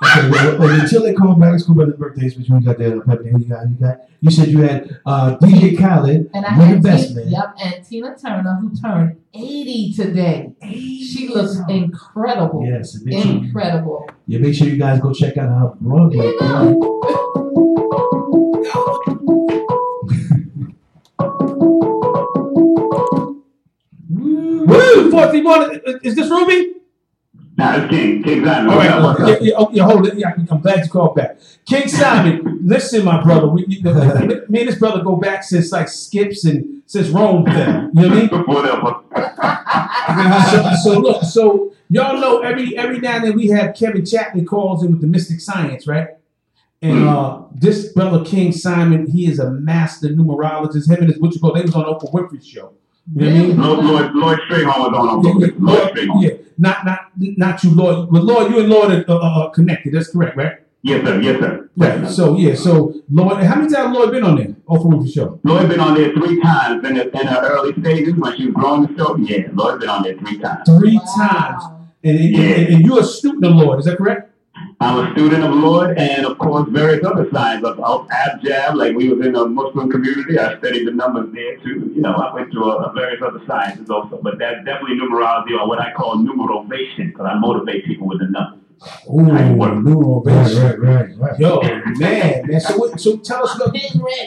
Okay, 0.04 0.30
well, 0.30 0.60
well, 0.60 0.80
until 0.82 1.04
they 1.04 1.14
call 1.14 1.34
back, 1.36 1.54
let's 1.54 1.64
go 1.64 1.74
by 1.74 1.86
the 1.86 1.94
birthdays. 1.94 2.38
Which 2.38 2.50
you 2.50 2.62
got 2.62 2.78
there? 2.78 3.02
Pepe? 3.02 3.30
Who 3.30 3.40
you 3.40 3.46
got? 3.50 3.68
You 3.68 3.76
got? 3.76 3.98
You 4.22 4.30
said 4.30 4.50
you 4.50 4.60
had 4.60 5.00
uh, 5.06 5.38
DJ 5.38 5.76
Khaled. 5.78 6.30
And 6.36 6.46
I 6.46 6.50
had 6.50 6.84
best 6.84 7.16
man. 7.16 7.28
yep, 7.30 7.56
and 7.60 7.84
Tina 7.84 8.16
Turner 8.16 8.58
who 8.62 8.76
turned 8.80 9.20
80 9.34 9.94
today. 9.94 10.52
80. 10.62 11.04
She 11.04 11.30
looks 11.30 11.58
incredible. 11.68 12.64
Yes, 12.64 13.00
make 13.04 13.24
sure, 13.24 13.32
Incredible. 13.34 14.08
yeah, 14.28 14.38
make 14.40 14.54
sure 14.54 14.68
you 14.68 14.78
guys 14.78 15.00
go 15.00 15.12
check 15.14 15.36
out 15.38 15.50
her 15.50 15.74
Broadway. 15.82 16.26
You 16.26 16.40
know. 16.42 17.98
Woo! 24.10 25.12
14 25.12 25.44
morning. 25.44 25.82
Is 26.04 26.16
this 26.16 26.30
Ruby? 26.30 26.74
Now 27.58 27.76
it's 27.78 27.90
King, 27.90 28.22
King 28.24 28.46
Simon. 28.46 28.70
All 28.72 28.78
right. 28.78 29.02
what's 29.02 29.20
Yeah, 29.20 29.38
yeah, 29.42 29.54
oh, 29.58 29.70
yeah, 29.74 29.84
hold 29.84 30.08
it. 30.08 30.16
Yeah, 30.18 30.34
I'm 30.52 30.62
glad 30.62 30.86
you 30.86 30.92
called 30.92 31.16
back. 31.16 31.40
King 31.66 31.88
Simon, 31.88 32.60
listen, 32.64 33.04
my 33.04 33.22
brother. 33.24 33.48
We, 33.48 33.66
me 33.66 33.82
and 33.84 34.68
this 34.68 34.78
brother 34.78 35.04
go 35.04 35.16
back 35.16 35.44
since 35.44 35.72
like 35.72 35.90
Skips 35.90 36.46
and 36.46 36.84
since 36.86 37.10
Rome 37.10 37.46
fell. 37.46 37.90
You 37.94 38.10
know 38.10 38.30
what 38.30 39.14
I 39.16 39.26
mean? 39.26 39.34
So, 40.52 40.72
so 40.84 41.00
look, 41.00 41.24
so 41.24 41.74
y'all 41.90 42.20
know 42.20 42.40
every 42.40 42.78
every 42.78 43.00
now 43.00 43.18
and 43.18 43.26
then 43.26 43.36
we 43.36 43.48
have 43.48 43.76
Kevin 43.76 44.06
Chapman 44.06 44.46
calls 44.46 44.84
in 44.84 44.92
with 44.92 45.02
the 45.02 45.08
Mystic 45.08 45.42
Science, 45.42 45.86
right? 45.88 46.10
And 46.82 47.04
uh, 47.08 47.42
this 47.54 47.92
brother 47.92 48.24
King 48.24 48.52
Simon, 48.52 49.08
he 49.08 49.26
is 49.30 49.40
a 49.40 49.50
master 49.52 50.10
numerologist. 50.10 50.90
Him 50.90 51.00
and 51.02 51.10
his 51.12 51.20
what 51.20 51.34
you 51.34 51.40
call 51.40 51.54
they 51.54 51.62
was 51.62 51.76
on 51.76 51.86
Oprah 51.86 52.12
Winfrey 52.14 52.44
show. 52.46 52.74
You 53.16 53.30
know 53.30 53.32
what 53.32 53.36
I 53.36 53.48
mean? 53.48 53.58
Lloyd, 53.58 53.84
Lloyd, 53.86 54.16
Lloyd 54.16 54.40
Strayhorn 54.50 54.92
was 54.92 55.26
on 55.26 55.40
Yeah, 55.42 55.48
yeah. 55.48 55.54
Lloyd 55.60 55.92
Strayhorn. 55.96 56.22
yeah, 56.24 56.32
not 56.58 56.86
not 56.86 57.00
not 57.18 57.64
you, 57.64 57.72
Lord, 57.76 58.10
But 58.12 58.24
Lord, 58.24 58.52
you 58.52 58.60
and 58.60 58.70
Lord 58.70 58.92
are 58.92 59.06
uh, 59.10 59.40
uh, 59.46 59.50
connected. 59.50 59.94
That's 59.94 60.10
correct, 60.10 60.36
right? 60.38 60.54
Yes, 60.84 61.04
sir. 61.06 61.20
Yes, 61.22 61.40
sir. 61.40 61.70
Right. 61.76 62.10
So 62.10 62.38
yeah. 62.38 62.56
So 62.56 62.94
Lord, 63.12 63.44
how 63.44 63.56
many 63.56 63.70
times 63.74 63.96
Lord 63.96 64.12
been 64.12 64.24
on 64.24 64.36
there? 64.38 64.48
Oprah 64.70 64.86
Winfrey 64.86 65.14
show. 65.14 65.40
Lord 65.44 65.68
been 65.70 65.80
on 65.80 65.96
there 65.96 66.14
three 66.14 66.40
times 66.42 66.86
in 66.88 66.96
the, 66.96 67.04
in 67.04 67.26
the 67.28 67.40
early 67.42 67.74
stages 67.82 68.14
when 68.16 68.38
she 68.38 68.46
was 68.48 68.54
growing 68.56 68.82
the 68.86 68.96
show. 68.98 69.18
Yeah, 69.18 69.48
Lord 69.54 69.80
been 69.82 69.90
on 69.90 70.04
there 70.04 70.18
three 70.18 70.38
times. 70.40 70.68
Three 70.68 70.98
Wow. 70.98 71.16
times. 71.18 71.64
And, 72.04 72.18
and, 72.20 72.30
Yeah. 72.30 72.42
and, 72.44 72.74
and 72.76 72.86
you're 72.86 73.00
a 73.02 73.04
student 73.04 73.44
of 73.46 73.54
Lloyd. 73.56 73.80
Is 73.80 73.86
that 73.86 73.98
correct? 73.98 74.27
I'm 74.80 75.08
a 75.08 75.12
student 75.14 75.44
of 75.44 75.56
Lloyd 75.56 75.98
and, 75.98 76.24
of 76.26 76.38
course, 76.38 76.70
various 76.70 77.04
other 77.04 77.28
signs 77.32 77.64
of, 77.64 77.80
of 77.80 78.08
Abjad. 78.10 78.76
Like 78.76 78.96
we 78.96 79.10
was 79.10 79.26
in 79.26 79.36
a 79.36 79.46
Muslim 79.46 79.90
community, 79.90 80.38
I 80.38 80.58
studied 80.60 80.86
the 80.86 80.92
numbers 80.92 81.34
there 81.34 81.58
too. 81.58 81.92
You 81.96 82.02
know, 82.02 82.14
I 82.14 82.32
went 82.34 82.52
through 82.52 82.72
a, 82.72 82.84
a 82.84 82.94
various 82.94 83.22
other 83.24 83.42
sciences 83.48 83.90
also, 83.90 84.20
but 84.22 84.38
that's 84.38 84.64
definitely 84.66 84.98
numerology 84.98 85.60
or 85.60 85.68
what 85.68 85.80
I 85.80 85.94
call 85.94 86.18
numerovation 86.18 87.08
because 87.08 87.26
I 87.26 87.40
motivate 87.40 87.86
people 87.86 88.08
with 88.08 88.20
the 88.20 88.28
numbers. 88.30 88.60
Ooh, 89.10 89.24
new 89.82 90.22
Right, 90.22 90.54
right, 90.54 90.80
right, 90.80 91.18
right. 91.18 91.40
Yo, 91.40 91.60
man, 91.62 92.46
man. 92.46 92.60
So, 92.62 92.78
what, 92.78 93.00
so 93.00 93.18
tell 93.18 93.50
us, 93.50 93.58
look, 93.58 93.74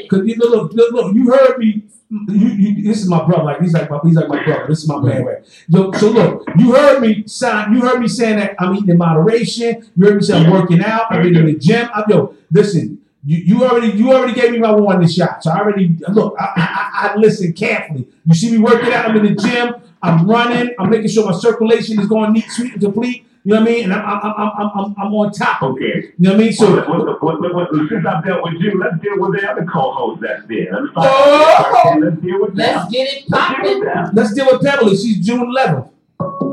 cause 0.09 0.27
you 0.27 0.37
know, 0.37 0.47
look, 0.47 0.73
look, 0.73 0.93
look, 0.93 1.15
you 1.15 1.31
heard 1.31 1.59
me. 1.59 1.85
You, 2.11 2.27
you, 2.29 2.83
this 2.83 3.01
is 3.01 3.09
my 3.09 3.25
brother. 3.25 3.45
Like 3.45 3.61
he's 3.61 3.73
like 3.73 3.89
my, 3.89 4.01
he's 4.03 4.17
like 4.17 4.29
my 4.29 4.43
brother. 4.43 4.67
This 4.69 4.83
is 4.83 4.89
my 4.89 5.01
man. 5.01 5.25
Right? 5.25 5.65
Yo, 5.69 5.93
so 5.93 6.11
look, 6.11 6.45
you 6.59 6.75
heard 6.75 7.01
me 7.01 7.25
sign. 7.27 7.73
You 7.73 7.83
heard 7.83 8.01
me 8.01 8.09
saying 8.09 8.39
that 8.39 8.57
I'm 8.59 8.75
eating 8.75 8.91
in 8.91 8.99
moderation. 8.99 9.89
You 9.97 10.07
heard 10.07 10.17
me 10.17 10.23
say 10.23 10.37
I'm 10.37 10.51
working 10.51 10.83
out. 10.83 11.03
I've 11.11 11.23
been 11.23 11.37
in 11.37 11.47
the 11.47 11.55
gym. 11.55 11.89
I'm 11.95 12.05
yo, 12.09 12.35
listen. 12.51 12.99
You, 13.25 13.37
you 13.37 13.65
already 13.65 13.93
you 13.97 14.13
already 14.13 14.33
gave 14.33 14.51
me 14.51 14.59
my 14.59 14.75
warning 14.75 15.07
shot. 15.07 15.45
So 15.45 15.51
I 15.51 15.61
already 15.61 15.97
look. 16.09 16.35
I, 16.39 16.53
I, 16.57 17.11
I 17.13 17.17
listen 17.17 17.53
carefully. 17.53 18.09
You 18.25 18.35
see 18.35 18.51
me 18.51 18.59
working 18.59 18.93
out. 18.93 19.09
I'm 19.09 19.17
in 19.17 19.35
the 19.35 19.41
gym. 19.41 19.75
I'm 20.03 20.29
running. 20.29 20.75
I'm 20.79 20.91
making 20.91 21.11
sure 21.11 21.27
my 21.27 21.39
circulation 21.39 22.01
is 22.01 22.09
going 22.09 22.33
neat, 22.33 22.51
sweet, 22.51 22.73
and 22.73 22.83
complete. 22.83 23.27
You 23.43 23.55
know 23.55 23.61
what 23.61 23.69
I 23.71 23.73
mean? 23.73 23.85
And 23.85 23.95
I'm 23.95 24.05
I'm 24.05 24.33
I'm 24.37 24.51
I'm, 24.59 24.71
I'm, 24.85 24.95
I'm 24.99 25.15
on 25.15 25.33
top 25.33 25.63
of 25.63 25.77
it. 25.79 25.83
Okay. 25.83 26.07
You 26.07 26.13
know 26.19 26.31
what 26.33 26.41
I 26.41 26.45
mean? 26.45 26.53
So, 26.53 26.67
So 26.67 26.89
what, 26.91 27.23
what, 27.23 27.41
what, 27.41 27.55
what, 27.55 27.89
since 27.89 28.05
I've 28.07 28.25
dealt 28.25 28.43
with 28.45 28.61
you, 28.61 28.79
let's 28.79 29.01
deal 29.03 29.19
with 29.19 29.41
the 29.41 29.51
other 29.51 29.65
co-hosts 29.65 30.23
that's 30.23 30.47
there. 30.47 30.73
Let's, 30.73 30.93
Oh! 30.97 31.99
let's 32.01 32.21
deal 32.21 32.41
with 32.43 32.55
them. 32.55 32.77
Let's 32.77 32.93
get 32.93 33.09
it 33.09 33.25
Let's 33.29 33.55
deal 33.63 33.79
with 33.81 33.89
popping. 33.95 34.15
let's 34.15 34.35
deal 34.35 34.47
with 34.47 34.63
Beverly. 34.63 34.97
She's 34.97 35.25
June 35.27 35.41
11th. 35.57 35.90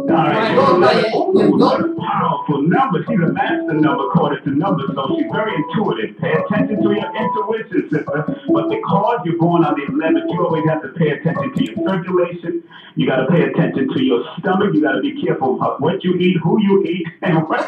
Right. 0.07 0.31
Right, 0.37 0.55
so 0.55 0.65
go 0.73 0.77
let- 0.77 0.95
ahead. 0.95 1.05
Yeah, 1.33 1.47
what 1.49 1.81
a 1.81 1.95
powerful 1.99 2.61
number. 2.61 2.99
She's 3.07 3.19
a 3.19 3.27
master 3.33 3.73
number 3.73 4.05
according 4.07 4.43
to 4.45 4.51
numbers, 4.51 4.89
so 4.95 5.15
she's 5.17 5.29
very 5.31 5.53
intuitive. 5.55 6.17
Pay 6.17 6.31
attention 6.31 6.81
to 6.81 6.89
your 6.95 7.11
intuition, 7.13 7.89
sister. 7.91 8.39
But 8.47 8.69
because 8.69 9.19
you're 9.25 9.37
born 9.37 9.65
on 9.65 9.75
the 9.75 9.85
11th, 9.91 10.31
you 10.31 10.45
always 10.45 10.63
have 10.69 10.81
to 10.83 10.89
pay 10.89 11.09
attention 11.09 11.53
to 11.53 11.63
your 11.65 11.75
circulation. 11.89 12.63
You 12.95 13.05
got 13.05 13.17
to 13.17 13.27
pay 13.27 13.43
attention 13.43 13.89
to 13.93 14.03
your 14.03 14.23
stomach. 14.39 14.73
You 14.73 14.81
got 14.81 14.93
to 14.93 15.01
be 15.01 15.21
careful 15.21 15.57
what 15.79 16.03
you 16.03 16.15
eat, 16.15 16.37
who 16.41 16.61
you 16.61 16.83
eat, 16.85 17.07
and 17.21 17.43
what. 17.47 17.59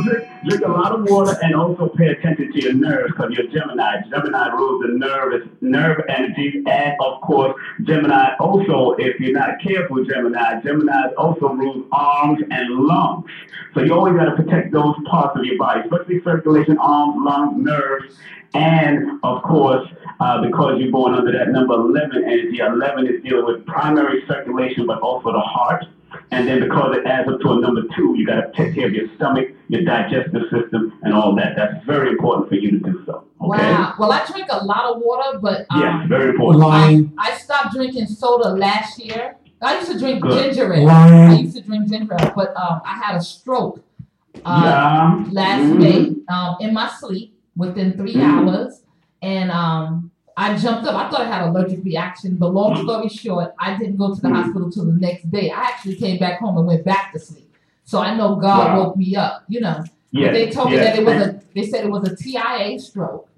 Drink, 0.00 0.28
drink 0.48 0.62
a 0.64 0.68
lot 0.68 0.92
of 0.92 1.08
water 1.10 1.36
and 1.42 1.54
also 1.54 1.88
pay 1.88 2.08
attention 2.08 2.52
to 2.52 2.62
your 2.62 2.72
nerves 2.72 3.12
because 3.12 3.32
you're 3.32 3.46
Gemini. 3.48 4.00
Gemini 4.08 4.48
rules 4.48 4.82
the 4.82 4.92
nervous 4.92 5.48
nerve 5.60 6.00
energies, 6.08 6.64
and 6.66 6.94
of 7.00 7.20
course, 7.20 7.54
Gemini 7.82 8.34
also, 8.40 8.92
if 8.98 9.20
you're 9.20 9.32
not 9.32 9.60
careful, 9.62 10.04
Gemini, 10.04 10.60
Gemini 10.62 11.12
also 11.18 11.48
rules 11.48 11.86
arms 11.92 12.42
and 12.50 12.74
lungs. 12.74 13.26
So 13.74 13.82
you 13.82 13.92
always 13.94 14.14
got 14.14 14.24
to 14.24 14.36
protect 14.36 14.72
those 14.72 14.96
parts 15.10 15.38
of 15.38 15.44
your 15.44 15.58
body, 15.58 15.80
especially 15.80 16.22
circulation, 16.22 16.78
arms, 16.78 17.16
lungs, 17.24 17.62
nerves, 17.62 18.18
and 18.54 19.18
of 19.22 19.42
course, 19.42 19.88
uh, 20.20 20.42
because 20.42 20.78
you're 20.80 20.92
born 20.92 21.14
under 21.14 21.32
that 21.32 21.48
number 21.48 21.74
11 21.74 22.24
energy, 22.24 22.58
11 22.58 23.06
is 23.06 23.22
dealing 23.22 23.46
with 23.46 23.66
primary 23.66 24.24
circulation, 24.26 24.86
but 24.86 25.00
also 25.00 25.32
the 25.32 25.40
heart. 25.40 25.84
And 26.30 26.46
then 26.48 26.60
because 26.60 26.96
it 26.96 27.06
adds 27.06 27.28
up 27.28 27.40
to 27.40 27.52
a 27.52 27.60
number 27.60 27.82
two, 27.96 28.14
you 28.16 28.26
got 28.26 28.40
to 28.40 28.52
take 28.56 28.74
care 28.74 28.86
of 28.86 28.92
your 28.92 29.06
stomach, 29.16 29.48
your 29.68 29.82
digestive 29.82 30.42
system, 30.50 30.98
and 31.02 31.12
all 31.14 31.34
that. 31.36 31.56
That's 31.56 31.84
very 31.84 32.10
important 32.10 32.48
for 32.48 32.54
you 32.54 32.70
to 32.72 32.78
do 32.78 33.02
so. 33.06 33.24
Okay? 33.40 33.72
Wow. 33.72 33.94
Well, 33.98 34.12
I 34.12 34.24
drink 34.26 34.46
a 34.50 34.64
lot 34.64 34.84
of 34.84 35.02
water, 35.02 35.38
but 35.40 35.66
um, 35.70 35.80
Yes, 35.80 36.08
very 36.08 36.30
important. 36.30 36.64
Lying. 36.64 37.12
I 37.18 37.32
stopped 37.36 37.74
drinking 37.74 38.06
soda 38.06 38.50
last 38.50 38.98
year. 39.04 39.36
I 39.60 39.78
used 39.78 39.92
to 39.92 39.98
drink 39.98 40.22
Good. 40.22 40.54
ginger 40.54 40.72
ale. 40.72 40.88
I 40.90 41.34
used 41.34 41.56
to 41.56 41.62
drink 41.62 41.88
ginger 41.88 42.14
ale, 42.20 42.32
but 42.34 42.54
um, 42.56 42.80
I 42.84 42.94
had 43.02 43.16
a 43.16 43.20
stroke 43.20 43.80
uh, 44.44 44.62
yeah. 44.64 45.24
last 45.32 45.60
Mhm. 45.62 45.78
May 45.78 46.34
um, 46.34 46.56
in 46.60 46.72
my 46.72 46.88
sleep 46.98 47.38
within 47.56 47.92
3 47.96 48.14
Mhm. 48.14 48.48
hours, 48.48 48.82
and 49.20 49.50
um, 49.50 50.10
I 50.36 50.56
jumped 50.56 50.86
up. 50.86 50.94
I 50.94 51.10
thought 51.10 51.22
I 51.22 51.26
had 51.26 51.48
allergic 51.48 51.84
reaction, 51.84 52.36
but 52.36 52.52
long 52.54 52.82
story 52.82 53.08
short, 53.08 53.54
I 53.58 53.76
didn't 53.76 53.96
go 53.96 54.14
to 54.14 54.20
the 54.20 54.28
Mhm. 54.28 54.34
hospital 54.42 54.70
till 54.70 54.86
the 54.86 54.92
next 54.92 55.30
day. 55.30 55.50
I 55.50 55.60
actually 55.60 55.96
came 55.96 56.18
back 56.18 56.40
home 56.40 56.56
and 56.56 56.66
went 56.66 56.84
back 56.84 57.12
to 57.12 57.18
sleep. 57.18 57.50
So 57.84 57.98
I 58.00 58.14
know 58.16 58.36
God 58.36 58.68
Wow. 58.76 58.84
woke 58.84 58.96
me 58.96 59.14
up, 59.16 59.44
you 59.48 59.60
know. 59.60 59.84
Yes, 60.10 60.32
They 60.34 60.50
told 60.50 60.70
me 60.70 60.76
that 60.76 60.98
it 60.98 61.04
was 61.04 61.14
a 61.22 61.40
they 61.54 61.62
said 61.62 61.84
it 61.84 61.90
was 61.90 62.04
a 62.08 62.14
TIA 62.16 62.78
stroke. 62.78 63.28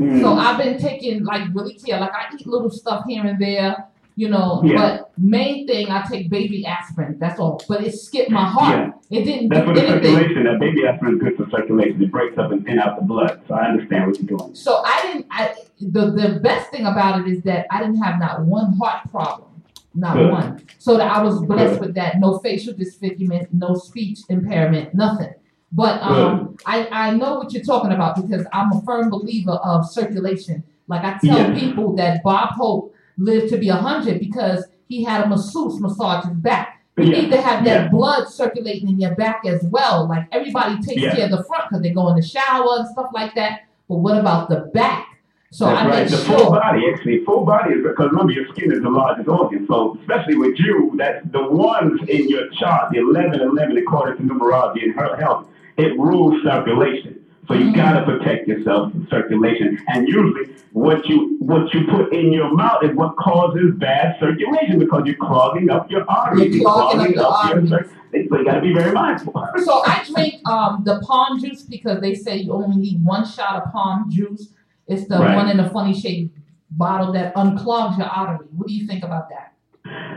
Mm. 0.00 0.20
So 0.20 0.32
I've 0.34 0.58
been 0.58 0.78
taking 0.78 1.24
like 1.24 1.42
really 1.54 1.74
care. 1.74 1.98
Like 2.00 2.12
I 2.12 2.34
eat 2.34 2.46
little 2.46 2.70
stuff 2.70 3.04
here 3.06 3.24
and 3.24 3.38
there, 3.40 3.86
you 4.18 4.28
know. 4.28 4.60
Yeah. 4.64 4.76
But 4.76 5.10
main 5.16 5.66
thing, 5.68 5.90
I 5.90 6.02
take 6.10 6.28
baby 6.28 6.66
aspirin. 6.66 7.16
That's 7.20 7.38
all. 7.38 7.62
But 7.68 7.84
it 7.86 7.92
skipped 7.94 8.30
my 8.30 8.44
heart. 8.56 8.92
Yeah. 9.10 9.18
It 9.18 9.24
didn't 9.24 9.48
That's 9.50 9.60
do 9.66 9.74
for 9.74 9.80
the 9.80 9.86
anything. 9.86 10.12
circulation. 10.14 10.44
That 10.44 10.58
baby 10.60 10.86
aspirin 10.86 11.14
is 11.14 11.20
good 11.22 11.36
for 11.36 11.46
circulation. 11.56 12.02
It 12.02 12.10
breaks 12.10 12.36
up 12.36 12.50
and 12.50 12.64
thin 12.66 12.78
out 12.80 12.96
the 12.98 13.06
blood. 13.06 13.40
So 13.46 13.54
I 13.54 13.66
understand 13.70 14.06
what 14.08 14.20
you're 14.20 14.36
doing. 14.38 14.54
So 14.56 14.82
I 14.84 14.96
didn't. 15.04 15.26
I 15.30 15.54
the 15.80 16.10
the 16.10 16.40
best 16.42 16.70
thing 16.72 16.84
about 16.84 17.20
it 17.20 17.28
is 17.32 17.42
that 17.44 17.66
I 17.70 17.78
didn't 17.80 18.02
have 18.02 18.18
not 18.18 18.40
one 18.42 18.72
heart 18.80 19.08
problem, 19.12 19.62
not 19.94 20.14
Good. 20.16 20.30
one. 20.32 20.62
So 20.78 20.96
that 20.98 21.08
I 21.16 21.22
was 21.22 21.40
blessed 21.44 21.74
Good. 21.78 21.80
with 21.86 21.94
that. 21.94 22.18
No 22.18 22.38
facial 22.40 22.74
disfigurement, 22.74 23.48
no 23.54 23.74
speech 23.76 24.18
impairment, 24.28 24.94
nothing. 24.94 25.32
But 25.70 26.02
um, 26.02 26.56
I 26.66 26.88
I 26.90 27.10
know 27.14 27.34
what 27.38 27.52
you're 27.52 27.62
talking 27.72 27.92
about 27.92 28.16
because 28.20 28.44
I'm 28.52 28.72
a 28.72 28.82
firm 28.82 29.10
believer 29.10 29.52
of 29.72 29.88
circulation. 29.88 30.64
Like 30.88 31.04
I 31.04 31.18
tell 31.24 31.38
Yeah. 31.38 31.54
people 31.58 31.94
that 31.96 32.22
Bob 32.24 32.50
Hope 32.54 32.94
lived 33.18 33.48
to 33.50 33.58
be 33.58 33.68
hundred 33.68 34.20
because 34.20 34.64
he 34.88 35.04
had 35.04 35.24
a 35.24 35.28
masseuse 35.28 35.80
massage 35.80 36.24
his 36.24 36.34
back. 36.36 36.82
You 36.96 37.04
Yeah. 37.04 37.20
need 37.20 37.30
to 37.30 37.40
have 37.40 37.64
that 37.64 37.82
Yeah. 37.84 37.88
blood 37.88 38.28
circulating 38.28 38.88
in 38.88 38.98
your 38.98 39.14
back 39.14 39.42
as 39.46 39.62
well. 39.70 40.08
Like 40.08 40.26
everybody 40.32 40.78
takes 40.82 41.02
Yeah. 41.02 41.14
care 41.14 41.24
of 41.26 41.30
the 41.32 41.44
front 41.44 41.64
because 41.68 41.82
they 41.82 41.90
go 41.90 42.08
in 42.08 42.16
the 42.16 42.22
shower 42.22 42.78
and 42.78 42.88
stuff 42.88 43.10
like 43.14 43.34
that. 43.34 43.60
But 43.88 43.96
what 43.98 44.18
about 44.18 44.48
the 44.48 44.70
back? 44.74 45.06
So 45.50 45.64
That's 45.64 45.80
I 45.80 45.88
right. 45.88 46.08
The 46.08 46.16
full 46.18 46.50
body, 46.50 46.82
actually, 46.92 47.24
full 47.24 47.44
body 47.46 47.74
is 47.74 47.82
because 47.82 48.10
remember 48.10 48.32
your 48.32 48.46
skin 48.48 48.70
is 48.70 48.82
the 48.82 48.90
largest 48.90 49.28
organ. 49.28 49.66
So 49.66 49.96
especially 50.00 50.36
with 50.36 50.58
you, 50.58 50.92
that's 50.96 51.24
the 51.32 51.42
ones 51.48 52.00
in 52.06 52.28
your 52.28 52.48
chart, 52.50 52.90
the 52.92 52.98
11, 52.98 53.40
11, 53.40 53.78
according 53.78 54.16
to 54.28 54.34
numerology 54.34 54.82
and 54.82 54.94
her 54.94 55.16
health, 55.16 55.46
it 55.78 55.98
rules 55.98 56.42
circulation. 56.42 57.18
So 57.48 57.54
you 57.54 57.74
gotta 57.74 58.04
protect 58.04 58.46
yourself 58.46 58.92
from 58.92 59.08
circulation. 59.10 59.78
And 59.88 60.06
usually, 60.06 60.54
what 60.72 61.06
you 61.08 61.36
what 61.40 61.72
you 61.72 61.86
put 61.86 62.12
in 62.12 62.30
your 62.30 62.54
mouth 62.54 62.84
is 62.84 62.94
what 62.94 63.16
causes 63.16 63.74
bad 63.76 64.16
circulation 64.20 64.78
because 64.78 65.04
you're 65.06 65.16
clogging 65.16 65.70
up 65.70 65.90
your 65.90 66.04
arteries. 66.10 66.54
You're 66.54 66.64
clogging 66.70 67.00
up 67.00 67.14
your 67.14 67.24
arteries. 67.26 67.70
So 67.70 68.38
you 68.38 68.44
gotta 68.44 68.60
be 68.60 68.74
very 68.74 68.92
mindful. 68.92 69.32
So 69.64 69.82
I 69.86 70.04
drink 70.12 70.46
um, 70.46 70.82
the 70.84 71.00
palm 71.00 71.40
juice 71.40 71.62
because 71.62 72.02
they 72.02 72.14
say 72.14 72.36
you 72.36 72.52
only 72.52 72.76
need 72.76 73.02
one 73.02 73.26
shot 73.26 73.62
of 73.62 73.72
palm 73.72 74.10
juice. 74.10 74.52
It's 74.86 75.08
the 75.08 75.18
Right. 75.18 75.34
one 75.36 75.48
in 75.48 75.56
the 75.56 75.70
funny 75.70 75.98
shaped 75.98 76.36
bottle 76.72 77.12
that 77.14 77.34
unclogs 77.34 77.96
your 77.96 78.08
artery. 78.08 78.46
What 78.56 78.68
do 78.68 78.74
you 78.74 78.86
think 78.86 79.04
about 79.04 79.30
that? 79.30 79.54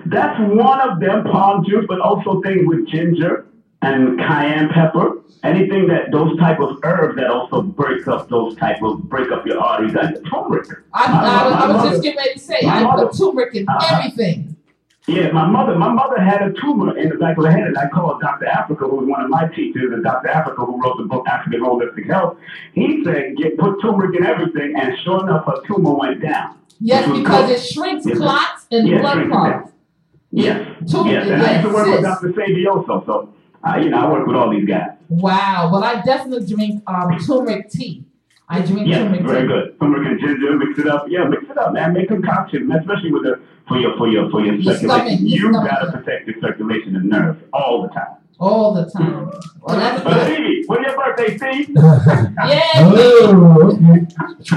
That's 0.06 0.38
one 0.54 0.82
of 0.82 1.00
them, 1.00 1.24
palm 1.26 1.64
juice, 1.64 1.86
but 1.88 2.02
also 2.02 2.42
things 2.42 2.68
with 2.68 2.88
ginger 2.88 3.46
and 3.82 4.18
cayenne 4.20 4.70
pepper. 4.70 5.18
Anything 5.44 5.88
that 5.88 6.12
those 6.12 6.38
type 6.38 6.60
of 6.60 6.78
herbs 6.84 7.16
that 7.16 7.28
also 7.32 7.64
break 7.64 8.08
up 8.08 8.30
those 8.30 8.56
type 8.58 8.82
of 8.84 9.10
break 9.10 9.32
up 9.32 9.44
your 9.46 9.60
arteries 9.60 9.96
and 10.00 10.24
turmeric. 10.32 10.68
I, 10.94 11.06
I, 11.06 11.46
was, 11.46 11.54
I 11.54 11.68
was 11.68 11.76
mother- 11.78 11.90
just 11.90 12.04
getting 12.04 12.18
ready 12.18 12.34
to 12.34 12.40
say 12.40 12.60
I 12.64 12.84
mother- 12.84 13.08
put 13.08 13.18
turmeric 13.18 13.56
in 13.56 13.68
Uh-huh. 13.68 13.98
everything. 13.98 14.56
Yeah, 15.08 15.32
my 15.32 15.48
mother, 15.48 15.76
my 15.76 15.90
mother 15.92 16.22
had 16.22 16.44
a 16.44 16.54
tumor 16.62 16.96
in 16.96 17.10
the 17.10 17.16
back 17.16 17.36
of 17.36 17.44
her 17.46 17.50
head, 17.52 17.64
and 17.66 17.76
I 17.76 17.90
called 17.90 18.22
Dr. 18.22 18.46
Afrika, 18.46 18.88
who 18.88 18.98
was 18.98 19.08
one 19.08 19.24
of 19.24 19.32
my 19.32 19.48
teachers, 19.48 19.92
and 19.92 20.04
Dr. 20.04 20.28
Afrika, 20.30 20.58
who 20.64 20.80
wrote 20.80 20.98
the 20.98 21.06
book 21.06 21.28
African 21.28 21.62
Holistic 21.62 22.06
Health. 22.06 22.38
He 22.74 23.04
said, 23.04 23.36
get 23.36 23.58
put 23.58 23.82
turmeric 23.82 24.16
in 24.16 24.24
everything, 24.28 24.76
and 24.80 24.96
sure 25.00 25.24
enough, 25.28 25.48
her 25.48 25.56
tumor 25.66 25.96
went 25.96 26.22
down. 26.22 26.60
Yes, 26.80 27.10
because 27.12 27.50
it 27.50 27.60
shrinks 27.66 28.06
Yes. 28.06 28.20
clots 28.20 28.68
and 28.70 28.88
Yes, 28.88 29.02
blood 29.02 29.28
clots. 29.28 29.72
Yes, 30.30 30.68
Turmeric, 30.92 31.14
yes, 31.26 31.28
and 31.32 31.42
I 31.42 31.52
used 31.56 31.68
to 31.68 31.74
work 31.74 31.86
with 31.88 32.02
yes. 32.02 32.22
Dr. 32.22 32.34
Sabioso, 32.34 33.06
so 33.08 33.34
uh, 33.68 33.78
you 33.78 33.90
know 33.90 34.00
I 34.00 34.12
work 34.12 34.28
with 34.28 34.36
all 34.36 34.50
these 34.50 34.66
guys. 34.68 34.92
Wow. 35.10 35.70
Well, 35.72 35.84
I 35.84 36.02
definitely 36.02 36.48
drink 36.54 36.84
um, 36.88 37.18
turmeric 37.20 37.70
tea. 37.70 38.06
I 38.50 38.62
drink 38.62 38.88
Yes, 38.88 39.00
turmeric 39.04 39.26
very 39.26 39.42
tea. 39.42 39.48
good. 39.48 39.80
Turmeric 39.80 40.08
and 40.08 40.20
ginger, 40.20 40.58
mix 40.58 40.80
it 40.80 40.88
up. 40.88 41.06
Yeah, 41.08 41.24
mix 41.26 41.44
it 41.50 41.58
up, 41.58 41.74
man. 41.74 41.94
Make 41.94 42.08
concoction, 42.10 42.72
especially 42.72 43.12
with 43.12 43.24
the 43.24 43.40
for 43.68 43.78
your 43.78 43.98
for 43.98 44.08
your 44.08 44.30
for 44.30 44.42
your, 44.44 44.56
Your 44.56 44.74
circulation. 44.74 44.90
stomach, 44.90 45.20
your 45.22 45.30
you 45.30 45.54
stomach. 45.54 45.70
gotta 45.70 45.92
protect 45.92 46.28
your 46.28 46.42
circulation 46.42 46.96
and 46.96 47.06
nerves 47.10 47.40
all 47.54 47.82
the 47.84 47.90
time. 47.90 48.16
All 48.42 48.74
the 48.74 48.90
time. 48.90 49.30
Well, 49.62 49.78
that's 49.78 50.04
But 50.04 50.14
good. 50.14 50.34
Stevie, 50.34 50.64
when's 50.66 50.88
your 50.88 50.96
birthday, 50.98 51.38
Steve? 51.38 51.70
Yeah. 51.78 52.72
oh, 52.76 53.72
okay. 53.72 54.08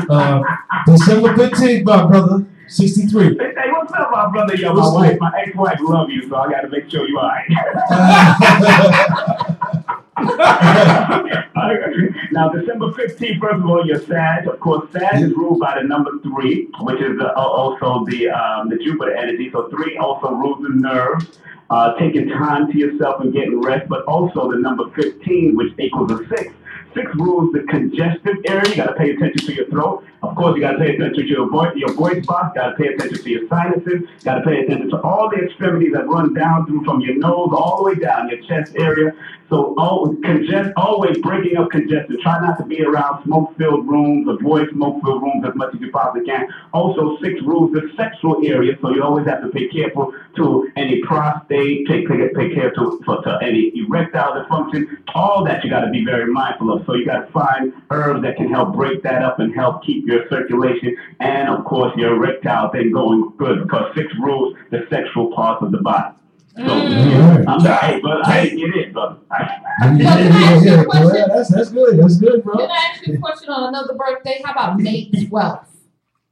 Uh, 0.09 0.41
December 0.87 1.35
15th, 1.35 1.85
my 1.85 2.07
brother. 2.07 2.47
63. 2.67 3.25
Hey, 3.25 3.31
hey, 3.37 3.53
what's 3.73 3.93
up, 3.93 4.11
my 4.11 4.31
brother? 4.31 4.55
Yo, 4.57 4.73
my 4.73 4.81
What's 4.81 4.95
wife, 4.95 5.19
my 5.21 5.31
ex-wife 5.39 5.79
love 5.83 6.09
you, 6.09 6.27
so 6.31 6.37
I 6.37 6.51
gotta 6.51 6.69
make 6.71 6.89
sure 6.89 7.07
you're 7.07 7.21
alright. 7.21 7.47
now, 12.33 12.49
December 12.49 12.91
15th, 12.93 13.39
first 13.41 13.57
of 13.57 13.67
all, 13.67 13.85
you're 13.87 14.01
Sag. 14.01 14.47
Of 14.47 14.61
course, 14.61 14.91
Sag 14.93 15.23
is 15.23 15.33
ruled 15.33 15.61
by 15.61 15.79
the 15.81 15.87
number 15.87 16.13
three, 16.23 16.69
which 16.81 17.01
is 17.03 17.19
the, 17.19 17.35
also 17.35 18.05
the 18.07 18.31
um, 18.31 18.71
the 18.71 18.77
Jupiter 18.77 19.15
energy. 19.15 19.51
So 19.51 19.69
three 19.69 19.99
also 19.99 20.31
rules 20.31 20.63
the 20.63 20.71
nerves, 20.71 21.39
uh, 21.71 21.95
taking 21.99 22.29
time 22.29 22.71
to 22.71 22.79
yourself 22.79 23.21
and 23.21 23.33
getting 23.33 23.61
rest, 23.61 23.89
but 23.89 24.05
also 24.05 24.51
the 24.51 24.59
number 24.59 24.89
15, 24.91 25.57
which 25.57 25.73
equals 25.79 26.11
a 26.11 26.27
six. 26.29 26.53
Six 26.95 27.11
rules 27.17 27.53
the 27.53 27.65
congestive 27.65 28.37
area. 28.47 28.69
You 28.69 28.77
got 28.77 28.87
to 28.87 28.95
pay 28.95 29.11
attention 29.11 29.47
to 29.49 29.53
your 29.55 29.67
throat. 29.67 30.05
Of 30.23 30.37
course, 30.37 30.55
you 30.55 30.61
got 30.61 30.73
to 30.73 30.79
pay 30.79 30.95
attention 30.95 31.25
to 31.25 31.29
your 31.29 31.51
voice, 31.51 31.75
your 31.75 31.93
voice 31.93 32.25
box. 32.25 32.55
Got 32.55 32.71
to 32.71 32.77
pay 32.77 32.95
attention 32.95 33.19
to 33.19 33.31
your 33.31 33.49
sinuses. 33.49 34.09
Got 34.23 34.37
to 34.37 34.43
pay 34.43 34.61
attention 34.61 34.91
to 34.91 35.01
all 35.03 35.29
the 35.29 35.45
extremities 35.45 35.93
that 35.93 36.07
run 36.07 36.35
down 36.35 36.67
through 36.67 36.85
from 36.85 37.01
your 37.01 37.17
nose 37.17 37.51
all 37.53 37.79
the 37.79 37.83
way 37.83 37.95
down 37.97 38.29
your 38.29 38.41
chest 38.43 38.77
area. 38.77 39.13
So, 39.55 39.73
always 39.79 40.19
congest, 40.25 40.73
always 40.77 41.17
breaking 41.19 41.57
up 41.57 41.71
congestion. 41.71 42.19
Try 42.21 42.41
not 42.41 42.59
to 42.59 42.65
be 42.65 42.83
around 42.83 43.23
smoke-filled 43.23 43.87
rooms. 43.87 44.27
Avoid 44.29 44.71
smoke-filled 44.73 45.23
rooms 45.23 45.45
as 45.47 45.55
much 45.55 45.73
as 45.73 45.81
you 45.81 45.93
possibly 45.93 46.25
can. 46.25 46.49
Also, 46.73 47.17
six 47.23 47.41
rules 47.43 47.71
the 47.71 47.89
sexual 47.97 48.45
area. 48.45 48.77
So 48.83 48.93
you 48.93 49.05
always 49.05 49.29
have 49.29 49.43
to 49.43 49.49
pay 49.51 49.69
careful 49.69 50.13
to 50.35 50.69
any 50.75 51.01
prostate. 51.03 51.87
Take 51.87 52.09
pay, 52.09 52.29
pay 52.35 52.53
care 52.53 52.73
to 52.73 53.01
for 53.07 53.23
to 53.23 53.39
any 53.43 53.71
erectile 53.77 54.33
dysfunction. 54.33 54.89
All 55.15 55.45
that 55.45 55.63
you 55.63 55.71
got 55.71 55.85
to 55.85 55.91
be 55.93 56.05
very 56.05 56.27
mindful 56.27 56.73
of. 56.73 56.85
So 56.85 56.95
you 56.95 57.07
got 57.07 57.27
to 57.27 57.31
find 57.31 57.73
herbs 57.93 58.23
that 58.23 58.37
can 58.37 58.51
help 58.51 58.75
break 58.75 59.05
that 59.05 59.23
up 59.23 59.39
and 59.39 59.55
help 59.55 59.85
keep 59.85 60.05
your 60.05 60.29
circulation 60.29 60.97
and, 61.21 61.49
of 61.49 61.65
course, 61.65 61.93
your 61.97 62.17
erectile 62.17 62.73
thing 62.73 62.91
going 62.91 63.33
good. 63.39 63.63
Because 63.63 63.95
six 63.95 64.13
rules 64.19 64.57
the 64.73 64.85
sexual 64.91 65.33
parts 65.33 65.63
of 65.63 65.71
the 65.71 65.79
body. 65.79 66.13
So, 66.57 66.63
Mm. 66.63 67.45
I'm 67.49 67.61
sorry, 67.61 68.01
but 68.01 68.27
I 68.27 68.45
didn't 68.45 68.59
get 68.59 68.77
it, 68.77 68.93
brother. 68.93 69.17
Yeah, 69.29 69.59
Can 69.83 70.01
I 70.01 70.01
yeah, 70.01 70.29
ask 70.29 70.65
you 70.65 70.71
a 70.73 70.77
yeah, 70.77 70.85
question? 70.85 71.15
yeah, 71.17 71.27
that's, 71.29 71.49
that's 71.55 71.71
good. 71.71 71.99
That's 71.99 72.17
good, 72.19 72.45
bro. 72.45 72.57
Can 72.59 72.71
I 72.71 72.91
ask 72.93 73.07
you 73.07 73.15
a 73.15 73.19
question 73.19 73.49
on 73.51 73.69
another 73.75 73.95
birthday? 73.95 74.41
How 74.45 74.53
about 74.53 74.79
May 74.79 75.11
12th? 75.11 75.67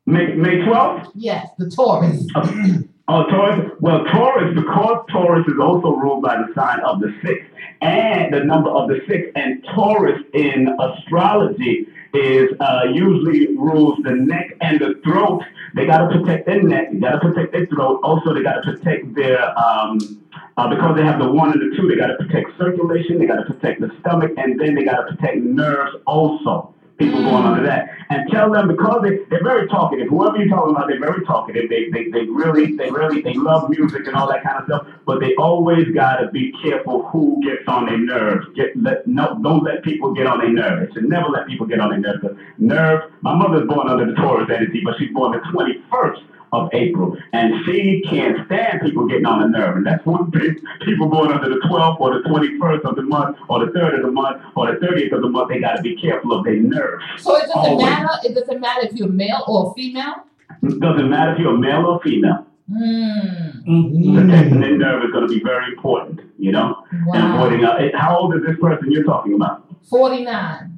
May, 0.07 0.27
May 0.35 0.59
12th? 0.63 1.11
Yes, 1.17 1.49
the 1.59 1.69
Taurus. 1.71 2.25
Oh, 3.15 3.27
Taurus. 3.29 3.71
Well, 3.81 4.05
Taurus, 4.07 4.55
because 4.55 5.05
Taurus 5.11 5.47
is 5.47 5.61
also 5.61 5.91
ruled 5.97 6.23
by 6.23 6.39
the 6.39 6.49
sign 6.55 6.81
of 6.81 6.99
the 6.99 7.15
sixth 7.23 7.47
and 7.83 8.33
the 8.33 8.43
number 8.43 8.71
of 8.71 8.89
the 8.89 9.01
sixth, 9.07 9.33
and 9.37 9.63
Taurus 9.75 10.23
in 10.33 10.75
astrology 10.81 11.89
is 12.15 12.49
uh, 12.59 12.85
usually 12.91 13.55
rules 13.55 13.99
the 14.03 14.13
neck 14.13 14.57
and 14.63 14.81
the 14.81 14.99
throat. 15.05 15.43
They 15.75 15.85
got 15.85 16.09
to 16.09 16.21
protect 16.21 16.47
their 16.47 16.63
neck. 16.63 16.91
They 16.91 17.01
got 17.01 17.13
to 17.13 17.19
protect 17.21 17.53
their 17.53 17.67
throat. 17.67 18.01
Also, 18.03 18.33
they 18.33 18.43
got 18.43 18.63
to 18.63 18.73
protect 18.73 19.15
their 19.15 19.59
um, 19.59 19.99
uh, 20.57 20.75
because 20.75 20.97
they 20.97 21.03
have 21.03 21.21
the 21.21 21.31
one 21.31 21.53
and 21.53 21.61
the 21.61 21.77
two. 21.77 21.89
They 21.89 21.97
got 21.97 22.07
to 22.07 22.17
protect 22.17 22.57
circulation. 22.57 23.19
They 23.19 23.27
got 23.27 23.45
to 23.47 23.53
protect 23.53 23.83
the 23.83 23.91
stomach, 24.01 24.31
and 24.39 24.59
then 24.59 24.75
they 24.75 24.85
got 24.85 25.03
to 25.03 25.15
protect 25.15 25.37
nerves 25.37 25.97
also. 26.07 26.75
People 27.03 27.23
going 27.23 27.45
under 27.45 27.63
that, 27.65 27.91
and 28.11 28.31
tell 28.31 28.53
them 28.53 28.69
because 28.69 29.03
they 29.03 29.19
they're 29.29 29.43
very 29.43 29.67
talkative. 29.69 30.09
Whoever 30.09 30.37
you're 30.39 30.49
talking 30.49 30.75
about, 30.75 30.89
they're 30.89 31.01
very 31.01 31.25
talkative. 31.25 31.69
They 31.69 31.91
they, 31.91 32.11
they 32.11 32.27
really 32.27 32.77
they 32.77 32.91
really 32.91 33.23
they 33.23 33.35
love 33.35 33.69
music 33.69 34.07
and 34.07 34.15
all 34.15 34.29
that 34.29 34.45
kind 34.45 34.59
of 34.59 34.65
stuff. 34.67 34.87
But 35.05 35.21
they 35.21 35.35
always 35.35 35.89
gotta 35.95 36.31
be 36.31 36.53
careful 36.63 37.09
who 37.09 37.43
gets 37.43 37.67
on 37.67 37.87
their 37.87 37.99
nerves. 37.99 38.47
Get 38.55 38.77
let 38.77 39.07
no 39.07 39.39
don't 39.43 39.65
let 39.65 39.83
people 39.83 40.15
get 40.15 40.27
on 40.27 40.39
their 40.39 40.53
nerves. 40.53 40.89
They 40.95 41.01
should 41.01 41.09
never 41.09 41.29
let 41.29 41.47
people 41.47 41.67
get 41.67 41.81
on 41.81 41.91
their 41.91 41.99
nerves. 41.99 42.25
nerves. 42.59 43.13
My 43.23 43.35
mother's 43.35 43.67
born 43.69 43.89
under 43.89 44.07
the 44.07 44.15
Taurus 44.15 44.49
energy, 44.49 44.83
but 44.85 44.95
she's 44.99 45.13
born 45.13 45.33
the 45.33 45.39
21st 45.51 46.32
of 46.53 46.69
April, 46.75 47.17
and 47.33 47.55
she 47.65 48.03
can't 48.09 48.45
stand 48.47 48.83
people 48.83 49.07
getting 49.07 49.25
on 49.27 49.41
the 49.41 49.49
nerve. 49.59 49.77
And 49.77 49.87
that's 49.87 50.05
one 50.05 50.31
thing. 50.31 50.57
People 50.85 51.09
born 51.09 51.33
under 51.33 51.49
the 51.49 51.61
12th 51.67 51.99
or 52.01 52.15
the 52.15 52.29
21st 52.29 52.85
of 52.85 52.97
the 52.97 53.03
month 53.03 53.39
or 53.49 53.65
the 53.65 53.73
3rd 53.73 53.97
of 53.97 54.03
the 54.03 54.11
month 54.13 54.43
or 54.55 54.71
the 54.73 54.79
30th 54.87 55.13
of 55.13 55.23
the 55.23 55.29
month, 55.29 55.49
they 55.49 55.61
got 55.61 55.77
to 55.77 55.83
be 55.83 55.97
careful 55.97 56.33
of 56.39 56.45
their 56.45 56.57
nerves. 56.57 57.03
So 57.19 57.35
it 57.37 57.47
doesn't 57.47 57.57
Always. 57.57 57.87
matter. 57.87 58.09
It 58.25 58.35
doesn't 58.35 58.61
matter 58.61 58.87
if 58.87 58.93
you're 58.95 59.09
male 59.09 59.43
or 59.49 59.73
female. 59.75 60.15
It 60.63 60.79
doesn't 60.79 61.09
matter 61.09 61.33
if 61.33 61.39
you're 61.39 61.57
male 61.57 61.87
or 61.87 62.01
female. 62.03 62.47
Mm. 62.71 63.65
Mhm. 63.67 64.15
Protecting 64.15 64.61
their 64.61 64.77
nerve 64.77 65.05
is 65.05 65.11
going 65.11 65.27
to 65.27 65.33
be 65.35 65.43
very 65.43 65.73
important, 65.73 66.21
you 66.39 66.53
know? 66.53 66.77
And 66.91 67.07
Wow. 67.07 67.45
avoiding, 67.47 67.65
uh, 67.65 67.91
how 67.95 68.17
old 68.19 68.35
is 68.37 68.43
this 68.47 68.57
person 68.61 68.91
you're 68.93 69.05
talking 69.05 69.35
about? 69.35 69.65
49. 69.89 70.72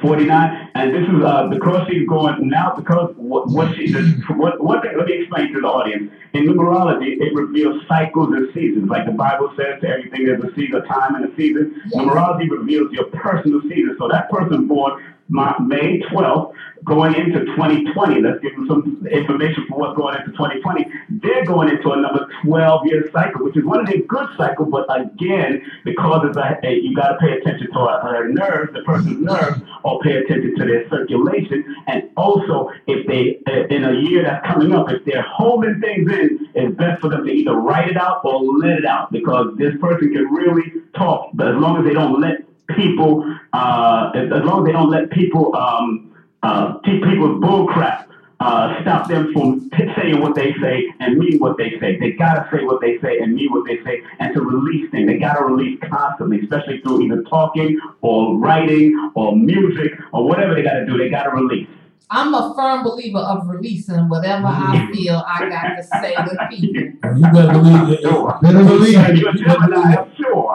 49, 0.00 0.70
and 0.76 0.94
this 0.94 1.02
is 1.02 1.24
uh, 1.24 1.48
because 1.48 1.88
she's 1.88 2.08
going 2.08 2.48
now 2.48 2.72
because 2.76 3.12
what, 3.16 3.48
what 3.48 3.74
she 3.74 3.90
does, 3.90 4.14
what, 4.30 4.62
what 4.62 4.80
thing, 4.82 4.96
let 4.96 5.06
me 5.06 5.18
explain 5.20 5.52
to 5.52 5.60
the 5.60 5.66
audience. 5.66 6.12
In 6.34 6.46
numerology, 6.46 7.20
it 7.20 7.34
reveals 7.34 7.82
cycles 7.88 8.32
and 8.32 8.48
seasons. 8.54 8.88
Like 8.88 9.06
the 9.06 9.12
Bible 9.12 9.52
says, 9.56 9.80
to 9.80 9.88
everything 9.88 10.24
there's 10.24 10.42
a 10.44 10.54
season, 10.54 10.76
a 10.76 10.86
time, 10.86 11.16
and 11.16 11.24
a 11.32 11.36
season. 11.36 11.82
Numerology 11.94 12.48
reveals 12.48 12.92
your 12.92 13.06
personal 13.06 13.60
season. 13.62 13.96
So 13.98 14.06
that 14.08 14.30
person 14.30 14.68
born 14.68 15.02
May 15.32 16.00
12th, 16.10 16.52
going 16.84 17.14
into 17.14 17.44
2020, 17.56 18.20
let's 18.22 18.40
give 18.40 18.54
them 18.54 18.66
some 18.68 19.06
information 19.10 19.66
for 19.68 19.78
what's 19.78 19.96
going 19.96 20.16
into 20.16 20.32
2020. 20.32 20.86
They're 21.22 21.44
going 21.44 21.68
into 21.68 21.92
another 21.92 22.26
12 22.44 22.86
year 22.86 23.08
cycle, 23.12 23.44
which 23.44 23.56
is 23.56 23.64
one 23.64 23.80
of 23.80 23.86
the 23.86 24.02
good 24.02 24.28
cycles, 24.36 24.68
but 24.70 24.86
again, 24.90 25.62
because 25.84 26.26
it's 26.28 26.36
a, 26.36 26.58
a, 26.64 26.74
you 26.74 26.94
got 26.94 27.12
to 27.12 27.18
pay 27.18 27.32
attention 27.32 27.68
to 27.72 27.78
her, 27.78 28.28
nerves, 28.28 28.72
the 28.72 28.82
person's 28.82 29.20
nerves, 29.20 29.60
or 29.84 30.00
pay 30.00 30.16
attention 30.16 30.54
to 30.58 30.64
their 30.64 30.88
circulation. 30.88 31.64
And 31.86 32.10
also, 32.16 32.70
if 32.86 33.06
they, 33.06 33.40
uh, 33.46 33.66
in 33.74 33.84
a 33.84 33.92
year 33.92 34.24
that's 34.24 34.46
coming 34.46 34.72
up, 34.72 34.90
if 34.90 35.04
they're 35.04 35.22
holding 35.22 35.80
things 35.80 36.10
in, 36.10 36.48
it's 36.54 36.76
best 36.76 37.00
for 37.00 37.08
them 37.08 37.24
to 37.24 37.30
either 37.30 37.54
write 37.54 37.88
it 37.88 37.96
out 37.96 38.24
or 38.24 38.42
let 38.58 38.78
it 38.78 38.84
out 38.84 39.12
because 39.12 39.54
this 39.56 39.74
person 39.80 40.12
can 40.12 40.26
really 40.26 40.72
talk, 40.94 41.30
but 41.34 41.48
as 41.48 41.56
long 41.56 41.78
as 41.78 41.84
they 41.84 41.94
don't 41.94 42.20
let 42.20 42.40
people, 42.74 43.24
uh, 43.52 44.12
as 44.14 44.44
long 44.44 44.60
as 44.60 44.66
they 44.66 44.72
don't 44.72 44.90
let 44.90 45.10
people 45.10 45.54
um, 45.56 46.12
uh, 46.42 46.74
people's 46.78 47.40
bull 47.40 47.66
crap, 47.66 48.08
uh, 48.40 48.82
stop 48.82 49.08
them 49.08 49.32
from 49.32 49.70
saying 49.96 50.20
what 50.20 50.34
they 50.34 50.52
say 50.60 50.92
and 50.98 51.16
mean 51.16 51.38
what 51.38 51.56
they 51.56 51.78
say. 51.78 51.96
They 51.98 52.12
gotta 52.12 52.48
say 52.50 52.64
what 52.64 52.80
they 52.80 52.98
say 52.98 53.18
and 53.18 53.34
mean 53.34 53.52
what 53.52 53.64
they 53.66 53.82
say, 53.84 54.02
and 54.18 54.34
to 54.34 54.40
release 54.40 54.90
things. 54.90 55.06
They 55.06 55.18
gotta 55.18 55.44
release 55.44 55.78
constantly, 55.88 56.40
especially 56.40 56.80
through 56.80 57.02
either 57.02 57.22
talking 57.22 57.78
or 58.00 58.36
writing 58.38 59.12
or 59.14 59.36
music 59.36 59.92
or 60.12 60.26
whatever 60.26 60.54
they 60.54 60.62
gotta 60.62 60.84
do. 60.86 60.98
They 60.98 61.08
gotta 61.08 61.30
release. 61.30 61.68
I'm 62.14 62.34
a 62.34 62.52
firm 62.54 62.84
believer 62.84 63.20
of 63.20 63.48
releasing 63.48 64.06
whatever 64.10 64.46
I 64.46 64.76
mm-hmm. 64.76 64.92
feel 64.92 65.24
I 65.26 65.48
got 65.48 65.76
to 65.76 65.82
say 65.82 66.14
to 66.14 66.48
people. 66.50 67.16
You 67.16 67.22
better 67.32 67.52
believe 67.52 67.88
it. 67.88 68.02
Sure. 68.02 68.38
Better 68.42 68.64
believe 68.64 68.98
it. 68.98 69.16
You're 69.16 69.30
a 69.30 69.34
Gemini, 69.34 70.14
sure. 70.16 70.54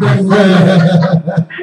Better 0.00 0.22
believe 0.24 0.40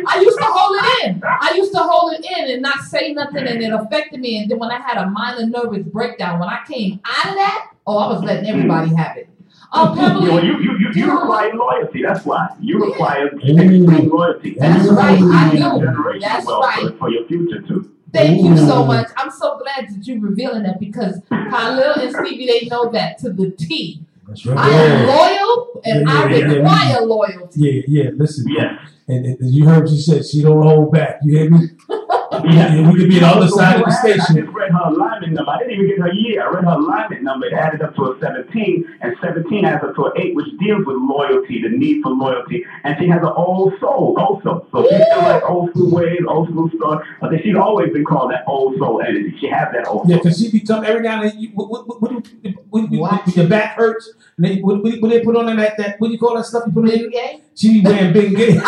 I 0.08 0.22
used 0.24 0.38
to 0.38 0.46
hold 0.46 0.78
it 0.80 1.06
in. 1.06 1.22
I 1.26 1.54
used 1.58 1.74
to 1.74 1.80
hold 1.80 2.14
it 2.14 2.26
in 2.26 2.52
and 2.54 2.62
not 2.62 2.80
say 2.84 3.12
nothing, 3.12 3.46
and 3.46 3.62
it 3.62 3.74
affected 3.74 4.22
me. 4.22 4.38
And 4.40 4.50
then 4.50 4.60
when 4.60 4.72
I 4.72 4.80
had 4.80 4.96
a 4.96 5.10
minor 5.10 5.46
nervous 5.46 5.84
breakdown, 5.84 6.40
when 6.40 6.48
I 6.48 6.64
came 6.66 7.02
out 7.04 7.32
of 7.32 7.36
that, 7.36 7.72
oh, 7.86 7.98
I 7.98 8.08
was 8.14 8.24
letting 8.24 8.50
everybody 8.50 8.92
mm. 8.92 8.98
have 8.98 9.18
it. 9.18 9.28
Oh, 9.74 9.94
You, 9.94 10.02
know, 10.02 10.08
Pebble, 10.08 10.44
you, 10.46 10.60
you, 10.62 10.78
you, 10.80 10.92
you 10.94 11.12
require 11.12 11.54
loyalty. 11.54 12.02
That's 12.02 12.26
why. 12.26 12.48
You 12.62 12.80
Yeah. 12.80 12.92
require 12.92 13.28
extreme 13.28 14.10
loyalty. 14.10 14.56
That's 14.58 14.88
right, 14.88 15.20
I 15.22 15.52
do. 15.52 16.20
That's 16.22 16.46
wealth 16.46 16.64
right. 16.64 16.92
For, 16.92 16.98
for 16.98 17.10
your 17.10 17.28
future, 17.28 17.62
too. 17.62 17.92
Thank 18.16 18.44
you 18.44 18.58
so 18.58 18.86
much. 18.86 19.08
I'm 19.18 19.30
so 19.32 19.58
glad 19.60 19.90
that 19.90 20.08
you're 20.08 20.20
revealing 20.20 20.64
that 20.64 20.80
because 20.80 21.22
Khalil 21.30 21.94
and 22.02 22.12
Stevie, 22.16 22.46
they 22.48 22.68
know 22.68 22.90
that 22.92 23.18
to 23.20 23.30
the 23.32 23.52
T. 23.52 24.02
That's 24.28 24.46
right. 24.46 24.58
I 24.58 24.70
am 24.72 25.08
loyal 25.08 25.82
and 25.86 26.08
Yeah, 26.08 26.14
I 26.14 26.30
yeah, 26.30 26.38
yeah, 26.38 26.38
yeah. 26.38 26.54
require 26.58 27.06
loyalty. 27.06 27.60
Yeah, 27.62 27.82
yeah. 28.04 28.10
Listen, 28.16 28.46
Yes. 28.50 28.80
and, 29.08 29.26
and 29.26 29.52
you 29.54 29.66
heard 29.66 29.88
she 29.88 29.98
said 30.02 30.26
she 30.26 30.42
don't 30.42 30.64
hold 30.64 30.92
back. 30.92 31.20
You 31.24 31.38
hear 31.38 31.50
me? 31.52 31.68
Yes. 32.46 32.74
Yeah, 32.76 32.92
we 32.92 33.00
could 33.00 33.10
be 33.10 33.18
on 33.18 33.22
the 33.22 33.28
other 33.28 33.48
So 33.48 33.58
side 33.58 33.80
of 33.80 33.86
the 33.86 33.92
station. 33.92 34.38
I 34.38 34.42
just 34.42 34.54
read 34.54 34.72
her 34.72 34.90
alignment 34.90 35.34
number. 35.34 35.52
I 35.52 35.58
didn't 35.60 35.74
even 35.74 35.88
get 35.88 36.00
her 36.00 36.14
year. 36.14 36.48
I 36.48 36.54
read 36.54 36.64
her 36.64 36.72
alignment 36.72 37.24
number. 37.24 37.48
It 37.48 37.54
added 37.54 37.82
up 37.82 37.96
to 37.96 38.12
a 38.12 38.20
17, 38.20 38.98
and 39.02 39.16
17 39.22 39.66
adds 39.66 39.84
up 39.84 39.96
to 39.96 40.06
an 40.06 40.12
8, 40.16 40.36
which 40.36 40.48
deals 40.60 40.86
with 40.86 40.98
loyalty, 41.00 41.62
the 41.62 41.70
need 41.70 42.02
for 42.04 42.12
loyalty. 42.12 42.66
And 42.84 42.96
she 43.00 43.08
has 43.08 43.22
an 43.22 43.34
old 43.36 43.74
soul 43.80 44.16
also. 44.18 44.68
So 44.72 44.88
she's 44.90 45.02
still 45.06 45.22
like 45.22 45.44
old 45.44 45.72
school 45.72 45.92
ways, 45.92 46.22
old 46.28 46.50
school 46.50 46.70
stuff. 46.78 47.02
I 47.22 47.30
think 47.30 47.44
she's 47.44 47.56
always 47.56 47.92
been 47.92 48.06
called 48.06 48.32
that 48.32 48.44
old 48.48 48.78
soul 48.78 49.02
energy. 49.02 49.36
She 49.40 49.48
has 49.48 49.72
that 49.74 49.88
old 49.88 50.04
soul. 50.04 50.12
Yeah, 50.12 50.18
because 50.18 50.38
she 50.40 50.52
become 50.52 50.84
every 50.84 51.02
now 51.02 51.22
and 51.22 51.32
then. 51.32 51.40
You, 51.40 51.50
what, 51.50 51.70
what, 51.70 51.88
what, 51.88 52.02
what, 52.02 52.12
what, 52.12 52.56
what, 52.70 52.90
What? 52.92 53.26
when 53.26 53.36
your 53.36 53.48
back 53.48 53.76
hurts, 53.76 54.14
and 54.38 54.46
they, 54.46 54.58
what, 54.62 54.84
what, 54.84 55.02
what 55.02 55.10
they 55.10 55.22
put 55.22 55.36
on 55.36 55.50
in 55.50 55.58
that, 55.58 55.78
that 55.78 56.00
what 56.00 56.08
do 56.08 56.14
you 56.14 56.20
call 56.20 56.36
that 56.36 56.46
stuff 56.46 56.64
you 56.68 56.74
put 56.74 56.90
in? 56.90 57.08
Okay? 57.08 57.42
She 57.56 57.82
be 57.82 57.86
wearing 57.88 58.12
big 58.12 58.36
gay. 58.36 58.56
so 58.58 58.60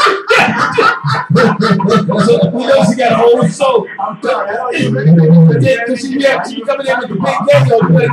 we 2.52 2.66
know 2.66 2.84
she 2.86 2.96
got 2.96 3.12
an 3.12 3.20
old 3.20 3.52
soul. 3.52 3.67
In 3.68 4.94
like 4.94 5.08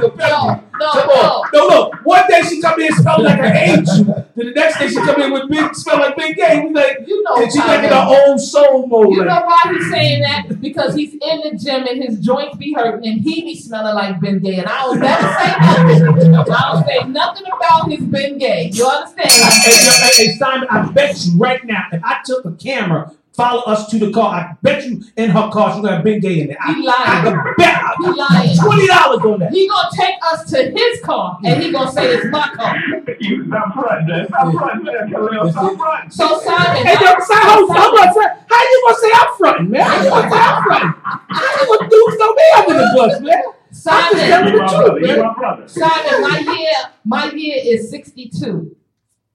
a. 0.02 0.64
No, 0.76 0.90
Come 0.90 1.08
on. 1.08 1.42
No, 1.52 1.68
no. 1.68 1.90
One 2.02 2.24
day 2.28 2.42
she 2.42 2.60
come 2.60 2.80
in 2.80 2.92
smelling 2.94 3.24
like 3.26 3.38
an 3.38 3.56
angel. 3.56 4.04
Then 4.34 4.46
the 4.46 4.52
next 4.52 4.78
day 4.80 4.88
she 4.88 4.96
come 4.96 5.20
in 5.22 5.32
with 5.32 5.48
big 5.48 5.72
smell 5.74 5.98
like 5.98 6.16
big 6.16 6.34
gay. 6.36 6.64
We 6.66 6.74
like, 6.74 6.98
You 7.06 7.22
know, 7.22 7.36
and 7.36 7.52
she 7.52 7.58
making 7.60 7.90
Khalil. 7.90 8.14
her 8.14 8.22
own 8.26 8.38
soul 8.38 8.86
mode. 8.88 9.12
You 9.12 9.24
know 9.24 9.42
why 9.44 9.60
he's 9.72 9.90
saying 9.90 10.22
that? 10.22 10.60
Because 10.60 10.94
he's 10.96 11.12
in 11.12 11.40
the 11.44 11.56
gym 11.56 11.86
and 11.86 12.02
his 12.02 12.18
joints 12.18 12.56
be 12.56 12.72
hurting 12.72 13.08
and 13.08 13.20
he 13.20 13.42
be 13.42 13.56
smelling 13.56 13.94
like 13.94 14.20
Ben 14.20 14.40
Gay. 14.40 14.56
And 14.58 14.66
I 14.66 14.80
don't 14.82 14.98
never 14.98 15.22
say 15.22 15.56
nothing. 15.60 16.24
I 16.34 16.72
don't 16.72 16.86
say 16.86 17.08
nothing 17.08 17.46
about 17.46 17.90
his 17.90 18.00
Ben 18.00 18.38
Gay. 18.38 18.70
You 18.72 18.86
understand? 18.86 19.30
Hey, 19.30 19.70
hey, 19.70 20.26
hey, 20.26 20.32
Simon, 20.36 20.68
I 20.70 20.90
bet 20.90 21.24
you 21.24 21.38
right 21.38 21.64
now, 21.64 21.84
if 21.92 22.02
I 22.04 22.18
took 22.24 22.44
a 22.44 22.52
camera, 22.52 23.12
follow 23.34 23.62
us 23.62 23.88
to 23.90 23.98
the 23.98 24.10
car, 24.12 24.34
I 24.34 24.56
bet 24.62 24.84
you 24.84 25.02
in 25.16 25.30
her 25.30 25.50
car 25.52 25.72
she's 25.72 25.82
gonna 25.82 25.96
have 25.96 26.04
Big 26.04 26.22
Gay 26.22 26.40
in 26.42 26.46
there. 26.48 26.56
I, 26.60 26.72
He 26.74 26.88
I 26.88 27.22
can 27.24 27.54
bet 27.58 27.80
He 27.98 28.06
lying. 28.20 28.56
twenty 28.58 28.86
dollars 28.86 29.20
on 29.24 29.38
that. 29.40 29.52
He 29.52 29.68
gonna 29.68 29.88
take 29.94 30.14
us 30.32 30.50
to 30.50 30.62
his 30.70 31.00
car 31.02 31.38
and 31.44 31.62
he 31.62 31.70
gonna 31.72 31.90
say 31.90 32.14
it's 32.14 32.26
my 32.30 32.48
car. 32.54 32.76
You 33.20 33.46
stop 33.48 33.74
front, 33.74 34.08
man. 34.08 34.26
Stop 34.28 34.52
front, 34.54 34.84
man. 34.84 35.10
Khalil, 35.10 35.50
stop 35.50 35.76
front. 35.76 36.12
So 36.12 36.40
Simon, 36.40 36.86
Hey, 36.86 36.94
yo, 36.94 37.10
I- 37.10 37.20
Simon, 37.20 37.50
hold 37.52 37.70
on, 37.70 37.76
hold 37.76 37.98
on, 37.98 38.14
Fred. 38.14 38.30
How 38.48 38.62
you 38.62 38.82
gonna 38.86 38.98
say 38.98 39.10
I'm 39.14 39.36
fronting, 39.36 39.70
man? 39.70 39.82
How 39.82 40.02
you 40.04 40.10
gonna 40.10 40.30
say 40.30 40.38
I'm 40.40 40.62
fronting? 40.64 40.94
How 41.04 41.60
you 41.60 41.78
gonna 41.78 41.90
do 41.90 42.16
throw 42.18 42.32
me 42.34 42.42
under 42.56 42.74
the 42.74 42.92
bus, 42.94 43.20
man? 43.20 43.42
Simon, 43.72 44.52
You 44.52 44.58
my 44.58 44.68
brother. 44.68 45.00
You 45.00 45.22
my 45.22 45.34
brother. 45.34 45.68
Simon, 45.68 46.20
my 46.22 46.38
year, 46.56 46.72
my 47.04 47.30
year 47.32 47.56
is 47.64 47.90
62. 47.90 48.76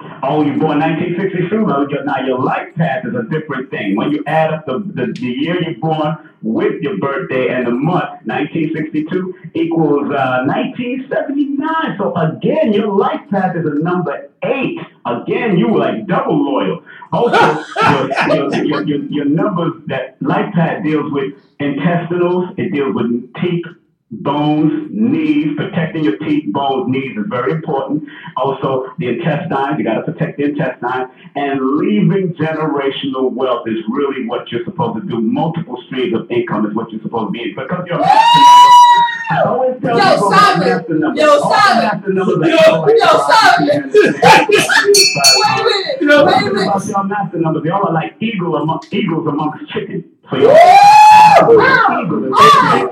Oh, 0.01 0.45
you're 0.45 0.57
born 0.57 0.79
1962? 0.79 1.65
Now 1.65 1.87
your, 1.87 2.03
now 2.05 2.25
your 2.25 2.39
life 2.39 2.73
path 2.75 3.05
is 3.05 3.15
a 3.15 3.23
different 3.23 3.69
thing. 3.69 3.95
When 3.97 4.11
you 4.11 4.23
add 4.27 4.53
up 4.53 4.65
the, 4.65 4.79
the, 4.79 5.13
the 5.13 5.27
year 5.27 5.61
you're 5.61 5.79
born 5.79 6.29
with 6.41 6.81
your 6.81 6.97
birthday 6.99 7.49
and 7.49 7.67
the 7.67 7.71
month, 7.71 8.25
1962 8.25 9.51
equals 9.55 10.09
uh, 10.11 10.43
1979. 10.45 11.97
So 11.97 12.15
again, 12.15 12.71
your 12.71 12.95
life 12.95 13.21
path 13.29 13.57
is 13.57 13.65
a 13.65 13.75
number 13.75 14.29
eight. 14.43 14.79
Again, 15.05 15.57
you 15.57 15.67
were 15.67 15.79
like 15.79 16.07
double 16.07 16.45
loyal. 16.45 16.83
Also, 17.11 17.63
your, 17.91 18.55
your, 18.63 18.87
your, 18.87 19.03
your 19.05 19.25
numbers 19.25 19.73
that 19.87 20.15
life 20.21 20.53
path 20.53 20.83
deals 20.83 21.11
with 21.11 21.33
intestinals, 21.59 22.49
it 22.57 22.71
deals 22.71 22.95
with 22.95 23.33
teeth, 23.35 23.65
bones, 24.11 24.87
knees, 24.91 25.55
protecting 25.55 26.03
your 26.03 26.17
teeth, 26.17 26.51
bones, 26.51 26.89
knees 26.91 27.15
is 27.17 27.25
very 27.29 27.51
important. 27.51 28.03
Also, 28.37 28.87
the 28.97 29.07
intestines, 29.07 29.77
you 29.77 29.83
got 29.83 30.03
to 30.03 30.11
protect 30.11 30.37
the 30.37 30.45
intestines. 30.45 31.11
And 31.35 31.77
leaving 31.77 32.33
generational 32.33 33.31
wealth 33.31 33.67
is 33.67 33.77
really 33.89 34.25
what 34.27 34.51
you're 34.51 34.63
supposed 34.65 35.01
to 35.01 35.07
do. 35.07 35.21
Multiple 35.21 35.81
streams 35.87 36.15
of 36.15 36.29
income 36.31 36.65
is 36.65 36.75
what 36.75 36.91
you're 36.91 37.01
supposed 37.01 37.27
to 37.27 37.31
be. 37.31 37.53
Because 37.55 37.83
you're 37.87 37.97
a 37.97 38.01
master 38.01 38.39
number. 38.39 39.05
I 39.31 39.43
always 39.45 39.79
tell 39.79 39.95
Yo, 39.95 40.15
people 40.15 40.31
Simon. 40.31 41.15
Yo, 41.15 41.39
Simon. 41.39 42.15
Yo, 42.15 42.23
like- 42.33 42.97
yo, 42.97 43.11
Simon. 43.29 43.91
Wait 43.93 45.59
a 45.59 45.63
minute, 45.63 46.01
know, 46.01 46.25
wait 46.25 46.35
a 46.47 46.53
minute. 46.53 46.85
your 46.87 47.03
master 47.03 47.37
numbers. 47.37 47.63
They 47.63 47.69
all 47.69 47.87
are 47.87 47.93
like 47.93 48.15
eagle 48.19 48.55
among, 48.55 48.79
eagles 48.91 49.27
amongst 49.27 49.69
chicken. 49.69 50.03
So 50.29 50.37
you're 50.37 50.49
Wow. 50.51 52.01
eagle 52.03 52.25
is 52.25 52.31
Ah. 52.35 52.89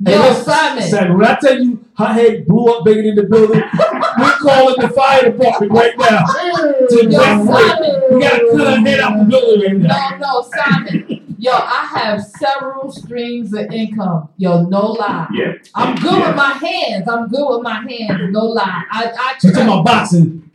Basically. 0.00 0.22
Hey, 0.22 0.28
Yo, 0.28 0.28
listen, 0.28 0.44
Simon. 0.44 0.82
Simon, 0.90 1.18
when 1.18 1.26
I 1.26 1.38
tell 1.40 1.58
you 1.62 1.84
her 1.98 2.06
head 2.06 2.46
blew 2.46 2.66
up 2.74 2.84
bigger 2.84 3.02
than 3.02 3.14
the 3.16 3.22
building, 3.24 3.60
we're 4.18 4.38
calling 4.38 4.74
the 4.80 4.88
fire 4.90 5.30
department 5.30 5.72
right 5.72 5.98
now. 5.98 6.24
To 6.26 6.86
Yo, 6.90 7.08
evacuate. 7.08 7.70
Simon. 7.70 8.02
We 8.10 8.20
gotta 8.20 8.48
cut 8.56 8.66
her 8.66 8.80
head 8.80 9.00
out 9.00 9.18
the 9.18 9.24
building 9.24 9.60
right 9.62 9.78
now. 9.80 10.10
No, 10.10 10.42
no, 10.42 10.48
Simon. 10.54 11.22
Yo, 11.38 11.52
I 11.52 11.86
have 11.94 12.22
several 12.22 12.90
streams 12.90 13.52
of 13.52 13.70
income. 13.70 14.28
Yo, 14.38 14.62
no 14.62 14.92
lie. 14.92 15.28
Yeah. 15.32 15.52
I'm 15.74 15.94
good 15.96 16.12
Yeah. 16.12 16.28
with 16.28 16.36
my 16.36 16.52
hands. 16.52 17.06
I'm 17.08 17.28
good 17.28 17.46
with 17.48 17.62
my 17.62 17.74
hands. 17.88 18.32
No 18.32 18.46
lie. 18.46 18.82
I, 18.90 19.12
I 19.18 19.34
She's 19.40 19.52
talking 19.52 19.68
about 19.68 19.84
boxing. 19.84 20.45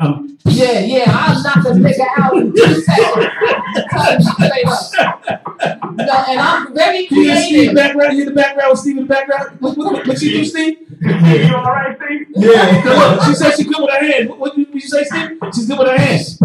Um, 0.00 0.38
Yeah, 0.46 0.80
yeah. 0.80 1.04
I'll 1.08 1.42
knock 1.42 1.56
a 1.66 1.70
nigga 1.70 2.06
out 2.18 2.34
in 2.36 2.52
two 2.52 2.80
seconds. 2.82 4.30
Straight 4.34 4.66
up. 4.66 5.94
No, 5.94 6.24
and 6.28 6.40
I'm 6.40 6.74
very 6.74 7.00
you 7.10 7.22
hear 7.22 7.36
Steve 7.36 7.48
creative. 7.70 7.74
background? 7.74 8.12
You 8.12 8.18
hear 8.22 8.30
the 8.30 8.34
background 8.36 8.70
with 8.70 8.80
Steve 8.80 8.96
in 8.96 9.02
the 9.04 9.08
background? 9.08 9.56
What, 9.60 9.76
what, 9.76 9.92
what, 9.92 10.06
what 10.06 10.18
she 10.18 10.30
do, 10.32 10.44
Steve? 10.44 10.78
You 11.00 11.54
all 11.54 11.64
right, 11.64 11.96
Steve? 12.04 12.26
Yeah. 12.36 12.82
Look, 12.84 13.22
she 13.24 13.34
said 13.34 13.52
she's 13.56 13.66
good 13.66 13.80
with 13.80 13.90
her 13.92 14.00
hands. 14.00 14.28
What, 14.30 14.38
what 14.38 14.56
did 14.56 14.68
you 14.72 14.80
say, 14.80 15.04
Steve? 15.04 15.38
She's 15.54 15.66
good 15.66 15.78
with 15.78 15.88
her 15.88 15.98
hands. 15.98 16.38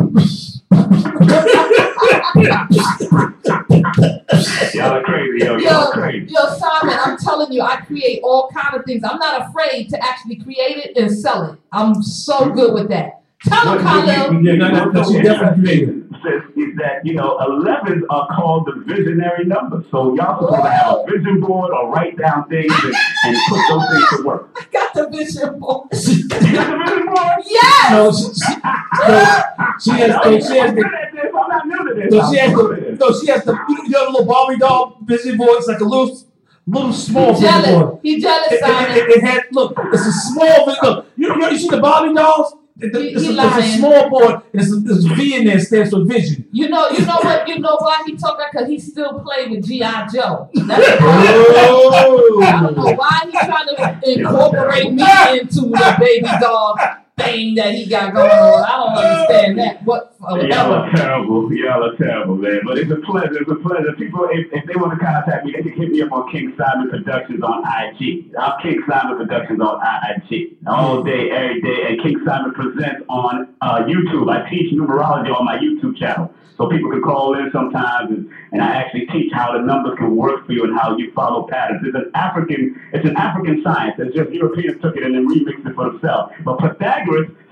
Y'all 4.73 4.93
are 4.93 5.03
crazy, 5.03 5.45
yo. 5.45 5.57
Y'all 5.57 5.59
Yo, 5.61 5.69
are 5.69 5.91
crazy. 5.93 6.27
yo, 6.31 6.39
Simon, 6.57 6.97
I'm 7.03 7.17
telling 7.17 7.51
you, 7.51 7.61
I 7.61 7.77
create 7.77 8.21
all 8.23 8.49
kind 8.49 8.75
of 8.77 8.85
things. 8.85 9.03
I'm 9.03 9.17
not 9.17 9.49
afraid 9.49 9.89
to 9.89 10.03
actually 10.03 10.35
create 10.37 10.77
it 10.77 10.97
and 10.97 11.11
sell 11.11 11.51
it. 11.51 11.59
I'm 11.71 12.01
so 12.03 12.49
good 12.51 12.73
with 12.73 12.89
that. 12.89 12.96
Tell 13.43 13.73
him, 13.77 13.85
Khalil. 13.85 14.43
Yeah, 14.43 14.55
no, 14.55 14.69
no, 14.71 14.85
no, 14.85 15.03
she 15.03 15.21
definitely. 15.21 15.85
Says 16.23 16.41
is 16.55 16.75
that 16.77 17.05
you 17.05 17.13
know 17.13 17.37
11s 17.37 18.01
are 18.09 18.27
called 18.35 18.65
the 18.65 18.81
visionary 18.91 19.45
numbers. 19.45 19.85
So 19.91 20.15
y'all 20.15 20.39
supposed 20.41 20.63
to 20.63 20.69
have 20.69 20.95
a 20.97 21.05
vision 21.05 21.39
board 21.41 21.71
or 21.71 21.91
write 21.91 22.17
down 22.17 22.49
things 22.49 22.73
and, 22.83 22.95
and 23.25 23.37
put 23.47 23.59
those 23.69 23.89
things 23.91 24.09
to 24.17 24.23
work. 24.25 24.49
I 24.57 24.65
got 24.71 24.93
the 24.95 25.09
vision 25.09 25.59
board. 25.59 25.87
You 25.93 26.27
got 26.27 26.67
the 26.67 26.77
vision 26.87 27.05
board? 27.13 27.43
Yes. 27.45 27.91
No, 27.91 28.11
she, 28.11 28.23
she, 28.23 29.91
she 29.91 29.99
has, 29.99 30.09
no, 30.09 30.39
she 30.39 30.57
has 30.57 30.73
the, 30.73 30.81
good 30.81 30.93
at 30.93 31.13
this. 31.13 31.25
I'm 31.25 31.49
not 31.49 31.67
new 31.67 31.87
to 31.89 31.93
this. 31.93 32.11
no, 32.11 32.31
she 32.31 32.37
has 32.39 32.51
the, 32.53 32.67
this. 32.75 32.99
no, 32.99 33.19
she 33.19 33.27
has 33.27 33.43
the, 33.45 33.53
you 33.69 33.89
know, 33.89 34.05
the 34.05 34.11
little 34.11 34.25
Barbie 34.25 34.57
doll 34.57 34.97
vision 35.05 35.37
board. 35.37 35.57
It's 35.59 35.67
like 35.67 35.79
a 35.79 35.83
little, 35.85 36.17
little 36.65 36.91
small 36.93 37.35
He 37.35 37.41
vision 37.41 37.61
jealous. 37.61 37.69
board. 37.71 37.99
He 38.01 38.19
jealous, 38.19 38.51
It, 38.51 38.59
it, 38.63 38.97
it, 38.97 39.17
it 39.17 39.23
had, 39.23 39.43
look, 39.51 39.73
it's 39.93 40.05
a 40.07 40.11
small 40.11 40.65
vision. 40.65 40.79
Look, 40.83 41.05
you, 41.15 41.35
you, 41.35 41.49
you 41.51 41.57
see 41.59 41.69
the 41.69 41.77
Barbie 41.79 42.15
dolls? 42.15 42.55
It- 42.79 42.95
it's, 42.95 43.25
a, 43.27 43.31
it's 43.31 43.75
a 43.75 43.77
small 43.77 44.09
board. 44.09 44.41
It's 44.53 44.71
a 44.71 45.15
V 45.15 45.35
in 45.35 45.45
there. 45.45 45.59
Stands 45.59 45.89
for 45.91 46.03
vision. 46.05 46.45
You 46.51 46.69
know, 46.69 46.89
you 46.89 47.05
know 47.05 47.17
what? 47.21 47.47
You 47.47 47.59
know 47.59 47.75
why 47.79 48.03
he 48.05 48.15
talking? 48.15 48.45
Because 48.51 48.67
he 48.69 48.79
still 48.79 49.19
play 49.19 49.47
with 49.47 49.65
GI 49.65 49.79
Joe. 50.13 50.49
That's 50.53 50.87
oh. 51.01 52.37
why. 52.37 52.47
I 52.47 52.61
don't 52.61 52.77
know 52.77 52.83
Oh. 52.87 52.93
why 52.93 53.19
he's 53.25 53.33
trying 53.33 53.67
to 54.03 54.11
incorporate 54.19 54.93
me 54.93 55.03
into 55.39 55.61
the 55.61 55.95
baby 55.99 56.27
dog 56.39 56.77
thing 57.17 57.55
that 57.55 57.73
he 57.73 57.85
got 57.85 58.13
going 58.13 58.29
on. 58.29 58.63
I 58.63 58.71
don't 58.77 58.97
understand 58.97 59.59
that. 59.59 59.83
What? 59.83 60.15
Y'all 60.21 60.73
are 60.73 60.91
terrible. 60.95 61.53
Y'all 61.53 61.83
are 61.83 61.97
terrible, 61.97 62.35
man. 62.35 62.61
But 62.65 62.77
it's 62.77 62.91
a 62.91 62.97
pleasure. 62.97 63.41
It's 63.41 63.51
a 63.51 63.55
pleasure. 63.55 63.93
People, 63.97 64.27
if, 64.31 64.47
if 64.51 64.65
they 64.65 64.75
want 64.75 64.97
to 64.97 65.03
contact 65.03 65.45
me, 65.45 65.51
they 65.51 65.63
can 65.63 65.73
hit 65.73 65.91
me 65.91 66.01
up 66.01 66.11
on 66.11 66.31
King 66.31 66.53
Simon 66.57 66.89
Productions 66.89 67.43
on 67.43 67.63
IG. 67.65 68.33
I'm 68.37 68.61
King 68.61 68.81
Simon 68.89 69.17
Productions 69.17 69.61
on 69.61 69.81
IG. 69.81 70.57
All 70.67 71.03
day, 71.03 71.31
every 71.31 71.61
day. 71.61 71.87
And 71.89 72.01
King 72.01 72.21
Simon 72.25 72.53
Presents 72.53 73.03
on 73.09 73.55
uh, 73.61 73.83
YouTube. 73.83 74.29
I 74.31 74.49
teach 74.49 74.73
numerology 74.73 75.33
on 75.33 75.45
my 75.45 75.57
YouTube 75.57 75.97
channel. 75.97 76.33
So 76.57 76.67
people 76.67 76.89
can 76.89 77.03
call 77.03 77.37
in 77.37 77.51
sometimes 77.51 78.09
and, 78.09 78.29
and 78.51 78.61
I 78.63 78.81
actually 78.81 79.05
teach 79.07 79.31
how 79.31 79.53
the 79.53 79.59
numbers 79.59 79.95
can 79.97 80.15
work 80.15 80.45
for 80.47 80.53
you 80.53 80.63
and 80.63 80.77
how 80.77 80.97
you 80.97 81.11
follow 81.13 81.47
patterns. 81.47 81.83
It's 81.85 81.95
an 81.95 82.09
African, 82.15 82.81
it's 82.93 83.05
an 83.05 83.15
African 83.15 83.61
science. 83.63 83.95
It's 83.99 84.15
just 84.15 84.31
Europeans 84.31 84.81
took 84.81 84.97
it 84.97 85.03
and 85.03 85.13
then 85.13 85.27
remixed 85.27 85.69
it 85.69 85.75
for 85.75 85.91
themselves. 85.91 86.33
But 86.43 86.57
Pythagoras 86.57 87.06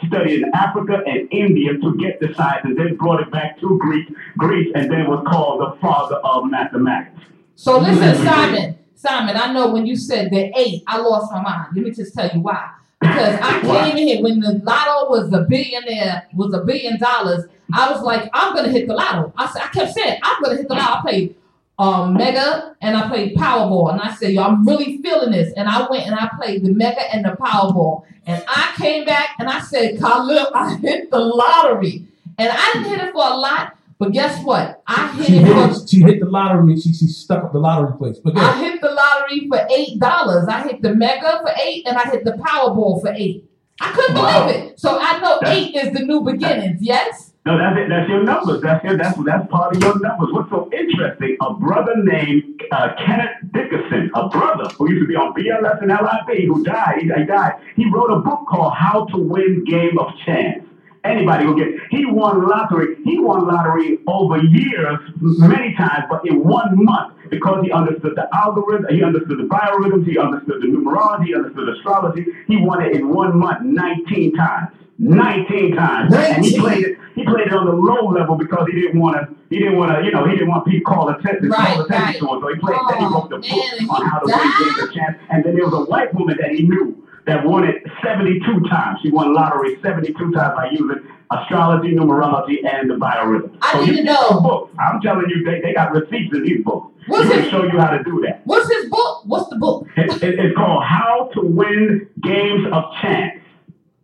studied 0.08 0.42
in 0.42 0.52
Africa 0.54 1.02
and 1.06 1.28
India 1.32 1.74
to 1.78 1.98
get 1.98 2.20
the 2.20 2.34
science 2.34 2.66
and 2.66 2.78
then 2.78 2.96
brought 2.96 3.22
it 3.22 3.32
back 3.32 3.60
to 3.60 3.78
Greece, 3.80 4.12
Greece 4.38 4.72
and 4.76 4.92
then 4.92 5.08
was 5.08 5.26
called 5.28 5.62
the 5.62 5.80
father 5.80 6.16
of 6.18 6.50
mathematics. 6.50 7.22
So 7.56 7.80
listen, 7.80 8.26
Simon. 8.26 8.78
Simon, 8.96 9.36
I 9.38 9.54
know 9.54 9.72
when 9.72 9.86
you 9.86 9.96
said 9.96 10.32
the 10.32 10.52
eight, 10.58 10.84
I 10.88 10.98
lost 10.98 11.32
my 11.32 11.42
mind. 11.42 11.68
Let 11.76 11.86
me 11.86 11.92
just 11.92 12.16
tell 12.16 12.30
you 12.34 12.40
why. 12.40 12.72
Because 13.00 13.40
I 13.42 13.62
came 13.62 13.98
in 13.98 14.08
here 14.08 14.24
when 14.24 14.40
the 14.40 14.54
lotto 14.64 15.10
was 15.12 15.32
a 15.32 15.42
billionaire, 15.42 16.28
was 16.34 16.54
a 16.54 16.64
billion 16.64 16.98
dollars. 16.98 17.46
I 17.74 17.92
was 17.92 18.02
like, 18.02 18.30
I'm 18.34 18.56
gonna 18.56 18.70
hit 18.70 18.88
the 18.88 18.96
lotto. 18.96 19.34
I 19.38 19.48
said, 19.48 19.62
I 19.62 19.68
kept 19.68 19.94
saying, 19.94 20.20
I'm 20.24 20.42
gonna 20.42 20.58
hit 20.58 20.68
the 20.68 20.76
lotto. 20.76 21.00
I 21.00 21.02
played 21.02 21.36
um, 21.78 22.14
Mega 22.14 22.76
and 22.82 22.96
I 22.96 23.08
played 23.10 23.36
Powerball, 23.36 23.92
and 23.92 24.02
I 24.02 24.14
said, 24.16 24.32
yo, 24.32 24.44
I'm 24.44 24.66
really 24.66 24.98
feeling 25.02 25.32
this. 25.32 25.54
And 25.56 25.68
I 25.68 25.88
went 25.90 26.08
and 26.08 26.16
I 26.16 26.30
played 26.38 26.64
the 26.64 26.72
Mega 26.72 27.02
and 27.14 27.26
the 27.26 27.32
Powerball, 27.32 28.04
and 28.26 28.44
I 28.48 28.74
came 28.78 29.06
back 29.06 29.30
and 29.40 29.50
I 29.50 29.60
said, 29.62 30.00
Khalil, 30.00 30.48
I 30.54 30.76
hit 30.78 31.12
the 31.12 31.20
lottery, 31.20 32.06
and 32.38 32.50
I 32.52 32.72
didn't 32.74 32.90
hit 32.90 33.00
it 33.00 33.12
for 33.14 33.26
a 33.26 33.36
lot, 33.36 33.78
but 34.00 34.12
guess 34.12 34.44
what? 34.44 34.82
I 34.88 35.12
hit 35.14 35.28
She 35.28 35.38
it 35.38 35.46
for 35.74 35.88
she 35.88 36.02
hit 36.02 36.20
the 36.20 36.26
lottery. 36.26 36.76
She, 36.80 36.94
she 36.94 37.08
stuck 37.08 37.44
up 37.46 37.54
the 37.54 37.60
lottery 37.60 37.98
place. 37.98 38.18
But 38.20 38.38
I 38.38 38.58
hit 38.64 38.82
the 38.82 38.92
lottery 38.92 39.48
for 39.48 39.66
eight 39.72 40.00
dollars. 40.00 40.48
I 40.48 40.64
hit 40.64 40.82
the 40.82 40.94
mega 40.96 41.40
for 41.42 41.52
eight, 41.64 41.88
and 41.88 41.98
I 41.98 42.10
hit 42.10 42.26
the 42.26 42.32
Powerball 42.34 43.02
for 43.02 43.14
eight. 43.16 43.50
I 43.80 43.92
couldn't 43.92 44.16
Wow. 44.16 44.48
believe 44.48 44.64
it. 44.72 44.80
So 44.80 44.98
I 45.00 45.20
know 45.20 45.40
eight 45.46 45.76
is 45.76 45.94
the 45.94 46.04
new 46.06 46.22
beginnings. 46.22 46.82
Yes. 46.82 47.32
No, 47.46 47.60
that's 47.60 47.78
it. 47.78 47.90
That's 47.90 48.10
your 48.10 48.24
numbers. 48.24 48.60
That's 48.64 48.84
your, 48.84 48.98
that's 48.98 49.16
that's 49.24 49.48
part 49.52 49.76
of 49.76 49.82
your 49.84 50.00
numbers. 50.00 50.30
What's 50.34 50.50
so 50.50 50.68
interesting? 50.74 51.38
A 51.42 51.54
brother 51.54 51.94
named 51.98 52.60
uh, 52.72 52.96
Kenneth 53.06 53.38
Dickerson, 53.54 54.10
a 54.16 54.28
brother 54.30 54.68
who 54.74 54.90
used 54.90 55.04
to 55.04 55.08
be 55.08 55.16
on 55.16 55.32
BLS 55.36 55.80
and 55.84 55.92
LIB, 55.92 56.48
who 56.48 56.64
died. 56.64 57.02
He, 57.02 57.08
died. 57.08 57.54
He 57.76 57.86
wrote 57.92 58.10
a 58.10 58.18
book 58.18 58.48
called 58.50 58.74
How 58.74 59.06
to 59.14 59.18
Win 59.18 59.64
Game 59.64 60.00
of 60.00 60.08
Chance. 60.26 60.66
Anybody 61.04 61.46
will 61.46 61.54
get. 61.54 61.68
He 61.92 62.08
won 62.08 62.50
lottery. 62.50 62.96
He 63.04 63.20
won 63.20 63.46
lottery 63.46 64.00
over 64.08 64.42
years, 64.42 64.98
many 65.22 65.76
times, 65.76 66.06
but 66.10 66.28
in 66.28 66.44
one 66.44 66.84
month 66.84 67.14
because 67.30 67.64
he 67.64 67.72
understood 67.72 68.14
the 68.16 68.28
algorithm, 68.36 68.88
he 68.90 69.04
understood 69.04 69.38
the 69.38 69.44
biorhythms, 69.44 70.08
he 70.08 70.18
understood 70.18 70.64
the 70.64 70.68
numerology, 70.68 71.28
he 71.28 71.36
understood 71.36 71.70
astrology. 71.70 72.26
He 72.48 72.58
won 72.58 72.84
it 72.84 72.96
in 72.96 73.08
one 73.10 73.38
month, 73.38 73.62
19 73.62 74.34
times. 74.34 74.76
19 74.98 75.76
times. 75.76 76.14
And 76.16 76.44
he 76.46 76.60
played 76.60 76.86
it. 76.86 76.98
He 77.16 77.24
played 77.24 77.48
it 77.48 77.54
on 77.54 77.66
the 77.66 77.72
low 77.72 78.10
level 78.12 78.36
because 78.36 78.68
he 78.72 78.80
didn't 78.82 79.00
want 79.00 79.16
to. 79.18 79.36
He 79.50 79.60
didn't 79.60 79.78
want 79.78 79.92
to. 79.96 80.04
You 80.04 80.12
know, 80.12 80.26
he 80.26 80.32
didn't 80.34 80.50
want 80.50 80.66
people 80.66 80.94
call 80.94 81.10
attention, 81.10 81.50
Right, 81.50 81.68
call 81.68 81.82
attention 81.86 82.06
right. 82.06 82.20
to 82.20 82.36
him. 82.36 82.42
So 82.42 82.48
he 82.54 82.60
played. 82.60 82.78
then 82.90 82.98
he 83.00 83.06
Oh, 83.06 83.14
wrote 83.14 83.30
the 83.30 83.40
man, 83.40 83.88
book 83.88 84.00
on 84.00 84.06
how 84.10 84.20
to 84.20 84.26
win 84.28 84.52
games 84.60 84.84
of 84.84 84.94
chance. 84.94 85.18
And 85.30 85.44
then 85.44 85.56
there 85.56 85.66
was 85.66 85.74
a 85.74 85.90
white 85.90 86.14
woman 86.14 86.38
that 86.42 86.52
he 86.52 86.64
knew 86.64 87.02
that 87.26 87.46
won 87.46 87.64
it 87.64 87.84
72 88.04 88.40
times. 88.70 89.00
She 89.02 89.12
won 89.12 89.34
lottery 89.34 89.78
72 89.82 90.14
times 90.32 90.54
by 90.56 90.70
using 90.72 91.08
astrology, 91.32 91.96
numerology, 91.96 92.58
and 92.66 92.90
the 92.90 92.96
biorhythm. 92.96 93.58
I 93.62 93.74
so 93.74 93.86
need 93.86 93.98
to 93.98 94.04
know. 94.04 94.40
books. 94.42 94.74
I'm 94.80 95.02
telling 95.02 95.26
you, 95.30 95.44
they, 95.44 95.60
they 95.62 95.74
got 95.74 95.92
receipts 95.92 96.36
in 96.36 96.44
these 96.44 96.64
books. 96.64 96.92
What's 97.08 97.32
his- 97.34 97.50
show 97.50 97.64
you 97.64 97.80
how 97.80 97.92
to 97.92 98.04
do 98.04 98.22
that. 98.26 98.42
What's 98.46 98.72
his 98.72 98.90
book? 98.90 99.22
What's 99.26 99.50
the 99.50 99.56
book? 99.58 99.88
It, 99.98 100.12
it- 100.24 100.40
it's 100.40 100.56
called 100.56 100.84
How 100.84 101.30
to 101.34 101.42
Win 101.42 102.08
Games 102.22 102.66
of 102.72 102.84
Chance 103.02 103.40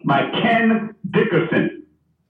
by 0.05 0.29
Ken 0.41 0.95
Dickerson. 1.09 1.83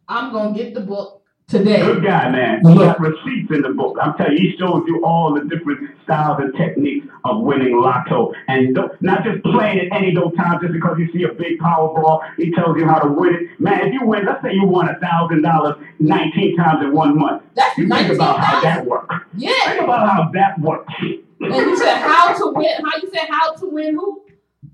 I'm 0.07 0.31
gonna 0.31 0.55
get 0.55 0.73
the 0.73 0.81
book 0.81 1.21
today. 1.47 1.81
Good 1.81 2.03
guy, 2.03 2.29
man. 2.29 2.61
He 2.61 2.67
look- 2.73 2.97
got 2.97 2.99
receipts 2.99 3.51
in 3.51 3.61
the 3.61 3.69
book. 3.69 3.97
I'm 4.01 4.13
telling 4.15 4.33
you, 4.37 4.51
he 4.51 4.57
shows 4.57 4.83
you 4.87 5.03
all 5.05 5.33
the 5.33 5.41
different 5.45 5.89
styles 6.03 6.39
and 6.41 6.53
techniques 6.55 7.07
of 7.23 7.41
winning 7.41 7.79
lotto. 7.79 8.33
And 8.47 8.73
don't, 8.75 8.91
not 9.01 9.23
just 9.23 9.43
playing 9.43 9.77
it 9.79 9.89
any 9.91 10.15
old 10.17 10.35
time 10.35 10.59
just 10.61 10.73
because 10.73 10.97
you 10.97 11.11
see 11.13 11.23
a 11.23 11.33
big 11.33 11.59
Powerball. 11.59 12.21
He 12.37 12.51
tells 12.53 12.77
you 12.77 12.85
how 12.87 12.99
to 12.99 13.09
win 13.09 13.35
it. 13.35 13.59
Man, 13.59 13.87
if 13.87 13.93
you 13.93 14.05
win, 14.05 14.25
let's 14.25 14.41
say 14.41 14.53
you 14.53 14.65
won 14.65 14.89
a 14.89 14.95
$1,000 14.99 15.77
19 15.99 16.57
times 16.57 16.83
in 16.83 16.91
one 16.93 17.17
month. 17.17 17.43
That's 17.55 17.77
You 17.77 17.87
think 17.87 18.11
about 18.11 18.39
how 18.39 18.61
that 18.61 18.85
works. 18.85 19.15
Yeah. 19.35 19.51
Think 19.65 19.83
about 19.83 20.09
how 20.09 20.29
that 20.33 20.59
works. 20.59 20.93
And 20.99 21.55
you 21.55 21.77
said 21.77 21.97
how 21.97 22.33
to 22.37 22.51
win. 22.53 22.71
How 22.83 22.97
you 23.01 23.09
said 23.11 23.27
how 23.29 23.53
to 23.55 23.65
win? 23.67 23.95
Who? 23.95 24.20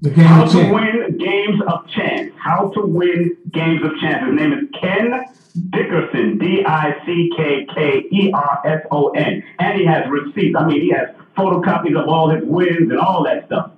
The 0.02 0.10
game 0.12 0.26
How 0.26 0.44
of 0.44 0.52
to 0.52 0.58
chance. 0.58 0.74
win 0.74 1.18
games 1.18 1.62
of 1.68 1.88
chance. 1.90 2.32
How 2.38 2.70
to 2.76 2.82
win 2.86 3.36
games 3.52 3.82
of 3.84 3.92
chance. 4.00 4.26
His 4.26 4.36
name 4.36 4.54
is 4.54 4.66
Ken 4.80 5.26
Dickerson. 5.72 6.38
D 6.38 6.64
I 6.66 6.96
C 7.06 7.32
K 7.36 7.66
K 7.74 8.06
E 8.12 8.32
R 8.34 8.62
S 8.66 8.82
O 8.92 9.10
N. 9.10 9.44
And 9.60 9.80
he 9.80 9.86
has 9.86 10.04
receipts. 10.10 10.56
I 10.58 10.66
mean, 10.68 10.82
he 10.82 10.90
has 10.92 11.10
photocopies 11.38 12.00
of 12.00 12.08
all 12.10 12.30
his 12.30 12.44
wins 12.44 12.90
and 12.92 13.00
all 13.00 13.24
that 13.24 13.46
stuff. 13.48 13.72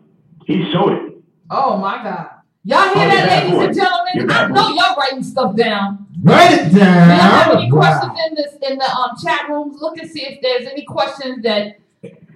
He 0.45 0.69
showed 0.72 0.94
it. 0.94 1.14
Oh 1.49 1.77
my 1.77 2.02
God. 2.03 2.30
Y'all 2.65 2.81
hear 2.94 3.06
Oh, 3.06 3.10
that, 3.10 3.30
ladies 3.30 3.52
boy. 3.57 3.65
and 3.65 3.76
gentlemen? 3.76 4.06
You're 4.15 4.23
I 4.26 4.27
bad 4.27 4.52
know 4.52 4.68
boy. 4.69 4.73
y'all 4.76 4.95
writing 4.98 5.23
stuff 5.23 5.56
down. 5.56 6.06
Write 6.22 6.52
it 6.52 6.57
down. 6.57 6.73
Do 6.73 6.80
y'all 6.80 6.88
have 7.22 7.48
down. 7.53 7.57
any 7.61 7.69
questions 7.72 8.11
in 8.27 8.36
this 8.36 8.53
in 8.69 8.77
the 8.77 8.91
um 8.95 9.11
chat 9.23 9.48
rooms? 9.49 9.77
Look 9.80 9.98
and 9.98 10.10
see 10.10 10.26
if 10.26 10.41
there's 10.41 10.68
any 10.68 10.84
questions 10.84 11.44
that 11.44 11.77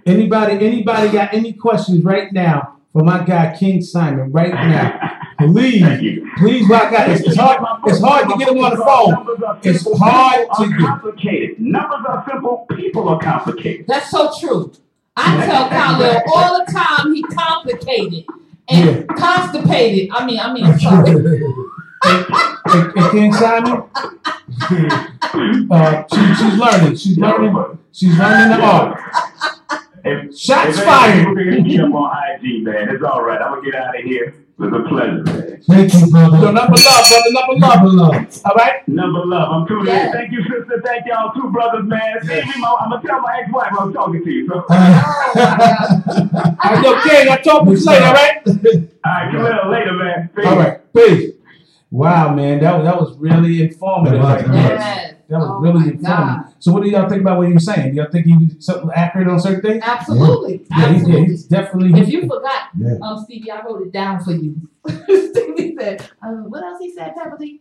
Anybody, 0.06 0.54
anybody 0.66 1.10
got 1.10 1.34
any 1.34 1.54
questions 1.54 2.04
right 2.04 2.32
now 2.34 2.73
for 2.94 3.04
my 3.04 3.24
guy 3.24 3.56
King 3.58 3.82
Simon 3.82 4.32
right 4.32 4.54
now? 4.54 5.20
Please, 5.40 5.82
Thank 5.82 6.02
you. 6.04 6.30
please, 6.38 6.68
my 6.70 6.80
guy. 6.92 7.12
It's, 7.12 7.22
it's 7.28 7.36
hard. 7.36 7.60
It's 7.86 8.00
hard 8.00 8.30
to 8.30 8.38
get 8.38 8.50
him 8.50 8.60
on 8.64 8.78
the 8.78 8.86
phone. 8.86 9.58
It's 9.64 9.86
hard 10.00 10.48
to 10.58 10.70
get. 10.70 10.78
complicated. 10.88 11.60
Numbers 11.60 12.06
are 12.08 12.24
simple. 12.30 12.66
People 12.76 13.10
are 13.10 13.20
complicated. 13.20 13.88
that's 13.88 14.10
so 14.12 14.32
true. 14.40 14.72
I 15.18 15.46
tell 15.46 15.70
Khalil 15.70 16.22
all 16.34 16.66
the 16.66 16.72
time 16.72 17.14
he 17.14 17.22
complicated 17.24 18.26
and 18.70 19.08
constipated. 19.10 20.10
I 20.14 20.26
mean, 20.26 20.40
I 20.40 20.54
mean, 20.54 20.66
I'm 20.66 20.80
sorry. 20.80 21.12
And, 22.06 22.98
and 22.98 23.12
King 23.12 23.34
Simon, 23.34 23.84
uh, 25.72 26.04
she, 26.14 26.36
she's 26.36 26.58
learning. 26.60 26.96
She's 26.96 27.18
learning. 27.18 27.80
She's 27.92 28.18
learning 28.18 28.58
the 28.58 28.64
art. 28.64 29.00
If, 30.04 30.38
Shots 30.38 30.78
if 30.78 30.84
fired. 30.84 31.20
People 31.20 31.36
can 31.36 31.54
hit 31.54 31.64
me 31.64 31.80
up 31.80 31.94
on 31.94 32.12
IG, 32.44 32.64
man. 32.64 32.90
It's 32.90 33.04
all 33.04 33.24
right. 33.24 33.42
I'm 33.42 33.56
gonna 33.56 33.72
get 33.72 33.76
out 33.76 33.98
of 33.98 34.04
here. 34.04 34.36
It 34.60 34.60
was 34.62 34.74
a 34.74 34.88
pleasure, 34.88 35.24
man. 35.24 35.62
Thank 35.68 35.94
you, 35.94 36.00
So 36.00 36.10
brother. 36.12 36.38
number 36.52 36.76
love, 36.76 37.06
brother. 37.10 37.32
Number 37.32 37.54
love. 37.58 37.76
Number 37.84 37.90
love. 37.90 38.42
All 38.46 38.56
right. 38.56 38.88
Number 38.88 39.26
love. 39.26 39.50
I'm 39.52 39.68
tuning 39.68 39.88
Yeah. 39.88 40.08
in. 40.08 40.12
Thank 40.12 40.32
you, 40.34 40.44
sister. 40.44 40.82
Thank 40.86 41.06
y'all, 41.08 41.34
two 41.34 41.50
brothers, 41.52 41.86
man. 41.86 42.16
Stevie, 42.24 42.60
Mo, 42.60 42.76
I'm 42.80 42.90
gonna 42.92 43.02
tell 43.02 43.22
my 43.22 43.40
ex-wife 43.42 43.72
I'm 43.80 43.94
talking 43.94 44.24
to 44.24 44.30
you. 44.30 44.48
So, 44.48 44.54
all 44.60 44.66
my 44.70 45.34
God. 45.36 46.58
All 46.64 46.74
right, 46.76 46.84
yo, 46.84 47.02
King. 47.02 47.30
I 47.30 47.38
talk 47.38 47.66
to 47.66 47.72
you 47.72 47.78
later. 47.86 48.06
All 48.06 48.14
right. 48.14 48.46
right, 48.46 49.32
come 49.32 49.42
here 49.42 49.60
later, 49.70 49.94
man. 49.94 50.30
Peace. 50.36 50.46
All 50.46 50.58
right. 50.58 50.94
Peace. 50.94 51.32
Wow, 51.92 52.34
man, 52.36 52.60
that 52.60 52.76
was 52.76 52.86
that 52.86 53.00
was 53.00 53.18
really 53.18 53.62
informative. 53.64 54.20
That 54.22 54.24
was, 54.24 54.44
right 54.44 54.48
that 54.48 54.52
there. 54.54 54.76
was. 54.76 54.80
Yes. 54.80 55.14
That 55.30 55.40
was 55.40 55.50
Oh 55.50 55.60
really 55.62 55.80
my 55.80 55.86
informative. 55.86 56.04
God. 56.44 56.53
So, 56.64 56.72
what 56.72 56.82
do 56.82 56.90
y'all 56.90 57.10
think 57.10 57.20
about 57.20 57.40
what 57.40 57.48
he 57.50 57.54
was 57.54 57.66
saying? 57.66 57.92
Do 57.92 57.98
y'all 57.98 58.10
think 58.10 58.26
he 58.26 58.38
was 58.38 58.66
something 58.66 58.90
accurate 58.96 59.28
on 59.28 59.38
certain 59.38 59.60
things? 59.60 59.84
Absolutely. 59.86 60.66
Yeah, 60.72 60.94
he's, 60.94 61.02
yeah, 61.02 61.16
Absolutely. 61.18 61.26
he's 61.26 61.44
definitely. 61.44 62.02
If 62.02 62.08
you 62.08 62.22
forgot, 62.22 62.70
Yeah. 62.78 62.94
um, 63.02 63.22
Stevie, 63.22 63.52
I 63.52 63.62
wrote 63.64 63.82
it 63.82 63.92
down 63.92 64.24
for 64.24 64.32
you. 64.32 64.56
Stevie 64.88 65.76
said, 65.78 66.10
um, 66.26 66.50
what 66.50 66.64
else 66.64 66.80
he 66.80 66.90
said, 66.94 67.16
Pepperly? 67.18 67.60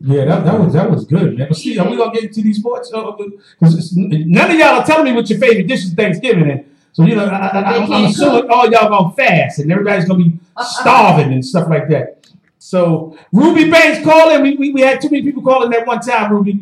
Yeah, 0.00 0.24
that, 0.24 0.44
that 0.44 0.58
was 0.58 0.72
that 0.72 0.90
was 0.90 1.04
good, 1.04 1.38
man. 1.38 1.46
But 1.46 1.58
see, 1.58 1.78
are 1.78 1.88
we 1.88 1.96
gonna 1.96 2.12
get 2.12 2.24
into 2.24 2.42
these 2.42 2.58
sports? 2.58 2.90
Because 2.90 3.94
none 3.94 4.50
of 4.50 4.56
y'all 4.56 4.80
are 4.80 4.84
telling 4.84 5.04
me 5.04 5.12
what 5.12 5.30
your 5.30 5.38
favorite 5.38 5.68
dish 5.68 5.84
is 5.84 5.94
Thanksgiving, 5.94 6.50
and 6.50 6.64
so 6.90 7.04
you 7.04 7.14
know, 7.14 7.26
I, 7.26 7.46
I, 7.46 7.76
I'm, 7.76 7.92
I'm 7.92 8.04
assuming 8.06 8.50
all 8.50 8.68
y'all 8.68 8.88
gonna 8.88 9.14
fast, 9.14 9.60
and 9.60 9.70
everybody's 9.70 10.06
gonna 10.06 10.24
be 10.24 10.40
starving 10.58 11.32
and 11.32 11.46
stuff 11.46 11.68
like 11.70 11.88
that. 11.90 12.26
So 12.58 13.16
Ruby 13.32 13.70
Banks 13.70 14.04
calling. 14.04 14.42
We, 14.42 14.56
we 14.56 14.72
we 14.72 14.80
had 14.80 15.00
too 15.00 15.08
many 15.08 15.22
people 15.22 15.42
calling 15.44 15.70
that 15.70 15.86
one 15.86 16.00
time, 16.00 16.32
Ruby. 16.32 16.58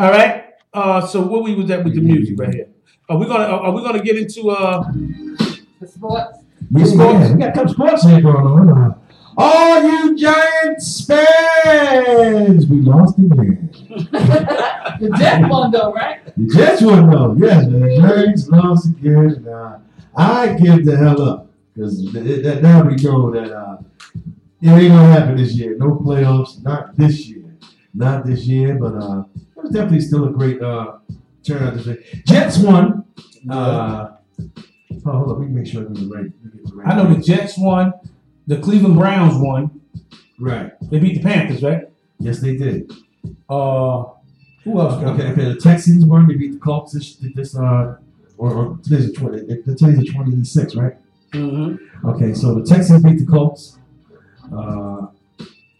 All 0.00 0.10
right. 0.10 0.46
Uh, 0.72 1.06
so 1.06 1.20
where 1.20 1.42
we 1.42 1.54
was 1.54 1.70
at 1.70 1.84
with 1.84 1.94
the 1.94 2.00
music 2.00 2.38
right 2.38 2.54
here? 2.54 2.68
Are 3.08 3.18
we 3.18 3.26
gonna 3.26 3.44
are 3.44 3.72
we 3.72 3.82
gonna 3.82 4.02
get 4.02 4.16
into 4.16 4.50
uh 4.50 4.82
The 5.80 5.86
sports. 5.86 6.38
Yeah, 6.70 6.84
yeah, 6.86 7.32
we 7.32 7.38
got 7.38 7.48
a 7.50 7.52
couple 7.52 7.72
sports 7.74 8.04
here 8.04 8.20
going 8.22 8.70
on. 8.70 8.98
All 9.36 9.82
you 9.82 10.16
Giants 10.16 11.04
fans, 11.04 12.66
we 12.66 12.80
lost 12.80 13.18
again. 13.18 13.70
the 13.90 15.14
Jets 15.18 15.44
won 15.50 15.70
though, 15.70 15.92
right? 15.92 16.20
The 16.36 16.54
Jets 16.54 16.82
won 16.82 17.10
though. 17.10 17.36
Yes, 17.38 17.66
man. 17.66 17.80
The 17.80 17.96
Giants 18.00 18.48
lost 18.48 18.88
again. 18.88 19.46
Uh, 19.46 19.78
I 20.16 20.54
give 20.54 20.84
the 20.86 20.96
hell 20.96 21.20
up 21.20 21.50
because 21.74 22.12
that 22.12 22.60
now 22.62 22.84
we 22.84 22.96
know 22.96 23.30
that 23.30 23.52
uh, 23.52 23.78
it 24.60 24.68
ain't 24.68 24.88
gonna 24.88 25.12
happen 25.12 25.36
this 25.36 25.54
year. 25.54 25.76
No 25.76 25.96
playoffs, 25.96 26.62
not 26.62 26.96
this 26.96 27.26
year, 27.26 27.41
not 27.94 28.26
this 28.26 28.46
year. 28.46 28.74
But 28.74 28.94
uh, 28.94 29.24
it 29.56 29.62
was 29.62 29.70
definitely 29.72 30.00
still 30.00 30.28
a 30.28 30.30
great 30.30 30.60
uh, 30.62 30.98
turnout 31.44 31.74
this 31.74 31.86
year. 31.86 32.02
Jets 32.26 32.58
won. 32.58 33.04
Uh, 33.50 34.12
oh, 35.06 35.10
hold 35.10 35.16
on, 35.16 35.28
let 35.28 35.38
me 35.40 35.46
make 35.48 35.66
sure 35.66 35.82
I 35.82 35.84
get 35.84 35.94
the 35.94 36.14
right. 36.14 36.24
get 36.24 36.64
the 36.64 36.74
right 36.74 36.88
I 36.88 36.96
know 36.96 37.12
the 37.12 37.20
Jets 37.20 37.58
won, 37.58 37.92
the 38.46 38.58
Cleveland 38.58 38.96
Browns 38.96 39.34
won. 39.36 39.80
Right. 40.38 40.72
They 40.90 40.98
beat 40.98 41.14
the 41.14 41.22
Panthers, 41.22 41.62
right? 41.62 41.88
Yes, 42.18 42.40
they 42.40 42.56
did. 42.56 42.90
Uh, 43.48 44.04
who 44.64 44.80
else? 44.80 45.00
got 45.02 45.14
Okay, 45.14 45.30
okay. 45.32 45.44
The 45.44 45.56
Texans 45.56 46.04
won. 46.04 46.28
They 46.28 46.34
beat 46.34 46.52
the 46.52 46.58
Colts 46.58 46.92
this, 46.92 47.16
this 47.34 47.56
uh, 47.56 47.96
or, 48.38 48.52
or 48.52 48.78
today's 48.82 49.08
the 49.08 49.12
twenty. 49.12 49.46
Today's 49.46 49.98
the 49.98 50.08
twenty 50.12 50.44
six, 50.44 50.74
right? 50.76 50.94
Mm-hmm. 51.32 52.08
Okay, 52.08 52.34
so 52.34 52.54
the 52.54 52.64
Texans 52.64 53.02
beat 53.02 53.18
the 53.18 53.26
Colts. 53.26 53.78
Uh, 54.56 55.06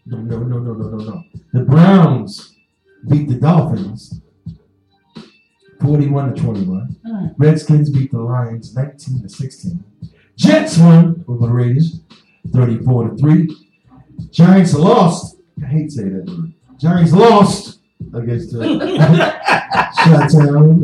no, 0.05 0.17
no, 0.17 0.37
no, 0.39 0.59
no, 0.59 0.73
no, 0.73 0.89
no, 0.89 0.97
no. 0.97 1.23
The 1.53 1.61
Browns 1.61 2.55
beat 3.09 3.27
the 3.27 3.35
Dolphins. 3.35 4.21
Forty-one 5.81 6.33
to 6.33 6.41
twenty-one. 6.41 6.95
Mm. 7.05 7.33
Redskins 7.37 7.89
beat 7.89 8.11
the 8.11 8.19
Lions, 8.19 8.73
nineteen 8.75 9.21
to 9.21 9.29
sixteen. 9.29 9.83
Jets 10.37 10.77
won 10.77 11.25
over 11.27 11.47
the 11.47 11.53
Raiders, 11.53 11.99
thirty-four 12.53 13.09
to 13.09 13.17
three. 13.17 13.55
Giants 14.31 14.73
lost. 14.73 15.37
I 15.61 15.67
hate 15.67 15.91
saying 15.91 16.13
that 16.13 16.25
word. 16.25 16.53
Giants 16.79 17.11
lost 17.11 17.79
against 18.13 18.51
the 18.53 18.79
Chi-Town 19.97 20.83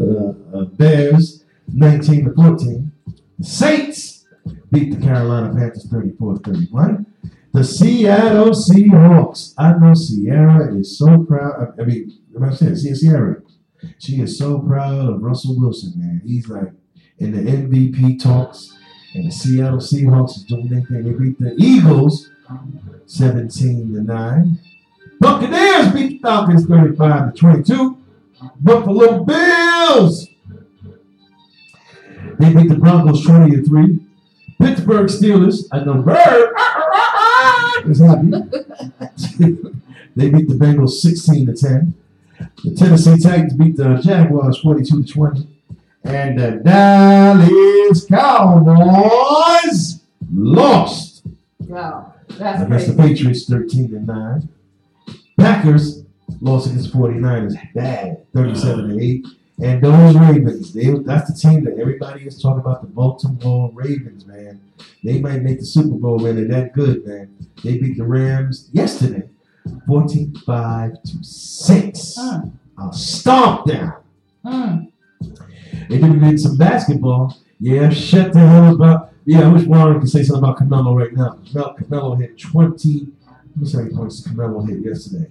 uh, 0.54 0.58
uh, 0.58 0.66
Bears, 0.66 1.44
19 1.68 2.26
to 2.26 2.34
14. 2.34 2.91
The 3.40 3.46
Saints 3.46 4.26
beat 4.72 4.94
the 4.98 5.06
Carolina 5.06 5.54
Panthers 5.54 5.88
34 5.90 6.36
to 6.36 6.52
31. 6.54 7.06
The 7.51 7.63
Seattle 7.63 8.51
Seahawks. 8.51 9.53
I 9.57 9.73
know 9.73 9.93
Sierra 9.95 10.76
is 10.76 10.97
so 10.97 11.23
proud. 11.23 11.73
I, 11.80 11.84
mean, 11.84 12.19
I'm 12.39 12.53
saying 12.53 12.76
Sierra. 12.76 13.41
She 13.97 14.21
is 14.21 14.38
so 14.38 14.59
proud 14.59 15.09
of 15.09 15.21
Russell 15.21 15.59
Wilson, 15.59 15.93
man. 15.95 16.21
He's 16.23 16.47
like 16.47 16.71
in 17.17 17.31
the 17.31 17.51
MVP 17.51 18.21
talks, 18.21 18.77
and 19.15 19.27
the 19.27 19.31
Seattle 19.31 19.80
Seahawks 19.80 20.38
is 20.38 20.43
doing 20.43 20.67
their 20.67 20.81
thing. 20.81 21.03
They 21.03 21.11
beat 21.11 21.39
the 21.39 21.55
Eagles 21.57 22.30
17 23.07 23.93
to 23.93 24.03
9. 24.03 24.59
Buccaneers 25.19 25.93
beat 25.93 26.21
the 26.21 26.27
Falcons 26.27 26.65
35 26.65 27.34
to 27.34 27.39
22. 27.39 27.97
Buffalo 28.59 29.23
Bills. 29.23 30.27
They 32.39 32.53
beat 32.53 32.69
the 32.69 32.77
Broncos 32.80 33.26
20 33.26 33.55
to 33.55 33.63
3. 33.63 33.99
Pittsburgh 34.61 35.07
Steelers, 35.07 35.63
I 35.71 35.84
know 35.84 36.01
Bird 36.01 36.53
happy. 37.98 38.30
they 40.16 40.30
beat 40.30 40.48
the 40.48 40.56
Bengals 40.56 40.99
16 41.02 41.48
to 41.48 41.53
10. 41.56 41.94
The 42.64 42.76
Tennessee 42.76 43.18
Titans 43.20 43.53
beat 43.53 43.76
the 43.76 43.95
Jaguars 43.95 44.60
42 44.60 45.03
to 45.03 45.14
20. 45.14 45.48
And 46.03 46.40
the 46.40 46.52
Dallas 46.64 48.06
Cowboys 48.06 49.99
lost 50.32 51.10
Wow, 51.70 52.14
that's 52.30 52.64
against 52.64 52.88
the. 52.88 53.03
Patriots 53.03 53.45
13 53.45 53.90
to 53.91 53.99
9. 53.99 54.49
Packers 55.38 56.03
lost 56.41 56.68
against 56.68 56.91
49ers 56.91 57.74
bad 57.76 58.26
37 58.34 58.90
to 58.90 59.03
8. 59.03 59.28
And 59.61 59.84
those 59.84 60.16
Ravens, 60.16 60.74
they 60.74 60.90
that's 60.90 61.32
the 61.32 61.38
team 61.38 61.64
that 61.66 61.78
everybody 61.78 62.26
is 62.26 62.41
talking 62.41 62.61
about, 62.61 62.82
the 62.82 62.88
Baltimore 62.88 63.70
Ravens, 63.74 64.26
man. 64.26 64.60
They 65.03 65.19
might 65.19 65.41
make 65.41 65.60
the 65.60 65.65
Super 65.65 65.95
Bowl, 65.95 66.19
man. 66.19 66.35
They're 66.35 66.61
that 66.61 66.73
good, 66.73 67.06
man. 67.06 67.35
They 67.64 67.77
beat 67.77 67.97
the 67.97 68.06
Rams 68.06 68.69
yesterday, 68.72 69.30
45 69.88 71.03
to 71.03 71.23
6. 71.23 72.15
Mm. 72.19 72.53
A 72.81 72.93
stomp 72.93 73.68
down. 73.68 73.93
Mm. 74.45 74.91
And 75.89 76.03
then 76.03 76.19
we 76.19 76.30
did 76.30 76.39
some 76.39 76.57
basketball. 76.57 77.38
Yeah, 77.60 77.89
shut 77.89 78.34
the 78.34 78.39
hell 78.39 78.73
about. 78.73 79.14
Yeah, 79.26 79.41
I 79.41 79.51
wish 79.51 79.65
Warren 79.65 79.99
could 79.99 80.10
say 80.10 80.23
something 80.23 80.43
about 80.43 80.57
Carmelo 80.57 80.95
right 80.95 81.14
now. 81.14 81.38
Carmelo, 81.51 81.76
Carmelo 81.76 82.15
hit 82.15 82.39
20. 82.39 83.07
Let 83.30 83.57
me 83.57 83.68
see 83.68 83.77
how 83.77 83.84
many 83.84 83.95
points 83.95 84.26
Carmelo 84.26 84.61
hit 84.61 84.80
yesterday. 84.80 85.30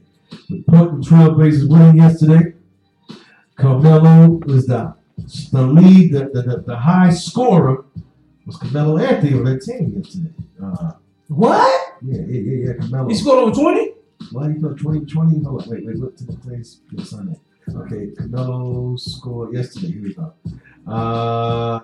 The 0.49 0.63
Portland 0.69 1.05
Trailblazers 1.05 1.69
winning 1.69 1.97
yesterday. 1.97 2.53
Carmelo 3.57 4.41
was 4.47 4.67
the 4.67 4.95
the 5.53 5.63
lead, 5.63 6.13
the, 6.13 6.31
the, 6.33 6.43
the, 6.43 6.63
the 6.67 6.77
high 6.77 7.11
scorer 7.11 7.85
was 8.49 8.57
Carmelo 8.57 8.99
Anthony 8.99 9.35
on 9.35 9.45
that 9.45 9.63
team 9.63 9.93
yesterday. 9.97 10.31
Uh, 10.63 10.93
What? 11.29 11.95
yeah, 12.03 12.21
yeah, 12.27 12.41
yeah, 12.41 12.67
yeah, 12.69 12.73
Carmelo. 12.81 13.09
He 13.09 13.15
scored 13.15 13.39
over 13.45 13.55
twenty. 13.55 13.93
Why 14.33 14.49
you 14.49 14.61
thought 14.61 14.77
20, 14.79 15.07
20? 15.07 15.45
Hold 15.45 15.63
on, 15.63 15.69
wait, 15.71 15.87
wait, 15.87 15.97
look 15.97 16.17
to 16.17 16.25
the 16.25 16.37
place. 16.37 16.81
Yes, 16.91 17.13
on 17.13 17.29
it. 17.31 17.75
Okay, 17.75 18.09
Carmelo 18.17 18.97
scored 18.97 19.55
yesterday. 19.55 19.93
Here 19.93 20.03
we 20.03 20.15
go. 20.15 20.33
Uh, 20.91 21.81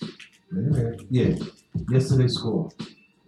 wait 0.00 0.10
a 0.52 0.54
minute. 0.70 1.00
Yeah, 1.10 1.34
yesterday 1.90 2.28
score. 2.28 2.70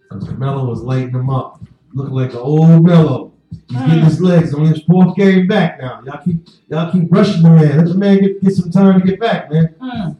Because 0.09 0.23
Carmelo 0.29 0.65
was 0.65 0.81
lighting 0.81 1.09
him 1.13 1.29
up. 1.29 1.61
Looking 1.93 2.13
like 2.13 2.31
an 2.31 2.37
old 2.39 2.83
Melo. 2.85 3.33
He's 3.67 3.77
getting 3.79 4.03
his 4.05 4.21
legs 4.21 4.53
on 4.53 4.65
his 4.67 4.81
fourth 4.83 5.15
game 5.15 5.47
back 5.47 5.79
now. 5.81 6.01
Y'all 6.05 6.23
keep 6.23 6.47
y'all 6.69 6.91
keep 6.91 7.11
rushing 7.11 7.41
the 7.41 7.49
man. 7.49 7.77
Let 7.77 7.87
the 7.87 7.95
man 7.95 8.19
get, 8.19 8.41
get 8.41 8.53
some 8.53 8.71
time 8.71 9.01
to 9.01 9.05
get 9.05 9.19
back, 9.19 9.51
man. 9.51 9.75
Mm. 9.81 10.17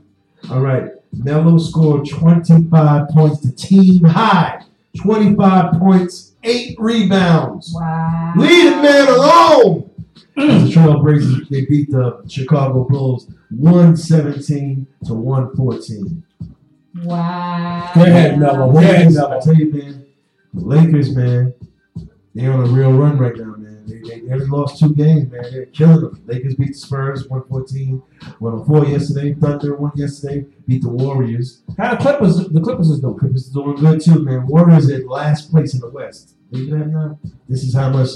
All 0.52 0.62
right. 0.62 0.92
Melo 1.14 1.58
scored 1.58 2.08
25 2.08 3.10
points, 3.10 3.40
the 3.42 3.52
team 3.52 4.04
high. 4.04 4.64
25 4.98 5.74
points, 5.80 6.34
eight 6.44 6.76
rebounds. 6.80 7.72
Wow. 7.74 8.34
Leave 8.38 8.72
the 8.72 8.82
man 8.82 9.08
alone. 9.08 9.90
the 10.36 10.72
Trailblazers 10.72 11.50
they 11.50 11.66
beat 11.66 11.92
the 11.92 12.24
Chicago 12.28 12.86
Bulls 12.86 13.28
117 13.50 14.88
to 15.06 15.14
114. 15.14 16.24
Wow. 17.04 17.92
Go 17.94 18.04
ahead, 18.04 18.40
Melo. 18.40 18.72
Go 18.72 18.78
ahead, 18.80 19.14
Melo. 19.14 19.40
tell 19.42 19.56
you, 19.56 19.72
man, 19.72 20.06
the 20.54 20.66
Lakers, 20.66 21.16
man, 21.16 21.54
they're 22.34 22.52
on 22.52 22.62
a 22.62 22.72
real 22.72 22.94
run 22.94 23.18
right 23.18 23.36
now. 23.36 23.56
They, 23.90 24.00
they, 24.00 24.20
they 24.20 24.36
lost 24.46 24.80
two 24.80 24.94
games, 24.94 25.32
man. 25.32 25.44
They're 25.52 25.66
killing 25.68 26.02
them. 26.02 26.22
Lakers 26.26 26.56
beat 26.56 26.70
the 26.70 26.74
Spurs 26.74 27.28
114, 27.28 28.02
104 28.40 28.86
yesterday. 28.86 29.34
Thunder 29.34 29.76
won 29.76 29.92
yesterday, 29.96 30.46
beat 30.68 30.84
the 30.84 30.90
Warriors. 30.90 31.62
How 31.78 31.96
the 31.96 31.98
Clippers? 31.98 32.38
The 32.50 32.62
Clippers 32.62 32.90
is 32.90 33.00
doing. 33.00 33.18
Clippers 33.18 33.48
is 33.48 33.54
doing 33.54 33.76
good 33.76 34.02
too, 34.02 34.24
man. 34.24 34.48
Warriors 34.48 34.90
in 34.90 35.08
last 35.08 35.52
place 35.52 35.74
in 35.74 35.80
the 35.80 35.90
West. 35.90 36.36
This 36.52 37.64
is 37.64 37.76
how 37.76 37.90
much 37.90 38.10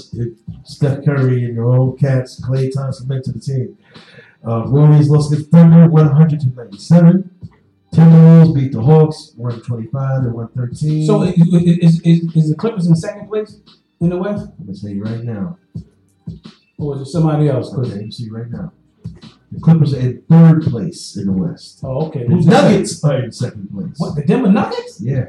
Steph 0.64 1.04
Curry 1.04 1.44
and 1.44 1.54
your 1.54 1.66
old 1.66 1.98
cats, 1.98 2.40
Klay 2.40 2.72
Thompson 2.72 3.06
meant 3.08 3.24
to 3.24 3.32
the 3.32 3.40
team. 3.40 3.78
Uh, 4.44 4.64
Warriors 4.66 5.08
lost 5.08 5.32
against 5.32 5.50
Thunder, 5.50 5.88
100 5.88 6.40
to 6.40 6.48
97. 6.48 7.30
Timberwolves 7.92 8.54
beat 8.54 8.72
the 8.72 8.82
Hawks, 8.82 9.32
125 9.36 10.24
to 10.24 10.28
113. 10.30 11.06
So 11.06 11.22
is, 11.22 12.00
is, 12.00 12.34
is 12.34 12.50
the 12.50 12.56
Clippers 12.56 12.88
in 12.88 12.96
second 12.96 13.28
place 13.28 13.60
in 14.04 14.10
the 14.10 14.16
West, 14.18 14.46
I'm 14.60 14.66
gonna 14.66 14.78
tell 14.78 14.90
you 14.90 15.02
right 15.02 15.24
now. 15.24 15.58
or 16.78 16.96
is 16.96 17.02
it 17.02 17.06
somebody 17.06 17.48
else? 17.48 17.70
'Cause- 17.72 17.92
Okay, 17.92 18.04
you 18.04 18.10
see 18.10 18.28
right 18.30 18.50
now. 18.50 18.72
The 19.52 19.60
Clippers 19.60 19.94
are 19.94 20.00
in 20.00 20.22
third 20.28 20.62
place 20.64 21.16
in 21.16 21.26
the 21.26 21.32
West. 21.32 21.80
Oh, 21.84 22.06
okay. 22.06 22.26
The 22.26 22.34
Who's? 22.34 22.46
Nuggets 22.46 23.04
are 23.04 23.22
in 23.24 23.30
second 23.32 23.70
place. 23.72 23.94
What 23.98 24.16
the 24.16 24.22
Denver 24.24 24.50
Nuggets? 24.50 25.00
Yeah. 25.00 25.28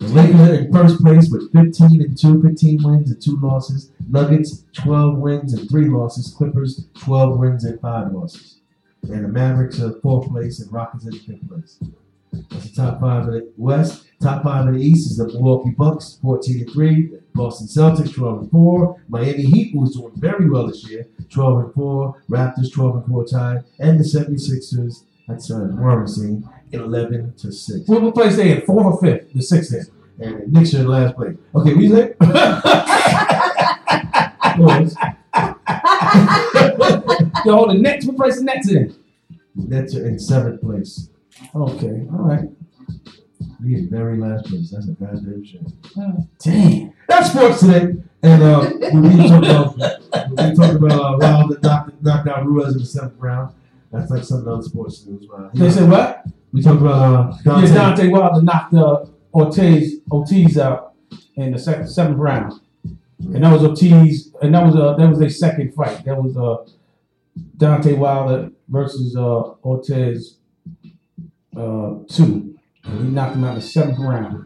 The 0.00 0.08
Lakers 0.08 0.40
are 0.40 0.54
in 0.54 0.72
first 0.72 1.00
place 1.00 1.30
with 1.30 1.52
15 1.52 2.02
and 2.02 2.16
2, 2.18 2.42
15 2.42 2.82
wins 2.82 3.10
and 3.12 3.20
2 3.22 3.38
losses. 3.40 3.90
Nuggets, 4.08 4.64
12 4.72 5.18
wins 5.18 5.54
and 5.54 5.68
3 5.70 5.88
losses. 5.88 6.32
Clippers, 6.36 6.86
12 6.94 7.38
wins 7.38 7.64
and 7.64 7.80
5 7.80 8.12
losses. 8.12 8.56
And 9.08 9.24
the 9.24 9.28
Mavericks 9.28 9.80
are 9.80 9.92
fourth 10.02 10.28
place 10.28 10.60
and 10.60 10.72
Rockets 10.72 11.04
in 11.06 11.12
fifth 11.12 11.48
place. 11.48 11.78
That's 12.50 12.70
the 12.70 12.76
top 12.82 13.00
five 13.00 13.26
of 13.28 13.32
the 13.34 13.48
West. 13.56 14.04
Top 14.20 14.42
five 14.42 14.66
of 14.68 14.74
the 14.74 14.80
East 14.80 15.10
is 15.10 15.16
the 15.16 15.26
Milwaukee 15.28 15.70
Bucks, 15.70 16.18
14 16.20 16.60
and 16.60 16.70
3. 16.70 17.12
Boston 17.38 17.68
Celtics 17.68 18.12
12 18.12 18.40
and 18.40 18.50
4. 18.50 19.02
Miami 19.08 19.44
Heat 19.44 19.74
was 19.74 19.94
doing 19.94 20.12
very 20.16 20.50
well 20.50 20.66
this 20.66 20.84
year, 20.90 21.06
12 21.30 21.64
and 21.66 21.74
4. 21.74 22.22
Raptors 22.28 22.72
12 22.72 22.96
and 22.96 23.06
4 23.06 23.26
tied, 23.26 23.64
and 23.78 24.00
the 24.00 24.04
76ers. 24.04 25.04
That's 25.28 25.50
uh, 25.50 26.06
scene, 26.06 26.48
11 26.72 27.34
to 27.36 27.52
6. 27.52 27.88
What, 27.88 28.14
place 28.14 28.36
they 28.36 28.56
in? 28.56 28.62
Fourth 28.62 28.86
or 28.86 29.00
fifth? 29.00 29.32
The 29.32 29.42
sixth. 29.42 29.72
is. 29.72 29.90
And 30.18 30.42
the 30.42 30.46
Knicks 30.48 30.74
are 30.74 30.80
in 30.80 30.88
last 30.88 31.14
place. 31.14 31.36
Okay, 31.54 31.74
we 31.74 31.88
say. 31.88 32.14
Yo, 37.44 37.68
the 37.68 37.74
Nets. 37.78 38.06
What 38.06 38.16
place 38.16 38.38
the 38.38 38.44
Nets 38.44 38.68
in? 38.70 38.96
Nets 39.54 39.94
are 39.94 40.06
in 40.06 40.18
seventh 40.18 40.60
place. 40.60 41.08
Okay, 41.54 42.06
all 42.10 42.24
right. 42.24 42.48
We 43.62 43.74
in 43.74 43.90
very 43.90 44.16
last 44.16 44.46
place. 44.46 44.70
That's 44.70 44.88
a 44.88 44.92
goddamn 44.92 45.44
shame. 45.44 45.66
Damn. 46.38 46.92
That's 47.08 47.30
sports 47.30 47.60
today. 47.60 47.94
And 48.22 48.42
uh, 48.42 48.70
we 48.94 49.00
we 49.00 49.28
talk 49.28 49.42
about 49.42 49.76
we 50.30 50.54
talk 50.54 50.74
about 50.76 50.92
uh, 50.92 51.16
Wilder 51.20 51.58
knocked, 51.62 52.02
knocked 52.02 52.28
out 52.28 52.46
Ruiz 52.46 52.74
in 52.74 52.78
the 52.80 52.86
seventh 52.86 53.14
round. 53.18 53.54
That's 53.92 54.10
like 54.10 54.22
some 54.24 54.46
other 54.46 54.62
sports 54.62 55.04
news. 55.06 55.26
Uh, 55.32 55.48
They 55.54 55.70
said 55.70 55.88
what? 55.90 56.24
we 56.52 56.62
talked 56.62 56.80
about 56.80 57.02
uh, 57.02 57.36
Deontay. 57.44 57.68
Yeah, 57.68 57.94
Deontay 57.94 58.10
Wilder 58.12 58.42
knocked 58.42 58.74
uh, 58.74 59.06
Ortiz 59.34 60.00
Ortiz 60.10 60.58
out 60.58 60.94
in 61.36 61.52
the 61.52 61.58
second 61.58 61.88
seventh 61.88 62.18
round, 62.18 62.52
and 63.20 63.42
that 63.44 63.52
was 63.52 63.64
Ortiz, 63.64 64.34
and 64.42 64.54
that 64.54 64.64
was 64.64 64.76
uh, 64.76 64.94
that 64.96 65.08
was 65.08 65.18
their 65.18 65.30
second 65.30 65.74
fight. 65.74 66.04
That 66.04 66.20
was 66.22 66.36
uh, 66.36 66.70
Deontay 67.56 67.96
Wilder 67.98 68.50
versus 68.68 69.16
uh, 69.16 69.54
Ortiz 69.64 70.36
uh, 71.56 71.94
two. 72.08 72.57
And 72.84 73.00
he 73.00 73.08
knocked 73.10 73.34
him 73.36 73.44
out 73.44 73.50
in 73.50 73.54
the 73.56 73.60
seventh 73.62 73.98
round. 73.98 74.44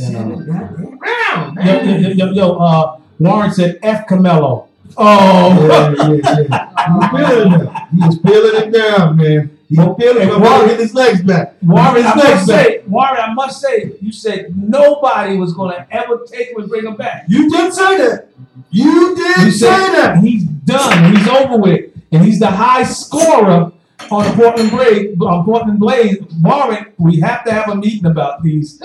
And, 0.00 0.16
uh, 0.16 0.20
round, 0.20 1.56
yo, 1.64 1.82
yo, 1.82 2.08
yo, 2.10 2.30
yo, 2.32 2.56
uh, 2.58 2.98
Warren 3.18 3.50
said 3.52 3.78
F 3.82 4.06
Carmelo. 4.06 4.68
Oh, 4.96 5.66
Yeah, 5.68 5.94
yeah, 5.96 6.38
yeah. 6.48 7.00
He's 7.00 7.10
feeling 7.10 7.52
it. 7.52 7.68
He's 7.94 8.18
feeling 8.20 8.62
it 8.62 8.72
down, 8.72 9.16
man. 9.16 9.58
He's 9.68 9.78
feeling 9.78 9.98
it. 9.98 10.22
and 10.22 10.32
I'm 10.32 10.40
Warren- 10.42 10.68
get 10.68 10.80
his 10.80 10.94
legs 10.94 11.22
back. 11.22 11.56
Warren, 11.62 11.86
I 11.86 11.92
His 11.96 12.04
must 12.04 12.18
legs 12.28 12.46
back. 12.46 12.66
say, 12.66 12.82
Warren, 12.86 13.20
I 13.20 13.34
must 13.34 13.60
say, 13.60 13.92
you 14.00 14.12
said 14.12 14.54
nobody 14.56 15.36
was 15.38 15.54
going 15.54 15.74
to 15.76 15.86
ever 15.90 16.24
take 16.30 16.48
him 16.50 16.58
and 16.60 16.68
bring 16.68 16.86
him 16.86 16.96
back. 16.96 17.24
You 17.28 17.50
did 17.50 17.72
say 17.72 17.96
that. 17.98 18.28
You 18.70 19.14
did 19.16 19.36
You 19.46 19.50
say 19.50 19.66
that. 19.68 20.18
he's 20.18 20.44
done. 20.44 21.14
He's 21.16 21.28
over 21.28 21.56
with, 21.58 21.90
and 22.12 22.24
he's 22.24 22.38
the 22.38 22.50
high 22.50 22.84
scorer 22.84 23.72
on 24.10 24.34
Portland 24.36 24.70
Blaze. 24.70 25.16
On 25.20 25.44
Portland 25.44 25.78
Blaze, 25.78 26.18
Warren, 26.40 26.92
we 26.98 27.20
have 27.20 27.44
to 27.44 27.52
have 27.52 27.68
a 27.68 27.74
meeting 27.74 28.06
about 28.06 28.42
these 28.42 28.78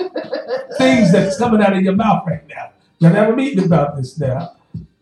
things 0.78 1.12
that's 1.12 1.38
coming 1.38 1.62
out 1.62 1.72
of 1.72 1.82
your 1.82 1.94
mouth 1.94 2.24
right 2.26 2.46
now. 2.48 2.70
Gotta 3.00 3.14
have 3.16 3.30
a 3.30 3.36
meeting 3.36 3.64
about 3.64 3.96
this 3.96 4.18
now. 4.18 4.56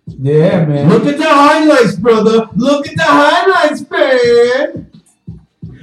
Yeah, 0.07 0.65
man. 0.65 0.89
Look 0.89 1.07
at 1.07 1.19
the 1.19 1.25
highlights, 1.25 1.97
brother. 1.97 2.49
Look 2.57 2.89
at 2.89 2.97
the 2.97 3.03
highlights, 3.05 3.89
man. 3.89 4.91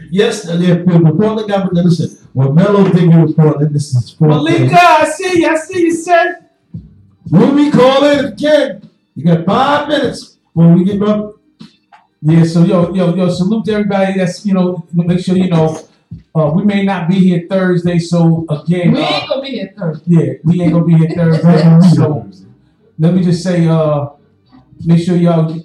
Yes, 0.10 0.48
if 0.48 0.86
the 0.86 1.16
Portland 1.18 1.50
got 1.50 1.74
now 1.74 1.82
listen, 1.82 2.28
when 2.34 2.56
Melo 2.56 2.90
think 2.92 3.14
it 3.14 3.22
was 3.22 3.34
Portland, 3.34 3.76
this 3.76 3.94
is 3.94 4.12
Portland. 4.12 4.44
Malika, 4.44 4.80
I 4.80 5.06
see 5.06 5.42
you. 5.42 5.50
I 5.50 5.56
see 5.56 5.82
you, 5.82 5.94
sir. 5.94 6.46
When 7.30 7.56
we 7.56 7.72
call 7.72 8.04
it 8.04 8.26
again, 8.26 8.90
you 9.16 9.26
got 9.26 9.46
five 9.46 9.88
minutes 9.90 10.38
when 10.54 10.76
we 10.76 10.84
get 10.84 11.02
up. 11.02 11.37
Yeah, 12.30 12.44
so 12.44 12.66
yo, 12.66 12.94
yo, 12.94 13.16
yo, 13.16 13.30
salute 13.30 13.64
to 13.66 13.72
everybody. 13.72 14.18
That's 14.18 14.45
you 14.45 14.54
know, 14.54 14.86
make 14.94 15.20
sure 15.20 15.38
you 15.38 15.48
know. 15.49 15.80
Uh, 16.36 16.52
we 16.54 16.64
may 16.64 16.84
not 16.84 17.08
be 17.08 17.16
here 17.16 17.45
Thursday, 17.49 17.99
so 17.99 18.45
again, 18.49 18.91
We 18.91 19.02
uh, 19.02 19.08
ain't 19.08 19.30
gonna 19.30 19.41
be 19.41 19.48
here 19.48 19.74
Thursday. 19.78 20.04
yeah, 20.08 20.34
we 20.44 20.62
ain't 20.62 20.74
gonna 20.74 20.84
be 20.84 20.95
here 20.95 21.10
Thursday. 21.10 21.90
so 21.95 22.30
let 22.99 23.14
me 23.14 23.24
just 23.24 23.41
say, 23.44 23.66
uh, 23.68 24.10
make 24.86 25.06
sure 25.06 25.16
y'all 25.16 25.58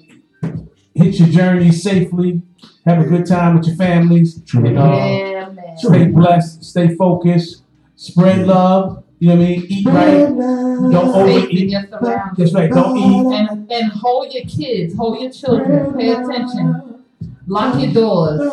hit 0.95 1.19
your 1.19 1.27
journey 1.27 1.69
safely. 1.73 2.41
Have 2.85 3.05
a 3.05 3.09
good 3.09 3.25
time 3.25 3.57
with 3.57 3.67
your 3.67 3.75
families. 3.75 4.41
True. 4.45 4.65
And, 4.65 4.77
uh, 4.77 4.83
yeah, 4.83 5.49
man. 5.49 5.77
stay 5.77 6.07
blessed, 6.07 6.63
stay 6.63 6.95
focused, 6.95 7.63
spread 7.97 8.47
love. 8.47 9.02
You 9.23 9.29
know 9.29 9.35
what 9.35 9.45
I 9.45 9.47
mean? 9.47 9.65
Eat 9.69 9.85
right. 9.87 10.91
Don't 10.91 11.13
Faith 11.13 11.49
in 11.49 11.75
overeat. 11.75 12.37
That's 12.37 12.53
right. 12.53 12.69
Don't 12.69 12.97
eat. 12.97 13.25
And, 13.33 13.71
and 13.71 13.91
hold 13.93 14.33
your 14.33 14.43
kids, 14.43 14.97
hold 14.97 15.21
your 15.21 15.31
children, 15.31 15.93
pay 15.93 16.09
attention. 16.09 17.05
Lock 17.47 17.81
your 17.81 17.93
doors. 17.93 18.51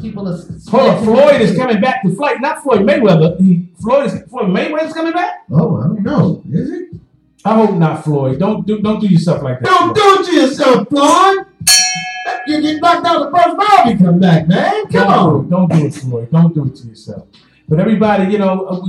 People 0.00 0.28
are. 0.28 0.36
Hold 0.70 0.90
on, 0.90 1.04
Floyd 1.04 1.40
is 1.40 1.56
coming 1.56 1.80
back 1.80 2.02
to 2.02 2.12
fight. 2.16 2.40
Not 2.40 2.64
Floyd 2.64 2.80
Mayweather. 2.80 3.38
He, 3.38 3.68
Floyd 3.80 4.06
is 4.06 4.22
Floyd 4.22 4.48
Mayweather's 4.48 4.92
coming 4.92 5.12
back. 5.12 5.44
Oh, 5.52 5.80
I 5.80 5.86
don't 5.86 6.02
know. 6.02 6.42
Is 6.50 6.70
it? 6.70 6.88
I 7.44 7.54
hope 7.54 7.76
not, 7.76 8.02
Floyd. 8.02 8.40
Don't 8.40 8.66
do 8.66 8.80
don't 8.80 8.98
do 8.98 9.06
yourself 9.06 9.40
like 9.44 9.60
that. 9.60 9.66
Don't 9.66 9.94
do 9.94 10.02
it 10.02 10.26
to 10.26 10.34
yourself, 10.34 10.88
Floyd. 10.88 11.46
You 12.48 12.60
get 12.60 12.82
knocked 12.82 13.06
out 13.06 13.30
the 13.30 13.38
first 13.38 13.56
round, 13.56 14.00
you 14.00 14.04
come 14.04 14.18
back, 14.18 14.48
man. 14.48 14.88
Come 14.88 15.08
on. 15.08 15.48
Don't 15.48 15.68
do 15.68 15.76
it. 15.76 15.78
Don't 15.78 15.80
do 15.80 15.86
it, 15.86 15.94
Floyd. 15.94 16.30
Don't 16.32 16.54
do 16.56 16.66
it 16.66 16.74
to 16.74 16.88
yourself. 16.88 17.28
But 17.72 17.80
everybody, 17.80 18.30
you 18.30 18.36
know, 18.36 18.66
uh, 18.66 18.86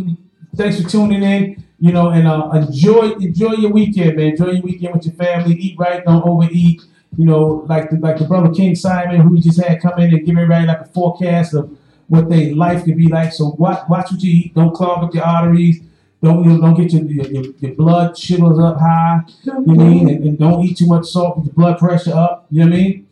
thanks 0.58 0.82
for 0.82 0.90
tuning 0.90 1.24
in. 1.24 1.64
You 1.80 1.94
know, 1.94 2.10
and 2.10 2.28
uh, 2.28 2.50
enjoy 2.54 3.12
enjoy 3.12 3.54
your 3.54 3.72
weekend, 3.72 4.18
man. 4.18 4.32
Enjoy 4.32 4.52
your 4.52 4.62
weekend 4.62 4.94
with 4.94 5.06
your 5.06 5.16
family. 5.16 5.56
Eat 5.56 5.80
right. 5.80 6.04
Don't 6.04 6.22
overeat. 6.28 6.82
You 7.18 7.26
know, 7.26 7.66
like 7.70 7.92
the 7.92 7.96
like 7.96 8.18
the 8.18 8.26
brother 8.26 8.54
King 8.54 8.76
Simon, 8.76 9.22
who 9.22 9.30
we 9.30 9.40
just 9.40 9.64
had 9.64 9.82
come 9.82 9.98
in 10.00 10.14
and 10.14 10.26
give 10.26 10.36
everybody 10.36 10.68
like 10.68 10.82
a 10.82 10.86
forecast 10.88 11.54
of 11.54 11.78
what 12.10 12.28
their 12.28 12.54
life 12.54 12.84
could 12.84 12.98
be 12.98 13.08
like. 13.08 13.32
So 13.32 13.56
watch 13.58 13.88
watch 13.88 14.12
what 14.12 14.22
you 14.22 14.30
eat. 14.30 14.54
Don't 14.54 14.76
clog 14.76 15.06
up 15.06 15.14
your 15.14 15.24
arteries. 15.24 15.80
Don't 16.22 16.44
you 16.44 16.50
know, 16.50 16.60
don't 16.60 16.74
get 16.76 16.92
your, 16.92 17.04
your, 17.04 17.46
your, 17.60 17.76
blood 17.76 18.18
sugars 18.18 18.60
up 18.60 18.82
high. 18.82 19.22
You 19.46 19.54
know 19.62 19.76
mean? 19.76 20.10
And, 20.10 20.26
and 20.26 20.38
don't 20.38 20.62
eat 20.62 20.76
too 20.76 20.88
much 20.88 21.06
salt, 21.06 21.38
get 21.38 21.46
your 21.46 21.54
blood 21.54 21.80
pressure 21.80 22.14
up. 22.14 22.48
You 22.52 22.66
know 22.66 22.72
what 22.72 22.74
I 22.74 22.82
mean? 22.82 23.08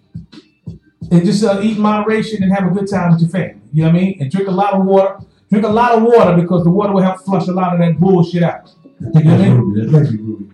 And 1.12 1.26
just 1.26 1.46
uh, 1.46 1.62
eat 1.62 1.78
moderation 1.78 2.44
and 2.44 2.52
have 2.52 2.70
a 2.70 2.72
good 2.72 2.90
time 2.90 3.14
with 3.14 3.22
your 3.22 3.30
family. 3.30 3.62
You 3.72 3.84
know 3.84 3.92
what 3.92 3.98
I 3.98 4.02
mean? 4.02 4.18
And 4.20 4.30
drink 4.30 4.50
a 4.50 4.52
lot 4.52 4.74
of 4.74 4.84
water. 4.84 5.20
Drink 5.52 5.66
a 5.66 5.70
lot 5.70 5.92
of 5.98 6.04
water 6.04 6.42
because 6.42 6.64
the 6.64 6.70
water 6.72 6.94
will 6.94 7.02
help 7.02 7.20
flush 7.22 7.48
a 7.48 7.52
lot 7.52 7.74
of 7.74 7.80
that 7.80 8.00
bullshit 8.00 8.42
out. 8.44 8.72
I 9.06 9.12
think 9.12 9.26
that's 9.26 9.52
Ruby. 9.52 9.82
That 9.82 9.92
might 9.92 10.10
Ruby. 10.12 10.50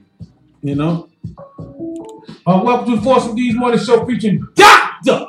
You 0.63 0.75
know? 0.75 1.09
Uh, 1.59 2.61
welcome 2.63 2.95
to 2.95 3.01
Force 3.01 3.27
of 3.27 3.35
These 3.35 3.55
Morning 3.55 3.79
Show 3.79 4.05
featuring 4.07 4.45
Dr. 4.55 5.27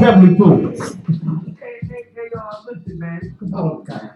Beverly 0.00 0.34
Pooh. 0.34 0.70
Hey, 0.70 1.78
hey, 1.82 2.06
hey, 2.14 2.28
y'all, 2.34 2.64
listen, 2.66 2.98
man. 2.98 3.36
Oh, 3.54 3.84
God. 3.84 4.10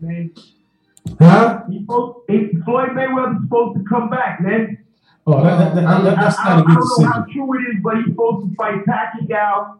Man, 0.00 0.30
Huh? 1.20 1.62
he 1.70 1.78
supposed, 1.80 2.18
he, 2.28 2.50
Floyd 2.64 2.88
Mayweather's 2.90 3.42
supposed 3.44 3.78
to 3.78 3.84
come 3.88 4.10
back, 4.10 4.40
man. 4.40 4.78
Oh, 5.26 5.42
that, 5.44 5.58
that, 5.58 5.74
that, 5.76 6.02
that- 6.02 6.16
that's 6.16 6.38
I, 6.38 6.42
I, 6.42 6.56
not 6.56 6.58
a 6.58 6.62
I 6.62 6.74
good 6.74 6.74
don't 6.74 7.02
know 7.02 7.06
how 7.12 7.24
true 7.24 7.54
it 7.54 7.62
is, 7.76 7.82
but 7.84 7.96
he's 7.98 8.06
supposed 8.06 8.48
to 8.50 8.54
fight 8.56 8.84
Pacquiao, 8.84 9.78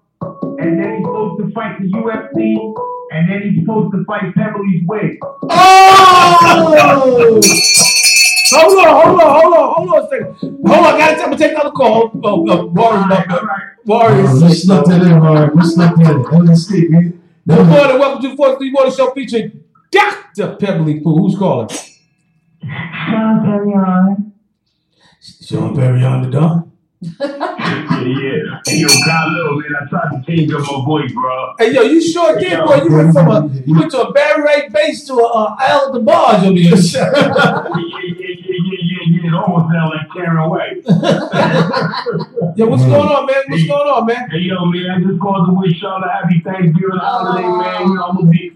and 0.59 0.79
then 0.79 0.97
he's 0.97 1.05
supposed 1.05 1.41
to 1.41 1.51
fight 1.53 1.79
the 1.81 1.87
UFC, 1.89 2.75
and 3.13 3.31
then 3.31 3.43
he's 3.43 3.61
supposed 3.61 3.93
to 3.95 4.05
fight 4.05 4.35
Beverly's 4.35 4.83
Wig. 4.87 5.19
Oh! 5.23 5.41
Hold 8.57 8.79
on, 8.79 8.87
hold 8.87 9.21
on, 9.21 9.41
hold 9.41 9.55
on, 9.55 9.75
hold 9.75 9.89
on 9.89 10.05
a 10.05 10.09
second. 10.09 10.37
Hold 10.67 10.87
on, 10.87 10.95
I 10.95 10.99
gotta, 10.99 11.13
I'm 11.15 11.19
gonna 11.31 11.39
take 11.39 11.53
another 11.53 11.71
call. 11.71 12.11
Oh, 12.23 12.37
Warren, 12.43 12.79
All 12.79 13.09
right, 13.09 13.31
all 13.31 13.41
right. 13.41 13.63
Warren. 13.85 14.27
Oh, 14.29 14.47
we 14.47 14.55
snuck 14.55 14.85
that 14.87 15.03
in, 15.03 15.13
all 15.13 15.35
right. 15.35 15.55
We 15.55 15.63
snuck 15.65 15.97
that 15.97 16.11
in. 16.15 16.23
Let 16.23 16.43
me 16.43 16.55
see. 16.55 16.89
We, 16.89 17.13
Good 17.47 17.47
that 17.47 17.67
morning, 17.67 17.99
welcome 17.99 18.23
to 18.23 18.29
the 18.31 18.37
Force 18.37 18.53
of 18.55 18.59
These 18.61 18.73
Morning 18.73 18.93
Show 18.95 19.11
featuring 19.13 19.65
Dr. 19.91 20.57
Beverly 20.59 21.01
Pooh. 21.01 21.17
Who's 21.19 21.37
calling? 21.37 21.69
Sean 21.69 23.41
Perrion. 23.45 24.33
Sean 25.21 25.75
Perry 25.75 26.03
on 26.05 26.23
the 26.23 26.31
dawn. 26.31 26.64
Yeah, 27.05 28.01
yeah. 28.01 28.61
Hey, 28.67 28.79
yo, 28.79 28.89
Kyle, 29.05 29.57
man, 29.57 29.73
I 29.81 29.89
tried 29.89 30.11
to 30.11 30.23
change 30.27 30.53
up 30.53 30.61
my 30.61 30.85
voice, 30.85 31.13
bro. 31.13 31.55
Hey 31.59 31.73
yo, 31.75 31.83
you 31.83 32.01
sure 32.01 32.39
did, 32.39 32.59
boy. 32.65 32.83
You 32.83 32.93
went 32.93 33.13
from 33.13 33.29
a 33.29 33.49
you 33.67 33.79
went 33.79 33.91
to 33.93 34.09
a 34.09 34.13
Barry 34.13 34.43
Ray 34.43 34.69
bass 34.69 35.07
to 35.07 35.15
a 35.15 35.27
uh, 35.27 35.57
Al 35.61 35.93
DeBarge 35.93 36.47
on 36.47 36.55
the 36.55 36.69
other 36.69 36.83
side. 36.83 37.13
Yeah, 37.15 37.29
yeah, 37.29 38.15
yeah, 38.19 38.35
yeah, 38.41 38.79
yeah, 38.81 39.23
yeah. 39.23 39.29
It 39.29 39.35
almost 39.35 39.73
sound 39.73 39.91
like 39.91 40.09
Karen 40.13 40.51
White. 40.51 40.85
Yo, 42.57 42.67
what's 42.69 42.85
going 42.85 43.09
on, 43.09 43.27
man? 43.27 43.43
What's 43.49 43.67
going 43.67 43.89
on, 43.89 44.07
man? 44.07 44.31
Hey, 44.31 44.39
yo, 44.41 44.65
man, 44.67 44.91
I 44.91 45.01
just 45.01 45.21
called 45.21 45.49
to 45.49 45.53
wish 45.55 45.83
y'all 45.83 46.03
a 46.03 46.09
happy 46.09 46.41
Thanksgiving 46.45 47.01
holiday, 47.01 47.43
man. 47.43 47.89
You 47.89 47.95
know, 47.95 48.05
I'm 48.05 48.17
gonna 48.17 48.31
be, 48.31 48.53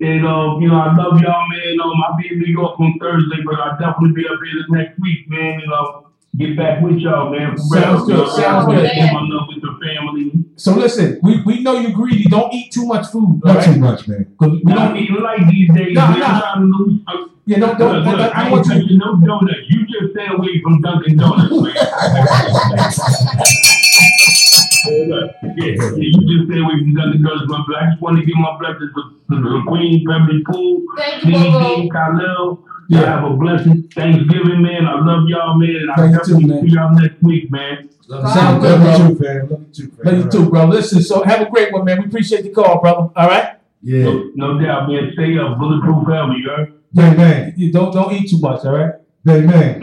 and, 0.00 0.26
uh, 0.26 0.58
you 0.60 0.68
know, 0.68 0.78
I 0.78 0.94
love 0.94 1.20
y'all, 1.20 1.48
man. 1.48 1.80
Um, 1.82 2.02
I'll 2.06 2.16
be 2.16 2.28
in 2.30 2.38
New 2.38 2.52
York 2.52 2.78
on 2.78 2.98
Thursday, 3.00 3.42
but 3.44 3.58
I'll 3.58 3.78
definitely 3.78 4.12
be 4.12 4.28
up 4.28 4.38
here 4.44 4.60
this 4.60 4.70
next 4.70 4.98
week, 5.00 5.28
man. 5.30 5.60
You 5.60 5.68
know, 5.68 6.07
get 6.36 6.56
back 6.56 6.80
with 6.82 6.98
y'all, 6.98 7.30
man. 7.30 7.56
Sounds 7.58 8.02
good, 8.04 8.10
You 8.10 8.16
know, 8.24 8.28
sounds 8.28 8.64
I 8.64 8.68
wanna 8.68 8.80
good. 8.82 8.90
share 8.92 9.12
my 9.12 9.20
love 9.22 9.48
with 9.48 9.60
the 9.62 9.78
family. 9.84 10.32
So 10.56 10.74
listen, 10.74 11.18
we, 11.22 11.40
we 11.42 11.60
know 11.62 11.78
you're 11.78 11.92
greedy. 11.92 12.24
Don't 12.24 12.52
eat 12.52 12.72
too 12.72 12.86
much 12.86 13.06
food, 13.08 13.40
all 13.44 13.54
not 13.54 13.64
too 13.64 13.70
right? 13.72 13.80
much, 13.80 14.08
man. 14.08 14.26
'Cause 14.38 14.50
we 14.64 14.72
I'm 14.72 14.88
don't. 14.88 14.96
eating 14.96 15.20
light 15.22 15.46
these 15.50 15.68
days, 15.74 15.94
Nah, 15.94 16.10
man. 16.10 16.18
nah. 16.20 16.26
I'm 16.26 16.40
trying 16.40 16.60
to 16.60 16.66
lose. 16.78 17.00
I'm, 17.06 17.30
Yeah, 17.46 17.58
don't 17.60 17.78
don't. 17.78 17.94
look, 18.04 18.06
look, 18.06 18.20
I, 18.20 18.28
I 18.28 18.40
I 18.40 18.42
ain't 18.44 18.52
want 18.52 18.66
you. 18.66 18.72
touching 18.74 18.98
no 18.98 19.16
donuts. 19.16 19.58
You 19.68 19.86
just 19.86 20.12
stay 20.12 20.26
away 20.28 20.60
from 20.62 20.80
Dunkin' 20.82 21.16
Donuts, 21.16 21.62
man. 21.62 21.74
Look, 25.42 25.52
yeah, 25.56 25.66
yeah, 25.66 25.90
you 25.96 26.20
just 26.26 26.50
stay 26.50 26.58
away 26.60 26.74
from 26.82 26.94
Dunkin' 26.94 27.22
Donuts, 27.22 27.46
my 27.48 27.62
brother. 27.66 27.84
I 27.86 27.90
just 27.90 28.02
want 28.02 28.18
to 28.18 28.24
give 28.26 28.36
my 28.36 28.56
blessings 28.58 28.90
to, 28.94 29.02
to 29.30 29.36
the 29.42 29.62
Queen, 29.68 30.04
Beverly 30.04 30.42
Poole, 30.44 30.82
Thank 30.96 31.24
you, 31.24 31.32
Bobo. 31.32 31.88
Khalil. 31.88 32.64
Yeah. 32.90 32.98
Y'all 33.00 33.06
have 33.06 33.24
a 33.24 33.36
blessed 33.36 33.92
Thanksgiving, 33.94 34.62
man. 34.62 34.86
I 34.86 34.98
love 35.04 35.28
y'all, 35.28 35.54
man. 35.58 35.76
And 35.76 35.90
I'll 35.90 35.96
Thank 35.96 36.12
you 36.14 36.20
too, 36.24 36.32
definitely 36.40 36.54
man. 36.54 36.68
see 36.68 36.74
y'all 36.74 36.92
next 36.94 37.22
week, 37.22 37.50
man. 37.50 37.88
Sound 38.08 38.62
good, 38.62 38.80
Love 38.80 39.10
you 39.10 39.14
too, 39.14 39.22
fam. 39.22 39.48
Love 39.50 39.60
you 39.60 39.72
too, 39.74 39.88
fam. 39.90 40.04
Love 40.06 40.24
you 40.24 40.30
too, 40.30 40.48
bro. 40.50 40.64
Listen, 40.66 41.02
so 41.02 41.22
have 41.22 41.40
a 41.42 41.50
great 41.50 41.72
one, 41.72 41.84
man. 41.84 41.98
We 42.00 42.06
appreciate 42.06 42.42
the 42.42 42.50
call, 42.50 42.80
brother. 42.80 43.10
All 43.14 43.28
right. 43.28 43.58
Yeah. 43.82 44.04
No, 44.04 44.30
no 44.34 44.58
doubt, 44.60 44.88
man. 44.88 45.10
Stay 45.12 45.36
up. 45.38 45.58
Bulletproof 45.58 46.04
forever, 46.04 46.32
you 46.32 46.48
heard? 46.48 46.72
Bang, 46.94 47.16
bang. 47.16 47.52
You 47.56 47.70
don't 47.70 47.92
don't 47.92 48.10
eat 48.12 48.30
too 48.30 48.38
much, 48.40 48.64
all 48.64 48.72
right? 48.76 48.94
Bang, 49.24 49.46
bang. 49.50 49.80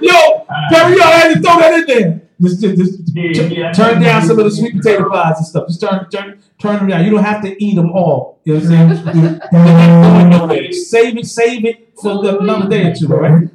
Yo, 0.00 0.44
Perry, 0.70 0.96
yo, 0.96 1.02
I 1.02 1.18
had 1.18 1.34
to 1.34 1.40
throw 1.40 1.58
that 1.58 1.74
in 1.80 1.86
there. 1.86 2.20
Just, 2.40 2.60
just, 2.60 2.76
just 2.76 3.16
Yeah, 3.16 3.32
tu- 3.32 3.54
yeah. 3.54 3.72
turn 3.72 4.00
down 4.00 4.22
some 4.22 4.38
of 4.38 4.44
the 4.44 4.50
sweet 4.50 4.76
potato 4.76 5.10
pies 5.10 5.38
and 5.38 5.46
stuff. 5.46 5.66
Just 5.66 5.80
turn, 5.80 6.08
turn, 6.08 6.38
turn 6.58 6.76
them 6.76 6.86
down. 6.88 7.04
You 7.04 7.10
don't 7.10 7.24
have 7.24 7.42
to 7.42 7.62
eat 7.64 7.74
them 7.74 7.90
all. 7.90 8.38
You 8.44 8.54
know 8.54 8.60
what 8.60 8.70
I'm 8.70 8.96
saying? 8.96 9.40
They're 9.52 10.28
not. 10.28 10.48
Save 10.74 11.18
it, 11.18 11.26
save 11.26 11.64
it 11.64 11.92
for 12.00 12.22
the, 12.22 12.38
oh, 12.38 12.40
another 12.40 12.68
day 12.68 12.90
or 12.90 12.94
two, 12.94 13.12
all 13.12 13.18
right? 13.20 13.48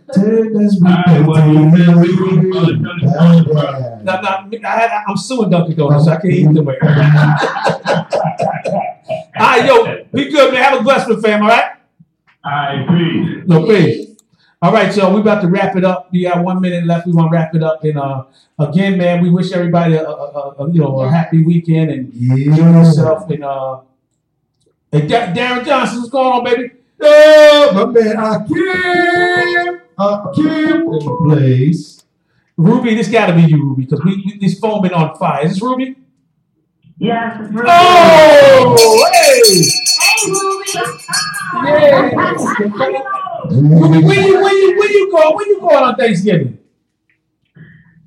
Now, 4.03 4.21
now, 4.21 4.47
I 4.65 4.79
had, 4.79 5.03
I'm 5.07 5.17
suing 5.17 5.49
Dunkin' 5.49 5.75
Donuts, 5.77 6.05
so 6.05 6.11
I 6.11 6.15
can't 6.17 6.33
eat 6.33 6.53
them. 6.53 6.67
All 9.35 9.49
right, 9.49 9.65
yo, 9.65 10.05
be 10.13 10.29
good, 10.29 10.53
man. 10.53 10.63
Have 10.63 10.79
a 10.79 10.83
blessed 10.83 11.09
one, 11.09 11.21
fam, 11.21 11.41
all 11.41 11.49
right? 11.49 11.71
All 12.45 12.51
right, 12.51 12.87
peace. 12.87 13.43
No, 13.47 13.65
peace. 13.65 14.12
All 14.63 14.71
right, 14.71 14.93
so 14.93 15.13
we're 15.13 15.19
about 15.19 15.41
to 15.41 15.49
wrap 15.49 15.75
it 15.75 15.83
up. 15.83 16.09
We 16.13 16.21
got 16.23 16.41
one 16.41 16.61
minute 16.61 16.85
left. 16.85 17.05
We 17.05 17.11
want 17.11 17.29
to 17.29 17.33
wrap 17.35 17.53
it 17.53 17.61
up. 17.61 17.83
And 17.83 17.97
uh, 17.99 18.23
again, 18.57 18.97
man, 18.97 19.21
we 19.21 19.29
wish 19.29 19.51
everybody 19.51 19.95
a, 19.95 20.07
a, 20.07 20.13
a, 20.13 20.55
a 20.63 20.71
you 20.71 20.79
know 20.79 21.01
a 21.01 21.09
happy 21.11 21.43
weekend 21.43 21.91
and 21.91 22.13
enjoy 22.13 22.55
Yeah. 22.63 22.79
yourself. 22.85 23.29
And 23.29 23.43
uh, 23.43 23.81
and 24.93 25.09
Da- 25.09 25.33
Darren 25.33 25.65
Johnson, 25.65 25.97
what's 25.99 26.09
going 26.11 26.31
on, 26.33 26.43
baby? 26.45 26.71
Oh, 27.01 27.71
my 27.73 27.85
man, 27.87 28.15
Akeem. 28.15 29.81
Akeem 29.99 30.75
in 30.75 31.05
the 31.05 31.17
place. 31.27 32.05
Ruby, 32.55 32.95
this 32.95 33.09
got 33.09 33.25
to 33.25 33.33
be 33.33 33.41
you, 33.41 33.57
Ruby, 33.61 33.83
because 33.83 34.01
we, 34.05 34.15
we 34.25 34.37
this 34.39 34.57
phone 34.59 34.81
been 34.81 34.93
on 34.93 35.17
fire. 35.17 35.43
Is 35.45 35.55
this 35.55 35.61
Ruby? 35.61 35.97
Yes, 36.99 37.35
it's 37.41 37.51
really 37.51 37.67
Oh, 37.69 39.09
hey, 39.11 39.41
where 44.05 44.21
you 44.21 44.41
where 44.41 44.53
you 44.53 44.77
where 44.77 44.91
you 44.91 45.11
going? 45.11 45.35
Where 45.35 45.47
you 45.47 45.59
going 45.59 45.83
on 45.83 45.95
Thanksgiving? 45.95 46.59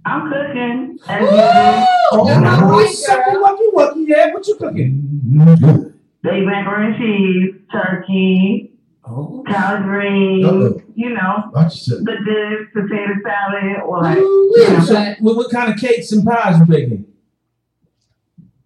I'm 0.05 0.31
cooking. 0.31 0.99
As. 1.09 1.87
Oh, 2.13 2.41
not 2.41 2.63
oh, 2.63 3.73
lucky, 3.75 4.05
yeah. 4.07 4.33
What 4.33 4.47
you 4.47 4.55
cooking? 4.55 5.93
Baked 6.23 6.47
macaroni 6.47 6.87
and 6.87 6.97
cheese, 6.97 7.55
turkey, 7.73 8.77
Oh, 9.09 9.45
collard 9.47 9.85
greens, 9.85 10.45
Uh-oh. 10.45 10.83
you 10.97 11.11
know, 11.11 11.51
the 11.55 12.17
dish, 12.25 12.73
potato 12.73 13.13
salad, 13.23 13.83
or 13.87 14.03
like 14.03 14.19
yeah. 14.57 14.81
So, 14.81 15.15
what, 15.21 15.37
what 15.37 15.51
kind 15.51 15.73
of 15.73 15.79
cakes 15.79 16.11
and 16.11 16.27
pies 16.27 16.59
you 16.59 16.67
baking? 16.67 17.05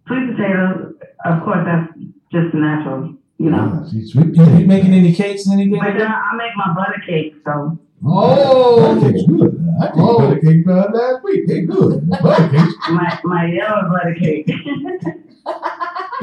sweet 0.07 0.35
potatoes. 0.35 0.95
Of 1.25 1.43
course, 1.43 1.59
that's 1.63 1.93
just 2.31 2.53
natural, 2.55 3.13
you 3.43 3.49
know. 3.49 3.85
Yeah, 3.91 4.01
sweet 4.05 4.35
You, 4.35 4.43
you 4.59 4.65
making 4.67 4.93
any 4.93 5.13
cakes 5.13 5.45
and 5.47 5.59
anything 5.59 5.79
But 5.79 5.97
then? 5.97 6.07
I 6.11 6.35
make 6.37 6.55
my 6.55 6.73
butter 6.73 7.01
cake, 7.07 7.35
so 7.45 7.77
Oh. 8.05 8.95
Butter 8.95 9.11
cake's 9.13 9.25
good. 9.27 9.53
I 9.81 9.85
think 9.87 9.97
Oh. 9.99 10.19
butter 10.19 10.39
cake 10.41 10.67
uh, 10.67 10.87
last 10.93 11.23
week. 11.23 11.47
They 11.47 11.61
good. 11.61 12.09
Butter 12.09 12.49
cakes. 12.57 12.73
my 12.89 13.19
my 13.23 13.45
yellow 13.51 13.89
butter 13.89 14.15
cake. 14.19 14.49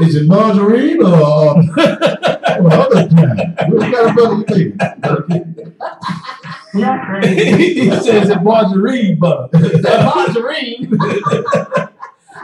Is 0.00 0.14
it 0.14 0.26
margarine 0.28 1.02
or, 1.02 1.08
or 1.58 2.72
other 2.72 3.08
kind? 3.08 3.58
What 3.68 3.80
kind 3.80 3.94
of 3.96 4.16
butter 4.16 4.36
you 4.36 4.44
making? 4.48 4.76
Butter 4.76 5.22
cake. 5.28 5.44
yeah, 6.74 7.04
crazy. 7.04 7.74
he 7.74 7.90
says 7.90 8.30
it 8.30 8.42
margarine 8.42 9.18
butter. 9.18 9.48
That 9.58 10.12
margarine. 10.14 10.98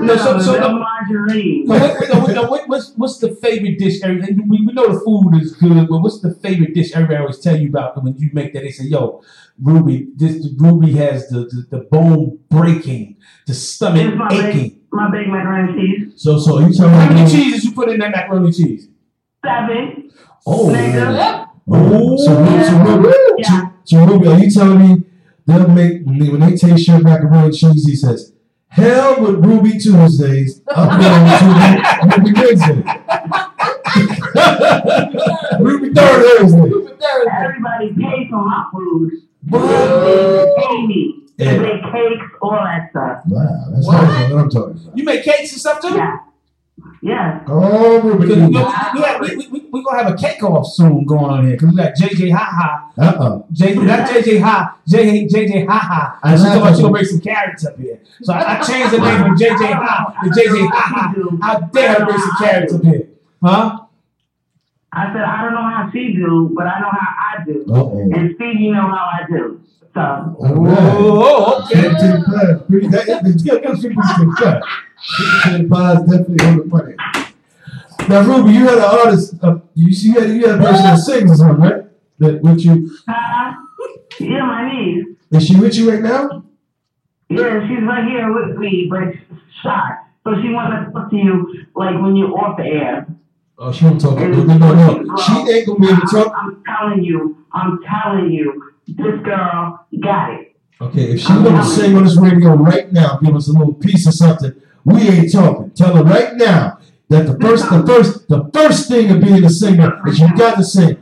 No, 0.01 0.17
so, 0.17 0.39
so, 0.39 0.53
the 0.53 0.61
no, 0.61 0.79
margarine. 0.79 1.65
no, 1.67 1.75
wait, 1.75 2.01
wait, 2.01 2.09
no, 2.13 2.25
wait, 2.25 2.35
no, 2.35 2.43
what, 2.45 2.69
what's, 2.69 2.93
what's 2.97 3.19
the 3.19 3.31
favorite 3.37 3.79
dish? 3.79 4.01
We, 4.03 4.21
we 4.67 4.73
know 4.73 4.93
the 4.93 5.01
food 5.01 5.41
is 5.43 5.53
good, 5.57 5.89
but 5.89 5.99
what's 5.99 6.21
the 6.21 6.35
favorite 6.35 6.75
dish 6.75 6.93
everybody 6.95 7.21
always 7.21 7.39
tell 7.41 7.57
you 7.57 7.69
about 7.69 8.03
when 8.03 8.17
you 8.19 8.31
make 8.33 8.53
that? 8.55 8.63
They 8.63 8.71
say, 8.71 8.85
yo, 8.85 9.23
Ruby, 9.63 10.09
this 10.17 10.49
Ruby 10.59 10.93
has 10.93 11.29
the, 11.29 11.41
the, 11.41 11.67
the 11.79 11.85
bone 11.85 12.39
breaking, 12.51 13.17
the 13.47 13.55
stomach 13.55 14.15
my 14.17 14.29
aching. 14.33 14.81
My 14.91 15.11
baked 15.11 15.29
macaroni 15.29 15.73
cheese. 15.81 16.13
So, 16.17 16.39
so 16.39 16.61
you 16.61 16.73
telling 16.73 16.93
me 16.93 16.99
How 16.99 17.13
many 17.15 17.31
cheeses 17.31 17.65
you 17.65 17.73
put 17.73 17.89
in 17.89 17.99
that 18.01 18.11
macaroni 18.13 18.53
cheese? 18.53 18.89
Seven. 19.45 20.11
Oh. 20.47 20.71
Yep. 20.71 21.49
oh, 21.69 22.17
so, 22.17 22.45
Yeah. 22.45 22.63
so, 22.63 22.79
Ruby, 22.97 23.15
Yeah. 23.39 23.69
so 23.85 24.05
Ruby, 24.07 24.29
are 24.29 24.39
you 24.39 24.51
telling 24.51 24.79
me 24.79 25.03
they'll 25.47 25.69
make 25.69 26.05
when 26.05 26.19
they, 26.19 26.29
when 26.29 26.41
they 26.41 26.57
taste 26.57 26.87
your 26.89 27.01
macaroni 27.01 27.51
cheese? 27.57 27.87
He 27.87 27.97
says, 27.97 28.34
"Hell 28.75 29.21
with 29.23 29.45
Ruby 29.45 29.79
Tuesdays, 29.79 30.61
I'm 30.75 31.01
going 31.01 31.81
to 31.81 31.85
Ruby 32.19 32.33
Wednesday, 32.41 32.75
Ruby 35.61 35.95
Thursday." 35.95 36.73
Everybody 37.41 37.89
pays 37.95 38.29
for 38.31 38.45
my 38.45 38.65
food. 38.73 39.11
What? 39.49 39.61
They 39.61 40.55
pay 40.59 40.87
me. 40.87 41.21
Yeah. 41.37 41.53
They 41.53 41.59
make 41.59 41.83
cakes, 41.83 42.25
all 42.41 42.53
that 42.53 42.89
stuff. 42.91 43.19
Wow, 43.27 43.65
that's 43.71 43.87
What? 43.87 44.31
what 44.31 44.41
I'm 44.41 44.51
talking 44.51 44.81
about. 44.83 44.97
You 44.97 45.05
make 45.05 45.25
cakes 45.25 45.53
and 45.53 45.61
stuff 45.61 45.81
too? 45.81 45.95
Yeah. 45.95 46.17
Yeah. 47.01 47.45
Oh, 47.47 48.01
Ruby. 48.01 48.27
Because 48.27 48.39
we, 48.39 48.47
we, 48.49 48.55
have- 48.57 49.21
we, 49.21 49.37
we, 49.37 49.47
we, 49.49 49.61
we 49.71 49.85
gonna 49.85 50.03
have 50.05 50.13
a 50.13 50.17
cake 50.17 50.43
off 50.43 50.67
soon 50.67 51.05
going 51.05 51.25
on 51.31 51.47
here 51.47 51.53
because 51.57 51.71
we 51.71 51.77
got 51.77 51.95
JJ 51.95 52.33
Ha 52.33 52.45
Ha, 52.45 52.93
Uh-uh. 52.99 53.43
J, 53.53 53.75
not 53.75 54.09
JJ 54.09 54.41
Ha, 54.41 54.79
J, 54.89 55.27
JJ 55.27 55.67
Ha 55.69 55.79
Ha. 55.79 56.19
I 56.23 56.33
And 56.33 56.41
she 56.41 56.47
thought 56.47 56.67
at 56.67 56.77
she 56.77 56.83
gonna 56.83 56.89
you. 56.89 56.93
bring 56.93 57.05
some 57.05 57.21
carrots 57.21 57.65
up 57.67 57.79
here, 57.79 58.01
so 58.23 58.33
I, 58.33 58.59
I 58.59 58.63
changed 58.67 58.93
the 58.93 58.99
name 58.99 59.21
from 59.23 59.37
JJ 59.37 59.73
Ha 59.73 60.21
to 60.25 60.31
JJ 60.31 60.69
Ha 60.71 60.81
Ha. 60.95 61.37
How 61.43 61.61
dare 61.61 61.95
her 61.95 62.05
bring 62.07 62.19
some 62.19 62.37
carrots 62.39 62.75
up 62.75 62.83
here, 62.83 63.09
huh? 63.43 63.81
I 64.93 65.13
said, 65.13 65.23
I 65.23 65.43
don't 65.43 65.55
know 65.55 65.63
how 65.63 65.91
she 65.93 66.13
do, 66.15 66.51
but 66.57 66.67
I 66.67 66.81
know 66.81 66.91
how 66.91 67.41
I 67.41 67.45
do. 67.45 67.65
Uh-oh. 67.69 68.11
And 68.15 68.35
Stevie 68.37 68.71
know 68.71 68.83
how 68.83 69.11
I 69.13 69.27
do. 69.29 69.61
So, 69.93 70.37
Oh, 70.41 71.65
okay. 71.67 71.83
Pretty, 72.69 72.87
that, 72.89 73.07
that, 73.07 73.25
that, 73.25 74.37
that. 74.41 74.63
Definitely 75.05 76.47
on 76.47 76.59
the 76.59 76.65
money. 76.65 76.95
Now, 78.09 78.23
Ruby, 78.23 78.53
you 78.53 78.67
had 78.67 78.79
an 78.79 78.85
artist. 78.85 79.35
Uh, 79.43 79.59
you 79.75 79.93
see, 79.93 80.09
you 80.09 80.21
had, 80.21 80.31
you 80.31 80.47
had 80.47 80.61
a 80.61 80.63
person 80.63 80.83
that 80.83 80.99
sings 80.99 81.31
or 81.31 81.37
something, 81.37 81.65
right? 81.65 81.83
That 82.19 82.43
with 82.43 82.65
you. 82.65 82.91
uh, 83.09 83.53
yeah, 84.21 84.47
my 84.47 84.73
niece. 84.73 85.07
Is 85.31 85.47
she 85.47 85.59
with 85.59 85.75
you 85.75 85.91
right 85.91 86.03
now? 86.03 86.45
Yeah, 87.29 87.67
she's 87.67 87.83
right 87.83 88.07
here 88.09 88.33
with 88.33 88.59
me, 88.59 88.87
but 88.91 89.15
shy. 89.63 89.97
So 90.25 90.35
she 90.41 90.51
wants 90.51 90.87
to 90.87 90.93
talk 90.93 91.11
to 91.11 91.17
you 91.17 91.67
like 91.75 92.01
when 92.01 92.17
you're 92.17 92.31
off 92.39 92.57
the 92.57 92.65
air. 92.65 93.07
Oh, 93.59 93.73
she 93.73 93.85
don't 93.85 93.99
talk. 93.99 94.19
No, 94.19 94.27
no, 94.27 94.57
no, 94.57 95.05
girl, 95.05 95.17
She 95.19 95.33
ain't 95.53 95.67
gonna 95.67 95.79
be 95.79 95.87
able 95.89 96.01
to 96.01 96.07
talk. 96.07 96.33
I'm, 96.37 96.63
telling 96.67 97.05
you, 97.05 97.45
I'm 97.53 97.81
telling 97.83 98.31
you, 98.33 98.73
this 98.87 99.21
girl 99.25 99.87
got 100.03 100.35
it. 100.35 100.57
Okay, 100.81 101.13
if 101.13 101.21
she 101.21 101.29
gonna 101.29 101.65
sing 101.65 101.97
on 101.97 102.05
this 102.05 102.17
radio 102.17 102.55
right 102.55 102.93
now, 102.93 103.19
give 103.23 103.35
us 103.35 103.49
a 103.49 103.53
little 103.53 103.75
piece 103.75 104.07
of 104.07 104.15
something. 104.15 104.61
We 104.85 105.01
ain't 105.09 105.33
talking. 105.33 105.71
Tell 105.71 105.97
her 105.97 106.03
right 106.05 106.35
now 106.35 106.79
that 107.09 107.27
the 107.27 107.39
first, 107.39 107.69
the 107.71 107.85
first, 107.87 108.29
the 108.29 108.51
first 108.53 108.89
thing 108.89 109.11
of 109.11 109.21
being 109.21 109.45
a 109.45 109.51
singer 109.51 110.01
is 110.07 110.19
you 110.19 110.37
got 110.37 110.57
to 110.57 110.65
sing. 110.65 110.99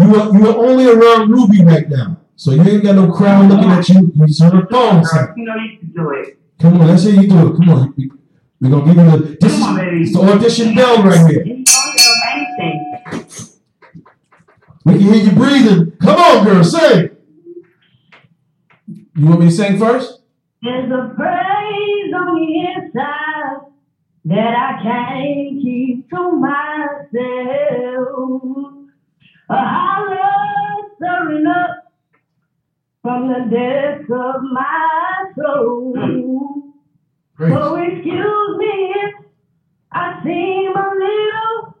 You 0.00 0.14
are 0.14 0.32
you 0.36 0.48
are 0.48 0.56
only 0.66 0.86
around 0.88 1.30
Ruby 1.30 1.64
right 1.64 1.88
now, 1.88 2.18
so 2.36 2.52
you 2.52 2.62
ain't 2.62 2.82
got 2.84 2.96
no 2.96 3.10
crowd 3.12 3.48
looking 3.50 3.70
at 3.70 3.88
you. 3.88 4.12
You 4.14 4.26
just 4.26 4.42
on 4.42 4.56
the 4.56 4.66
phone. 4.70 5.02
You 5.36 5.44
know 5.44 5.54
you 5.56 5.78
can 5.78 5.92
do 5.94 6.10
it. 6.12 6.38
Come 6.60 6.80
on, 6.80 6.86
let's 6.88 7.02
hear 7.04 7.14
you 7.20 7.28
do 7.28 7.48
it. 7.52 7.56
Come 7.56 7.68
on, 7.70 7.94
we're 8.60 8.70
gonna 8.70 8.86
give 8.94 8.96
you 9.04 9.10
the 9.10 9.36
this 9.40 9.52
Come 9.58 9.62
on, 9.62 9.78
is 9.78 9.84
baby. 9.84 10.02
it's 10.02 10.12
the 10.12 10.20
audition 10.20 10.74
bell 10.74 11.02
right 11.02 11.30
here. 11.30 11.44
You 11.46 11.64
don't 11.64 11.96
know 11.96 12.12
anything. 12.34 13.48
We 14.84 14.92
can 14.94 15.02
hear 15.02 15.14
you 15.24 15.32
breathing. 15.32 15.90
Come 16.00 16.16
on, 16.20 16.44
girl, 16.44 16.64
sing. 16.64 17.10
You 18.86 19.26
want 19.26 19.40
me 19.40 19.46
to 19.46 19.52
sing 19.52 19.78
first? 19.78 20.15
There's 20.66 20.90
a 20.90 21.14
praise 21.14 22.12
on 22.12 22.34
the 22.34 22.48
inside 22.74 23.70
that 24.24 24.52
I 24.52 24.82
can't 24.82 25.62
keep 25.62 26.10
to 26.10 26.22
myself. 26.32 26.82
A 29.48 29.54
holler 29.54 30.88
stirring 30.96 31.46
up 31.46 31.92
from 33.00 33.28
the 33.28 33.42
depths 33.48 34.10
of 34.10 34.42
my 34.42 35.32
soul. 35.36 35.94
Great. 37.36 37.52
So 37.52 37.76
excuse 37.76 38.58
me 38.58 38.94
if 38.96 39.14
I 39.92 40.20
seem 40.24 40.74
a 40.74 40.90
little 40.98 41.76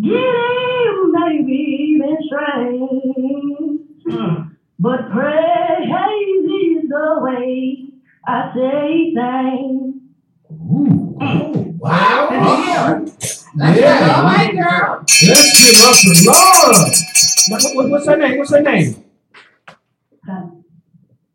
giddy, 0.00 0.86
maybe 1.10 1.58
even 1.90 2.16
strange. 2.28 3.80
Mm. 4.06 4.56
But 4.78 5.10
praise 5.10 6.44
is 6.44 6.88
the 6.88 7.18
way 7.20 7.93
I 8.26 8.52
say 8.54 9.14
things. 9.14 9.94
Ooh, 10.52 11.18
oh, 11.20 11.74
wow. 11.78 13.04
That's 13.56 13.80
Yeah. 13.80 14.00
right. 14.00 14.16
All 14.16 14.24
right, 14.24 14.52
girl. 14.54 14.98
Let's 15.00 15.52
give 15.62 15.84
up 15.84 15.96
the 16.02 16.24
Lord. 16.26 17.62
What- 17.62 17.76
what- 17.76 17.90
what's 17.90 18.06
her 18.06 18.16
name? 18.16 18.38
What's 18.38 18.50
her 18.50 18.62
name? 18.62 18.96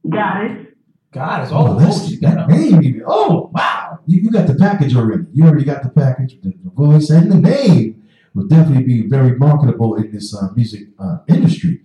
Got 0.09 0.45
it. 0.45 0.65
God, 1.11 1.43
it's 1.43 1.51
Oh, 1.51 1.55
all 1.55 1.73
that's 1.75 2.07
she 2.07 2.17
that 2.19 2.47
name. 2.49 3.01
Oh, 3.05 3.49
wow. 3.53 3.99
You, 4.05 4.21
you 4.21 4.31
got 4.31 4.47
the 4.47 4.55
package 4.55 4.95
already. 4.95 5.23
You 5.33 5.45
already 5.45 5.65
got 5.65 5.83
the 5.83 5.89
package, 5.89 6.39
the, 6.41 6.53
the 6.63 6.69
voice, 6.69 7.09
and 7.09 7.31
the 7.31 7.39
name 7.39 8.03
will 8.33 8.47
definitely 8.47 8.83
be 8.83 9.07
very 9.07 9.35
marketable 9.37 9.95
in 9.95 10.11
this 10.11 10.35
uh, 10.35 10.49
music 10.55 10.89
uh, 10.99 11.17
industry. 11.27 11.81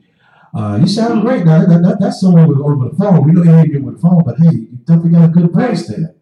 Uh, 0.54 0.78
you 0.80 0.86
sound 0.86 1.22
great 1.22 1.44
now. 1.44 1.66
That, 1.66 1.82
that, 1.82 1.96
that's 2.00 2.22
all 2.22 2.38
over, 2.38 2.62
over 2.62 2.88
the 2.88 2.96
phone. 2.96 3.24
We 3.24 3.32
know 3.32 3.42
you 3.42 3.50
ain't 3.50 3.72
good 3.72 3.84
with 3.84 3.96
the 3.96 4.00
phone, 4.00 4.22
but 4.24 4.36
hey, 4.38 4.54
you 4.54 4.78
definitely 4.84 5.10
got 5.10 5.24
a 5.24 5.28
good 5.28 5.50
voice 5.50 5.88
there. 5.88 6.14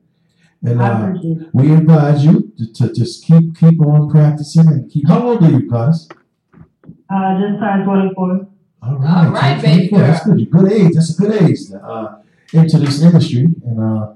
And 0.64 0.80
uh, 0.80 1.12
we 1.52 1.74
advise 1.74 2.24
you 2.24 2.52
to, 2.56 2.72
to 2.74 2.92
just 2.94 3.24
keep 3.24 3.58
keep 3.58 3.80
on 3.80 4.08
practicing 4.08 4.68
and 4.68 4.90
keep. 4.90 5.08
How 5.08 5.28
old 5.28 5.42
are 5.42 5.50
you, 5.50 5.68
guys? 5.68 6.08
Uh, 7.10 7.40
just 7.40 7.60
turned 7.60 7.84
24. 7.84 8.46
All 8.84 8.96
right, 8.96 9.26
All 9.26 9.32
right, 9.32 9.60
24. 9.60 9.98
baby 9.98 10.06
That's 10.06 10.24
good. 10.24 10.50
Good 10.50 10.72
age. 10.72 10.94
That's 10.94 11.18
a 11.18 11.22
good 11.22 11.42
age 11.42 11.58
uh, 11.82 12.16
into 12.52 12.78
this 12.78 13.02
industry, 13.02 13.48
and 13.66 13.80
uh, 13.80 14.14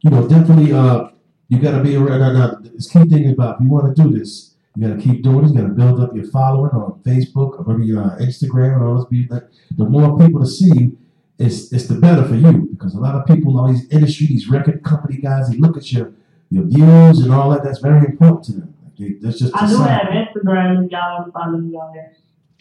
you 0.00 0.10
know, 0.10 0.28
definitely, 0.28 0.72
uh, 0.72 1.08
you 1.48 1.58
got 1.58 1.78
to 1.78 1.82
be 1.82 1.96
around. 1.96 2.20
Now, 2.20 2.32
now, 2.32 2.58
this 2.60 2.90
key 2.90 3.04
thing 3.04 3.30
about 3.30 3.56
if 3.56 3.64
you 3.64 3.70
want 3.70 3.96
to 3.96 4.02
do 4.02 4.18
this, 4.18 4.53
you 4.76 4.88
got 4.88 4.96
to 4.96 5.02
keep 5.02 5.22
doing 5.22 5.44
it. 5.44 5.48
You 5.50 5.54
got 5.60 5.68
to 5.68 5.74
build 5.74 6.00
up 6.00 6.14
your 6.16 6.24
following 6.26 6.70
on 6.72 7.00
Facebook 7.04 7.66
or 7.66 7.76
maybe 7.76 7.96
uh, 7.96 8.16
Instagram 8.18 8.74
and 8.74 8.82
all 8.82 8.96
this. 8.96 9.04
Be 9.06 9.26
that 9.28 9.48
the 9.76 9.84
more 9.84 10.18
people 10.18 10.40
to 10.40 10.46
see 10.46 10.70
you, 10.74 10.98
it's 11.38 11.72
it's 11.72 11.86
the 11.86 11.94
better 11.96 12.24
for 12.24 12.34
you 12.34 12.68
because 12.72 12.94
a 12.94 13.00
lot 13.00 13.14
of 13.14 13.26
people, 13.26 13.58
all 13.58 13.68
these 13.72 13.88
industry, 13.90 14.26
these 14.26 14.48
record 14.48 14.82
company 14.82 15.16
guys, 15.18 15.48
they 15.48 15.56
look 15.56 15.76
at 15.76 15.92
your 15.92 16.12
your 16.50 16.64
views 16.64 17.20
and 17.20 17.32
all 17.32 17.50
that. 17.50 17.62
That's 17.64 17.78
very 17.80 18.06
important 18.06 18.44
to 18.46 18.52
them. 18.52 18.74
Like 18.84 18.96
they, 18.96 19.12
that's 19.20 19.38
just 19.38 19.54
I 19.56 19.64
a 19.64 19.68
do 19.68 19.74
sign. 19.74 19.88
have 19.88 20.06
Instagram 20.08 20.90
y'all 20.90 21.14
want 21.18 21.26
to 21.26 21.32
follow 21.32 21.58
me 21.58 21.74
on 21.76 21.92
there. 21.94 22.12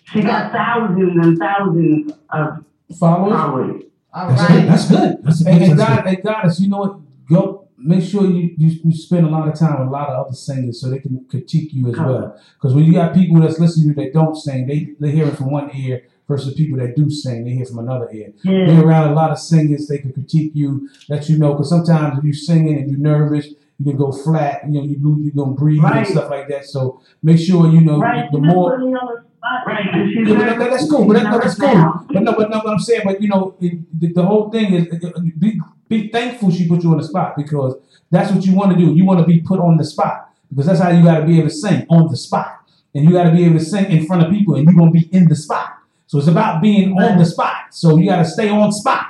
She 0.06 0.22
got 0.22 0.52
thousands 0.52 1.26
and 1.26 1.38
thousands 1.38 2.12
of 2.30 2.66
Followers. 3.00 3.34
followers. 3.34 3.84
All 4.14 4.28
That's 4.30 4.48
good. 4.48 4.68
That's 4.68 4.90
good. 4.90 5.24
That's 5.24 5.46
a 5.46 5.50
And, 5.50 5.60
good. 5.60 5.70
and 5.72 5.80
that's 5.80 5.90
God, 5.96 6.08
and 6.08 6.24
God 6.24 6.46
is, 6.46 6.60
you 6.60 6.70
know 6.70 6.78
what? 6.78 7.00
Go 7.28 7.63
make 7.84 8.04
sure 8.04 8.24
you, 8.26 8.54
you 8.58 8.80
you 8.84 8.92
spend 8.96 9.26
a 9.26 9.30
lot 9.30 9.48
of 9.48 9.58
time 9.58 9.80
with 9.80 9.88
a 9.88 9.92
lot 9.92 10.10
of 10.10 10.26
other 10.26 10.36
singers 10.36 10.80
so 10.82 10.90
they 10.90 11.00
can 11.00 11.26
critique 11.30 11.74
you 11.74 11.90
as 11.92 11.98
well. 11.98 12.40
Because 12.56 12.74
when 12.74 12.84
you 12.86 12.94
got 12.94 13.14
people 13.14 13.40
that's 13.42 13.60
listening 13.60 13.94
to 13.94 14.02
you 14.02 14.06
that 14.06 14.14
don't 14.14 14.36
sing, 14.36 14.68
they 14.68 14.96
they 15.00 15.12
hear 15.12 15.28
it 15.28 15.36
from 15.38 15.52
one 15.52 15.70
ear 15.76 16.04
versus 16.28 16.54
people 16.54 16.78
that 16.80 16.96
do 16.96 17.10
sing, 17.10 17.44
they 17.44 17.52
hear 17.52 17.66
from 17.66 17.80
another 17.80 18.10
ear. 18.14 18.32
Yeah. 18.44 18.66
Be 18.66 18.80
around 18.80 19.10
a 19.12 19.14
lot 19.14 19.32
of 19.32 19.40
singers, 19.40 19.88
they 19.88 19.98
can 19.98 20.14
critique 20.14 20.52
you, 20.56 20.90
let 21.10 21.28
you 21.30 21.38
know. 21.38 21.52
Because 21.54 21.70
sometimes 21.70 22.18
if 22.20 22.24
you're 22.24 22.34
singing 22.34 22.78
and 22.78 22.90
you're 22.90 23.00
nervous, 23.00 23.48
you 23.78 23.86
can 23.86 23.98
go 23.98 24.12
flat. 24.12 24.62
You 24.66 24.72
know, 24.80 24.84
you 24.84 24.98
lose, 25.02 25.26
you're 25.26 25.46
gonna 25.46 25.56
breathe 25.56 25.84
and 25.84 26.08
stuff 26.08 26.30
like 26.30 26.48
that. 26.48 26.66
So 26.66 27.02
make 27.22 27.40
sure 27.40 27.70
you 27.70 27.82
know 27.82 28.00
Right. 28.00 28.32
the 28.32 28.40
just 28.40 28.54
more. 28.56 28.78
put 28.78 28.88
me 28.88 28.94
on 28.94 29.16
the 29.16 29.22
spot, 29.38 29.68
right? 29.68 29.86
'cause 29.92 30.10
she's 30.14 30.28
Yeah, 30.30 30.36
but 30.36 30.60
that, 30.60 30.70
that's 30.72 30.90
cool. 30.90 31.06
But 31.08 31.14
that, 31.16 31.24
no, 31.24 31.32
She's 31.42 31.42
that's 31.42 31.60
nervous 31.60 31.84
cool. 31.84 32.06
But 32.14 32.24
no, 32.24 32.34
but 32.38 32.50
no, 32.50 32.58
what 32.60 32.68
I'm 32.70 32.80
saying, 32.80 33.02
but 33.04 33.22
you 33.22 33.28
know, 33.28 33.56
it, 33.60 34.00
the, 34.00 34.14
the 34.14 34.24
whole 34.24 34.50
thing 34.50 34.74
is 34.74 35.04
uh, 35.04 35.20
be 35.38 35.60
be 36.02 36.10
thankful 36.10 36.52
she 36.52 36.68
put 36.68 36.84
you 36.84 36.92
on 36.92 36.98
the 36.98 37.04
spot 37.04 37.36
because 37.36 37.76
that's 38.12 38.32
what 38.32 38.46
you 38.46 38.56
want 38.56 38.72
to 38.72 38.78
do. 38.78 38.94
You 38.94 39.06
want 39.06 39.20
to 39.20 39.26
be 39.26 39.42
put 39.42 39.60
on 39.60 39.78
the 39.78 39.84
spot 39.84 40.30
because 40.50 40.66
that's 40.66 40.80
how 40.80 40.90
you 40.90 41.04
got 41.04 41.20
to 41.20 41.26
be 41.26 41.40
able 41.40 41.50
to 41.50 41.54
sing 41.54 41.86
on 41.90 42.10
the 42.10 42.18
spot, 42.18 42.60
and 42.94 43.06
you 43.06 43.12
got 43.12 43.24
to 43.24 43.32
be 43.32 43.46
able 43.46 43.60
to 43.60 43.66
sing 43.66 43.86
in 43.92 44.06
front 44.06 44.24
of 44.24 44.32
people, 44.32 44.56
and 44.56 44.66
you're 44.66 44.76
gonna 44.76 44.92
be 44.92 45.10
in 45.12 45.28
the 45.28 45.36
spot. 45.36 45.78
So 46.08 46.20
it's 46.20 46.28
about 46.28 46.62
being 46.62 46.94
on 46.94 47.18
the 47.18 47.26
spot. 47.26 47.74
So 47.74 47.98
you 47.98 48.08
got 48.08 48.18
to 48.18 48.26
stay 48.26 48.50
on 48.50 48.72
spot. 48.72 49.08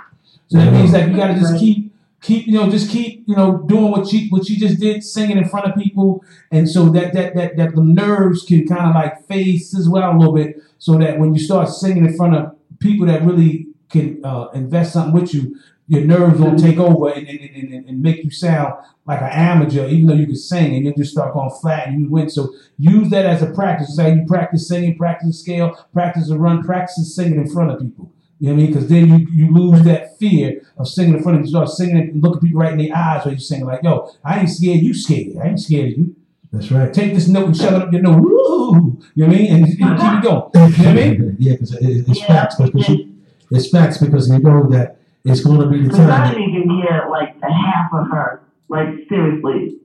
So 0.48 0.58
that 0.58 0.72
means 0.72 0.92
that 0.94 1.10
you 1.10 1.18
got 1.18 1.28
to 1.28 1.34
just 1.34 1.60
keep 1.60 1.92
keep 2.22 2.48
you 2.48 2.54
know 2.54 2.70
just 2.70 2.90
keep 2.90 3.24
you 3.28 3.36
know 3.36 3.58
doing 3.68 3.92
what 3.92 4.08
she 4.08 4.30
what 4.30 4.48
she 4.48 4.56
just 4.56 4.80
did 4.80 5.04
singing 5.04 5.38
in 5.38 5.48
front 5.48 5.66
of 5.66 5.76
people 5.76 6.24
and 6.52 6.70
so 6.70 6.86
that 6.90 7.14
that 7.14 7.36
that 7.36 7.58
that 7.58 7.76
the 7.76 7.84
nerves 7.84 8.46
can 8.46 8.66
kind 8.66 8.88
of 8.88 8.96
like 8.96 9.28
face 9.28 9.78
as 9.78 9.90
well 9.90 10.16
a 10.16 10.18
little 10.18 10.34
bit 10.34 10.64
so 10.78 10.98
that 10.98 11.20
when 11.20 11.34
you 11.34 11.40
start 11.40 11.68
singing 11.68 12.06
in 12.06 12.16
front 12.16 12.34
of 12.34 12.56
people 12.80 13.06
that 13.06 13.22
really 13.24 13.68
can 13.90 14.24
uh, 14.24 14.48
invest 14.54 14.94
something 14.94 15.14
with 15.14 15.34
you 15.34 15.60
your 15.94 16.06
nerves 16.06 16.40
don't 16.40 16.58
take 16.58 16.78
over 16.78 17.10
and, 17.10 17.28
and, 17.28 17.40
and, 17.40 17.74
and, 17.74 17.90
and 17.90 18.02
make 18.02 18.24
you 18.24 18.32
sound 18.32 18.74
like 19.06 19.22
an 19.22 19.30
amateur 19.32 19.88
even 19.88 20.08
though 20.08 20.14
you 20.14 20.26
can 20.26 20.36
sing 20.36 20.76
and 20.76 20.86
you'll 20.86 20.96
just 20.96 21.12
start 21.12 21.34
going 21.34 21.52
flat 21.62 21.88
and 21.88 22.02
you 22.02 22.10
win 22.10 22.30
so 22.30 22.54
use 22.78 23.10
that 23.10 23.26
as 23.26 23.42
a 23.42 23.52
practice 23.52 23.90
it's 23.90 23.98
like 23.98 24.16
you 24.16 24.26
practice 24.26 24.68
singing 24.68 24.98
practice 24.98 25.40
scale 25.40 25.88
practice 25.94 26.30
a 26.30 26.38
run 26.38 26.64
practice 26.64 27.16
singing 27.16 27.40
in 27.40 27.50
front 27.50 27.72
of 27.72 27.80
people 27.80 28.12
you 28.40 28.50
know 28.50 28.56
what 28.56 28.60
I 28.60 28.64
mean? 28.66 28.74
Because 28.74 28.90
then 28.90 29.08
you, 29.08 29.28
you 29.32 29.54
lose 29.54 29.84
that 29.84 30.18
fear 30.20 30.62
of 30.78 30.90
singing 30.90 31.14
in 31.14 31.24
front 31.24 31.38
of 31.38 31.46
you. 31.46 31.50
Start 31.50 31.70
singing 31.70 31.96
and 31.96 32.22
looking 32.22 32.42
people 32.42 32.60
right 32.60 32.74
in 32.74 32.78
the 32.78 32.92
eyes 32.92 33.24
while 33.24 33.30
you're 33.30 33.40
singing 33.40 33.66
like, 33.66 33.84
yo, 33.84 34.12
I 34.22 34.42
ain't 34.42 34.50
scared, 34.50 34.82
you 34.82 34.94
scared. 34.94 35.38
I 35.38 35.48
ain't 35.48 35.62
scared 35.62 35.94
of 35.94 35.98
you. 35.98 36.16
That's 36.52 36.70
right. 36.70 36.94
Take 36.94 37.14
this 37.14 37.30
note 37.30 37.46
and 37.46 37.56
shove 37.56 37.74
it 37.74 37.82
up 37.84 37.94
your 37.94 38.02
nose. 38.02 38.22
Woo! 38.22 39.02
You 39.16 39.24
know 39.24 39.28
what 39.28 39.36
I 39.36 39.40
mean? 39.40 39.54
And, 39.54 39.64
and 39.64 39.78
keep 39.78 39.82
it 39.82 40.24
going. 40.24 40.52
You 40.54 40.60
know 40.60 40.68
what 40.70 40.88
I 40.88 40.94
mean? 40.94 41.36
yeah, 41.40 41.52
because 41.54 41.74
it, 41.74 42.06
it's 42.10 42.20
Yeah, 42.20 42.28
facts. 42.28 42.56
Because 42.56 42.90
you, 42.90 43.16
it's 43.50 43.70
facts 43.70 43.98
because 44.00 44.30
you 44.30 44.40
know 44.40 44.68
that 44.72 44.98
it's 45.26 45.42
going 45.42 45.60
to 45.60 45.68
be 45.68 45.84
the 45.84 45.90
Because 45.90 46.10
I 46.10 46.32
didn't 46.32 46.50
even 46.50 46.70
hear 46.70 47.08
like 47.10 47.40
the 47.40 47.52
half 47.52 47.92
of 47.94 48.10
her. 48.12 48.44
Like 48.70 48.88
seriously. 49.08 49.80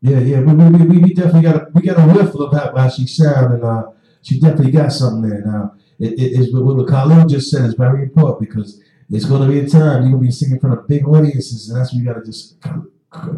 Yeah, 0.00 0.18
yeah. 0.18 0.40
We, 0.40 0.52
we, 0.54 0.84
we, 0.84 0.98
we 0.98 1.14
definitely 1.14 1.42
got 1.42 1.56
a 1.56 1.68
we 1.72 1.82
got 1.82 1.98
a 1.98 2.12
whiff 2.12 2.34
of 2.34 2.52
how, 2.52 2.76
how 2.76 2.88
she 2.88 3.06
sound, 3.06 3.54
and 3.54 3.64
uh, 3.64 3.84
she 4.22 4.40
definitely 4.40 4.72
got 4.72 4.92
something 4.92 5.28
there. 5.28 5.42
Now, 5.44 5.74
it, 5.98 6.12
it 6.14 6.32
is 6.40 6.52
what 6.52 6.64
what 6.64 6.88
Khalil 6.88 7.26
just 7.26 7.50
said 7.50 7.64
is 7.64 7.74
very 7.74 8.02
important 8.02 8.40
because 8.40 8.82
it's 9.10 9.24
going 9.24 9.42
to 9.42 9.48
be 9.48 9.60
a 9.60 9.68
time 9.68 10.02
you're 10.02 10.10
going 10.10 10.22
to 10.22 10.26
be 10.26 10.30
singing 10.30 10.56
in 10.56 10.60
front 10.60 10.78
of 10.78 10.88
big 10.88 11.06
audiences, 11.06 11.68
and 11.68 11.80
that's 11.80 11.92
where 11.92 12.02
you 12.02 12.06
got 12.06 12.18
to 12.18 12.24
just 12.24 12.56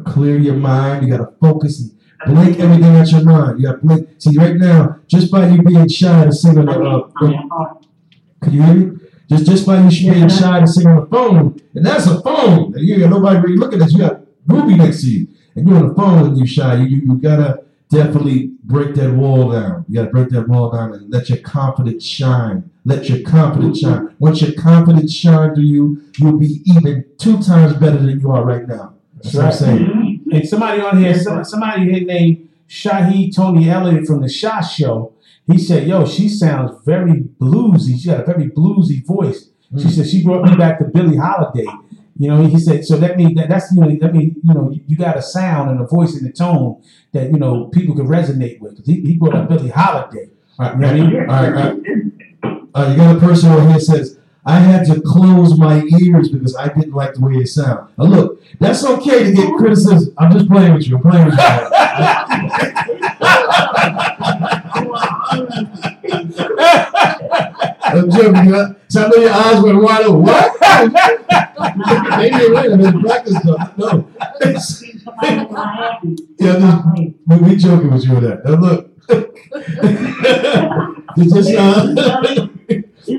clear 0.04 0.38
your 0.38 0.54
mind. 0.54 1.06
You 1.06 1.16
got 1.16 1.24
to 1.24 1.36
focus 1.40 1.80
and 1.80 1.92
blink 2.26 2.58
everything 2.58 2.96
out 2.96 3.10
your 3.10 3.24
mind. 3.24 3.60
You 3.60 3.66
got 3.66 3.80
to 3.80 3.86
blink. 3.86 4.08
See, 4.18 4.36
right 4.38 4.56
now, 4.56 5.00
just 5.06 5.30
by 5.30 5.48
you 5.48 5.62
being 5.62 5.88
shy 5.88 6.24
to 6.24 6.32
sing 6.32 6.58
on 6.58 6.66
the, 6.66 6.72
uh, 6.72 7.74
Can 8.42 8.52
you 8.52 8.62
hear 8.62 8.74
me? 8.74 8.98
Just 9.34 9.46
just 9.46 9.66
by 9.66 9.80
you 9.88 10.12
being 10.12 10.28
shy 10.28 10.60
to 10.60 10.66
sing 10.66 10.86
on 10.86 11.00
the 11.00 11.06
phone, 11.06 11.60
and 11.74 11.84
that's 11.84 12.06
a 12.06 12.20
phone. 12.20 12.72
And 12.74 12.86
you 12.86 13.00
got 13.00 13.10
nobody 13.10 13.38
really 13.40 13.56
looking 13.56 13.82
at 13.82 13.90
you. 13.90 13.98
You 13.98 14.08
got 14.08 14.20
Ruby 14.46 14.76
next 14.76 15.00
to 15.02 15.10
you, 15.10 15.28
and 15.56 15.68
you're 15.68 15.76
on 15.76 15.88
the 15.88 15.94
phone 15.94 16.26
and 16.26 16.38
you 16.38 16.46
shy. 16.46 16.76
You, 16.76 16.84
you 16.84 16.96
you 17.06 17.14
gotta 17.16 17.64
definitely 17.88 18.52
break 18.62 18.94
that 18.94 19.12
wall 19.14 19.50
down. 19.50 19.84
You 19.88 19.96
gotta 19.96 20.10
break 20.10 20.28
that 20.30 20.48
wall 20.48 20.70
down 20.70 20.94
and 20.94 21.10
let 21.10 21.28
your 21.28 21.38
confidence 21.38 22.04
shine. 22.04 22.70
Let 22.84 23.08
your 23.08 23.22
confidence 23.22 23.80
shine. 23.80 24.14
Once 24.20 24.40
your 24.40 24.52
confidence 24.52 25.12
shine 25.12 25.54
through 25.54 25.64
you, 25.64 26.02
you'll 26.18 26.38
be 26.38 26.62
even 26.66 27.04
two 27.18 27.42
times 27.42 27.74
better 27.74 27.96
than 27.96 28.20
you 28.20 28.30
are 28.30 28.44
right 28.44 28.68
now. 28.68 28.94
That's 29.16 29.34
what 29.34 29.44
I'm 29.46 29.52
saying. 29.52 29.78
Mm-hmm. 29.78 30.30
And 30.32 30.48
somebody 30.48 30.80
on 30.80 31.02
here, 31.02 31.14
somebody 31.44 31.90
here 31.90 32.04
named 32.04 32.48
Shahi 32.68 33.34
Tony 33.34 33.68
Elliott 33.68 34.06
from 34.06 34.20
the 34.20 34.28
Shaw 34.28 34.60
Show, 34.60 35.14
he 35.46 35.58
said, 35.58 35.88
"Yo, 35.88 36.06
she 36.06 36.28
sounds 36.28 36.84
very 36.84 37.24
bluesy. 37.44 37.98
She 38.00 38.08
got 38.08 38.20
a 38.20 38.24
very 38.24 38.50
bluesy 38.50 39.04
voice." 39.04 39.50
She 39.80 39.88
said 39.90 40.06
she 40.06 40.22
brought 40.22 40.48
me 40.48 40.56
back 40.56 40.78
to 40.78 40.84
Billie 40.84 41.16
Holiday. 41.16 41.66
You 42.16 42.28
know, 42.28 42.46
he 42.46 42.60
said, 42.60 42.84
so 42.84 42.96
that 42.98 43.16
means 43.16 43.34
that 43.34 43.48
that's 43.48 43.72
you 43.72 43.80
know 43.80 43.88
that 44.00 44.12
mean 44.14 44.36
you 44.42 44.54
know 44.54 44.72
you, 44.86 44.96
got 44.96 45.16
a 45.16 45.22
sound 45.22 45.70
and 45.70 45.80
a 45.80 45.86
voice 45.86 46.14
and 46.14 46.24
a 46.28 46.32
tone 46.32 46.80
that 47.12 47.32
you 47.32 47.38
know 47.38 47.66
people 47.66 47.94
can 47.96 48.06
resonate 48.06 48.60
with. 48.60 48.84
He, 48.86 49.00
he 49.00 49.16
brought 49.18 49.34
up 49.34 49.48
Billie 49.48 49.70
Holiday. 49.70 50.28
All 50.58 50.66
right, 50.66 50.74
You 50.74 50.80
know 50.80 50.88
I 50.88 50.94
mean? 50.94 51.16
all 51.16 51.24
right, 51.26 51.54
all 51.54 51.74
right. 51.74 52.62
Uh, 52.74 52.90
you 52.90 52.96
got 52.96 53.16
a 53.16 53.20
person 53.20 53.50
over 53.50 53.68
here 53.68 53.80
says, 53.80 54.18
I 54.46 54.60
had 54.60 54.86
to 54.86 55.00
close 55.00 55.58
my 55.58 55.82
ears 56.00 56.28
because 56.28 56.54
I 56.54 56.68
didn't 56.68 56.92
like 56.92 57.14
the 57.14 57.20
way 57.20 57.34
it 57.34 57.48
sound. 57.48 57.90
Now 57.98 58.04
look, 58.04 58.42
that's 58.60 58.84
okay 58.84 59.24
to 59.24 59.32
get 59.32 59.54
criticism. 59.54 60.14
I'm 60.18 60.30
just 60.32 60.48
playing 60.48 60.74
with 60.74 60.86
you. 60.86 60.96
I'm 60.96 61.02
playing 61.02 61.26
with 61.26 61.34
you. 61.34 61.40
I'm 67.94 68.10
joking. 68.10 68.44
You 68.46 68.76
so 68.88 69.06
I 69.06 69.10
your 69.20 69.30
eyes 69.30 69.62
went 69.62 69.80
wide 69.82 70.02
open. 70.02 70.22
What? 70.22 70.52
Maybe 72.18 72.36
you're 72.36 72.52
right. 72.52 72.70
I've 72.70 72.78
been 72.78 73.00
practice 73.00 73.38
stuff. 73.38 73.78
No. 73.78 74.06
yeah, 76.38 76.58
just, 76.58 76.82
we, 77.26 77.36
we 77.36 77.56
joking 77.56 77.90
with 77.92 78.04
you 78.04 78.14
with 78.14 78.24
that. 78.24 78.44
Now 78.44 78.60
look. 78.60 78.90
just, 81.28 81.54
uh, 81.54 81.94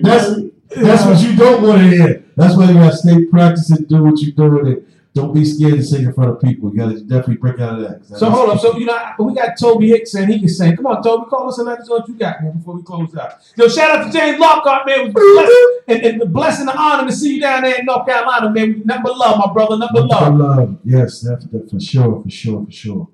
that's 0.01 0.41
that's 0.75 1.05
what 1.05 1.21
you 1.21 1.35
don't 1.35 1.61
want 1.61 1.77
to 1.79 1.89
hear. 1.89 2.23
That's 2.35 2.55
why 2.55 2.69
you 2.69 2.73
gotta 2.73 2.97
stay 2.97 3.25
practicing, 3.25 3.85
do 3.85 4.03
what 4.03 4.19
you're 4.19 4.33
doing, 4.33 4.67
and 4.67 4.85
don't 5.15 5.33
be 5.33 5.45
scared 5.45 5.75
to 5.75 5.83
sing 5.83 6.03
in 6.03 6.11
front 6.13 6.29
of 6.29 6.41
people. 6.41 6.69
You 6.71 6.77
gotta 6.77 6.99
definitely 6.99 7.37
break 7.37 7.57
out 7.61 7.79
of 7.79 7.87
that. 7.87 8.05
So 8.19 8.29
hold 8.29 8.49
up. 8.49 8.59
So 8.59 8.77
you 8.77 8.85
know 8.85 9.13
we 9.19 9.33
got 9.33 9.57
Toby 9.57 9.87
Hicks 9.87 10.13
and 10.13 10.29
he 10.29 10.39
can 10.39 10.49
sing. 10.49 10.75
Come 10.75 10.87
on, 10.87 11.01
Toby, 11.01 11.29
call 11.29 11.47
us 11.47 11.57
and 11.57 11.67
let 11.67 11.79
us 11.79 11.87
know 11.87 11.95
what 11.95 12.07
you 12.09 12.15
got, 12.15 12.43
man, 12.43 12.57
before 12.57 12.75
we 12.75 12.83
close 12.83 13.15
out. 13.15 13.35
Yo, 13.55 13.69
shout 13.69 13.97
out 13.97 14.05
to 14.05 14.11
James 14.11 14.37
Lockhart, 14.37 14.85
man. 14.85 14.99
It 15.07 15.13
was 15.13 15.23
a 15.23 15.33
blessing 15.33 15.79
and, 15.87 16.05
and 16.05 16.21
the 16.21 16.25
blessing 16.25 16.67
and 16.67 16.77
honor 16.77 17.07
to 17.07 17.15
see 17.15 17.35
you 17.35 17.41
down 17.41 17.63
there 17.63 17.79
in 17.79 17.85
North 17.85 18.05
Carolina, 18.05 18.51
man. 18.51 18.81
Nothing 18.83 19.03
but 19.03 19.17
love, 19.17 19.37
my 19.39 19.53
brother. 19.53 19.77
Nothing 19.77 19.93
but 19.93 20.05
love. 20.05 20.35
love. 20.35 20.77
Yes, 20.83 21.21
that's 21.21 21.45
that 21.45 21.71
for 21.71 21.79
sure, 21.79 22.21
for 22.21 22.29
sure, 22.29 22.65
for 22.65 22.71
sure. 22.71 23.09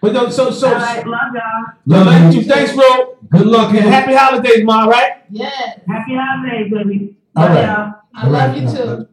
But 0.00 0.14
no, 0.14 0.30
so 0.30 0.50
so 0.50 0.68
All 0.68 0.74
right, 0.74 1.06
love 1.06 1.34
y'all. 1.34 1.74
Love 1.84 2.06
thank 2.06 2.34
you. 2.34 2.40
you. 2.40 2.46
Thanks, 2.48 2.74
bro. 2.74 3.18
Good 3.28 3.46
luck, 3.46 3.70
And 3.70 3.80
and 3.80 3.88
happy 3.88 4.14
holidays, 4.14 4.64
ma. 4.64 4.84
Right? 4.86 5.12
Yes. 5.28 5.80
Happy 5.86 6.14
holidays, 6.14 6.72
baby. 6.72 7.16
All 7.36 7.44
Love 7.44 7.54
right. 7.56 7.64
y'all. 7.66 7.94
I 8.14 8.26
love 8.28 8.56
you 8.56 8.70
too. 8.70 9.08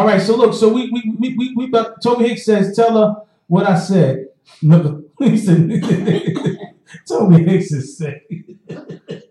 All 0.00 0.06
right. 0.06 0.20
So 0.22 0.34
look. 0.34 0.54
So 0.54 0.68
we 0.72 0.90
we 0.90 1.14
we 1.18 1.36
we, 1.36 1.54
we 1.54 1.64
about 1.66 2.02
Toby 2.02 2.28
Hicks 2.28 2.46
says 2.46 2.74
tell 2.74 2.96
her 2.98 3.22
what 3.48 3.66
I 3.68 3.78
said. 3.78 4.28
Look, 4.62 5.04
he 5.18 5.36
said, 5.36 5.68
Toby 7.08 7.44
Hicks 7.44 7.70
is 7.72 7.98
sick. 7.98 8.26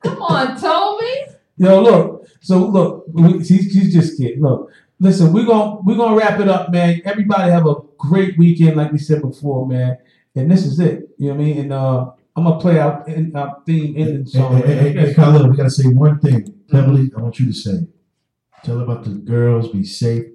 Come 0.04 0.22
on, 0.22 0.60
Toby. 0.62 1.34
Yo, 1.58 1.82
look. 1.82 2.28
So 2.42 2.68
look, 2.68 3.06
we- 3.12 3.44
she's, 3.44 3.72
she's 3.72 3.92
just 3.92 4.16
kidding. 4.18 4.42
Look, 4.44 4.72
listen, 5.00 5.34
we're 5.34 5.46
gonna 5.48 5.82
we're 5.82 5.98
gonna 5.98 6.16
wrap 6.16 6.40
it 6.40 6.48
up, 6.48 6.72
man. 6.72 7.02
Everybody 7.04 7.52
have 7.52 7.66
a 7.66 7.76
great 7.98 8.38
weekend, 8.38 8.78
like 8.78 8.92
we 8.92 9.00
said 9.00 9.22
before, 9.24 9.66
man. 9.68 9.98
And 10.36 10.52
this 10.52 10.66
is 10.66 10.80
it. 10.80 11.10
You 11.18 11.30
know 11.30 11.36
what 11.36 11.42
I 11.42 11.46
mean? 11.46 11.58
And 11.62 11.74
uh, 11.74 12.12
I'm 12.36 12.44
gonna 12.44 12.60
play 12.60 12.78
our, 12.80 13.04
in, 13.08 13.36
our 13.36 13.58
theme 13.66 13.96
ending 13.98 14.26
Hey, 14.26 14.32
song. 14.40 14.58
hey, 14.58 14.76
hey, 14.76 14.94
hey, 14.94 15.14
Khalil, 15.16 15.50
we 15.50 15.58
gotta 15.58 15.72
say 15.72 15.88
one 15.88 16.20
thing. 16.20 16.54
Beverly, 16.70 17.10
I 17.18 17.22
want 17.22 17.40
you 17.40 17.48
to 17.48 17.54
say. 17.54 17.88
Tell 18.64 18.80
about 18.82 19.04
the 19.04 19.12
girls. 19.12 19.70
Be 19.70 19.84
safe. 19.84 20.26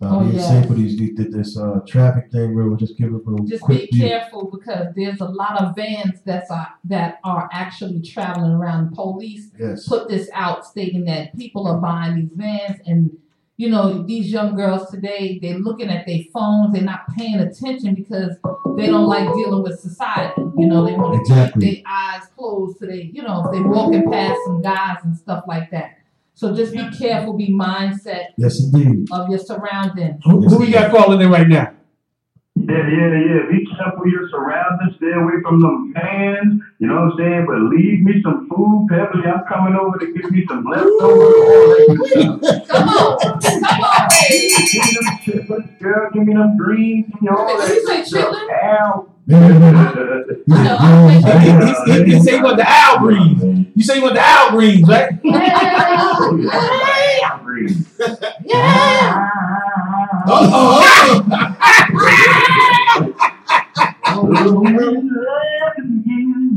Uh, 0.00 0.16
Oh, 0.16 0.20
being 0.20 0.34
yes. 0.36 0.48
safe 0.48 0.66
with 0.68 0.78
these, 0.78 0.96
these 0.96 1.16
this 1.32 1.58
uh, 1.58 1.80
traffic 1.86 2.30
thing. 2.30 2.54
Where 2.54 2.66
we'll 2.68 2.76
just 2.76 2.96
give 2.96 3.08
it 3.08 3.14
a 3.14 3.30
little 3.30 3.44
Just 3.46 3.62
quick 3.64 3.90
be 3.90 3.98
view. 3.98 4.08
careful 4.08 4.48
because 4.50 4.94
there's 4.94 5.20
a 5.20 5.24
lot 5.24 5.60
of 5.60 5.74
vans 5.74 6.20
that's 6.24 6.50
are, 6.52 6.68
that 6.84 7.18
are 7.24 7.48
actually 7.52 8.00
traveling 8.02 8.52
around. 8.52 8.94
Police 8.94 9.50
Yes. 9.58 9.88
put 9.88 10.08
this 10.08 10.30
out 10.34 10.64
stating 10.64 11.04
that 11.06 11.36
people 11.36 11.66
are 11.66 11.78
buying 11.78 12.14
these 12.14 12.30
vans 12.34 12.78
and 12.86 13.10
you 13.56 13.68
know 13.68 14.04
these 14.04 14.30
young 14.30 14.54
girls 14.54 14.88
today 14.88 15.36
they're 15.42 15.58
looking 15.58 15.88
at 15.90 16.06
their 16.06 16.20
phones 16.32 16.72
they're 16.72 16.80
not 16.82 17.00
paying 17.16 17.40
attention 17.40 17.92
because 17.92 18.36
they 18.76 18.86
don't 18.86 19.06
like 19.08 19.26
dealing 19.34 19.64
with 19.64 19.80
society 19.80 20.40
you 20.56 20.64
know 20.66 20.86
they 20.86 20.92
want 20.92 21.14
to 21.14 21.20
Exactly. 21.20 21.66
keep 21.66 21.84
their 21.84 21.92
eyes 21.92 22.22
closed 22.36 22.78
to 22.78 22.86
they 22.86 23.10
you 23.12 23.20
know 23.20 23.42
if 23.44 23.50
they're 23.50 23.66
walking 23.66 24.08
past 24.08 24.38
some 24.46 24.62
guys 24.62 24.98
and 25.02 25.16
stuff 25.16 25.42
like 25.48 25.72
that 25.72 25.97
so 26.38 26.54
just 26.54 26.72
be 26.72 26.88
careful 26.96 27.32
be 27.34 27.48
mindset 27.52 28.26
Yes, 28.36 28.60
indeed. 28.62 29.08
of 29.10 29.28
your 29.28 29.38
surroundings 29.40 30.20
Who, 30.24 30.42
who 30.48 30.58
we 30.60 30.70
got 30.70 30.90
calling 30.94 31.20
in 31.20 31.30
right 31.30 31.48
now? 31.48 31.72
Yeah, 32.54 32.74
yeah, 32.90 33.10
yeah. 33.30 33.42
Be 33.50 33.64
careful 33.76 34.10
your 34.10 34.28
surroundings. 34.30 34.96
Stay 34.96 35.12
away 35.12 35.34
from 35.42 35.60
them 35.60 35.92
fans. 35.94 36.60
You 36.80 36.88
know 36.88 36.94
what 37.06 37.12
I'm 37.12 37.18
saying? 37.18 37.46
But 37.46 37.58
leave 37.70 38.00
me 38.02 38.20
some 38.22 38.48
food, 38.50 38.88
Beverly. 38.90 39.26
I'm 39.26 39.44
coming 39.48 39.74
over 39.78 39.96
to 39.98 40.06
give 40.12 40.28
me 40.30 40.44
some 40.48 40.64
leftovers. 40.64 40.98
All 40.98 41.68
that 41.70 41.96
good 41.96 42.08
stuff. 42.44 42.68
come 42.68 42.88
on 42.88 43.40
come 43.40 43.80
on 43.80 44.08
baby 44.10 44.54
Give 44.72 44.84
me 44.84 44.92
them 44.92 45.18
chitlins, 45.22 45.78
girl. 45.78 46.10
Give 46.12 46.22
me 46.26 46.34
them 46.34 46.56
greens. 46.58 47.06
Give 47.12 47.22
me 47.22 47.28
all 47.28 47.46
Did 47.46 47.68
you 47.76 47.86
say 47.86 47.96
that 47.98 48.06
stuff. 48.08 48.34
chitlins? 48.34 48.64
Ow. 48.64 49.07
No, 49.28 49.36
I'm 50.48 51.20
He, 52.06 52.18
said 52.18 52.34
he 52.34 52.42
want 52.42 52.56
the 52.56 52.64
owl 52.66 52.98
greens. 53.00 53.66
You 53.74 53.82
say 53.82 53.96
you 53.96 54.02
want 54.02 54.14
the 54.14 54.22
owl 54.22 54.50
greens, 54.52 54.88
right? 54.88 55.10
Ow, 56.50 57.40
greens. 57.44 57.86
yeah 58.44 59.28
Oh, 60.26 60.82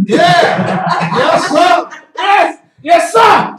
Yeah. 0.06 1.18
Yes, 1.18 1.50
sir. 1.50 1.90
Yes. 2.16 2.60
Yes, 2.84 3.14
sir. 3.14 3.58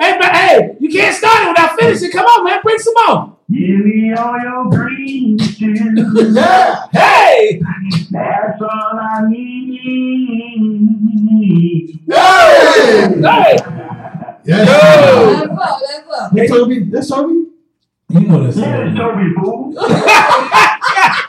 Hey, 0.00 0.16
but 0.18 0.34
hey, 0.34 0.76
you 0.80 0.88
can't 0.90 1.14
start 1.14 1.44
it 1.44 1.48
without 1.48 1.78
finishing. 1.78 2.10
Come 2.10 2.26
on, 2.26 2.44
man. 2.44 2.60
Bring 2.62 2.78
some 2.78 2.94
more. 3.06 3.35
Give 3.48 3.78
me 3.84 4.12
all 4.14 4.38
your 4.40 4.68
greens, 4.70 5.56
too. 5.58 6.32
Yeah. 6.32 6.86
Hey. 6.92 7.62
That's 8.10 8.60
all 8.60 8.98
I 9.00 9.22
need. 9.28 9.76
Hey. 12.08 13.08
Hey. 13.20 13.56
Yes. 14.44 14.48
Yo. 14.48 14.54
That's 14.56 15.48
up, 15.50 15.80
that's 15.80 16.20
up. 16.20 16.32
Hey, 16.32 16.46
Toby. 16.48 16.84
That's 16.84 17.08
Toby. 17.08 17.34
You 18.08 18.20
know 18.20 18.46
this. 18.46 18.56
Yeah, 18.56 18.94
Toby, 18.96 19.32
fool. 19.40 19.74
I 19.78 19.80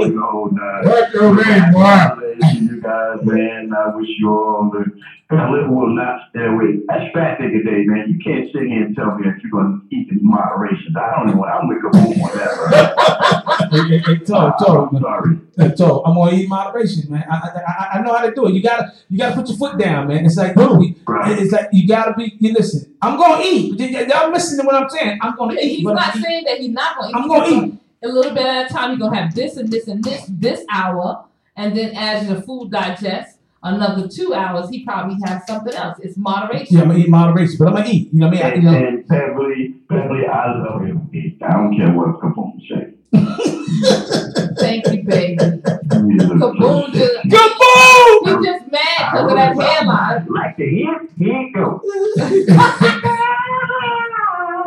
you 0.00 0.14
know. 0.14 0.50
Work 0.84 1.12
your 1.14 1.32
man, 1.34 1.72
boy. 1.72 2.34
You 2.52 2.80
guys, 2.80 3.18
man. 3.22 3.72
I 3.76 3.96
wish 3.96 4.08
you 4.18 4.30
all 4.30 4.70
the. 4.72 4.84
Khalid 5.30 5.70
will 5.70 5.94
not 5.96 6.28
stay 6.30 6.44
away. 6.44 6.80
That's 6.86 7.10
fat 7.14 7.38
nigga 7.38 7.64
day, 7.64 7.84
man. 7.86 8.04
You 8.08 8.18
can't 8.22 8.52
sit 8.52 8.62
here 8.62 8.84
and 8.84 8.94
tell 8.94 9.16
me 9.16 9.24
that 9.24 9.40
you're 9.42 9.50
going 9.50 9.80
to 9.90 9.96
eat 9.96 10.08
in 10.10 10.18
moderation. 10.22 10.94
I 10.96 11.16
don't 11.16 11.28
even 11.28 11.38
want. 11.38 11.50
I'm 11.50 11.66
with 11.68 11.78
Kaboom 11.82 12.22
on 12.22 12.38
that. 12.38 12.52
Right? 12.70 13.40
Hey, 13.70 13.80
hey, 13.88 13.98
hey, 13.98 14.18
Toe, 14.18 14.52
Toe, 14.60 14.88
I'm 14.92 15.00
sorry. 15.00 15.38
Hey, 15.56 15.74
Toe, 15.76 16.02
I'm 16.04 16.14
gonna 16.14 16.36
eat 16.36 16.48
moderation, 16.48 17.10
man. 17.10 17.24
I, 17.28 17.34
I, 17.34 17.98
I- 17.98 18.02
know 18.02 18.12
how 18.14 18.24
to 18.24 18.32
do 18.32 18.46
it. 18.46 18.54
You 18.54 18.62
gotta, 18.62 18.92
you 19.08 19.18
gotta 19.18 19.34
put 19.34 19.48
your 19.48 19.56
foot 19.56 19.78
down, 19.78 20.06
man. 20.06 20.24
It's 20.26 20.36
like, 20.36 20.54
we- 20.54 20.96
it's 21.08 21.50
like 21.52 21.68
you 21.72 21.88
gotta 21.88 22.12
be. 22.14 22.36
You 22.38 22.52
listen. 22.52 22.94
I'm 23.02 23.16
gonna 23.28 23.44
eat. 23.44 23.78
Y- 23.78 23.90
y- 23.92 24.06
Y'all 24.08 24.30
listening 24.32 24.60
to 24.60 24.66
what 24.66 24.74
I'm 24.82 24.88
saying? 24.90 25.18
I'm 25.20 25.36
gonna 25.36 25.54
eat. 25.54 25.76
He's 25.76 25.84
not 25.84 26.14
I'm 26.14 26.22
saying 26.22 26.44
that 26.44 26.58
he's 26.58 26.70
not 26.72 26.96
going 26.98 27.12
to 27.12 27.18
eat. 27.18 27.22
I'm 27.22 27.28
gonna 27.28 27.66
eat. 27.66 27.74
A 28.02 28.08
little 28.08 28.34
bit 28.34 28.44
at 28.46 28.70
a 28.70 28.72
time, 28.72 28.90
you're 28.90 28.98
going 28.98 29.12
to 29.12 29.18
have 29.18 29.34
this 29.34 29.56
and 29.56 29.68
this 29.70 29.88
and 29.88 30.02
this 30.04 30.26
this 30.28 30.64
hour. 30.72 31.24
And 31.56 31.74
then 31.76 31.92
as 31.96 32.28
your 32.28 32.42
food 32.42 32.70
digests, 32.70 33.38
another 33.62 34.08
two 34.08 34.34
hours, 34.34 34.68
he 34.68 34.84
probably 34.84 35.16
has 35.24 35.46
something 35.46 35.72
else. 35.72 35.98
It's 36.02 36.16
moderation. 36.18 36.76
Yeah, 36.76 36.82
I'm 36.82 36.88
gonna 36.88 36.98
eat 37.00 37.08
moderation, 37.08 37.56
but 37.58 37.68
I'm 37.68 37.74
gonna 37.76 37.88
eat. 37.88 38.12
You 38.12 38.18
know 38.20 38.28
what 38.28 38.36
I 38.36 38.40
mean? 38.40 38.44
I, 38.44 38.48
you 38.48 38.54
And, 38.56 38.64
know, 38.82 38.88
and 38.88 39.08
Beverly, 39.08 39.68
Beverly, 39.88 40.26
I 40.26 40.52
love 40.58 40.86
you. 40.86 41.00
I 41.42 41.52
don't 41.52 41.76
care 41.76 41.92
what 41.92 42.20
Kaboom 42.20 42.60
say. 42.68 42.90
Thank 44.58 44.86
you, 44.92 45.02
baby. 45.04 45.36
Kaboom 45.38 46.38
Kaboom 46.40 46.92
just, 46.92 47.14
Kaboom! 47.28 48.40
he 48.40 48.46
just 48.46 48.70
mad 48.72 49.12
because 49.12 49.30
of 49.30 49.36
that 49.36 49.56
hairline. 49.56 50.26
Like 50.28 50.56
to 50.56 50.68
hear? 50.68 51.00
Here 51.16 51.40
it 51.40 51.52
goes. 51.54 51.80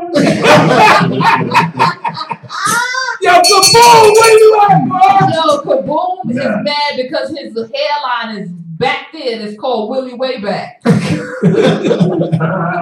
Yo, 3.22 3.34
kaboom! 3.44 4.14
Where 4.16 4.40
you 4.40 4.50
at, 4.62 4.88
bro? 4.88 5.28
No, 5.28 5.44
Kaboom 5.64 6.30
is 6.30 6.38
mad 6.38 6.92
because 6.96 7.30
his 7.38 7.54
hairline 7.54 8.38
is 8.38 8.50
back 8.78 9.08
then 9.14 9.42
It's 9.42 9.58
called 9.60 9.90
Willie 9.90 10.14
Wayback. 10.18 10.74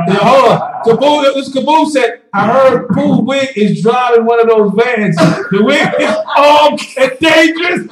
Yeah, 0.07 0.17
hold 0.21 0.51
on. 0.51 0.83
Kaboom, 0.85 1.33
this 1.33 1.49
Kaboom 1.53 1.89
said, 1.89 2.21
I 2.31 2.45
heard 2.47 2.87
Pooh 2.89 3.19
Wig 3.21 3.49
is 3.55 3.81
driving 3.81 4.23
one 4.25 4.39
of 4.39 4.47
those 4.47 4.71
vans. 4.75 5.15
The 5.17 5.61
wig 5.63 5.93
is 5.99 6.15
armed 6.37 6.79
and 6.97 7.19
dangerous. 7.19 7.87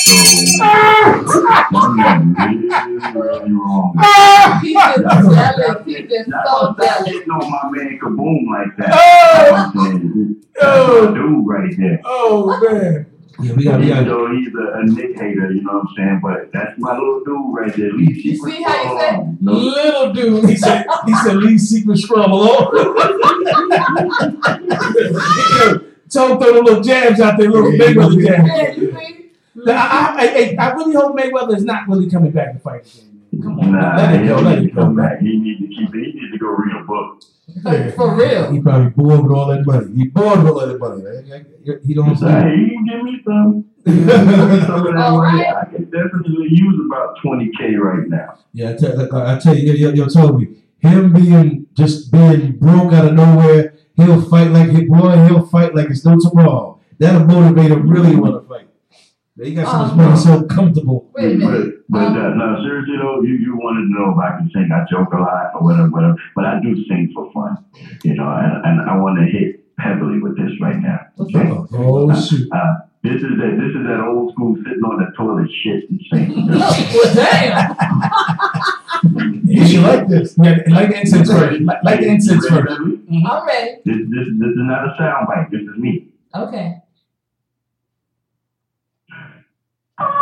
really 3.14 3.52
wrong. 3.52 3.94
He's 4.62 4.74
just 4.74 5.34
jealous. 5.34 5.84
He's 5.86 6.08
just 6.08 6.30
so 6.44 6.74
jealous. 6.78 7.08
Hitting 7.08 7.30
on 7.30 7.50
my 7.50 7.70
man 7.70 7.98
Kaboom 7.98 8.46
like 8.50 8.76
that. 8.78 8.90
Oh, 8.92 9.72
Oh. 10.62 11.14
dude 11.14 11.46
right 11.46 11.74
there. 11.78 12.00
oh 12.04 12.60
man. 12.62 13.06
Yeah, 13.42 13.52
we 13.54 13.64
got, 13.64 13.80
we 13.80 13.86
Even 13.86 14.04
got. 14.04 14.06
though 14.06 14.32
he's 14.32 14.54
a, 14.54 14.78
a 14.78 14.84
Nick 14.84 15.16
hater, 15.16 15.50
you 15.52 15.62
know 15.62 15.72
what 15.78 15.86
I'm 15.88 15.94
saying? 15.96 16.20
But 16.22 16.52
that's 16.52 16.78
my 16.78 16.92
little 16.92 17.20
dude 17.24 17.54
right 17.56 17.74
there. 17.76 17.92
Leave 17.92 18.16
You 18.16 18.34
secret 18.36 18.54
see 18.56 18.62
how 18.62 18.82
you 18.82 19.00
said- 19.00 19.14
alone. 19.16 19.38
No, 19.40 19.52
Little 19.52 20.12
dude, 20.12 20.48
he 20.50 20.56
said, 20.56 20.86
he 21.06 21.14
said, 21.14 21.36
leave 21.36 21.60
secret 21.60 21.98
scrum 21.98 22.32
alone. 22.32 22.70
Tell 26.10 26.32
him 26.32 26.38
throw 26.40 26.54
the 26.54 26.62
little 26.64 26.82
jabs 26.82 27.20
out 27.20 27.38
there, 27.38 27.48
little 27.50 27.72
Yeah, 27.72 27.84
Mayweather 27.86 28.24
yeah. 28.24 28.36
jabs. 28.36 28.48
Yeah, 28.48 28.70
you 28.72 28.92
see? 28.92 29.30
I, 29.68 30.56
I, 30.58 30.60
I, 30.60 30.68
I 30.68 30.72
really 30.72 30.94
hope 30.94 31.16
Mayweather 31.16 31.56
is 31.56 31.64
not 31.64 31.88
really 31.88 32.10
coming 32.10 32.32
back 32.32 32.52
to 32.54 32.58
fight 32.58 32.84
again. 32.92 33.09
Man. 33.32 33.42
Come 33.42 33.60
on, 33.60 33.72
Nah, 33.72 33.96
let 33.96 34.20
he 34.20 34.26
don't 34.28 34.44
need 34.62 34.68
to 34.68 34.74
come 34.74 34.96
back. 34.96 35.20
He 35.20 35.36
needs 35.38 35.60
to 35.60 35.66
keep 35.68 35.88
it. 35.94 35.94
He 35.94 36.12
needs 36.20 36.32
to 36.32 36.38
go 36.38 36.48
read 36.48 36.76
a 36.80 36.84
book. 36.84 37.22
For 37.96 38.14
real. 38.16 38.52
He 38.52 38.60
probably 38.60 38.90
bored 38.90 39.22
with 39.22 39.32
all 39.32 39.46
that 39.48 39.66
money. 39.66 39.92
He 39.96 40.04
bored 40.08 40.38
with 40.44 40.48
all 40.52 40.66
that 40.66 40.78
money. 40.78 41.02
man. 41.02 41.46
He 41.84 41.94
don't 41.94 42.16
Say, 42.16 42.26
say. 42.26 42.32
hey, 42.42 42.56
you 42.56 42.68
can 42.68 42.84
give 42.86 43.02
me 43.02 43.20
some. 43.24 43.64
Give 43.86 43.96
me 43.96 44.60
some 44.60 44.86
of 44.86 44.94
that 44.94 44.96
All 44.98 45.16
money. 45.18 45.42
right. 45.42 45.56
I 45.56 45.64
can 45.64 45.84
definitely 45.84 46.48
use 46.50 46.80
about 46.86 47.16
20K 47.24 47.78
right 47.78 48.08
now. 48.08 48.38
Yeah, 48.52 48.70
I 48.70 48.74
tell, 48.74 49.16
I 49.26 49.38
tell 49.38 49.56
you, 49.56 49.72
yo, 49.72 49.88
yo, 49.90 50.06
Toby, 50.06 50.62
him 50.80 51.12
being 51.14 51.66
just 51.74 52.12
being 52.12 52.58
broke 52.58 52.92
out 52.92 53.06
of 53.06 53.14
nowhere, 53.14 53.74
he'll 53.96 54.20
fight 54.20 54.50
like 54.50 54.68
he 54.70 54.84
boy, 54.84 55.24
he'll 55.26 55.46
fight 55.46 55.74
like 55.74 55.88
it's 55.88 56.04
no 56.04 56.18
tomorrow. 56.20 56.78
That'll 56.98 57.24
motivate 57.24 57.70
him 57.70 57.88
really 57.88 58.12
to 58.12 58.20
want 58.20 58.42
to 58.42 58.48
fight. 58.48 58.68
But 59.40 59.48
he 59.48 59.54
got 59.54 59.72
so 59.72 59.78
Um, 59.78 59.96
money, 59.96 60.16
so 60.16 60.42
comfortable. 60.44 61.08
Wait 61.14 61.36
a 61.36 61.38
minute. 61.38 61.74
But, 61.88 61.98
but 62.00 62.06
Um, 62.08 62.16
uh, 62.18 62.34
no, 62.34 62.62
seriously 62.62 62.96
though, 63.00 63.22
you, 63.22 63.34
you 63.40 63.56
wanted 63.56 63.88
to 63.88 63.92
know 63.96 64.12
if 64.12 64.18
I 64.18 64.36
can 64.36 64.50
sing. 64.52 64.68
I 64.70 64.84
joke 64.90 65.14
a 65.14 65.16
lot 65.16 65.52
or 65.54 65.62
whatever, 65.64 65.88
whatever. 65.88 66.16
But 66.36 66.44
I 66.44 66.60
do 66.60 66.76
sing 66.84 67.10
for 67.14 67.32
fun, 67.32 67.56
you 68.04 68.14
know. 68.16 68.28
And, 68.28 68.52
and 68.66 68.90
I 68.90 68.98
want 68.98 69.18
to 69.18 69.24
hit 69.24 69.64
heavily 69.78 70.18
with 70.20 70.36
this 70.36 70.52
right 70.60 70.76
now. 70.78 71.00
Okay. 71.18 71.48
Oh 71.72 72.12
shoot! 72.20 72.52
Uh, 72.52 72.84
this 73.02 73.14
is 73.16 73.32
that. 73.40 73.56
This 73.56 73.72
is 73.80 73.82
that 73.88 74.04
old 74.06 74.34
school 74.34 74.56
sitting 74.60 74.84
on 74.84 75.00
the 75.00 75.08
toilet 75.16 75.48
shit 75.64 75.88
and 75.88 76.00
sing. 76.12 76.46
well, 76.52 77.14
damn. 77.16 77.72
You 79.48 79.66
should 79.66 79.82
like 79.82 80.06
this. 80.06 80.36
Yeah, 80.36 80.58
like 80.68 80.90
the 80.90 81.00
incense 81.00 81.32
first. 81.32 81.62
Like, 81.62 81.82
like 81.82 82.00
the 82.00 82.08
incense 82.08 82.44
You 82.44 82.56
ready, 82.56 82.66
first. 82.68 82.80
I'm 83.24 83.46
ready. 83.46 83.70
This, 83.86 83.96
this, 84.12 84.26
this 84.36 84.52
is 84.52 84.68
not 84.68 84.84
a 84.84 84.94
sound 84.98 85.28
bite. 85.28 85.48
This 85.50 85.62
is 85.62 85.76
me. 85.78 86.08
Okay. 86.34 86.82
That's 90.00 90.16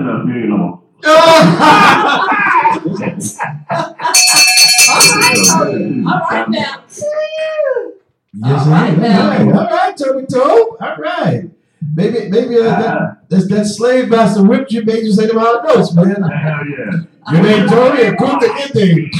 enough 0.00 0.24
music 0.24 0.50
no 0.50 0.84
All 1.02 1.10
right, 6.30 6.48
now. 6.48 6.84
All 8.44 8.70
right, 8.70 8.96
now. 8.98 9.58
All 9.58 9.66
right, 9.66 9.96
Toby 9.96 10.26
All 10.80 10.96
right. 10.98 11.50
Maybe, 11.94 12.28
maybe 12.28 12.56
uh, 12.58 12.64
that, 12.64 13.28
that, 13.30 13.48
that 13.48 13.64
slave 13.64 14.10
master 14.10 14.42
whipped 14.42 14.70
you, 14.70 14.84
made 14.84 15.02
you 15.02 15.12
say 15.12 15.26
them 15.26 15.38
out 15.38 15.58
of 15.58 15.76
notes, 15.76 15.94
man. 15.94 16.22
Hell 16.22 16.66
yeah. 16.68 17.32
Your 17.32 17.42
name 17.42 17.68
Toby 17.68 18.02
and 18.02 18.18
Kunta 18.18 18.48
Kinte. 18.56 19.10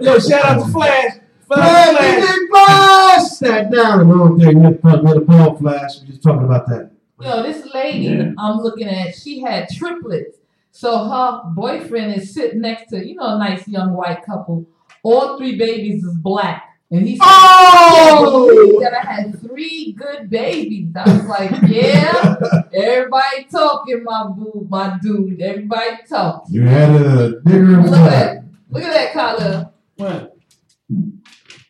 Yo, 0.00 0.18
shout 0.18 0.44
out 0.44 0.66
to 0.66 0.72
Flash. 0.72 1.18
Flash, 1.46 1.96
Flash. 1.96 2.38
big 2.38 2.48
flash! 2.50 3.22
Sat 3.30 3.70
down 3.70 3.98
the 3.98 4.04
wrong 4.04 4.40
thing. 4.40 4.58
We 4.58 4.64
had 4.64 4.82
with 4.82 5.16
a 5.16 5.20
ball 5.20 5.56
flash. 5.56 6.00
We 6.00 6.06
just 6.08 6.22
talking 6.22 6.44
about 6.44 6.66
that. 6.68 6.90
Yo, 7.20 7.42
this 7.42 7.66
lady 7.74 8.06
Yeah. 8.06 8.32
I'm 8.38 8.58
looking 8.58 8.88
at, 8.88 9.14
she 9.14 9.40
had 9.40 9.68
triplets. 9.68 10.38
So 10.70 11.04
her 11.04 11.42
boyfriend 11.54 12.14
is 12.14 12.32
sitting 12.32 12.60
next 12.62 12.88
to, 12.90 13.06
you 13.06 13.14
know, 13.16 13.36
a 13.36 13.38
nice 13.38 13.68
young 13.68 13.92
white 13.92 14.24
couple. 14.24 14.66
All 15.02 15.36
three 15.36 15.56
babies 15.58 16.02
is 16.04 16.14
black. 16.14 16.71
And 16.92 17.08
he 17.08 17.16
said, 17.16 17.24
Oh! 17.24 18.78
"Can't 18.78 18.92
that 18.92 19.06
I 19.08 19.12
had 19.12 19.40
three 19.40 19.92
good 19.92 20.28
babies. 20.28 20.88
I 20.94 21.04
was 21.10 21.24
like, 21.24 21.50
yeah, 21.66 22.34
everybody 22.70 23.44
talking, 23.50 24.04
my 24.04 24.28
boo, 24.28 24.66
my 24.68 24.98
dude. 25.02 25.40
Everybody 25.40 25.96
talking. 26.06 26.54
You 26.54 26.62
had 26.62 26.90
a 26.90 27.40
nigger 27.46 27.78
and 27.78 27.84
Look 27.90 27.94
at 27.94 28.10
that. 28.10 28.44
Look 28.68 28.82
at 28.82 28.92
that, 28.92 29.12
Kyla. 29.14 29.72
What? 29.96 30.36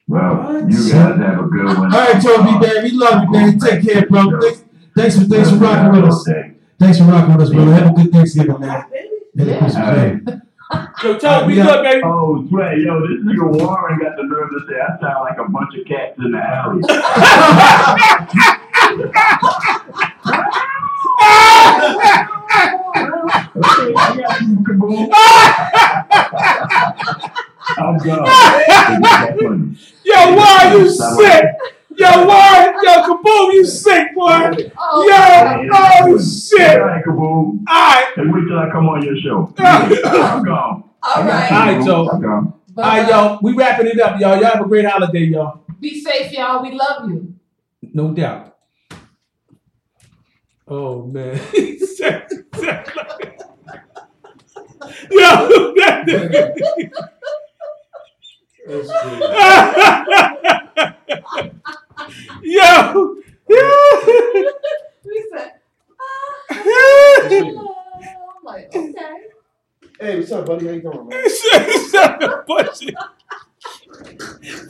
Well, 0.09 0.69
you 0.69 0.77
guys 0.77 0.93
have 0.93 1.39
a 1.39 1.43
good 1.45 1.67
one. 1.67 1.77
All 1.79 2.01
right, 2.01 2.21
Toby, 2.21 2.67
man. 2.67 2.83
We 2.83 2.91
love 2.91 3.23
you, 3.23 3.31
man. 3.31 3.59
Take 3.61 3.85
care, 3.87 4.07
bro. 4.07 4.41
Thanks, 4.41 4.65
thanks 4.97 5.19
for 5.19 5.25
thanks 5.25 5.51
for 5.51 5.57
rocking 5.57 6.03
with 6.03 6.11
us. 6.11 6.29
Thanks 6.81 6.99
for 6.99 7.05
rocking 7.05 7.37
with 7.37 7.47
us, 7.47 7.55
brother. 7.55 7.73
Have 7.75 7.91
a 7.93 7.95
good 7.95 8.11
Thanksgiving, 8.13 8.59
man. 8.59 8.85
Merry 9.35 9.51
Yeah. 9.51 9.59
Christmas, 9.61 9.75
man. 10.27 10.43
Yo, 11.03 11.19
Toby, 11.19 11.47
we 11.47 11.55
Yeah. 11.59 11.65
good, 11.67 11.83
baby. 11.83 12.01
Oh, 12.05 12.47
Trey, 12.51 12.79
yo, 12.81 13.01
this 13.07 13.21
nigga 13.25 13.47
Warren 13.59 13.99
got 13.99 14.17
the 14.17 14.23
nerve 14.23 14.51
to 14.51 14.61
say 14.69 14.77
I 14.81 14.83
sound 15.01 15.25
like 15.25 15.39
a 15.39 15.45
bunch 15.51 15.75
of 15.79 15.85
cats 15.87 16.19
in 16.19 16.31
the 16.33 16.39
alley. 16.39 16.83
Okay, 23.55 23.93
I 23.95 24.17
got 24.17 24.41
you, 24.41 24.57
Kaboom. 24.67 25.11
I'm 27.79 27.97
gone. 27.99 28.27
Yo, 30.05 30.35
why 30.37 30.59
are 30.65 30.79
you 30.79 30.89
sick? 30.91 31.45
Yo, 31.97 32.27
why? 32.27 32.73
Yo, 32.83 33.03
kaboom, 33.03 33.53
you 33.53 33.65
sick, 33.65 34.15
boy. 34.15 34.51
Oh, 34.79 35.05
Yo, 35.07 35.69
oh 35.73 36.19
shit. 36.19 36.81
All 36.81 36.87
right, 36.87 37.05
Kaboom. 37.05 37.65
right. 37.67 38.13
And 38.17 38.33
wait 38.35 38.47
till 38.49 38.59
I 38.59 38.71
come 38.71 38.89
on 38.89 39.03
your 39.03 39.17
show. 39.19 39.53
I'm 39.59 40.43
gone. 40.45 40.85
all 41.03 41.25
right. 41.25 41.53
All 41.53 41.67
right, 41.67 41.85
Joe. 41.85 42.09
I'm 42.11 42.21
gone. 42.23 42.55
But, 42.75 42.85
right, 42.87 43.05
uh, 43.05 43.09
y'all. 43.09 43.39
We 43.43 43.53
wrapping 43.53 43.87
it 43.87 44.01
up, 44.01 44.19
y'all. 44.21 44.37
Y'all 44.41 44.45
have 44.45 44.61
a 44.65 44.69
great 44.69 44.87
holiday, 44.87 45.25
y'all. 45.25 45.65
be 45.81 46.01
safe, 46.01 46.33
y'all. 46.33 46.63
We 46.63 46.73
love 46.73 47.09
you. 47.11 47.35
No 47.93 48.13
doubt. 48.13 48.57
Oh 50.67 51.05
man. 51.07 51.39
Yo, 55.11 55.11
that 55.77 56.07
Yo. 62.43 63.17
We 65.05 65.27
said, 65.31 65.53
ah. 66.01 66.49
I'm 66.51 68.45
like, 68.45 68.75
okay. 68.75 69.29
Hey, 70.01 70.19
what's 70.19 70.33
up, 70.33 70.47
buddy? 70.47 70.67
How 70.67 70.73
you 70.73 70.83
doing, 70.83 71.09
man? 71.09 71.25
Shut 71.91 72.23
up, 72.23 72.47
push 72.47 72.83
it. 72.83 72.95